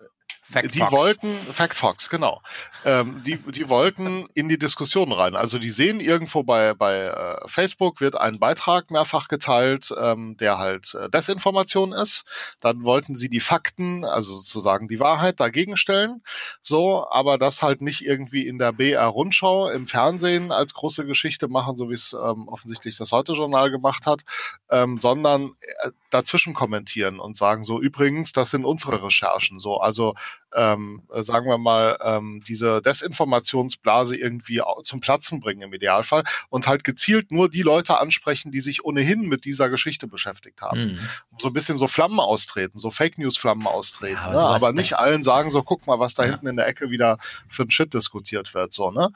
[0.50, 0.92] die Factfox.
[0.92, 2.42] wollten, Factfox, genau.
[2.84, 5.36] Ähm, die, die wollten in die Diskussion rein.
[5.36, 10.58] Also die sehen irgendwo bei, bei äh, Facebook wird ein Beitrag mehrfach geteilt, ähm, der
[10.58, 12.24] halt äh, Desinformation ist.
[12.62, 16.24] Dann wollten sie die Fakten, also sozusagen die Wahrheit dagegen stellen.
[16.62, 21.78] So, aber das halt nicht irgendwie in der BR-Rundschau im Fernsehen als große Geschichte machen,
[21.78, 24.24] so wie es ähm, offensichtlich das Heute-Journal gemacht hat,
[24.72, 25.54] ähm, sondern
[25.84, 29.60] äh, dazwischen kommentieren und sagen so, übrigens, das sind unsere Recherchen.
[29.60, 30.16] So, also
[30.56, 36.68] ähm, äh, sagen wir mal, ähm, diese Desinformationsblase irgendwie zum Platzen bringen im Idealfall und
[36.68, 40.94] halt gezielt nur die Leute ansprechen, die sich ohnehin mit dieser Geschichte beschäftigt haben.
[40.94, 41.00] Mhm.
[41.40, 44.18] So ein bisschen so Flammen austreten, so Fake News Flammen austreten.
[44.18, 44.40] aber ne?
[44.48, 47.18] aber nicht allen sagen so, guck mal, was da hinten in der Ecke wieder
[47.50, 49.10] für ein Shit diskutiert wird, so, ne?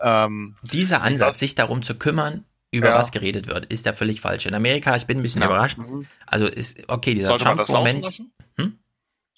[0.00, 2.94] Ähm, Dieser Ansatz, sich darum zu kümmern, über Ja.
[2.94, 4.46] was geredet wird, ist der völlig falsch.
[4.46, 5.48] In Amerika, ich bin ein bisschen Ja.
[5.48, 5.78] überrascht.
[5.78, 6.06] Mhm.
[6.26, 7.36] Also ist, okay, dieser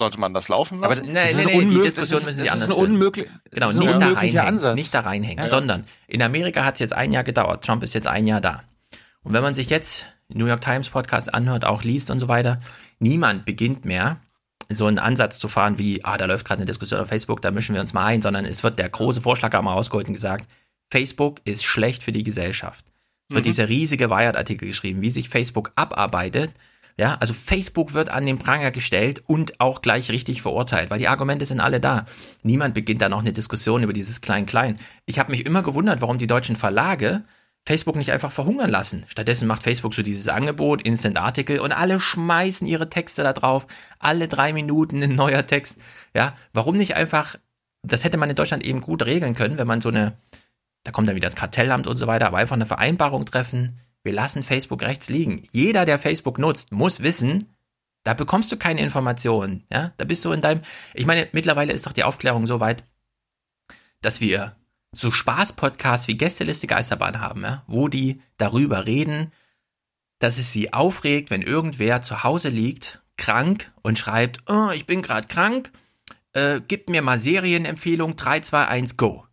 [0.03, 0.95] sollte man das laufen lassen?
[0.97, 1.47] Sollte man das laufen Aber lassen?
[1.47, 2.93] nee, nee, nee, die Diskussion müssen sie das anders ist ein führen.
[2.93, 5.49] unmöglich, Genau, ist nicht da reinhängen, nicht da reinhängen, Ja.
[5.49, 7.65] sondern in Amerika hat es jetzt ein Jahr gedauert.
[7.65, 8.63] Trump ist jetzt ein Jahr da.
[9.23, 12.61] Und wenn man sich jetzt New York Times Podcast anhört, auch liest und so weiter,
[12.99, 14.19] niemand beginnt mehr
[14.71, 17.51] so einen Ansatz zu fahren wie, ah, da läuft gerade eine Diskussion auf Facebook, da
[17.51, 20.47] mischen wir uns mal ein, sondern es wird der große Vorschlag einmal rausgeholt und gesagt,
[20.91, 22.85] Facebook ist schlecht für die Gesellschaft.
[23.29, 23.49] Es wird Mhm.
[23.51, 26.53] dieser riesige Wired-Artikel geschrieben, wie sich Facebook abarbeitet.
[26.99, 31.09] Ja, also Facebook wird an den Pranger gestellt und auch gleich richtig verurteilt, weil die
[31.09, 32.07] Argumente sind alle da.
[32.43, 34.79] Niemand beginnt da noch eine Diskussion über dieses Klein-Klein.
[35.07, 37.25] Ich habe mich immer gewundert, warum die deutschen Verlage
[37.65, 39.05] Facebook nicht einfach verhungern lassen.
[39.07, 43.67] Stattdessen macht Facebook so dieses Angebot, Instant-Artikel und alle schmeißen ihre Texte da drauf.
[43.99, 45.79] Alle drei Minuten ein neuer Text.
[46.15, 47.37] Ja, warum nicht einfach,
[47.83, 50.15] das hätte man in Deutschland eben gut regeln können, wenn man so eine,
[50.83, 53.79] da kommt dann wieder das Kartellamt und so weiter, aber einfach eine Vereinbarung treffen.
[54.05, 55.43] Wir lassen Facebook rechts liegen.
[55.53, 57.55] Jeder, der Facebook nutzt, muss wissen,
[58.05, 59.65] da bekommst du keine Informationen.
[59.71, 60.63] Ja, da bist du in deinem,
[60.95, 62.85] ich meine, mittlerweile ist doch die Aufklärung so weit,
[64.01, 64.57] dass wir
[64.91, 69.33] so Spaß-Podcasts wie Gästeliste Geisterbahn haben, ja, wo die darüber reden,
[70.19, 75.03] dass es sie aufregt, wenn irgendwer zu Hause liegt, krank und schreibt, oh, ich bin
[75.03, 75.71] gerade krank,
[76.33, 79.27] äh, gib mir mal Serienempfehlung 3, 2, 1, go.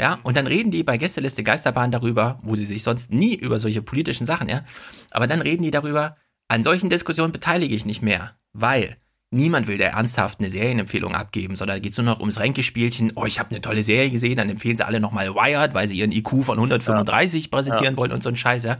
[0.00, 3.58] Ja, und dann reden die bei Gästeliste Geisterbahn darüber, wo sie sich sonst nie über
[3.58, 4.64] solche politischen Sachen, ja,
[5.10, 6.16] aber dann reden die darüber,
[6.48, 8.96] an solchen Diskussionen beteilige ich nicht mehr, weil
[9.30, 13.12] niemand will der ernsthaft eine Serienempfehlung abgeben, sondern da geht es nur noch ums Ränkespielchen.
[13.16, 15.96] Oh, ich habe eine tolle Serie gesehen, dann empfehlen sie alle nochmal Wired, weil sie
[15.96, 17.50] ihren IQ von 135 ja.
[17.50, 17.96] präsentieren ja.
[17.96, 18.76] wollen und so ein Scheiß, ja.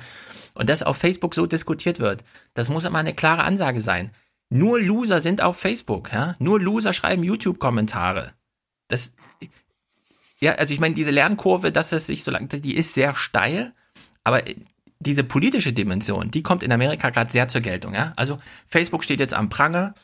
[0.55, 4.11] Und das auf Facebook so diskutiert wird, das muss immer eine klare Ansage sein.
[4.49, 6.37] Nur Loser sind auf Facebook, ja.
[6.39, 8.33] Nur Loser schreiben YouTube-Kommentare.
[8.89, 9.13] Das,
[10.41, 13.73] ja, also ich meine, diese Lernkurve, dass es sich so lang, die ist sehr steil,
[14.25, 14.43] aber
[14.99, 17.95] diese politische Dimension, die kommt in Amerika gerade sehr zur Geltung.
[17.95, 18.13] Ja?
[18.17, 19.95] Also Facebook steht jetzt am Pranger.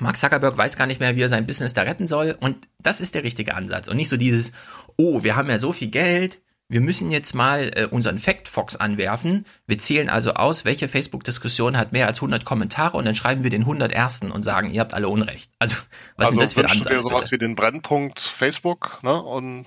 [0.00, 2.36] Mark Zuckerberg weiß gar nicht mehr, wie er sein Business da retten soll.
[2.40, 3.88] Und das ist der richtige Ansatz.
[3.88, 4.52] Und nicht so dieses,
[4.96, 9.44] oh, wir haben ja so viel Geld, wir müssen jetzt mal äh, unseren Factfox anwerfen.
[9.66, 13.50] Wir zählen also aus, welche Facebook-Diskussion hat mehr als 100 Kommentare und dann schreiben wir
[13.50, 15.50] den 100 ersten und sagen, ihr habt alle Unrecht.
[15.58, 15.76] Also,
[16.16, 16.92] was also ist das für ein Ansatz?
[16.92, 19.22] Wir sowas wie den Brennpunkt Facebook, ne?
[19.22, 19.66] Und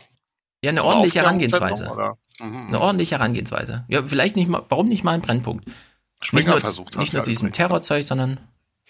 [0.64, 2.16] ja, eine ordentliche Herangehensweise.
[2.40, 2.68] Mhm.
[2.68, 3.86] Eine ordentliche Herangehensweise.
[3.88, 5.66] Ja, vielleicht nicht mal, warum nicht mal ein Brennpunkt?
[6.20, 8.40] Springer nicht nur, versucht nicht nur diesen Terrorzeug, sondern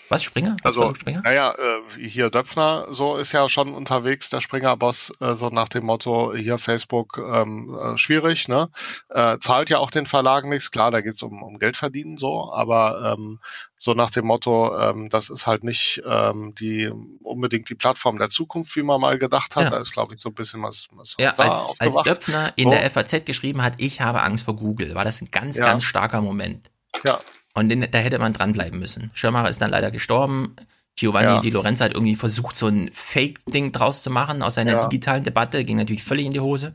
[0.10, 0.56] was, Springer?
[0.64, 1.22] Was also, Springer?
[1.22, 5.86] Naja, äh, hier Döpfner, so ist ja schon unterwegs, der Springer-Boss, äh, so nach dem
[5.86, 8.70] Motto, hier Facebook ähm, äh, schwierig, ne?
[9.10, 12.52] Äh, zahlt ja auch den Verlagen nichts, klar, da geht's um, um Geld verdienen so,
[12.54, 13.40] aber ähm,
[13.80, 18.30] so nach dem Motto, ähm, das ist halt nicht ähm, die unbedingt die Plattform der
[18.30, 19.66] Zukunft, wie man mal gedacht hat.
[19.66, 19.70] Ja.
[19.70, 20.88] Da ist, glaube ich, so ein bisschen was.
[20.92, 22.72] was ja, als, als Döpfner in so.
[22.72, 25.66] der FAZ geschrieben hat, ich habe Angst vor Google, war das ein ganz, ja.
[25.66, 26.72] ganz starker Moment.
[27.06, 27.20] Ja,
[27.58, 29.10] und den, da hätte man dranbleiben müssen.
[29.16, 30.56] Schirmacher ist dann leider gestorben.
[30.96, 31.42] Giovanni ja.
[31.42, 34.80] Di Lorenzo hat irgendwie versucht, so ein Fake-Ding draus zu machen aus seiner ja.
[34.88, 35.66] digitalen Debatte.
[35.66, 36.74] Ging natürlich völlig in die Hose.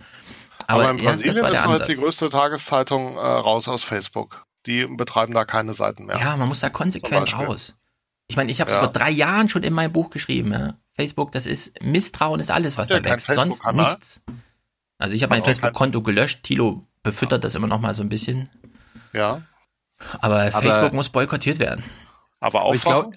[0.67, 4.45] Aber, Aber in Brasilien ja, ist jetzt die größte Tageszeitung äh, raus aus Facebook.
[4.67, 6.19] Die betreiben da keine Seiten mehr.
[6.19, 7.77] Ja, man muss da konsequent raus.
[8.27, 8.81] Ich meine, ich habe es ja.
[8.81, 10.53] vor drei Jahren schon in meinem Buch geschrieben.
[10.53, 10.75] Ja?
[10.95, 13.33] Facebook, das ist Misstrauen, ist alles, was da wächst.
[13.33, 14.23] Sonst nichts.
[14.99, 16.43] Also ich habe mein Facebook-Konto gelöscht.
[16.43, 18.49] Tilo befüttert das immer noch mal so ein bisschen.
[19.13, 19.43] Ja.
[20.21, 21.85] Aber, aber Facebook muss boykottiert werden.
[22.41, 22.75] Aber auch.
[22.75, 23.15] Ich glaub,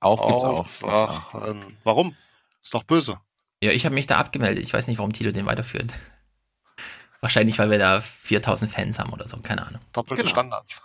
[0.00, 0.66] auch gibt's auch.
[0.82, 2.16] Ach, ähm, warum?
[2.62, 3.18] Ist doch böse.
[3.62, 4.64] Ja, ich habe mich da abgemeldet.
[4.64, 5.92] Ich weiß nicht, warum Tilo den weiterführt.
[7.20, 9.80] Wahrscheinlich, weil wir da 4000 Fans haben oder so, keine Ahnung.
[9.92, 10.32] Doppelte genau.
[10.32, 10.82] Standards.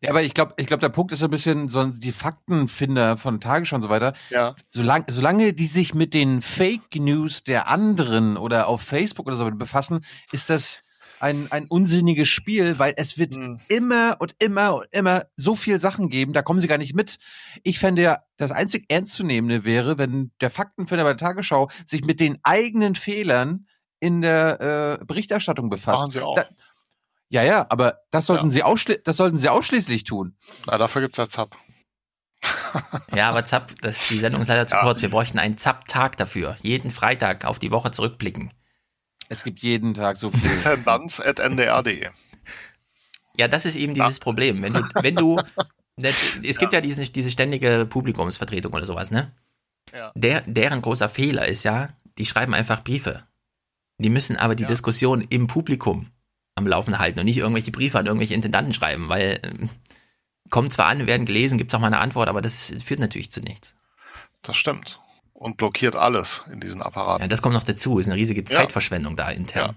[0.00, 3.16] Ja, aber ich glaube, ich glaube, der Punkt ist so ein bisschen so die Faktenfinder
[3.16, 4.12] von Tagesschau und so weiter.
[4.30, 4.54] Ja.
[4.70, 9.50] Solange, solange die sich mit den Fake News der anderen oder auf Facebook oder so
[9.50, 10.80] befassen, ist das
[11.20, 13.60] ein, ein unsinniges Spiel, weil es wird mhm.
[13.68, 17.18] immer und immer und immer so viel Sachen geben, da kommen sie gar nicht mit.
[17.62, 22.20] Ich fände ja, das einzig Ernstzunehmende wäre, wenn der Faktenfinder bei der Tagesschau sich mit
[22.20, 23.66] den eigenen Fehlern
[24.00, 26.02] in der äh, Berichterstattung befasst.
[26.02, 26.34] Machen sie auch.
[26.34, 26.46] Da,
[27.30, 28.50] ja, ja, aber das sollten, ja.
[28.50, 30.36] sie ausschli das sollten sie ausschließlich tun.
[30.66, 31.56] Na, dafür gibt's ja Zap.
[33.14, 34.82] ja, aber Zap, das, die Sendung ist leider zu ja.
[34.82, 35.02] kurz.
[35.02, 36.56] Wir bräuchten einen Zap-Tag dafür.
[36.62, 38.50] Jeden Freitag auf die Woche zurückblicken.
[39.28, 40.50] Es gibt jeden Tag so viel.
[40.50, 42.08] Intendant.ndr.de.
[43.36, 44.22] Ja, das ist eben dieses ja.
[44.22, 44.62] Problem.
[44.62, 45.40] Wenn du, wenn du,
[45.96, 49.28] es gibt ja, ja diese, diese ständige Publikumsvertretung oder sowas, ne?
[49.92, 50.12] Ja.
[50.14, 53.24] Der, deren großer Fehler ist ja, die schreiben einfach Briefe.
[53.98, 54.68] Die müssen aber die ja.
[54.68, 56.10] Diskussion im Publikum
[56.56, 59.68] am Laufen halten und nicht irgendwelche Briefe an irgendwelche Intendanten schreiben, weil äh,
[60.50, 63.30] kommen zwar an, werden gelesen, gibt es auch mal eine Antwort, aber das führt natürlich
[63.30, 63.76] zu nichts.
[64.42, 65.00] Das stimmt
[65.38, 67.22] und blockiert alles in diesen Apparaten.
[67.22, 67.98] Ja, das kommt noch dazu.
[67.98, 69.24] Ist eine riesige Zeitverschwendung ja.
[69.24, 69.68] da intern.
[69.68, 69.74] Ja.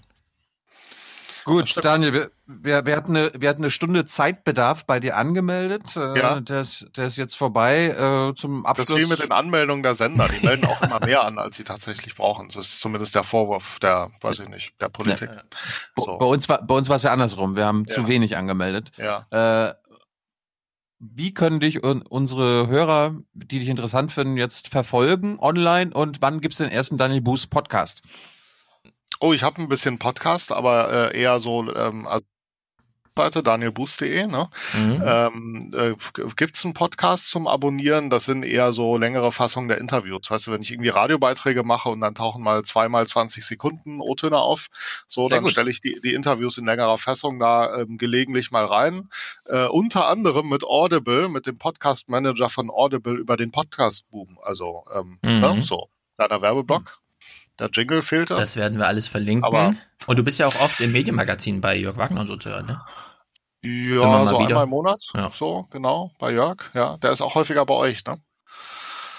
[1.44, 5.96] Gut, Daniel, wir, wir, wir, hatten eine, wir hatten eine Stunde Zeitbedarf bei dir angemeldet.
[5.96, 6.40] Äh, ja.
[6.40, 7.88] der, ist, der ist jetzt vorbei.
[7.88, 8.90] Äh, zum Abschluss.
[8.90, 10.28] Das ist wie mit den Anmeldungen der Sender.
[10.28, 12.50] Die melden auch immer mehr an, als sie tatsächlich brauchen.
[12.50, 15.30] Das ist zumindest der Vorwurf der, weiß ich nicht, der Politik.
[15.30, 15.42] Ja.
[15.98, 16.18] So.
[16.18, 17.56] Bei uns war bei uns war es ja andersrum.
[17.56, 17.96] Wir haben ja.
[17.96, 18.92] zu wenig angemeldet.
[18.98, 19.24] Ja.
[19.32, 19.74] Äh,
[21.02, 26.54] wie können dich unsere Hörer, die dich interessant finden, jetzt verfolgen online und wann gibt
[26.54, 28.04] es den ersten Daniel Boost Podcast?
[29.20, 32.24] Oh, ich habe ein bisschen Podcast, aber äh, eher so ähm, also
[33.18, 34.28] Seite, danielboost.de.
[34.28, 34.48] Ne?
[34.74, 35.04] Mhm.
[35.06, 35.94] Ähm, äh,
[36.38, 38.10] Gibt es einen Podcast zum Abonnieren?
[38.10, 40.32] Das sind eher so längere Fassungen der Interviews.
[40.32, 44.38] Weißt du, wenn ich irgendwie Radiobeiträge mache und dann tauchen mal zweimal 20 Sekunden O-Töne
[44.38, 44.68] auf,
[45.10, 48.66] so, Sehr dann stelle ich die, die Interviews in längerer Fassung da ähm, gelegentlich mal
[48.66, 49.10] rein.
[49.46, 54.40] Äh, unter anderem mit Audible, mit dem Podcast-Manager von Audible über den Podcast-Boom.
[54.42, 55.40] Also, ähm, mhm.
[55.42, 55.62] ne?
[55.64, 57.02] so, kleiner Werbeblock.
[57.60, 58.36] Der Jingle fehlte.
[58.36, 59.44] Das werden wir alles verlinken.
[59.44, 59.76] Aber
[60.08, 62.66] und du bist ja auch oft im Medienmagazin bei Jörg Wagner und so zu hören,
[62.66, 62.82] ne?
[63.64, 64.48] Ja, so wieder.
[64.48, 65.32] einmal im Monat, ja.
[65.34, 66.98] so, genau, bei Jörg, ja.
[66.98, 68.20] Der ist auch häufiger bei euch, ne?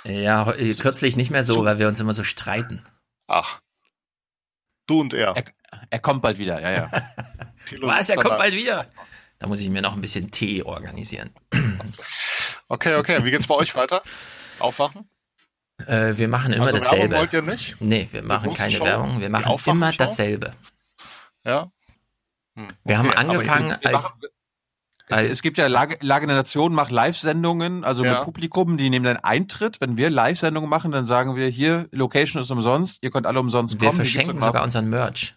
[0.05, 2.85] Ja, äh, kürzlich nicht mehr so, weil wir uns immer so streiten.
[3.29, 3.61] Ach.
[4.89, 5.37] Du und er.
[5.37, 5.45] Er,
[5.91, 6.91] er kommt bald wieder, ja, ja.
[7.83, 8.87] Was, er kommt bald wieder?
[9.39, 11.31] Da muss ich mir noch ein bisschen Tee organisieren.
[12.69, 13.25] okay, okay.
[13.25, 14.03] Wie geht's bei euch weiter?
[14.59, 15.09] Aufwachen?
[15.87, 17.15] Äh, wir machen immer Also dasselbe.
[17.15, 17.81] Werbung wollt ihr nicht?
[17.81, 18.85] Nee, wir machen keine Show?
[18.85, 19.21] Werbung.
[19.21, 20.53] Wir machen immer dasselbe.
[21.45, 21.71] Ja.
[22.85, 24.05] Wir haben Okay, angefangen wir- wir als.
[24.11, 24.21] machen-
[25.09, 28.15] Es, es gibt ja Lage, Lage der Nation macht Live-Sendungen, also Ja.
[28.15, 29.81] mit Publikum, die nehmen dann Eintritt.
[29.81, 33.75] Wenn wir Live-Sendungen machen, dann sagen wir hier, Location ist umsonst, ihr könnt alle umsonst
[33.81, 33.99] Wir kommen.
[33.99, 35.35] Gibt's verschenken sogar- sogar unseren Merch.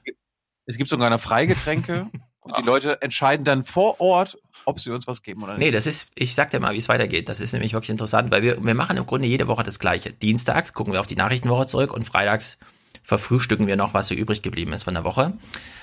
[0.68, 2.08] Es gibt sogar eine Freigetränke
[2.40, 5.60] und die Leute entscheiden dann vor Ort, ob sie uns was geben oder nicht.
[5.66, 7.28] Nee, das ist, ich sag dir mal, wie es weitergeht.
[7.30, 10.12] Das ist nämlich wirklich interessant, weil wir, wir machen im Grunde jede Woche das Gleiche.
[10.14, 12.58] Dienstags gucken wir auf die Nachrichtenwoche zurück und freitags
[13.04, 15.34] verfrühstücken wir noch, was so übrig geblieben ist von der Woche.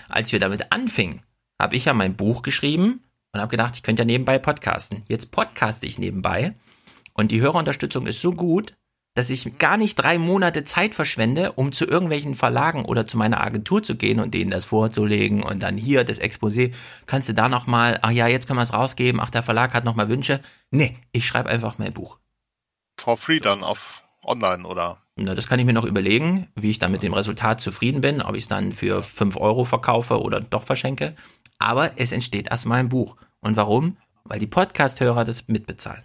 [0.08, 1.22] Als wir damit anfingen,
[1.60, 5.02] habe ich ja mein Buch geschrieben und habe gedacht, ich könnte ja nebenbei podcasten.
[5.08, 6.54] Jetzt podcaste ich nebenbei
[7.14, 8.74] und die Hörerunterstützung ist so gut,
[9.14, 13.42] dass ich gar nicht drei Monate Zeit verschwende, um zu irgendwelchen Verlagen oder zu meiner
[13.42, 16.72] Agentur zu gehen und denen das vorzulegen und dann hier das Exposé.
[17.06, 19.74] Kannst du da noch mal, ach ja, jetzt können wir es rausgeben, ach, der Verlag
[19.74, 20.40] hat noch mal Wünsche.
[20.70, 22.18] Nee, ich schreibe einfach mein Buch.
[22.98, 25.02] For free dann auf online oder?
[25.16, 28.22] Na, das kann ich mir noch überlegen, wie ich dann mit dem Resultat zufrieden bin,
[28.22, 31.16] ob ich es dann für 5 Euro verkaufe oder doch verschenke.
[31.62, 33.16] Aber es entsteht erstmal ein Buch.
[33.40, 33.96] Und warum?
[34.24, 36.02] Weil die Podcast-Hörer das mitbezahlen.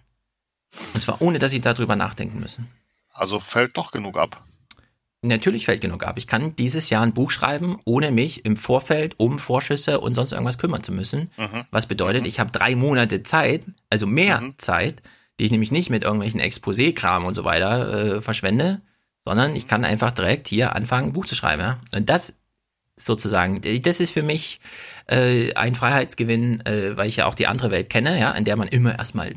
[0.93, 2.67] Und zwar ohne, dass sie darüber nachdenken müssen.
[3.11, 4.43] Also fällt doch genug ab.
[5.23, 6.17] Natürlich fällt genug ab.
[6.17, 10.31] Ich kann dieses Jahr ein Buch schreiben, ohne mich im Vorfeld um Vorschüsse und sonst
[10.31, 11.31] irgendwas kümmern zu müssen.
[11.37, 11.65] Mhm.
[11.71, 15.01] Was bedeutet, ich habe drei Monate Zeit, also mehr Zeit,
[15.39, 18.81] die ich nämlich nicht mit irgendwelchen Exposé-Kram und so weiter äh, verschwende,
[19.25, 21.61] sondern ich kann einfach direkt hier anfangen, ein Buch zu schreiben.
[21.61, 21.79] Ja?
[21.95, 22.33] Und das
[22.98, 24.59] sozusagen, das ist für mich
[25.08, 28.56] äh, ein Freiheitsgewinn, äh, weil ich ja auch die andere Welt kenne, ja, in der
[28.58, 29.34] man immer erstmal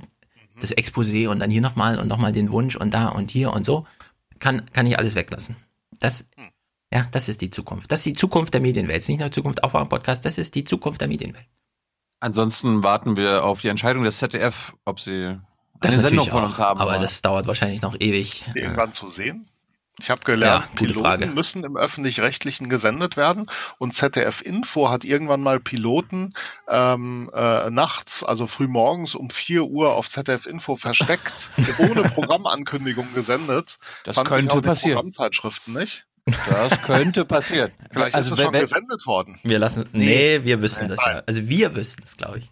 [0.60, 3.64] das Exposé und dann hier nochmal und nochmal den Wunsch und da und hier und
[3.64, 3.86] so,
[4.38, 5.56] kann, kann ich alles weglassen.
[5.98, 6.26] Das,
[6.92, 7.92] ja, das ist die Zukunft.
[7.92, 8.98] Das ist die Zukunft der Medienwelt.
[8.98, 11.46] Es ist nicht nur Zukunft auf einem Podcast, das ist die Zukunft der Medienwelt.
[12.20, 15.40] Ansonsten warten wir auf die Entscheidung des ZDF, ob sie eine
[15.80, 16.80] Das Sendung von auch, uns haben.
[16.80, 18.42] aber das dauert wahrscheinlich noch ewig.
[18.46, 19.46] Ist die irgendwann zu sehen?
[20.00, 21.26] Ich habe gelernt, Ja, Piloten Frage.
[21.26, 23.46] müssen im öffentlich-rechtlichen gesendet werden
[23.78, 26.34] und ZDF Info hat irgendwann mal Piloten
[26.68, 31.32] ähm, äh, nachts, also frühmorgens um 4 Uhr auf ZDF Info versteckt,
[31.78, 33.76] ohne Programmankündigung gesendet.
[34.04, 34.96] Das Fand könnte passieren.
[34.96, 36.06] Programmzeitschriften nicht?
[36.48, 37.72] Das könnte passieren.
[37.90, 39.38] Vielleicht Also ist es schon wenn- gesendet worden.
[39.42, 41.22] Wir lassen, nee, wir wissen das ja.
[41.26, 42.48] Also wir wissen es, glaube ich.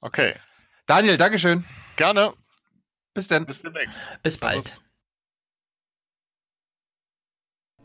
[0.00, 0.34] Okay.
[0.86, 1.64] Daniel, Dankeschön.
[1.96, 2.32] Gerne.
[3.14, 3.46] Bis dann.
[3.46, 4.00] Bis demnächst.
[4.22, 4.80] Bis bald.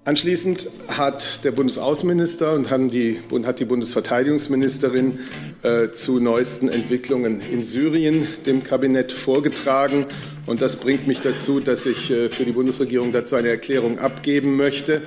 [0.09, 5.19] Anschließend hat der Bundesaußenminister und die, hat die Bundesverteidigungsministerin
[5.61, 10.07] äh, zu neuesten Entwicklungen in Syrien dem Kabinett vorgetragen.
[10.47, 14.55] Und das bringt mich dazu, dass ich äh, für die Bundesregierung dazu eine Erklärung abgeben
[14.55, 15.03] möchte.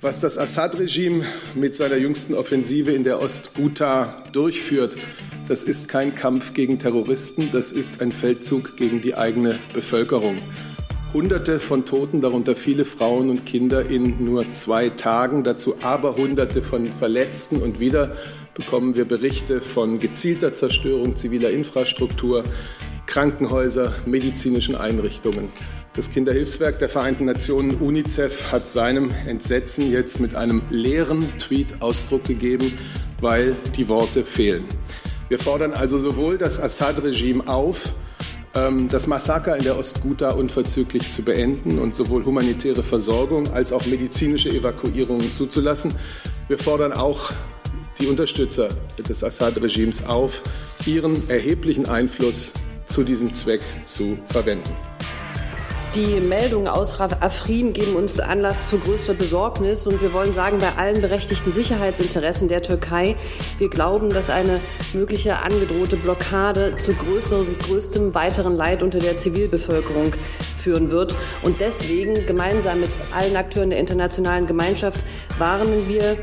[0.00, 1.24] Was das Assad-Regime
[1.56, 4.96] mit seiner jüngsten Offensive in der Ostghouta durchführt,
[5.48, 10.38] das ist kein Kampf gegen Terroristen, das ist ein Feldzug gegen die eigene Bevölkerung.
[11.14, 16.60] Hunderte von Toten, darunter viele Frauen und Kinder in nur zwei Tagen, dazu aber Hunderte
[16.60, 18.12] von Verletzten und wieder
[18.52, 22.44] bekommen wir Berichte von gezielter Zerstörung ziviler Infrastruktur,
[23.06, 25.48] Krankenhäuser, medizinischen Einrichtungen.
[25.94, 32.24] Das Kinderhilfswerk der Vereinten Nationen UNICEF hat seinem Entsetzen jetzt mit einem leeren Tweet Ausdruck
[32.24, 32.76] gegeben,
[33.22, 34.66] weil die Worte fehlen.
[35.30, 37.94] Wir fordern also sowohl das Assad-Regime auf,
[38.88, 44.50] das Massaker in der Ostghouta unverzüglich zu beenden und sowohl humanitäre Versorgung als auch medizinische
[44.50, 45.94] Evakuierungen zuzulassen.
[46.48, 47.32] Wir fordern auch
[48.00, 48.70] die Unterstützer
[49.08, 50.42] des Assad-Regimes auf,
[50.86, 52.52] ihren erheblichen Einfluss
[52.86, 54.70] zu diesem Zweck zu verwenden.
[55.94, 60.76] Die Meldungen aus Afrin geben uns Anlass zu größter Besorgnis und wir wollen sagen, bei
[60.76, 63.16] allen berechtigten Sicherheitsinteressen der Türkei,
[63.56, 64.60] wir glauben, dass eine
[64.92, 70.12] mögliche angedrohte Blockade zu größerem, größtem weiteren Leid unter der Zivilbevölkerung
[70.58, 71.16] führen wird.
[71.42, 75.04] Und deswegen, gemeinsam mit allen Akteuren der internationalen Gemeinschaft,
[75.38, 76.18] warnen wir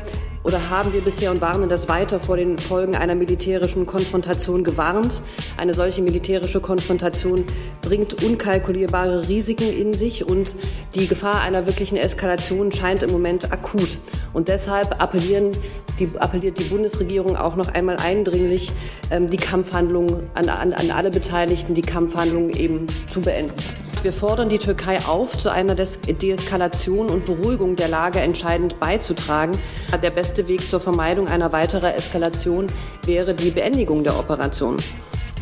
[0.46, 5.20] oder haben wir bisher und warnen das weiter vor den Folgen einer militärischen Konfrontation gewarnt.
[5.56, 7.44] Eine solche militärische Konfrontation
[7.82, 10.54] bringt unkalkulierbare Risiken in sich und
[10.94, 13.98] die Gefahr einer wirklichen Eskalation scheint im Moment akut.
[14.32, 15.50] Und deshalb appellieren
[15.98, 18.70] die, appelliert die Bundesregierung auch noch einmal eindringlich,
[19.10, 23.54] ähm, die Kampfhandlungen an, an, an alle Beteiligten, die Kampfhandlungen eben zu beenden.
[24.02, 29.58] Wir fordern die Türkei auf, zu einer Des Deeskalation und Beruhigung der Lage entscheidend beizutragen.
[30.02, 32.68] Der beste Weg zur Vermeidung einer weiteren Eskalation
[33.04, 34.76] wäre die Beendigung der Operation.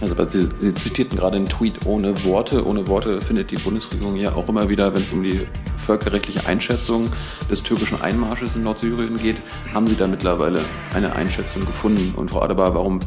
[0.00, 2.66] Also Sie, Sie zitierten gerade einen Tweet ohne Worte.
[2.66, 7.10] Ohne Worte findet die Bundesregierung ja auch immer wieder, wenn es um die völkerrechtliche Einschätzung
[7.50, 9.42] des türkischen Einmarsches in Nordsyrien geht.
[9.72, 10.60] Haben Sie da mittlerweile
[10.94, 12.14] eine Einschätzung gefunden?
[12.16, 13.00] Und Frau Adebar, warum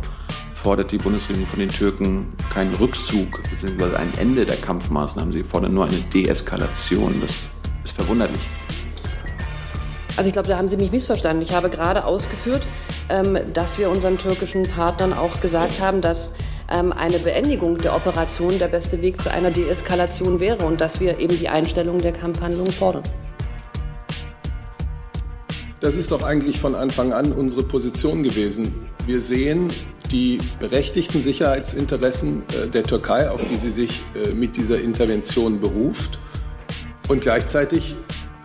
[0.67, 3.95] fordert die Bundesregierung von den Türken keinen Rückzug bzw.
[3.95, 5.31] ein Ende der Kampfmaßnahmen.
[5.31, 7.21] Sie fordern nur eine Deeskalation.
[7.21, 7.47] Das
[7.85, 8.41] ist verwunderlich.
[10.17, 11.41] Also ich glaube, da haben Sie mich missverstanden.
[11.41, 12.67] Ich habe gerade ausgeführt,
[13.07, 16.33] ähm, dass wir unseren türkischen Partnern auch gesagt haben, dass
[16.69, 21.17] ähm, eine Beendigung der Operation der beste Weg zu einer Deeskalation wäre und dass wir
[21.19, 23.03] eben die Einstellung der Kampfhandlungen fordern.
[25.79, 28.73] Das ist doch eigentlich von Anfang an unsere Position gewesen.
[29.05, 29.67] Wir sehen
[30.11, 36.19] die berechtigten Sicherheitsinteressen äh, der Türkei, auf die sie sich äh, mit dieser Intervention beruft.
[37.09, 37.95] Und gleichzeitig,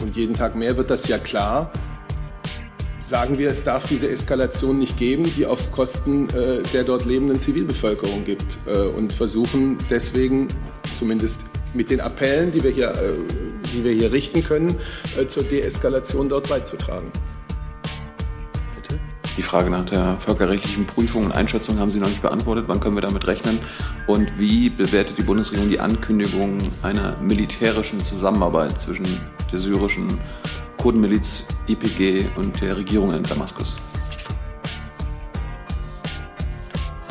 [0.02, 1.72] und jeden Tag mehr wird das ja klar,
[3.02, 7.40] sagen wir, es darf diese Eskalation nicht geben, die auf Kosten äh, der dort lebenden
[7.40, 8.58] Zivilbevölkerung gibt.
[8.96, 10.48] Und versuchen deswegen,
[10.94, 13.12] zumindest mit den Appellen, die wir hier, äh,
[13.74, 14.76] die wir hier richten können,
[15.18, 17.10] äh, zur Deeskalation dort beizutragen.
[19.38, 22.64] Die Frage nach der völkerrechtlichen Prüfung und Einschätzung haben Sie noch nicht beantwortet.
[22.68, 23.60] Wann können wir damit rechnen?
[24.06, 29.06] Und wie bewertet die Bundesregierung die Ankündigung einer militärischen Zusammenarbeit zwischen
[29.50, 30.20] der syrischen
[30.76, 33.78] Kurdenmiliz IPG und der Regierung in Damaskus?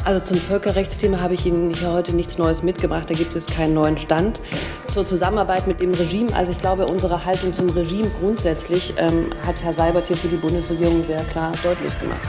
[0.03, 3.09] Also zum Völkerrechtsthema habe ich Ihnen hier heute nichts Neues mitgebracht.
[3.09, 4.41] Da gibt es keinen neuen Stand.
[4.87, 9.63] Zur Zusammenarbeit mit dem Regime, also ich glaube, unsere Haltung zum Regime grundsätzlich ähm, hat
[9.63, 12.27] Herr Seibert hier für die Bundesregierung sehr klar deutlich gemacht.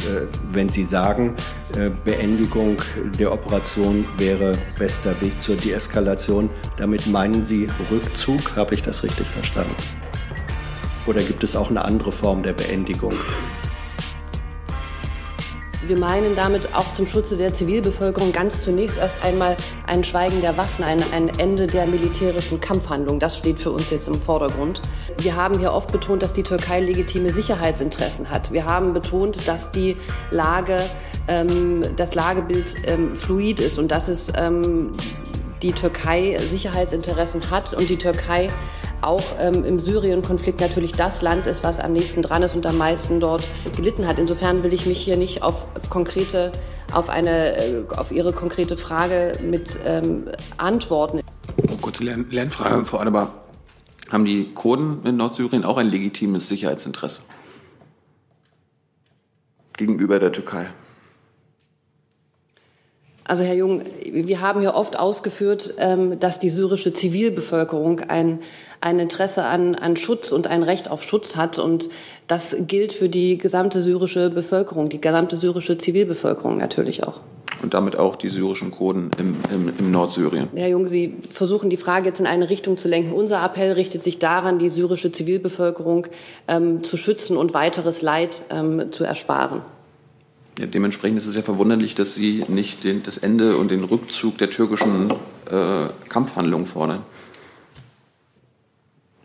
[0.00, 1.36] Äh, wenn Sie sagen,
[1.76, 2.82] äh, Beendigung
[3.18, 8.56] der Operation wäre bester Weg zur Deeskalation, damit meinen Sie Rückzug?
[8.56, 9.74] Habe ich das richtig verstanden?
[11.06, 13.14] Oder gibt es auch eine andere Form der Beendigung?
[15.86, 19.56] Wir meinen damit auch zum Schutze der Zivilbevölkerung ganz zunächst erst einmal
[19.86, 23.20] ein Schweigen der Waffen, ein, ein Ende der militärischen Kampfhandlung.
[23.20, 24.82] Das steht für uns jetzt im Vordergrund.
[25.18, 28.50] Wir haben hier oft betont, dass die Türkei legitime Sicherheitsinteressen hat.
[28.50, 29.96] Wir haben betont, dass die
[30.32, 30.80] Lage,
[31.28, 34.92] ähm, das Lagebild ähm, fluid ist und dass es ähm,
[35.62, 38.48] die Türkei Sicherheitsinteressen hat und die Türkei
[39.02, 42.78] auch ähm, im Syrien-Konflikt natürlich das Land ist, was am nächsten dran ist und am
[42.78, 44.18] meisten dort gelitten hat.
[44.18, 46.52] Insofern will ich mich hier nicht auf konkrete,
[46.92, 51.20] auf eine, äh, auf Ihre konkrete Frage mit ähm, antworten.
[51.80, 53.44] Kurze Lern Lernfrage, Frau Adebar.
[54.10, 57.22] Haben die Kurden in Nordsyrien auch ein legitimes Sicherheitsinteresse
[59.76, 60.68] gegenüber der Türkei?
[63.28, 68.38] Also Herr Jung, wir haben hier oft ausgeführt, ähm, dass die syrische Zivilbevölkerung ein,
[68.80, 71.58] ein Interesse an, an Schutz und ein Recht auf Schutz hat.
[71.58, 71.88] Und
[72.26, 77.20] das gilt für die gesamte syrische Bevölkerung, die gesamte syrische Zivilbevölkerung natürlich auch.
[77.62, 80.48] Und damit auch die syrischen Kurden im, im, im Nordsyrien.
[80.54, 83.12] Herr Jung, Sie versuchen die Frage jetzt in eine Richtung zu lenken.
[83.12, 86.06] Unser Appell richtet sich daran, die syrische Zivilbevölkerung
[86.48, 89.62] ähm, zu schützen und weiteres Leid ähm, zu ersparen.
[90.58, 94.38] Ja, dementsprechend ist es ja verwunderlich, dass Sie nicht den, das Ende und den Rückzug
[94.38, 95.10] der türkischen
[95.50, 97.02] äh, Kampfhandlungen fordern.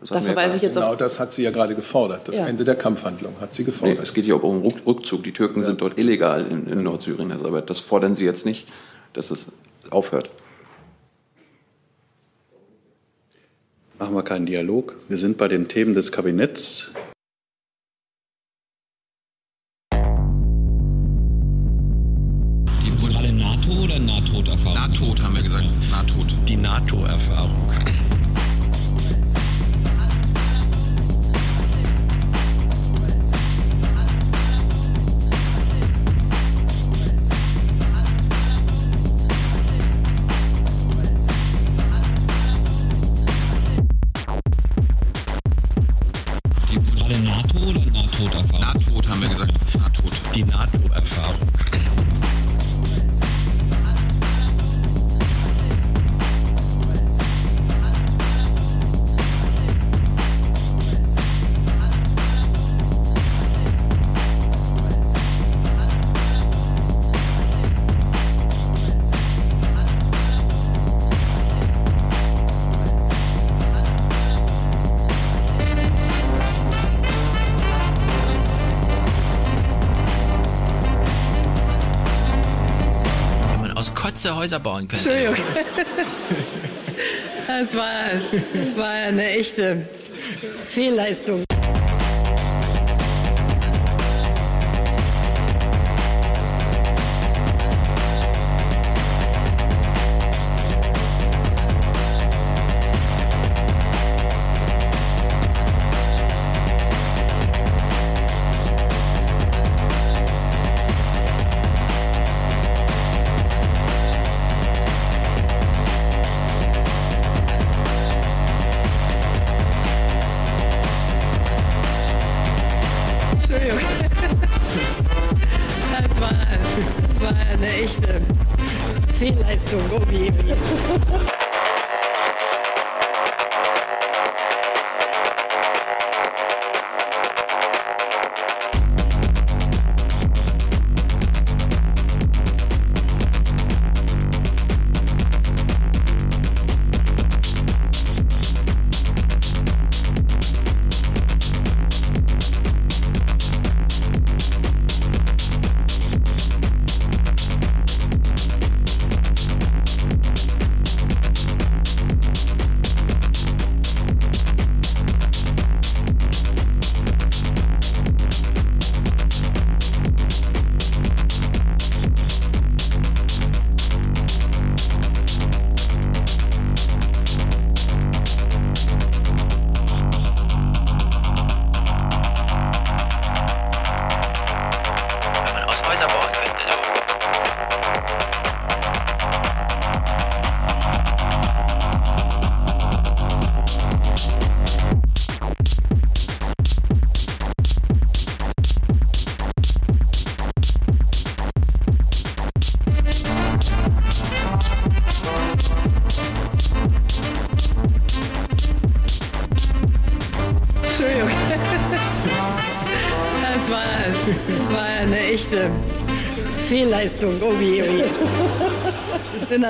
[0.02, 2.26] Das da verweise ich jetzt genau auf das hat sie ja gerade gefordert.
[2.26, 2.46] Das ja.
[2.46, 3.98] Ende der Kampfhandlung hat sie gefordert.
[3.98, 5.22] Nee, es geht hier auch um Rückzug.
[5.22, 5.66] Die Türken ja.
[5.66, 7.70] sind dort illegal in, in Nordsyrien, Herr Seibert.
[7.70, 8.66] Das fordern Sie jetzt nicht,
[9.12, 9.46] dass es
[9.90, 10.28] aufhört.
[14.00, 14.96] Machen wir keinen Dialog.
[15.08, 16.90] Wir sind bei den Themen des Kabinetts.
[23.32, 24.74] NATO oder NATO-Erfahrung?
[24.74, 25.64] NATO haben wir gesagt.
[25.90, 26.14] NATO.
[26.46, 27.70] Die NATO-Erfahrung.
[84.42, 85.08] Häuser bauen könnte.
[85.08, 85.36] Entschuldigung.
[87.46, 87.84] Das war,
[88.76, 89.86] war eine echte
[90.68, 91.44] Fehlleistung.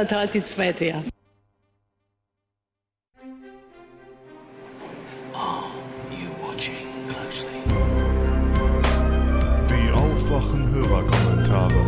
[0.03, 1.03] Der Tat die zweite, ja.
[9.71, 11.85] Die aufwachen Hörerkommentare.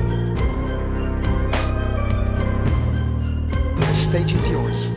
[3.80, 4.92] The stage is yours.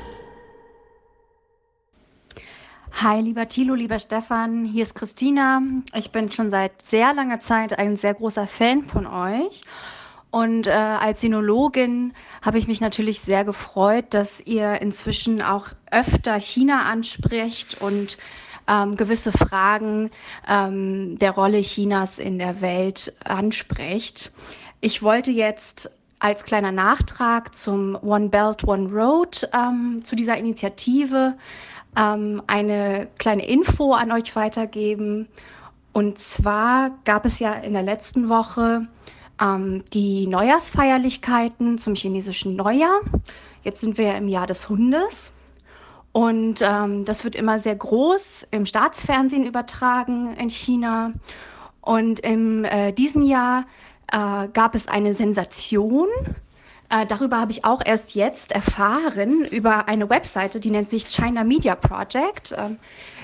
[3.02, 5.64] Hi, lieber Thilo, lieber Stefan, hier ist Christina.
[5.96, 9.64] Ich bin schon seit sehr langer Zeit ein sehr großer Fan von euch.
[10.30, 11.97] Und äh, als Sinologin
[12.48, 18.18] habe ich mich natürlich sehr gefreut, dass ihr inzwischen auch öfter China anspricht und
[18.70, 20.12] ähm, gewisse Fragen
[20.48, 24.32] ähm, der Rolle Chinas in der Welt anspricht.
[24.80, 31.34] Ich wollte jetzt als kleiner Nachtrag zum One Belt, One Road ähm, zu dieser Initiative
[31.98, 35.28] ähm, eine kleine Info an euch weitergeben.
[35.92, 38.88] Und zwar gab es ja in der letzten Woche
[39.42, 43.02] ähm, die Neujahrsfeierlichkeiten zum chinesischen Neujahr.
[43.64, 45.32] Jetzt sind wir ja im Jahr des Hundes.
[46.12, 51.14] Und ähm, das wird immer sehr groß im Staatsfernsehen übertragen in China.
[51.82, 53.66] Und in äh, diesem Jahr
[54.12, 56.08] äh, gab es eine Sensation.
[56.90, 61.44] Äh, darüber habe ich auch erst jetzt erfahren über eine Webseite, die nennt sich China
[61.44, 62.56] Media Project.
[62.58, 62.78] Ähm,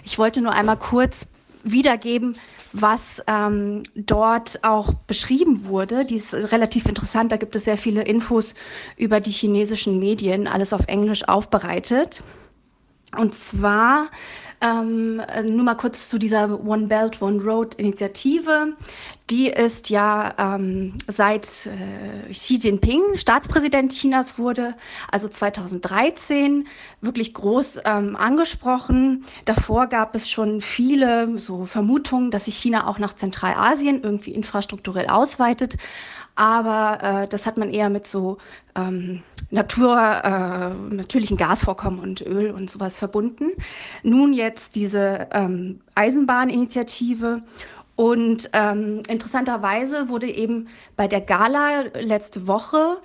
[0.04, 1.28] ich wollte nur einmal kurz
[1.64, 2.38] wiedergeben,
[2.74, 6.06] was ähm, dort auch beschrieben wurde.
[6.06, 7.32] Die ist relativ interessant.
[7.32, 8.54] Da gibt es sehr viele Infos
[8.98, 12.24] über die chinesischen Medien, alles auf Englisch aufbereitet.
[13.18, 14.10] Und zwar
[14.64, 18.74] ähm, nur mal kurz zu dieser One Belt, One Road Initiative.
[19.30, 24.76] Die ist ja ähm, seit äh, Xi Jinping Staatspräsident Chinas wurde,
[25.12, 26.68] also 2013,
[27.02, 29.26] wirklich groß ähm, angesprochen.
[29.46, 35.08] Davor gab es schon viele so Vermutungen, dass sich China auch nach Zentralasien irgendwie infrastrukturell
[35.08, 35.78] ausweitet
[36.36, 38.38] aber äh, das hat man eher mit so
[38.76, 43.52] ähm, Natur, äh, natürlichen Gasvorkommen und Öl und sowas verbunden.
[44.02, 47.44] Nun jetzt diese ähm, Eisenbahninitiative
[47.96, 52.98] und ähm, interessanterweise wurde eben bei der Gala letzte Woche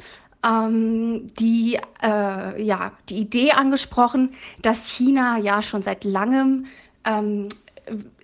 [0.44, 4.32] ähm, die, äh, ja, die Idee angesprochen,
[4.62, 6.66] dass China ja schon seit langem
[7.04, 7.48] ähm,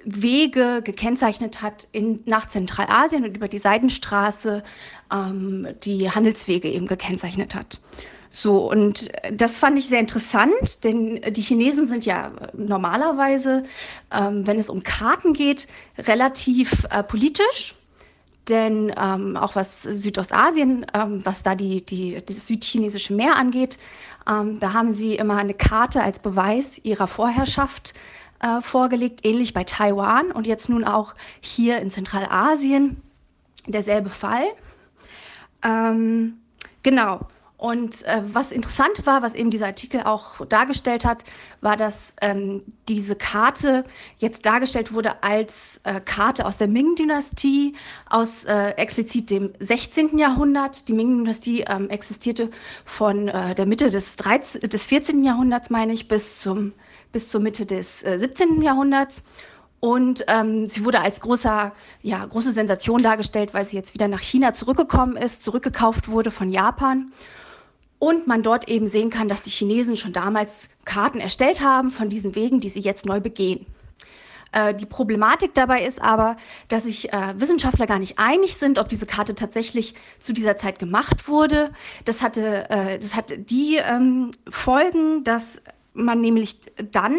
[0.05, 4.63] Wege gekennzeichnet hat in, nach Zentralasien und über die Seidenstraße
[5.13, 7.81] ähm, die Handelswege eben gekennzeichnet hat.
[8.37, 13.63] So, und das fand ich sehr interessant, denn die Chinesen sind ja normalerweise,
[14.13, 15.69] ähm, wenn es um Karten geht,
[15.99, 17.77] relativ äh, politisch.
[18.49, 23.79] Denn ähm, auch was Südostasien, ähm, was da die, die, das südchinesische Meer angeht,
[24.29, 27.95] ähm, da haben sie immer eine Karte als Beweis ihrer Vorherrschaft
[28.41, 33.03] äh, vorgelegt, ähnlich bei Taiwan und jetzt nun auch hier in Zentralasien
[33.67, 34.47] derselbe Fall.
[35.63, 36.39] Ähm,
[36.83, 37.21] genau.
[37.57, 41.25] Und äh, was interessant war, was eben dieser Artikel auch dargestellt hat,
[41.63, 43.85] war, dass ähm, diese Karte
[44.19, 47.75] jetzt dargestellt wurde als äh, Karte aus der Ming-Dynastie,
[48.11, 50.19] aus äh, explizit dem 16.
[50.19, 50.89] Jahrhundert.
[50.89, 52.51] Die Ming-Dynastie ähm, existierte
[52.85, 55.25] von äh, der Mitte des, 13, des 14.
[55.25, 56.73] Jahrhunderts, meine ich, bis zum
[57.15, 58.61] bis zur Mitte des äh, 17.
[58.61, 59.25] Jahrhunderts.
[59.81, 64.23] Und ähm, sie wurde als großer, ja, große Sensation dargestellt, weil sie jetzt wieder nach
[64.23, 67.13] China zurückgekommen ist, zurückgekauft wurde von Japan.
[67.99, 72.09] Und man dort eben sehen kann, dass die Chinesen schon damals Karten erstellt haben von
[72.09, 73.67] diesen Wegen, die sie jetzt neu begehen.
[74.55, 76.37] Äh, die Problematik dabei ist aber,
[76.69, 80.79] dass sich äh, Wissenschaftler gar nicht einig sind, ob diese Karte tatsächlich zu dieser Zeit
[80.79, 81.73] gemacht wurde.
[82.05, 85.61] Das hatte, äh, das hat die ähm, Folgen, dass
[85.95, 86.59] man nämlich
[86.93, 87.19] dann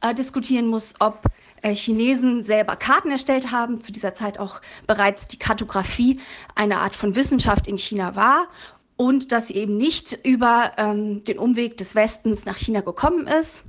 [0.00, 1.22] äh, diskutieren muss, ob
[1.62, 6.20] äh, Chinesen selber Karten erstellt haben, zu dieser Zeit auch bereits die Kartografie
[6.54, 8.48] eine Art von Wissenschaft in China war
[8.96, 13.64] und dass sie eben nicht über ähm, den Umweg des Westens nach China gekommen ist.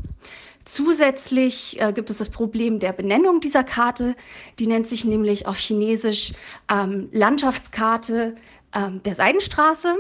[0.65, 4.15] Zusätzlich äh, gibt es das Problem der Benennung dieser Karte.
[4.59, 6.33] Die nennt sich nämlich auf Chinesisch
[6.71, 8.35] ähm, Landschaftskarte
[8.75, 9.95] ähm, der Seidenstraße.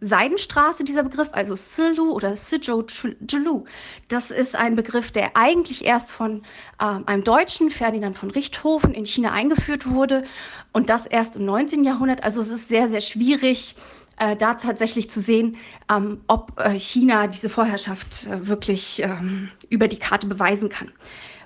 [0.00, 3.64] Seidenstraße, dieser Begriff, also Silu oder Sizhou Zhulu.
[4.08, 6.42] Das ist ein Begriff, der eigentlich erst von
[6.80, 10.24] ähm, einem Deutschen, Ferdinand von Richthofen, in China eingeführt wurde
[10.72, 11.84] und das erst im 19.
[11.84, 12.22] Jahrhundert.
[12.22, 13.74] Also es ist sehr, sehr schwierig,
[14.18, 15.56] äh, da tatsächlich zu sehen,
[15.90, 20.92] ähm, ob äh, China diese Vorherrschaft äh, wirklich ähm, über die Karte beweisen kann.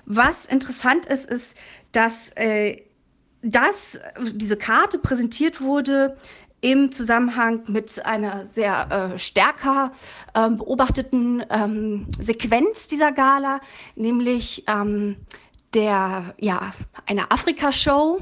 [0.05, 1.55] Was interessant ist, ist,
[1.91, 2.81] dass äh,
[3.43, 3.99] dass
[4.31, 6.15] diese Karte präsentiert wurde
[6.63, 9.91] im Zusammenhang mit einer sehr äh, stärker
[10.33, 13.59] äh, beobachteten ähm, Sequenz dieser Gala,
[13.95, 15.17] nämlich ähm,
[15.73, 16.73] der ja
[17.05, 18.19] einer Afrika-Show,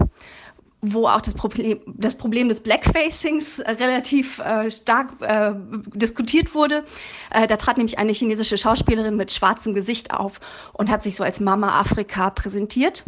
[0.81, 5.53] wo auch das Problem, das Problem des Blackfacings äh, relativ äh, stark äh,
[5.93, 6.83] diskutiert wurde.
[7.29, 10.39] Äh, da trat nämlich eine chinesische Schauspielerin mit schwarzem Gesicht auf
[10.73, 13.03] und hat sich so als Mama Afrika präsentiert.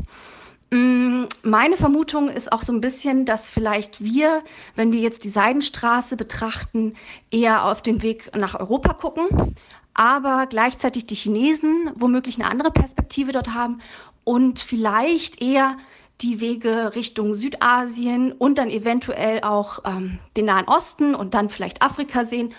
[0.74, 4.42] Mm, meine Vermutung ist auch so ein bisschen, dass vielleicht wir,
[4.74, 6.96] wenn wir jetzt die Seidenstraße betrachten,
[7.30, 9.54] eher auf den Weg nach Europa gucken,
[9.94, 13.82] aber gleichzeitig die Chinesen womöglich eine andere Perspektive dort haben
[14.24, 15.78] und vielleicht eher
[16.22, 21.84] die Wege Richtung Südasien und dann eventuell auch ähm, den Nahen Osten und dann vielleicht
[21.84, 22.52] Afrika sehen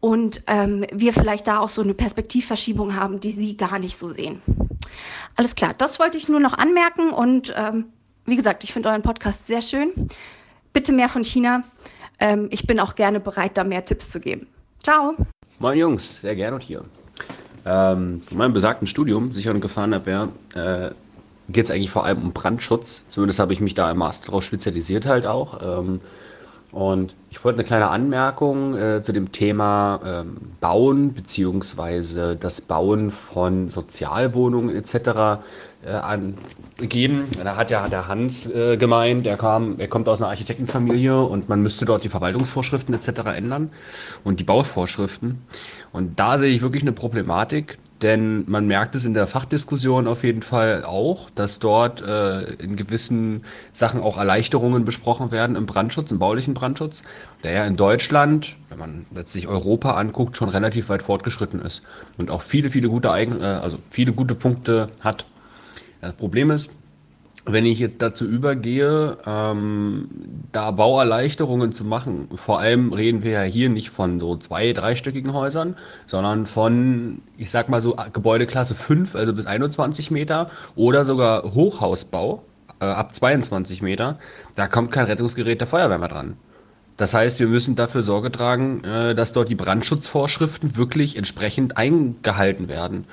[0.00, 4.12] und ähm, wir vielleicht da auch so eine Perspektivverschiebung haben, die Sie gar nicht so
[4.12, 4.42] sehen.
[5.36, 7.86] Alles klar, das wollte ich nur noch anmerken und ähm,
[8.26, 9.90] wie gesagt, ich finde euren Podcast sehr schön.
[10.72, 11.62] Bitte mehr von China.
[12.20, 14.46] Ähm, ich bin auch gerne bereit, da mehr Tipps zu geben.
[14.82, 15.14] Ciao.
[15.58, 16.84] Moin Jungs, sehr gerne hier.
[17.64, 20.90] Ähm, in meinem besagten Studium, Sicher- und Gefahrenabwehr, äh,
[21.48, 23.08] geht es eigentlich vor allem um Brandschutz.
[23.08, 25.80] Zumindest habe ich mich da im Master darauf spezialisiert halt auch.
[25.80, 26.00] Ähm,
[26.72, 33.10] und ich wollte eine kleine Anmerkung äh, zu dem Thema ähm, Bauen beziehungsweise das Bauen
[33.10, 35.42] von Sozialwohnungen etc.
[35.84, 37.28] Äh, angeben.
[37.42, 41.48] Da hat ja der Hans äh, gemeint, er kam, er kommt aus einer Architektenfamilie und
[41.48, 43.20] man müsste dort die Verwaltungsvorschriften etc.
[43.36, 43.70] ändern
[44.24, 45.42] und die Bauvorschriften.
[45.92, 50.22] Und da sehe ich wirklich eine Problematik, denn man merkt es in der Fachdiskussion auf
[50.22, 56.10] jeden Fall auch, dass dort äh, in gewissen Sachen auch Erleichterungen besprochen werden im Brandschutz,
[56.10, 57.02] im baulichen Brandschutz,
[57.42, 61.82] der ja in Deutschland, wenn man letztlich Europa anguckt, schon relativ weit fortgeschritten ist
[62.18, 65.26] und auch viele, viele gute Eigen, äh, also viele gute Punkte hat.
[66.00, 66.70] Das Problem ist,
[67.52, 70.08] wenn ich jetzt dazu übergehe, ähm,
[70.52, 75.32] da Bauerleichterungen zu machen, vor allem reden wir ja hier nicht von so zwei, dreistöckigen
[75.32, 81.42] Häusern, sondern von, ich sag mal so Gebäudeklasse 5, also bis 21 Meter oder sogar
[81.54, 82.42] Hochhausbau
[82.80, 84.18] äh, ab 22 Meter,
[84.54, 86.36] da kommt kein Rettungsgerät der Feuerwehr mehr dran.
[86.98, 92.68] Das heißt, wir müssen dafür Sorge tragen, äh, dass dort die Brandschutzvorschriften wirklich entsprechend eingehalten
[92.68, 93.06] werden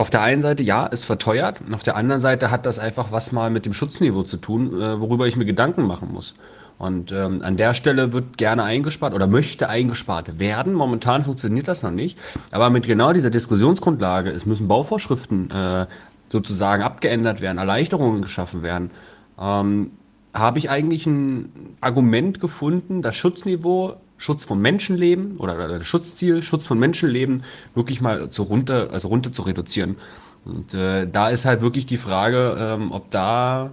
[0.00, 1.60] auf der einen Seite, ja, es verteuert.
[1.72, 4.98] Auf der anderen Seite hat das einfach was mal mit dem Schutzniveau zu tun, äh,
[4.98, 6.32] worüber ich mir Gedanken machen muss.
[6.78, 10.72] Und ähm, an der Stelle wird gerne eingespart oder möchte eingespart werden.
[10.72, 12.18] Momentan funktioniert das noch nicht.
[12.50, 15.86] Aber mit genau dieser Diskussionsgrundlage, es müssen Bauvorschriften äh,
[16.30, 18.92] sozusagen abgeändert werden, Erleichterungen geschaffen werden,
[19.38, 19.90] ähm,
[20.32, 26.66] habe ich eigentlich ein Argument gefunden, das Schutzniveau Schutz von Menschenleben oder, oder Schutzziel, Schutz
[26.66, 27.42] von Menschenleben
[27.74, 29.96] wirklich mal zu runter, also runter zu reduzieren.
[30.44, 33.70] Und äh, da ist halt wirklich die Frage, ähm, ob da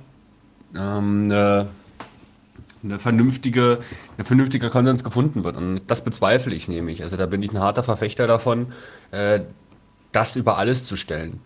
[0.73, 1.67] ähm, eine,
[2.81, 3.79] eine vernünftige,
[4.17, 5.57] ein vernünftiger Konsens gefunden wird.
[5.57, 7.03] Und das bezweifle ich nämlich.
[7.03, 8.67] Also da bin ich ein harter Verfechter davon,
[9.11, 9.41] äh,
[10.13, 11.41] das über alles zu stellen.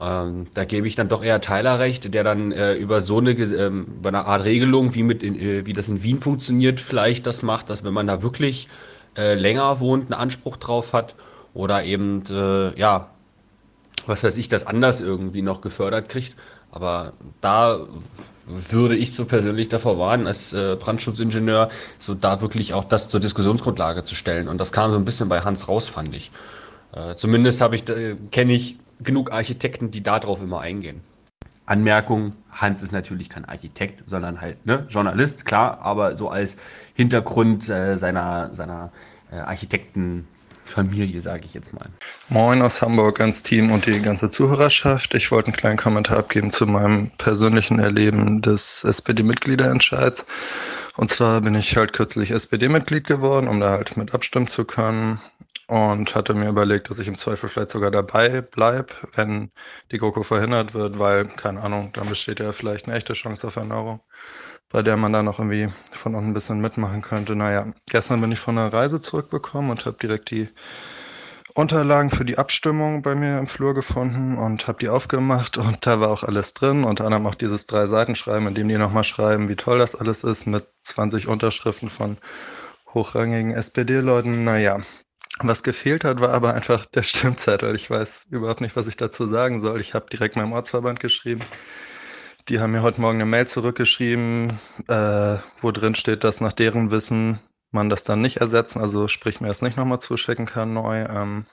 [0.00, 3.32] Ähm, da gebe ich dann doch eher Tyler recht, der dann äh, über so eine,
[3.32, 7.26] ähm, über eine Art Regelung, wie, mit in, äh, wie das in Wien funktioniert, vielleicht
[7.26, 8.68] das macht, dass wenn man da wirklich
[9.16, 11.14] äh, länger wohnt, einen Anspruch drauf hat
[11.52, 13.10] oder eben, äh, ja,
[14.06, 16.34] was weiß ich, das anders irgendwie noch gefördert kriegt.
[16.72, 17.12] Aber
[17.42, 17.80] da
[18.46, 23.20] würde ich so persönlich davor warnen, als äh, Brandschutzingenieur, so da wirklich auch das zur
[23.20, 24.48] Diskussionsgrundlage zu stellen.
[24.48, 26.30] Und das kam so ein bisschen bei Hans raus, fand ich.
[26.92, 27.84] Äh, zumindest habe ich,
[28.30, 31.00] kenne ich genug Architekten, die darauf immer eingehen.
[31.66, 36.56] Anmerkung, Hans ist natürlich kein Architekt, sondern halt ne, Journalist, klar, aber so als
[36.94, 38.90] Hintergrund äh, seiner, seiner
[39.30, 41.86] äh, Architektenfamilie, sage ich jetzt mal.
[42.28, 45.14] Moin aus Hamburg ans Team und die ganze Zuhörerschaft.
[45.14, 50.26] Ich wollte einen kleinen Kommentar abgeben zu meinem persönlichen Erleben des SPD-Mitgliederentscheids.
[50.96, 55.20] Und zwar bin ich halt kürzlich SPD-Mitglied geworden, um da halt mit abstimmen zu können
[55.70, 59.52] und hatte mir überlegt, dass ich im Zweifel vielleicht sogar dabei bleibe, wenn
[59.92, 63.54] die GroKo verhindert wird, weil, keine Ahnung, dann besteht ja vielleicht eine echte Chance auf
[63.54, 64.00] Erneuerung,
[64.68, 67.36] bei der man dann noch irgendwie von unten ein bisschen mitmachen könnte.
[67.36, 70.48] Naja, gestern bin ich von einer Reise zurückbekommen und habe direkt die
[71.54, 76.00] Unterlagen für die Abstimmung bei mir im Flur gefunden und habe die aufgemacht und da
[76.00, 79.04] war auch alles drin, unter anderem auch dieses drei Seiten schreiben, in dem die nochmal
[79.04, 82.18] schreiben, wie toll das alles ist mit 20 Unterschriften von
[82.92, 84.42] hochrangigen SPD-Leuten.
[84.42, 84.80] Naja,
[85.48, 87.74] was gefehlt hat, war aber einfach der Stimmzettel.
[87.74, 89.80] Ich weiß überhaupt nicht, was ich dazu sagen soll.
[89.80, 91.42] Ich habe direkt meinem Ortsverband geschrieben.
[92.48, 96.90] Die haben mir heute Morgen eine Mail zurückgeschrieben, äh, wo drin steht, dass nach deren
[96.90, 101.04] Wissen man das dann nicht ersetzen, also sprich mir das nicht nochmal zuschicken kann neu.
[101.04, 101.46] Ähm,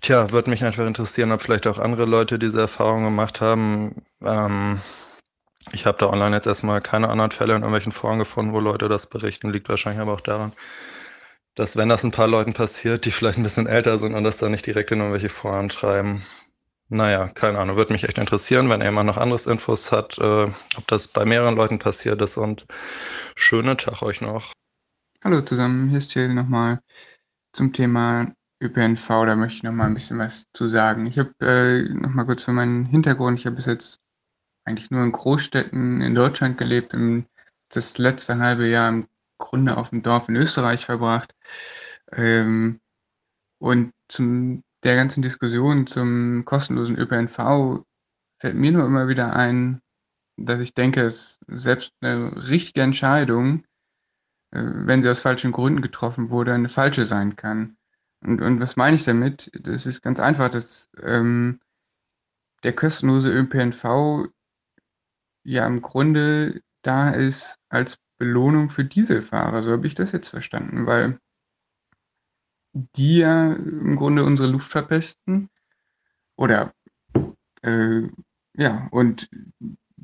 [0.00, 4.02] tja, würde mich einfach interessieren, ob vielleicht auch andere Leute diese Erfahrung gemacht haben.
[4.22, 4.80] Ähm,
[5.72, 8.88] ich habe da online jetzt erstmal keine anderen Fälle in irgendwelchen Foren gefunden, wo Leute
[8.88, 9.50] das berichten.
[9.50, 10.52] Liegt wahrscheinlich aber auch daran,
[11.54, 14.38] dass wenn das ein paar Leuten passiert, die vielleicht ein bisschen älter sind und das
[14.38, 16.24] dann nicht direkt in irgendwelche Foren schreiben,
[16.88, 20.44] naja, keine Ahnung, würde mich echt interessieren, wenn jemand noch anderes Infos hat, äh,
[20.76, 22.66] ob das bei mehreren Leuten passiert ist und
[23.36, 24.52] schönen Tag euch noch.
[25.22, 26.80] Hallo zusammen, hier ist Jill nochmal
[27.52, 31.06] zum Thema ÖPNV, da möchte ich nochmal ein bisschen was zu sagen.
[31.06, 34.00] Ich habe äh, nochmal kurz für meinen Hintergrund, ich habe bis jetzt
[34.64, 37.26] eigentlich nur in Großstädten in Deutschland gelebt, im,
[37.70, 39.06] das letzte halbe Jahr im
[39.44, 41.34] Grunde auf dem Dorf in Österreich verbracht.
[42.12, 42.80] Ähm,
[43.58, 47.84] und zum der ganzen Diskussion zum kostenlosen ÖPNV
[48.38, 49.80] fällt mir nur immer wieder ein,
[50.36, 53.64] dass ich denke, es selbst eine richtige Entscheidung,
[54.50, 57.76] äh, wenn sie aus falschen Gründen getroffen wurde, eine falsche sein kann.
[58.22, 59.50] Und, und was meine ich damit?
[59.54, 61.60] Das ist ganz einfach, dass ähm,
[62.62, 64.28] der kostenlose ÖPNV
[65.44, 69.62] ja im Grunde da ist als Belohnung für Dieselfahrer.
[69.62, 71.18] So habe ich das jetzt verstanden, weil
[72.72, 75.48] die ja im Grunde unsere Luft verpesten.
[76.36, 76.74] Oder
[77.62, 78.02] äh,
[78.54, 79.28] ja, und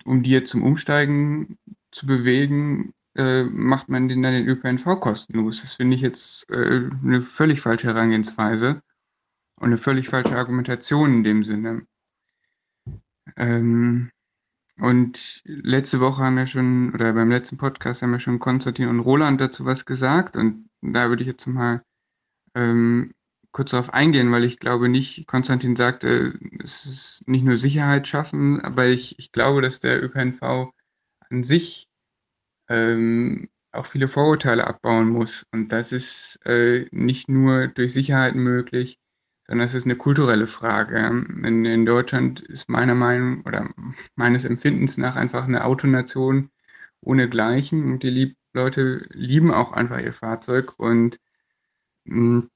[0.05, 1.59] um die jetzt zum Umsteigen
[1.91, 5.61] zu bewegen, äh, macht man den dann den ÖPNV kostenlos.
[5.63, 8.83] Das finde ich jetzt äh, eine völlig falsche Herangehensweise
[9.57, 11.87] und eine völlig falsche Argumentation in dem Sinne.
[13.37, 14.11] Ähm,
[14.81, 19.01] und letzte Woche haben wir schon, oder beim letzten Podcast haben wir schon Konstantin und
[19.01, 20.37] Roland dazu was gesagt.
[20.37, 21.83] Und da würde ich jetzt mal
[22.55, 23.13] ähm,
[23.53, 28.61] kurz darauf eingehen, weil ich glaube nicht, Konstantin sagte, es ist nicht nur Sicherheit schaffen,
[28.61, 30.73] aber ich, ich glaube, dass der ÖPNV
[31.31, 31.89] an sich
[32.69, 35.47] ähm, auch viele Vorurteile abbauen muss.
[35.53, 38.99] Und das ist äh, nicht nur durch Sicherheit möglich,
[39.51, 40.97] sondern es ist eine kulturelle Frage.
[40.97, 43.69] In, in Deutschland ist meiner Meinung oder
[44.15, 46.51] meines Empfindens nach einfach eine Autonation
[47.01, 51.19] ohne Gleichen und die lieb Leute lieben auch einfach ihr Fahrzeug und
[52.05, 52.51] mh, hm,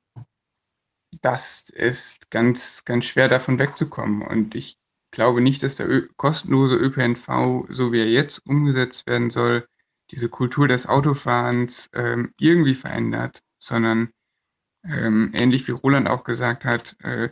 [1.21, 4.23] das ist ganz, ganz schwer davon wegzukommen.
[4.23, 4.79] Und ich
[5.11, 9.67] glaube nicht, dass der Ö kostenlose ÖPNV, so wie er jetzt umgesetzt werden soll,
[10.13, 14.11] diese Kultur des Autofahrens ähm, irgendwie verändert, sondern
[14.85, 17.31] ähm, ähnlich wie Roland auch gesagt hat, äh,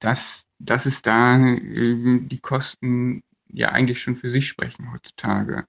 [0.00, 5.66] dass, dass es da äh, die Kosten ja eigentlich schon für sich sprechen heutzutage.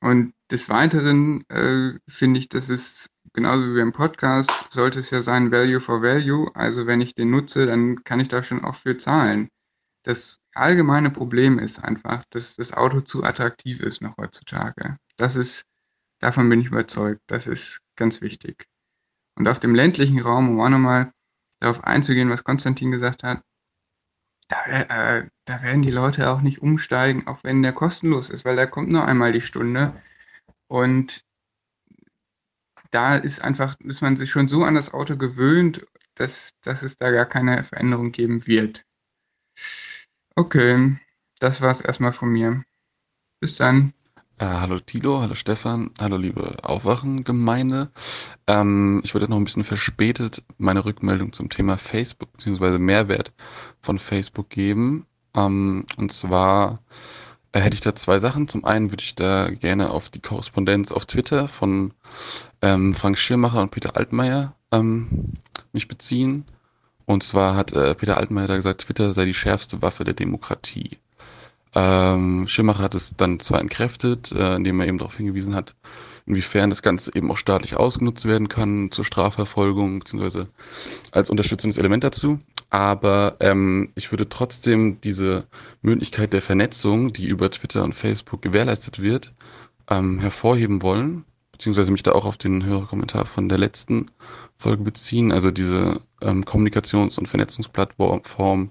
[0.00, 5.22] Und des Weiteren äh, finde ich, dass es genauso wie beim Podcast sollte es ja
[5.22, 6.50] sein Value for Value.
[6.54, 9.48] Also wenn ich den nutze, dann kann ich da schon auch für zahlen.
[10.02, 14.98] Das allgemeine Problem ist einfach, dass das Auto zu attraktiv ist noch heutzutage.
[15.16, 15.64] Das ist,
[16.18, 17.22] davon bin ich überzeugt.
[17.28, 18.66] Das ist ganz wichtig.
[19.36, 21.12] Und auf dem ländlichen Raum, um auch nochmal
[21.60, 23.42] darauf einzugehen, was Konstantin gesagt hat,
[24.48, 28.56] da, äh, da werden die Leute auch nicht umsteigen, auch wenn der kostenlos ist, weil
[28.56, 29.94] da kommt nur einmal die Stunde.
[30.68, 31.24] Und
[32.90, 36.96] da ist einfach, ist man sich schon so an das Auto gewöhnt, dass, dass es
[36.96, 38.84] da gar keine Veränderung geben wird.
[40.36, 40.98] Okay,
[41.40, 42.64] das war es erstmal von mir.
[43.40, 43.94] Bis dann.
[44.38, 47.90] Äh, hallo Tilo, hallo Stefan, hallo liebe Aufwachengemeinde.
[48.46, 52.78] Ähm, ich würde noch ein bisschen verspätet meine Rückmeldung zum Thema Facebook bzw.
[52.78, 53.32] Mehrwert
[53.80, 55.06] von Facebook geben.
[55.36, 56.80] Ähm, und zwar
[57.52, 58.48] äh, hätte ich da zwei Sachen.
[58.48, 61.92] Zum einen würde ich da gerne auf die Korrespondenz auf Twitter von
[62.62, 65.34] ähm, Frank Schirmacher und Peter Altmaier ähm,
[65.72, 66.46] mich beziehen.
[67.04, 70.98] Und zwar hat äh, Peter Altmaier da gesagt, Twitter sei die schärfste Waffe der Demokratie.
[71.74, 75.74] Ähm, Schirmacher hat es dann zwar entkräftet, äh, indem er eben darauf hingewiesen hat,
[76.26, 80.48] inwiefern das Ganze eben auch staatlich ausgenutzt werden kann zur Strafverfolgung beziehungsweise
[81.10, 82.38] als unterstützendes Element dazu.
[82.70, 85.46] Aber ähm, ich würde trotzdem diese
[85.82, 89.32] Möglichkeit der Vernetzung, die über Twitter und Facebook gewährleistet wird,
[89.90, 94.06] ähm, hervorheben wollen, beziehungsweise mich da auch auf den Hörerkommentar von der letzten
[94.56, 95.32] Folge beziehen.
[95.32, 98.70] Also diese ähm, Kommunikations- und Vernetzungsplattform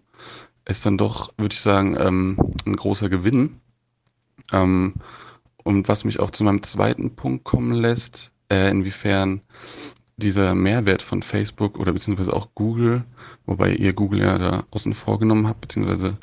[0.71, 3.61] ist dann doch, würde ich sagen, ähm, ein großer Gewinn.
[4.51, 4.95] Ähm,
[5.63, 9.41] und was mich auch zu meinem zweiten Punkt kommen lässt, äh, inwiefern
[10.17, 13.03] dieser Mehrwert von Facebook oder beziehungsweise auch Google,
[13.45, 16.17] wobei ihr Google ja da außen vorgenommen habt, beziehungsweise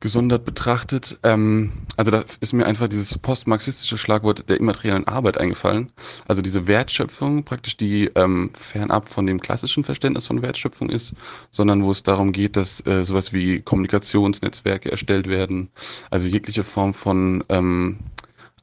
[0.00, 1.18] gesondert betrachtet.
[1.22, 5.90] Ähm, also da ist mir einfach dieses postmarxistische Schlagwort der immateriellen Arbeit eingefallen.
[6.26, 11.14] Also diese Wertschöpfung, praktisch die ähm, fernab von dem klassischen Verständnis von Wertschöpfung ist,
[11.50, 15.70] sondern wo es darum geht, dass äh, sowas wie Kommunikationsnetzwerke erstellt werden,
[16.10, 17.98] also jegliche Form von ähm,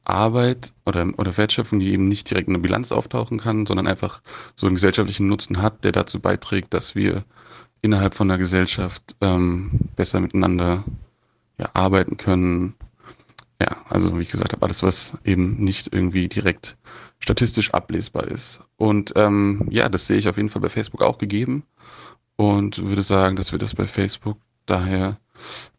[0.04, 4.20] Arbeit oder, oder Wertschöpfung, die eben nicht direkt in der Bilanz auftauchen kann, sondern einfach
[4.54, 7.24] so einen gesellschaftlichen Nutzen hat, der dazu beiträgt, dass wir
[7.82, 10.84] innerhalb von der Gesellschaft ähm, besser miteinander
[11.58, 12.74] ja, arbeiten können.
[13.60, 16.76] Ja, also wie ich gesagt habe, alles, was eben nicht irgendwie direkt
[17.20, 18.60] statistisch ablesbar ist.
[18.76, 21.64] Und ähm, ja, das sehe ich auf jeden Fall bei Facebook auch gegeben.
[22.36, 25.18] und würde sagen, dass wir das bei Facebook daher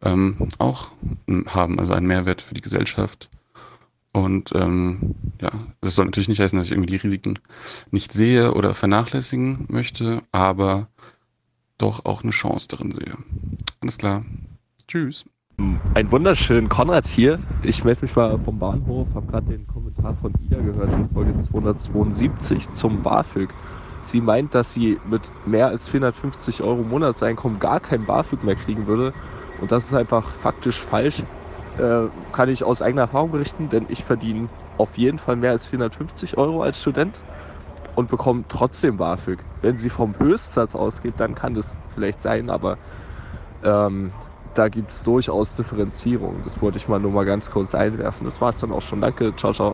[0.02, 0.90] ähm, auch
[1.46, 3.28] haben, also einen Mehrwert für die Gesellschaft.
[4.12, 5.50] Und ähm, ja,
[5.80, 7.38] das soll natürlich nicht heißen, dass ich irgendwie die Risiken
[7.90, 10.88] nicht sehe oder vernachlässigen möchte, aber
[11.78, 13.16] doch auch eine Chance darin sehe.
[13.80, 14.24] Alles klar.
[14.88, 15.24] Tschüss.
[15.98, 17.40] Ein wunderschönen Konrad hier.
[17.64, 21.40] Ich melde mich mal vom Bahnhof, habe gerade den Kommentar von Ida gehört in Folge
[21.40, 23.48] 272 zum BAföG.
[24.02, 28.86] Sie meint, dass sie mit mehr als 450 Euro Monatseinkommen gar kein BAföG mehr kriegen
[28.86, 29.12] würde.
[29.60, 31.24] Und das ist einfach faktisch falsch.
[31.78, 35.66] Äh, kann ich aus eigener Erfahrung berichten, denn ich verdiene auf jeden Fall mehr als
[35.66, 37.18] 450 Euro als Student
[37.96, 39.40] und bekomme trotzdem BAföG.
[39.62, 42.78] Wenn sie vom Höchstsatz ausgeht, dann kann das vielleicht sein, aber
[43.64, 44.12] ähm,
[44.58, 46.42] da gibt es durchaus Differenzierung.
[46.42, 48.24] Das wollte ich mal nur mal ganz kurz einwerfen.
[48.24, 49.00] Das war es dann auch schon.
[49.00, 49.72] Danke, ciao, ciao.